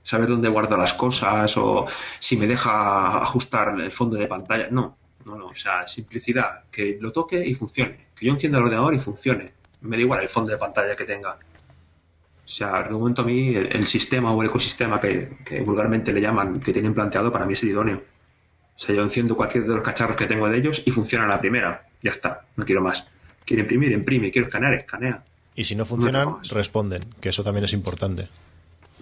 saber 0.06 0.30
dónde 0.30 0.50
guardo 0.50 0.78
las 0.78 0.94
cosas 0.94 1.58
o 1.58 1.86
si 2.20 2.38
me 2.38 2.46
deja 2.46 3.18
ajustar 3.18 3.80
el 3.80 3.92
fondo 3.92 4.16
de 4.18 4.28
pantalla. 4.28 4.68
No, 4.70 4.98
no, 5.26 5.36
no. 5.36 5.48
O 5.48 5.56
sea, 5.56 5.86
simplicidad. 5.88 6.66
Que 6.72 6.98
lo 7.02 7.12
toque 7.12 7.44
y 7.44 7.56
funcione. 7.56 8.10
Que 8.16 8.28
yo 8.28 8.32
encienda 8.32 8.60
el 8.60 8.66
ordenador 8.66 8.94
y 8.94 9.00
funcione. 9.00 9.52
Me 9.82 9.98
da 9.98 10.04
igual 10.04 10.22
el 10.22 10.30
fondo 10.30 10.52
de 10.52 10.58
pantalla 10.58 10.96
que 10.96 11.06
tenga. 11.06 11.32
O 11.32 12.48
sea, 12.48 12.84
de 12.84 12.92
momento 12.92 13.24
a 13.24 13.26
mí 13.26 13.56
el, 13.56 13.76
el 13.76 13.88
sistema 13.88 14.32
o 14.32 14.42
el 14.44 14.50
ecosistema 14.50 15.02
que, 15.02 15.38
que 15.44 15.62
vulgarmente 15.62 16.14
le 16.14 16.22
llaman, 16.22 16.60
que 16.60 16.72
tienen 16.72 16.94
planteado, 16.94 17.32
para 17.32 17.48
mí 17.48 17.54
es 17.54 17.64
el 17.64 17.70
idóneo. 17.70 17.98
O 17.98 18.80
sea, 18.80 18.94
yo 18.94 19.02
enciendo 19.02 19.36
cualquier 19.36 19.66
de 19.66 19.74
los 19.74 19.82
cacharros 19.82 20.16
que 20.16 20.28
tengo 20.28 20.48
de 20.48 20.58
ellos 20.58 20.84
y 20.86 20.92
funciona 20.92 21.26
la 21.26 21.40
primera. 21.40 21.88
Ya 22.04 22.12
está, 22.12 22.46
no 22.56 22.64
quiero 22.64 22.82
más. 22.84 23.08
Quiero 23.44 23.62
imprimir, 23.62 23.92
imprime. 23.92 24.32
Quiero 24.32 24.48
escanear, 24.48 24.76
escanea. 24.76 25.24
Y 25.56 25.64
si 25.64 25.76
no 25.76 25.86
funcionan, 25.86 26.26
No, 26.26 26.42
responden, 26.52 27.04
que 27.20 27.30
eso 27.30 27.44
también 27.44 27.64
es 27.64 27.74
importante. 27.74 28.30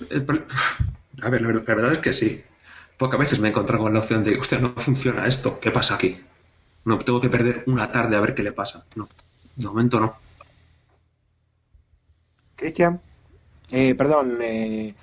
El 0.10 0.26
A 1.24 1.30
ver, 1.30 1.42
la 1.42 1.48
verdad, 1.48 1.64
la 1.68 1.76
verdad 1.76 1.94
es 1.94 2.00
que 2.00 2.14
sí. 2.14 2.44
Pocas 2.98 3.20
veces 3.20 3.40
me 3.40 3.48
he 3.48 3.52
encontrado 3.52 3.84
con 3.84 3.94
la 3.94 4.00
opción 4.00 4.24
de, 4.24 4.38
usted 4.38 4.60
no 4.60 4.70
funciona 4.76 5.26
esto, 5.26 5.60
¿qué 5.60 5.72
pasa 5.72 5.96
aquí? 5.96 6.18
No, 6.86 6.98
tengo 7.00 7.20
que 7.22 7.30
perder 7.30 7.64
una 7.68 7.92
tarde 7.92 8.16
a 8.16 8.20
ver 8.20 8.36
qué 8.36 8.44
le 8.44 8.52
pasa. 8.52 8.86
No, 8.96 9.08
de 9.56 9.66
momento 9.66 10.00
no. 10.00 10.16
Cristian. 12.56 13.00
Eh, 13.72 13.96
perdón, 13.96 14.38
eh, 14.42 14.94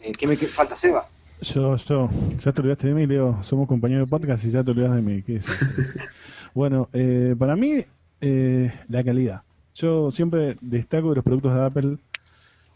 eh, 0.00 0.12
¿qué 0.18 0.26
me 0.26 0.36
qué- 0.36 0.46
falta? 0.46 0.74
Seba. 0.74 1.06
Yo, 1.42 1.76
yo, 1.76 2.08
ya 2.38 2.52
te 2.52 2.60
olvidaste 2.60 2.88
de 2.88 2.94
mí, 2.94 3.06
Leo. 3.06 3.42
Somos 3.42 3.66
compañeros 3.66 4.08
de 4.08 4.10
podcast 4.10 4.44
y 4.44 4.50
ya 4.50 4.62
te 4.62 4.72
olvidas 4.72 4.94
de 4.94 5.00
mí. 5.02 5.22
¿Qué 5.22 5.36
es 5.36 5.46
bueno, 6.54 6.88
eh, 6.92 7.34
para 7.38 7.56
mí, 7.56 7.82
eh, 8.20 8.72
la 8.88 9.02
calidad. 9.04 9.42
Yo 9.74 10.10
siempre 10.10 10.56
destaco 10.60 11.10
de 11.10 11.14
los 11.16 11.24
productos 11.24 11.54
de 11.54 11.64
Apple, 11.64 11.96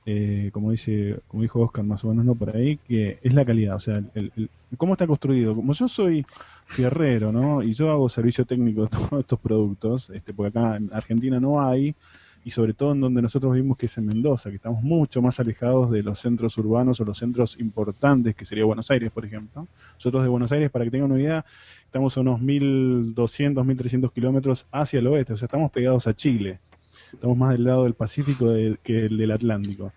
eh, 0.07 0.51
como 0.53 0.71
dice, 0.71 1.19
como 1.29 1.43
dijo 1.43 1.61
Oscar 1.61 1.85
más 1.85 2.05
o 2.05 2.09
menos, 2.09 2.25
no 2.25 2.35
por 2.35 2.55
ahí, 2.55 2.77
que 2.77 3.19
es 3.23 3.33
la 3.33 3.45
calidad. 3.45 3.77
O 3.77 3.81
sea, 3.81 4.03
el, 4.15 4.51
cómo 4.77 4.95
está 4.95 5.07
construido. 5.07 5.55
Como 5.55 5.73
yo 5.73 5.89
soy 5.89 6.27
fierrero, 6.67 7.33
¿no? 7.33 7.63
Y 7.63 7.73
yo 7.73 7.91
hago 7.91 8.09
servicio 8.09 8.45
técnico 8.45 8.83
de 8.83 8.89
todos 9.09 9.21
estos 9.21 9.39
productos, 9.41 10.11
este, 10.11 10.35
porque 10.35 10.59
acá 10.59 10.77
en 10.77 10.91
Argentina 10.93 11.41
no 11.41 11.61
hay. 11.63 11.95
y 12.47 12.51
sobre 12.51 12.75
todo 12.75 12.93
en 12.93 13.01
donde 13.01 13.23
nosotros 13.23 13.55
vimos 13.55 13.79
que 13.79 13.87
es 13.87 13.97
en 13.97 14.05
Mendoza, 14.05 14.51
que 14.51 14.57
estamos 14.57 14.83
mucho 14.83 15.23
más 15.23 15.41
alejados 15.41 15.91
de 15.91 16.03
los 16.03 16.19
centros 16.19 16.59
urbanos 16.59 17.01
o 17.01 17.05
los 17.07 17.17
centros 17.17 17.59
importantes, 17.59 18.35
que 18.35 18.45
sería 18.45 18.67
Buenos 18.67 18.91
Aires, 18.91 19.11
por 19.11 19.25
ejemplo. 19.25 19.67
Nosotros 19.95 20.23
de 20.23 20.29
Buenos 20.29 20.53
Aires, 20.53 20.71
para 20.71 20.85
que 20.85 20.91
tengan 20.91 21.11
una 21.11 21.21
idea, 21.21 21.45
estamos 21.87 22.15
a 22.19 22.21
unos 22.21 22.41
1.200, 22.43 23.15
1.300 23.65 24.13
kilómetros 24.13 24.67
hacia 24.71 24.99
el 24.99 25.07
oeste, 25.07 25.33
o 25.33 25.37
sea, 25.39 25.47
estamos 25.47 25.71
pegados 25.71 26.07
a 26.07 26.15
Chile. 26.15 26.59
Estamos 27.15 27.37
más 27.39 27.53
del 27.53 27.65
lado 27.65 27.85
del 27.85 27.95
Pacífico 27.95 28.51
de- 28.51 28.79
que 28.83 29.05
el 29.07 29.17
del 29.17 29.31
Atlántico. 29.33 29.93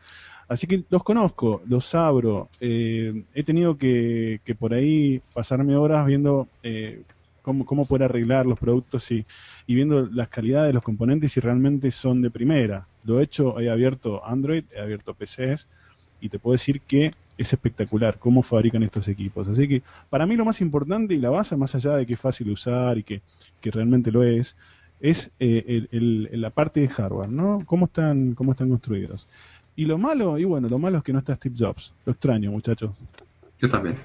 Así 0.47 0.65
que 0.67 0.85
los 0.89 1.03
conozco, 1.03 1.61
los 1.67 1.93
abro. 1.95 2.49
eh, 2.59 3.25
he 3.33 3.43
tenido 3.43 3.77
que, 3.77 4.39
que 4.45 4.55
por 4.55 4.73
ahí 4.73 5.21
pasarme 5.33 5.75
horas 5.75 6.05
viendo 6.07 6.47
eh, 6.63 7.03
cómo, 7.41 7.65
cómo 7.65 7.85
poder 7.85 8.03
arreglar 8.03 8.45
los 8.45 8.57
productos 8.59 9.11
y, 9.11 9.25
y 9.65 9.75
viendo 9.75 10.05
las 10.07 10.29
calidades 10.29 10.69
de 10.69 10.73
los 10.73 10.83
componentes 10.83 11.31
si 11.33 11.39
realmente 11.41 11.91
son 11.91 12.21
de 12.21 12.31
primera. 12.31 12.87
Lo 13.03 13.19
he 13.19 13.23
hecho, 13.23 13.59
he 13.59 13.69
abierto 13.69 14.25
Android, 14.25 14.63
he 14.71 14.79
abierto 14.79 15.13
PCs 15.13 15.67
y 16.19 16.29
te 16.29 16.39
puedo 16.39 16.53
decir 16.53 16.81
que 16.81 17.11
es 17.37 17.53
espectacular 17.53 18.17
cómo 18.17 18.41
fabrican 18.41 18.83
estos 18.83 19.07
equipos. 19.07 19.47
Así 19.47 19.67
que 19.67 19.83
para 20.09 20.25
mí 20.25 20.35
lo 20.35 20.45
más 20.45 20.59
importante 20.61 21.13
y 21.13 21.19
la 21.19 21.29
base, 21.29 21.55
más 21.57 21.75
allá 21.75 21.95
de 21.95 22.05
que 22.05 22.13
es 22.13 22.19
fácil 22.19 22.47
de 22.47 22.53
usar 22.53 22.97
y 22.97 23.03
que, 23.03 23.21
que 23.61 23.69
realmente 23.71 24.11
lo 24.11 24.23
es, 24.23 24.55
es 24.99 25.31
eh, 25.39 25.63
el- 25.67 25.89
el- 25.91 26.29
el- 26.31 26.41
la 26.41 26.49
parte 26.49 26.79
de 26.79 26.87
hardware, 26.87 27.29
¿no? 27.29 27.59
¿Cómo 27.65 27.85
están, 27.85 28.33
cómo 28.33 28.51
están 28.51 28.69
construidos? 28.69 29.27
Y 29.75 29.85
lo 29.85 29.97
malo, 29.97 30.37
y 30.39 30.43
bueno, 30.43 30.67
lo 30.69 30.79
malo 30.79 30.97
es 30.97 31.03
que 31.03 31.13
no 31.13 31.19
está 31.19 31.35
Steve 31.35 31.55
Jobs. 31.57 31.93
Lo 32.05 32.13
extraño, 32.13 32.51
muchachos. 32.51 32.91
Yo 33.59 33.69
también. 33.69 33.95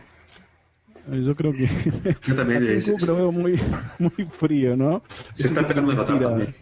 Eh, 1.11 1.23
Yo 1.25 1.35
creo 1.35 1.53
que 1.53 1.67
Yo 2.27 2.35
también. 2.37 2.81
se, 2.83 3.07
lo 3.07 3.17
veo 3.17 3.33
muy, 3.33 3.59
muy 3.99 4.11
frío, 4.31 4.77
¿no? 4.77 5.03
se 5.35 5.47
está 5.47 5.61
empezando 5.61 5.93
a 5.93 5.95
notar 5.95 6.21
también. 6.21 6.55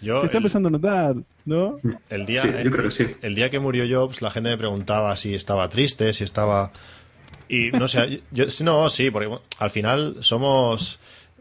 Yo, 0.00 0.20
Se 0.20 0.26
está 0.26 0.38
el- 0.38 0.42
empezando 0.44 0.68
a 0.68 0.72
notar, 0.72 1.16
¿no? 1.44 1.76
el, 2.08 2.24
día, 2.26 2.42
Sí, 2.42 2.48
yo 2.64 2.70
creo 2.70 2.84
que 2.84 2.90
sí. 2.90 3.06
el 3.22 3.34
día 3.34 3.50
que 3.50 3.58
murió 3.58 3.84
Jobs, 3.88 4.22
la 4.22 4.30
gente 4.30 4.50
me 4.50 4.56
preguntaba 4.58 5.16
si 5.16 5.34
estaba 5.34 5.68
triste, 5.68 6.12
si 6.12 6.22
estaba. 6.24 6.70
Y 7.48 7.70
no 7.72 7.88
sé, 7.88 8.22
yo, 8.30 8.44
no, 8.62 8.90
sí, 8.90 9.10
porque 9.10 9.28
al 9.58 9.70
final 9.70 10.16
somos. 10.20 11.00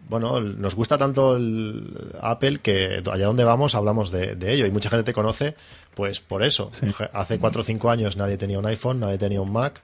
Bueno, 0.09 0.39
nos 0.39 0.75
gusta 0.75 0.97
tanto 0.97 1.35
el 1.35 2.11
Apple 2.21 2.59
que 2.59 3.03
allá 3.11 3.25
donde 3.25 3.43
vamos 3.43 3.75
hablamos 3.75 4.09
de, 4.09 4.35
de 4.35 4.53
ello 4.53 4.65
y 4.65 4.71
mucha 4.71 4.89
gente 4.89 5.03
te 5.03 5.13
conoce 5.13 5.55
pues 5.95 6.19
por 6.19 6.43
eso. 6.43 6.71
Hace 7.13 7.39
cuatro 7.39 7.61
o 7.61 7.63
cinco 7.63 7.89
años 7.89 8.15
nadie 8.15 8.38
tenía 8.38 8.59
un 8.59 8.65
iPhone, 8.65 8.99
nadie 8.99 9.17
tenía 9.17 9.41
un 9.41 9.51
Mac 9.51 9.81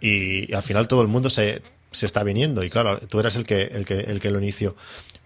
y, 0.00 0.50
y 0.50 0.54
al 0.54 0.62
final 0.62 0.88
todo 0.88 1.02
el 1.02 1.08
mundo 1.08 1.28
se, 1.28 1.62
se 1.90 2.06
está 2.06 2.22
viniendo 2.22 2.62
y 2.64 2.70
claro, 2.70 2.98
tú 3.00 3.20
eres 3.20 3.36
el 3.36 3.44
que, 3.44 3.64
el 3.64 3.84
que, 3.86 4.00
el 4.00 4.20
que 4.20 4.30
lo 4.30 4.38
inició. 4.38 4.76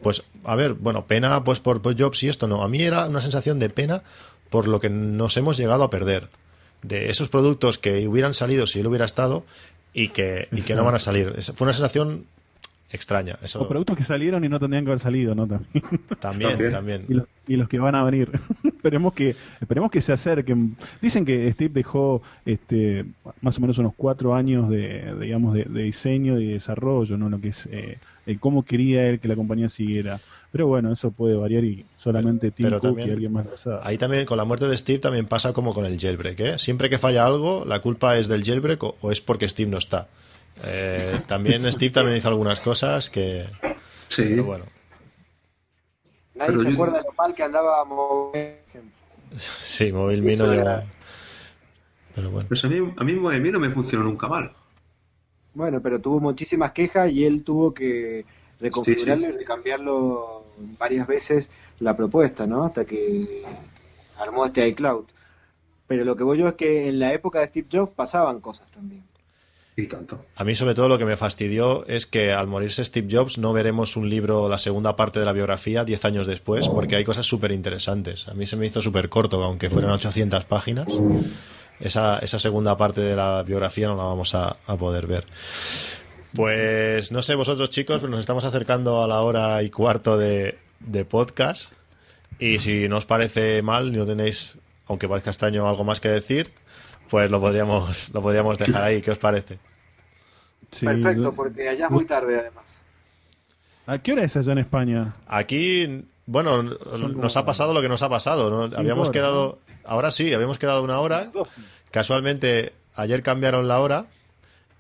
Pues, 0.03 0.23
a 0.45 0.57
ver, 0.57 0.75
bueno, 0.75 1.05
pena 1.05 1.45
pues 1.45 1.61
por, 1.61 1.81
por 1.81 1.99
Jobs 1.99 2.23
y 2.25 2.29
esto 2.29 2.47
no. 2.49 2.63
A 2.63 2.69
mí 2.69 2.83
era 2.83 3.07
una 3.07 3.21
sensación 3.21 3.59
de 3.59 3.71
pena 3.71 4.03
por 4.51 4.69
lo 4.69 4.81
que 4.81 4.91
nos 4.91 5.37
hemos 5.37 5.57
llegado 5.57 5.85
a 5.85 5.91
perder. 5.91 6.29
De 6.83 7.09
esos 7.09 7.29
productos 7.29 7.79
que 7.79 8.07
hubieran 8.07 8.35
salido 8.35 8.67
si 8.67 8.81
él 8.81 8.87
hubiera 8.87 9.07
estado 9.07 9.45
y 9.95 10.09
que, 10.09 10.49
y 10.53 10.63
que 10.63 10.75
no 10.75 10.85
van 10.85 10.97
a 10.97 10.99
salir. 10.99 11.33
Fue 11.55 11.65
una 11.65 11.73
sensación 11.73 12.27
extraña. 12.91 13.37
Eso 13.43 13.61
O 13.63 13.69
productos 13.69 13.97
que 13.97 14.03
salieron 14.05 14.45
y 14.45 14.49
no 14.49 14.59
tendrían 14.61 14.85
que 14.85 14.91
haber 14.91 15.01
salido, 15.01 15.35
¿no? 15.35 15.47
También. 16.21 16.71
también, 16.71 17.05
y, 17.09 17.15
los, 17.15 17.27
y 17.49 17.57
los 17.57 17.69
que 17.69 17.79
van 17.79 17.95
a 17.95 18.05
venir. 18.05 18.31
esperemos 18.65 19.13
que 19.15 19.35
esperemos 19.61 19.91
que 19.91 20.01
se 20.01 20.13
acerquen. 20.13 20.77
Dicen 21.03 21.25
que 21.25 21.51
Steve 21.53 21.71
dejó 21.75 22.23
este 22.45 23.05
más 23.41 23.59
o 23.59 23.61
menos 23.61 23.79
unos 23.79 23.93
cuatro 23.97 24.35
años 24.35 24.69
de, 24.69 25.15
de, 25.15 25.21
digamos 25.21 25.55
de, 25.55 25.65
de 25.65 25.83
diseño 25.83 26.39
y 26.39 26.49
desarrollo, 26.53 27.17
no 27.17 27.29
lo 27.29 27.41
que 27.41 27.49
es 27.49 27.67
eh, 27.73 27.99
el 28.27 28.39
cómo 28.39 28.65
quería 28.65 29.07
él 29.09 29.19
que 29.21 29.29
la 29.29 29.37
compañía 29.37 29.69
siguiera. 29.69 30.21
Pero 30.53 30.69
bueno, 30.69 30.93
eso 30.93 31.11
puede 31.11 31.37
variar 31.37 31.65
y 31.65 31.85
solamente 31.97 32.51
Tim 32.53 32.67
Pero 32.67 32.79
Cook 32.81 32.91
también- 32.91 33.09
y 33.09 33.13
alguien 33.13 33.33
más 33.33 33.47
lo 33.47 33.57
sabe. 33.57 33.81
Ahí 33.83 33.99
también, 33.99 34.25
con 34.25 34.37
la 34.37 34.45
muerte 34.45 34.69
de 34.69 34.77
Steve, 34.77 35.01
también 35.01 35.27
pasa 35.27 35.53
como 35.53 35.75
con 35.75 35.85
el 35.85 35.99
jailbreak. 35.99 36.41
¿eh? 36.41 36.59
Siempre 36.59 36.89
que 36.89 36.99
falla 36.99 37.27
algo, 37.27 37.65
la 37.67 37.81
culpa 37.81 38.17
es 38.19 38.29
del 38.29 38.45
jailbreak 38.45 38.83
o, 38.85 38.97
o 39.01 39.11
es 39.11 39.21
porque 39.21 39.49
Steve 39.49 39.69
no 39.71 39.79
está. 39.79 40.07
Eh, 40.67 41.21
también 41.27 41.61
Steve 41.73 41.93
también 41.93 42.17
hizo 42.17 42.29
algunas 42.29 42.61
cosas 42.61 43.11
que. 43.11 43.47
Sí. 44.09 44.23
Pero 44.29 44.45
bueno, 44.45 44.65
Nadie 46.35 46.51
Pero 46.53 46.59
se 46.63 46.69
yo- 46.69 46.73
acuerda 46.75 46.99
de 46.99 47.05
lo 47.05 47.13
mal 47.13 47.35
que 47.35 47.43
andaba 47.45 47.83
ejemplo. 48.35 48.91
sí, 49.39 49.93
móvil 49.93 50.23
Me 50.23 50.37
no 50.37 50.53
era- 50.53 50.85
Pero 52.15 52.31
bueno. 52.31 52.49
Pues 52.49 52.65
a 52.65 52.69
mí, 52.69 52.77
a 52.97 53.05
mí, 53.05 53.13
a 53.13 53.39
mí 53.41 53.51
no 53.51 53.61
me 53.61 53.71
funcionó 53.71 54.05
nunca 54.05 54.27
mal. 54.29 54.53
Bueno, 55.55 55.81
pero 55.81 56.01
tuvo 56.01 56.19
muchísimas 56.21 56.73
quejas 56.73 57.11
y 57.13 57.25
él 57.25 57.45
tuvo 57.45 57.73
que 57.73 58.25
reconfigurarlo 58.61 59.27
Sí, 59.27 59.31
sí. 59.31 59.37
y 59.37 59.39
recambiarlo 59.41 60.45
varias 60.79 61.07
veces 61.07 61.51
la 61.81 61.97
propuesta, 61.97 62.47
¿no? 62.47 62.65
Hasta 62.65 62.85
que 62.85 63.43
armó 64.19 64.47
este 64.47 64.67
iCloud. 64.69 65.05
Pero 65.87 66.05
lo 66.05 66.17
que 66.17 66.25
voy 66.25 66.39
yo 66.39 66.49
es 66.49 66.55
que 66.55 66.89
en 66.89 66.99
la 66.99 67.13
época 67.13 67.41
de 67.41 67.47
Steve 67.47 67.69
Jobs 67.71 67.93
pasaban 67.95 68.41
cosas 68.41 68.69
también. 68.73 69.05
A 70.37 70.45
mí, 70.45 70.55
sobre 70.55 70.75
todo, 70.75 70.89
lo 70.89 70.99
que 70.99 71.05
me 71.05 71.17
fastidió 71.17 71.85
es 71.89 72.07
que 72.07 72.33
al 72.33 72.47
morirse 72.47 72.85
Steve 72.85 73.09
Jobs 73.11 73.39
no 73.39 73.53
veremos 73.53 73.97
un 73.97 74.09
libro, 74.09 74.49
la 74.49 74.59
segunda 74.59 74.95
parte 74.95 75.19
de 75.19 75.25
la 75.25 75.33
biografía, 75.33 75.85
10 75.85 76.05
años 76.05 76.27
después, 76.29 76.69
porque 76.69 76.95
hay 76.95 77.05
cosas 77.05 77.27
súper 77.27 77.51
interesantes. 77.51 78.29
A 78.29 78.35
mí 78.35 78.47
se 78.47 78.57
me 78.57 78.67
hizo 78.67 78.81
súper 78.81 79.09
corto, 79.09 79.43
aunque 79.43 79.71
fueran 79.71 79.91
800 79.91 80.45
páginas. 80.45 80.87
Esa, 81.81 82.19
esa 82.21 82.39
segunda 82.39 82.77
parte 82.77 83.01
de 83.01 83.17
la 83.17 83.43
biografía 83.43 83.89
no 83.89 83.97
la 83.97 84.05
vamos 84.05 84.37
a, 84.37 84.57
poder 84.79 85.09
ver. 85.09 85.27
Pues 86.35 87.11
no 87.11 87.23
sé, 87.23 87.35
vosotros 87.35 87.69
chicos, 87.71 87.99
pero 87.99 88.11
nos 88.11 88.21
estamos 88.21 88.45
acercando 88.45 89.03
a 89.03 89.09
la 89.09 89.23
hora 89.23 89.61
y 89.65 89.71
cuarto 89.71 90.17
de, 90.17 90.57
de 90.79 91.05
podcast. 91.05 91.73
Y 92.39 92.61
si 92.61 92.89
no 92.89 92.99
os 92.99 93.07
parece 93.07 93.61
mal, 93.63 93.93
no 93.93 94.07
tenéis, 94.07 94.57
aunque 94.87 95.09
parezca 95.09 95.31
extraño, 95.31 95.69
algo 95.69 95.83
más 95.83 96.01
que 96.01 96.09
decir, 96.09 96.53
pues 97.09 97.31
lo 97.31 97.41
podríamos, 97.41 98.11
lo 98.13 98.23
podríamos 98.23 98.59
dejar 98.59 98.83
ahí. 98.83 99.01
¿Qué 99.01 99.11
os 99.11 99.19
parece? 99.19 99.59
Sí, 100.71 100.87
Perfecto, 100.87 101.33
porque 101.33 101.69
allá 101.69 101.87
es 101.87 101.91
muy 101.91 102.05
tarde 102.05 102.39
además. 102.39 102.83
¿A 103.87 103.99
qué 103.99 104.13
hora 104.13 104.25
es 104.25 104.37
allá 104.37 104.53
en 104.53 104.59
España? 104.59 105.13
Aquí, 105.27 106.05
bueno, 106.27 106.63
Son 106.91 107.01
nos 107.21 107.35
como 107.35 107.39
ha 107.39 107.47
pasado 107.47 107.75
lo 107.75 107.83
que 107.83 107.89
nos 107.89 108.03
ha 108.03 108.09
pasado. 108.09 108.51
¿no? 108.51 108.77
Habíamos 108.77 109.09
horas, 109.09 109.13
quedado, 109.13 109.59
ahora 109.85 110.11
sí, 110.11 110.33
habíamos 110.33 110.59
quedado 110.59 110.83
una 110.83 111.01
hora. 111.01 111.31
Casualmente, 111.91 112.73
ayer 112.95 113.23
cambiaron 113.23 113.69
la 113.69 113.81
hora 113.81 114.07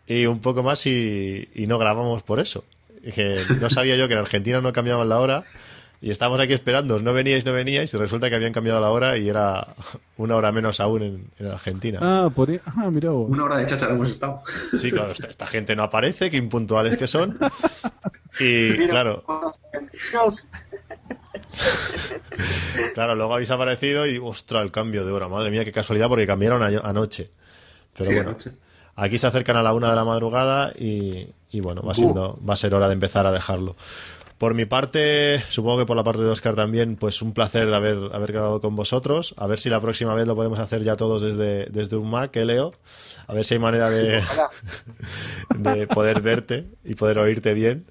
y 0.06 0.26
un 0.26 0.40
poco 0.40 0.62
más 0.62 0.86
y, 0.86 1.48
y 1.54 1.66
no 1.66 1.78
grabamos 1.78 2.22
por 2.22 2.40
eso. 2.40 2.64
Que 3.14 3.42
no 3.60 3.68
sabía 3.68 3.96
yo 3.96 4.08
que 4.08 4.14
en 4.14 4.20
Argentina 4.20 4.60
no 4.62 4.72
cambiaban 4.72 5.08
la 5.08 5.20
hora 5.20 5.44
y 6.06 6.10
estábamos 6.10 6.38
aquí 6.38 6.52
esperando, 6.52 6.98
no 6.98 7.14
veníais, 7.14 7.46
no 7.46 7.54
veníais 7.54 7.94
y 7.94 7.96
resulta 7.96 8.28
que 8.28 8.36
habían 8.36 8.52
cambiado 8.52 8.78
la 8.78 8.90
hora 8.90 9.16
y 9.16 9.26
era 9.28 9.66
una 10.18 10.36
hora 10.36 10.52
menos 10.52 10.78
aún 10.80 11.02
en, 11.02 11.30
en 11.38 11.46
Argentina. 11.46 11.98
Ah, 12.02 12.28
por 12.34 12.50
ahí- 12.50 12.60
ah, 12.66 12.90
mirá 12.90 13.08
vos. 13.10 13.30
Una 13.30 13.44
hora 13.44 13.56
de 13.56 13.66
cháchara 13.66 13.94
hemos 13.94 14.10
estado. 14.10 14.42
Sí, 14.78 14.90
claro, 14.90 15.12
esta, 15.12 15.28
esta 15.28 15.46
gente 15.46 15.74
no 15.74 15.82
aparece, 15.82 16.30
qué 16.30 16.36
impuntuales 16.36 16.98
que 16.98 17.06
son. 17.06 17.38
Y 18.38 18.44
Mira, 18.76 18.88
claro, 18.88 19.24
Claro, 22.94 23.14
luego 23.14 23.34
habéis 23.34 23.50
aparecido 23.50 24.06
y, 24.06 24.18
ostra, 24.18 24.60
el 24.60 24.70
cambio 24.70 25.04
de 25.04 25.12
hora. 25.12 25.28
Madre 25.28 25.50
mía, 25.50 25.64
qué 25.64 25.72
casualidad, 25.72 26.08
porque 26.08 26.26
cambiaron 26.26 26.62
a- 26.62 26.80
anoche. 26.88 27.30
Pero 27.96 28.10
Sí, 28.10 28.14
bueno, 28.14 28.30
anoche. 28.30 28.50
aquí 28.96 29.18
se 29.18 29.26
acercan 29.26 29.56
a 29.56 29.62
la 29.62 29.72
una 29.72 29.90
de 29.90 29.96
la 29.96 30.04
madrugada 30.04 30.72
y, 30.78 31.28
y 31.50 31.60
bueno, 31.60 31.82
va, 31.82 31.94
siendo, 31.94 32.38
va 32.46 32.54
a 32.54 32.56
ser 32.56 32.74
hora 32.74 32.88
de 32.88 32.94
empezar 32.94 33.26
a 33.26 33.32
dejarlo. 33.32 33.76
Por 34.38 34.54
mi 34.54 34.64
parte, 34.64 35.40
supongo 35.48 35.78
que 35.78 35.86
por 35.86 35.96
la 35.96 36.04
parte 36.04 36.22
de 36.22 36.28
Oscar 36.28 36.56
también, 36.56 36.96
pues 36.96 37.22
un 37.22 37.32
placer 37.32 37.68
de 37.68 37.76
haber, 37.76 37.96
haber 38.12 38.32
grabado 38.32 38.60
con 38.60 38.74
vosotros. 38.74 39.34
A 39.38 39.46
ver 39.46 39.58
si 39.58 39.70
la 39.70 39.80
próxima 39.80 40.14
vez 40.14 40.26
lo 40.26 40.34
podemos 40.34 40.58
hacer 40.58 40.82
ya 40.82 40.96
todos 40.96 41.22
desde, 41.22 41.66
desde 41.66 41.96
un 41.96 42.10
Mac, 42.10 42.34
¿eh, 42.36 42.44
Leo? 42.44 42.72
A 43.26 43.34
ver 43.34 43.44
si 43.44 43.54
hay 43.54 43.60
manera 43.60 43.90
de, 43.90 44.22
de 45.56 45.86
poder 45.86 46.20
verte 46.20 46.66
y 46.84 46.94
poder 46.94 47.18
oírte 47.18 47.54
bien. 47.54 47.86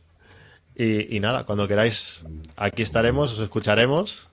Y, 0.75 1.15
y 1.15 1.19
nada, 1.19 1.45
cuando 1.45 1.67
queráis, 1.67 2.25
aquí 2.57 2.81
estaremos, 2.81 3.31
os 3.33 3.39
escucharemos. 3.39 4.27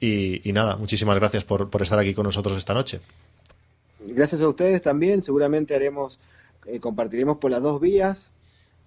Y, 0.00 0.48
y 0.48 0.52
nada, 0.52 0.76
muchísimas 0.76 1.16
gracias 1.16 1.44
por, 1.44 1.70
por 1.70 1.82
estar 1.82 1.98
aquí 1.98 2.14
con 2.14 2.24
nosotros 2.24 2.56
esta 2.56 2.74
noche. 2.74 3.00
Gracias 4.00 4.40
a 4.40 4.48
ustedes 4.48 4.82
también, 4.82 5.22
seguramente 5.22 5.74
haremos, 5.74 6.18
eh, 6.66 6.78
compartiremos 6.80 7.38
por 7.38 7.50
las 7.50 7.62
dos 7.62 7.80
vías, 7.80 8.30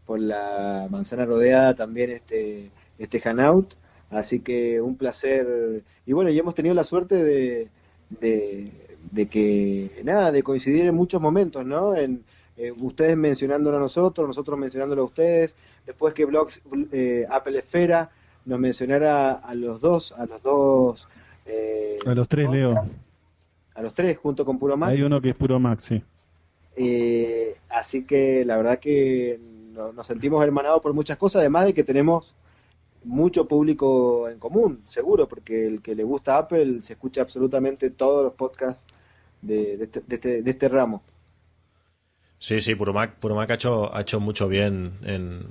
por 0.06 0.20
la 0.20 0.88
manzana 0.90 1.26
rodeada 1.26 1.76
también 1.76 2.12
este, 2.12 2.70
este 3.00 3.20
hangout, 3.20 3.74
así 4.10 4.40
que 4.40 4.82
un 4.82 4.96
placer, 4.96 5.84
y 6.06 6.14
bueno, 6.14 6.30
y 6.30 6.38
hemos 6.40 6.56
tenido 6.56 6.76
la 6.76 6.84
suerte 6.84 7.24
de, 7.24 7.70
de, 8.20 8.72
de 9.12 9.26
que, 9.28 10.02
nada, 10.04 10.32
de 10.32 10.44
coincidir 10.44 10.86
en 10.86 10.96
muchos 10.96 11.22
momentos, 11.22 11.66
¿no? 11.66 11.96
En, 11.96 12.24
eh, 12.58 12.74
ustedes 12.78 13.16
mencionándolo 13.16 13.78
a 13.78 13.80
nosotros, 13.80 14.28
nosotros 14.28 14.60
mencionándolo 14.60 15.04
a 15.04 15.06
ustedes, 15.06 15.56
después 15.86 16.14
que 16.14 16.26
Blogs, 16.26 16.62
eh, 16.92 17.26
Apple 17.30 17.58
Esfera 17.58 18.12
nos 18.46 18.60
mencionara 18.60 19.32
a 19.34 19.56
los 19.56 19.80
dos, 19.82 20.12
a 20.12 20.26
los 20.26 20.44
dos... 20.44 21.08
eh, 21.46 21.98
A 22.06 22.14
los 22.14 22.28
tres, 22.28 22.50
Leo. 22.50 22.76
A 23.74 23.82
los 23.82 23.94
tres, 23.94 24.18
junto 24.18 24.44
con 24.44 24.60
Puro 24.60 24.76
Mac. 24.76 24.90
Hay 24.90 25.02
uno 25.02 25.22
que 25.22 25.30
es 25.30 25.36
puro 25.36 25.60
Mac, 25.60 25.80
sí. 25.80 26.04
Eh, 26.76 27.56
así 27.70 28.04
que 28.04 28.44
la 28.46 28.58
verdad 28.58 28.80
que 28.80 29.40
no- 29.74 29.94
nos 29.94 30.08
sentimos 30.08 30.44
hermanados 30.44 30.82
por 30.82 30.94
muchas 30.94 31.18
cosas, 31.18 31.42
además 31.42 31.66
de 31.66 31.74
que 31.74 31.84
tenemos 31.84 32.34
mucho 33.04 33.48
público 33.48 34.30
en 34.30 34.40
común, 34.40 34.84
seguro, 34.88 35.28
porque 35.28 35.66
el 35.68 35.82
que 35.82 35.96
le 35.96 36.04
gusta 36.04 36.38
Apple 36.38 36.82
se 36.82 36.94
escucha 36.94 37.22
absolutamente 37.22 37.90
todos 37.90 38.24
los 38.24 38.34
podcasts 38.34 38.84
de, 39.42 39.74
este, 39.82 40.02
de, 40.02 40.16
este, 40.16 40.42
de 40.44 40.52
este 40.52 40.70
ramo. 40.70 41.02
Sí, 42.40 42.60
sí, 42.62 42.76
Puromac, 42.76 43.16
Puromac 43.20 43.52
ha, 43.52 43.54
hecho, 43.54 43.96
ha 43.96 44.02
hecho 44.02 44.20
mucho 44.20 44.48
bien 44.48 44.94
en, 45.04 45.46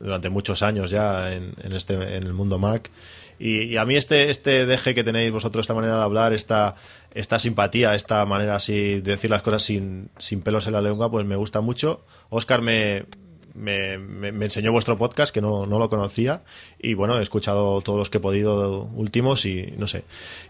durante 0.00 0.28
muchos 0.30 0.62
años 0.62 0.90
ya 0.90 1.32
en, 1.32 1.54
en, 1.62 1.72
este, 1.72 1.94
en 1.94 2.24
el 2.24 2.32
mundo 2.32 2.58
Mac. 2.58 2.90
Y, 3.38 3.62
y, 3.62 3.76
a 3.76 3.84
mí 3.84 3.96
este, 3.96 4.30
este 4.30 4.66
deje 4.66 4.94
que 4.94 5.02
tenéis 5.04 5.32
vosotros, 5.32 5.64
esta 5.64 5.74
manera 5.74 5.96
de 5.96 6.02
hablar, 6.02 6.32
esta, 6.32 6.76
esta 7.14 7.38
simpatía, 7.38 7.94
esta 7.94 8.24
manera 8.26 8.56
así 8.56 9.00
de 9.00 9.12
decir 9.12 9.30
las 9.30 9.42
cosas 9.42 9.62
sin, 9.62 10.10
sin 10.18 10.40
pelos 10.40 10.66
en 10.66 10.74
la 10.74 10.80
lengua, 10.82 11.10
pues 11.10 11.26
me 11.26 11.36
gusta 11.36 11.60
mucho. 11.60 12.04
Oscar 12.30 12.62
me, 12.62 13.06
me, 13.54 13.98
me, 13.98 14.32
me, 14.32 14.44
enseñó 14.46 14.72
vuestro 14.72 14.96
podcast, 14.98 15.32
que 15.32 15.40
no, 15.40 15.66
no, 15.66 15.78
lo 15.78 15.88
conocía, 15.88 16.42
y 16.78 16.94
bueno, 16.94 17.18
he 17.18 17.22
escuchado 17.22 17.80
todos 17.80 17.98
los 17.98 18.10
que 18.10 18.18
he 18.18 18.20
podido 18.20 18.84
últimos 18.94 19.46
y 19.46 19.72
no 19.78 19.86
sé, 19.86 20.04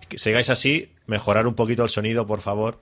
que 0.08 0.18
sigáis 0.18 0.50
así, 0.50 0.90
mejorar 1.06 1.46
un 1.46 1.54
poquito 1.54 1.82
el 1.82 1.88
sonido, 1.90 2.26
por 2.26 2.40
favor, 2.40 2.78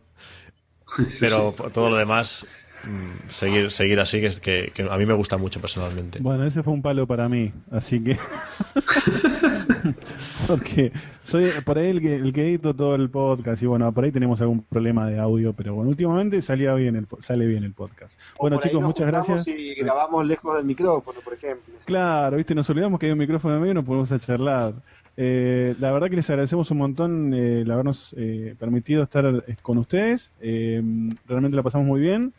pero 1.20 1.54
sí. 1.56 1.64
todo 1.74 1.90
lo 1.90 1.96
demás, 1.96 2.46
mm, 2.84 3.28
seguir, 3.28 3.70
seguir 3.70 4.00
así, 4.00 4.20
que, 4.20 4.30
que, 4.40 4.72
que, 4.72 4.82
a 4.82 4.96
mí 4.96 5.06
me 5.06 5.14
gusta 5.14 5.36
mucho 5.36 5.60
personalmente. 5.60 6.20
Bueno, 6.20 6.44
ese 6.44 6.62
fue 6.62 6.72
un 6.72 6.82
palo 6.82 7.06
para 7.06 7.28
mí, 7.28 7.52
así 7.70 8.02
que... 8.02 8.16
Porque 10.46 10.92
soy 11.22 11.46
por 11.64 11.78
ahí 11.78 11.88
el 11.88 12.00
que, 12.00 12.16
el 12.16 12.32
que 12.32 12.48
edito 12.48 12.74
todo 12.74 12.94
el 12.94 13.10
podcast 13.10 13.62
y 13.62 13.66
bueno, 13.66 13.92
por 13.92 14.04
ahí 14.04 14.12
tenemos 14.12 14.40
algún 14.40 14.62
problema 14.62 15.08
de 15.08 15.18
audio, 15.18 15.52
pero 15.52 15.74
bueno, 15.74 15.90
últimamente 15.90 16.40
salía 16.42 16.74
bien 16.74 16.96
el, 16.96 17.06
sale 17.20 17.46
bien 17.46 17.64
el 17.64 17.72
podcast. 17.72 18.18
O 18.36 18.42
bueno 18.42 18.58
chicos, 18.58 18.82
muchas 18.82 19.06
gracias. 19.06 19.46
Y 19.48 19.74
grabamos 19.74 20.26
lejos 20.26 20.56
del 20.56 20.64
micrófono, 20.64 21.20
por 21.20 21.34
ejemplo. 21.34 21.74
Claro, 21.84 22.36
viste, 22.36 22.54
nos 22.54 22.68
olvidamos 22.70 22.98
que 22.98 23.06
hay 23.06 23.12
un 23.12 23.18
micrófono 23.18 23.54
en 23.54 23.60
medio 23.60 23.72
y 23.72 23.74
nos 23.74 23.84
podemos 23.84 24.10
a 24.12 24.18
charlar. 24.18 24.74
Eh, 25.16 25.74
la 25.78 25.90
verdad 25.90 26.08
que 26.08 26.16
les 26.16 26.30
agradecemos 26.30 26.70
un 26.70 26.78
montón 26.78 27.34
eh, 27.34 27.60
el 27.60 27.70
habernos 27.70 28.14
eh, 28.16 28.54
permitido 28.58 29.02
estar 29.02 29.44
con 29.62 29.78
ustedes. 29.78 30.32
Realmente 30.40 31.56
la 31.56 31.62
pasamos 31.62 31.86
muy 31.86 32.00
bien. 32.00 32.32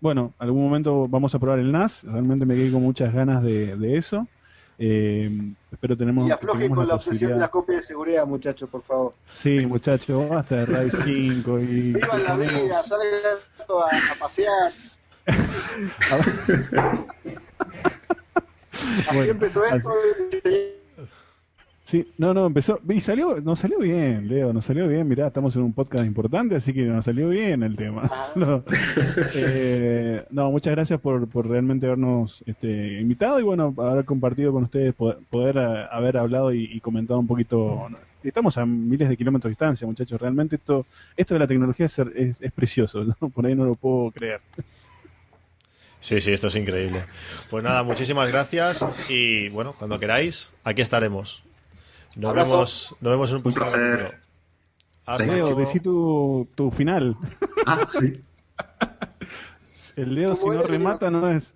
Bueno, 0.00 0.34
algún 0.38 0.62
momento 0.62 1.08
vamos 1.08 1.34
a 1.34 1.38
probar 1.38 1.58
el 1.58 1.72
NAS. 1.72 2.04
Realmente 2.04 2.46
me 2.46 2.54
quedé 2.54 2.70
con 2.70 2.82
muchas 2.82 3.12
ganas 3.12 3.42
de, 3.42 3.76
de 3.76 3.96
eso. 3.96 4.26
Eh, 4.78 5.30
pero 5.80 5.96
tenemos. 5.96 6.28
Y 6.28 6.30
aflojen 6.30 6.74
con 6.74 6.86
la, 6.88 6.94
obsesión 6.94 7.32
de 7.32 7.38
la 7.38 7.48
copia 7.48 7.76
de 7.76 7.82
seguridad, 7.82 8.26
muchachos, 8.26 8.68
por 8.68 8.82
favor. 8.82 9.12
Sí, 9.32 9.66
muchachos, 9.66 10.28
basta 10.28 10.56
de 10.56 10.66
RAID 10.66 10.92
5 11.04 11.58
y. 11.60 11.92
Vivan 11.92 12.24
la 12.24 12.36
vida, 12.36 12.82
salgan 12.82 13.38
a, 13.68 13.96
a 14.12 14.14
pasear. 14.18 14.52
así 14.66 14.98
bueno, 19.12 19.30
empezó 19.30 19.64
esto. 19.64 19.90
Así. 20.44 20.83
Sí, 21.94 22.08
no, 22.18 22.34
no, 22.34 22.46
empezó, 22.46 22.80
y 22.88 23.00
salió, 23.00 23.36
nos 23.40 23.60
salió 23.60 23.78
bien, 23.78 24.26
Leo, 24.26 24.52
nos 24.52 24.64
salió 24.64 24.88
bien, 24.88 25.06
mirá, 25.06 25.28
estamos 25.28 25.54
en 25.54 25.62
un 25.62 25.72
podcast 25.72 26.04
importante, 26.04 26.56
así 26.56 26.72
que 26.72 26.82
nos 26.82 27.04
salió 27.04 27.28
bien 27.28 27.62
el 27.62 27.76
tema. 27.76 28.10
No, 28.34 28.64
eh, 29.32 30.24
no 30.30 30.50
muchas 30.50 30.72
gracias 30.72 30.98
por, 30.98 31.28
por 31.28 31.48
realmente 31.48 31.86
habernos 31.86 32.42
este, 32.46 33.00
invitado 33.00 33.38
y 33.38 33.44
bueno, 33.44 33.72
haber 33.78 34.04
compartido 34.04 34.52
con 34.52 34.64
ustedes, 34.64 34.92
poder, 34.92 35.18
poder 35.30 35.56
haber 35.56 36.16
hablado 36.16 36.52
y, 36.52 36.64
y, 36.64 36.80
comentado 36.80 37.20
un 37.20 37.28
poquito. 37.28 37.86
Estamos 38.24 38.58
a 38.58 38.66
miles 38.66 39.08
de 39.08 39.16
kilómetros 39.16 39.50
de 39.50 39.52
distancia, 39.52 39.86
muchachos, 39.86 40.20
realmente 40.20 40.56
esto, 40.56 40.86
esto 41.16 41.34
de 41.34 41.38
la 41.38 41.46
tecnología 41.46 41.86
es, 41.86 41.96
es, 42.00 42.40
es 42.40 42.50
precioso, 42.50 43.04
¿no? 43.04 43.28
por 43.30 43.46
ahí 43.46 43.54
no 43.54 43.66
lo 43.66 43.76
puedo 43.76 44.10
creer. 44.10 44.40
Sí, 46.00 46.20
sí, 46.20 46.32
esto 46.32 46.48
es 46.48 46.56
increíble. 46.56 47.04
Pues 47.50 47.62
nada, 47.62 47.84
muchísimas 47.84 48.28
gracias 48.32 48.84
y 49.08 49.48
bueno, 49.50 49.76
cuando 49.78 50.00
queráis, 50.00 50.50
aquí 50.64 50.82
estaremos. 50.82 51.44
Nos 52.16 52.34
vemos, 52.34 52.96
nos 53.00 53.10
vemos 53.12 53.30
en 53.30 53.36
un, 53.36 53.42
un 53.46 53.52
placer. 53.52 54.20
Hasta 55.06 55.26
Leo, 55.26 55.54
decí 55.54 55.80
tu, 55.80 56.48
tu 56.54 56.70
final. 56.70 57.16
Ah, 57.66 57.86
sí. 57.98 58.22
El 59.96 60.14
Leo, 60.14 60.34
si 60.34 60.48
no 60.48 60.62
remata, 60.62 61.10
no 61.10 61.28
es 61.28 61.54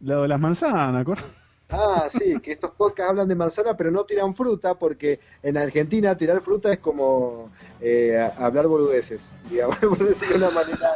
lo 0.00 0.22
de 0.22 0.28
las 0.28 0.40
manzanas, 0.40 1.04
¿correcto? 1.04 1.30
Ah, 1.70 2.06
sí, 2.10 2.38
que 2.42 2.52
estos 2.52 2.70
podcasts 2.72 3.08
hablan 3.10 3.28
de 3.28 3.34
manzana, 3.34 3.74
pero 3.76 3.90
no 3.90 4.04
tiran 4.04 4.34
fruta, 4.34 4.74
porque 4.74 5.20
en 5.42 5.56
Argentina 5.56 6.14
tirar 6.16 6.42
fruta 6.42 6.70
es 6.70 6.78
como 6.78 7.50
eh, 7.80 8.30
hablar 8.36 8.66
boludeces, 8.66 9.32
digamos, 9.48 9.76
por 9.80 9.98
decirlo 10.04 10.38
de 10.38 10.44
una 10.44 10.50
manera 10.54 10.88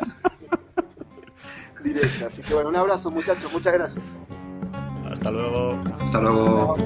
directa. 1.83 2.27
Así 2.27 2.43
que 2.43 2.53
bueno, 2.53 2.69
un 2.69 2.77
abrazo, 2.77 3.11
muchachos, 3.11 3.51
muchas 3.53 3.73
gracias. 3.73 4.19
Hasta 5.11 5.31
luego. 5.31 5.79
Hasta 5.99 6.21
luego. 6.21 6.77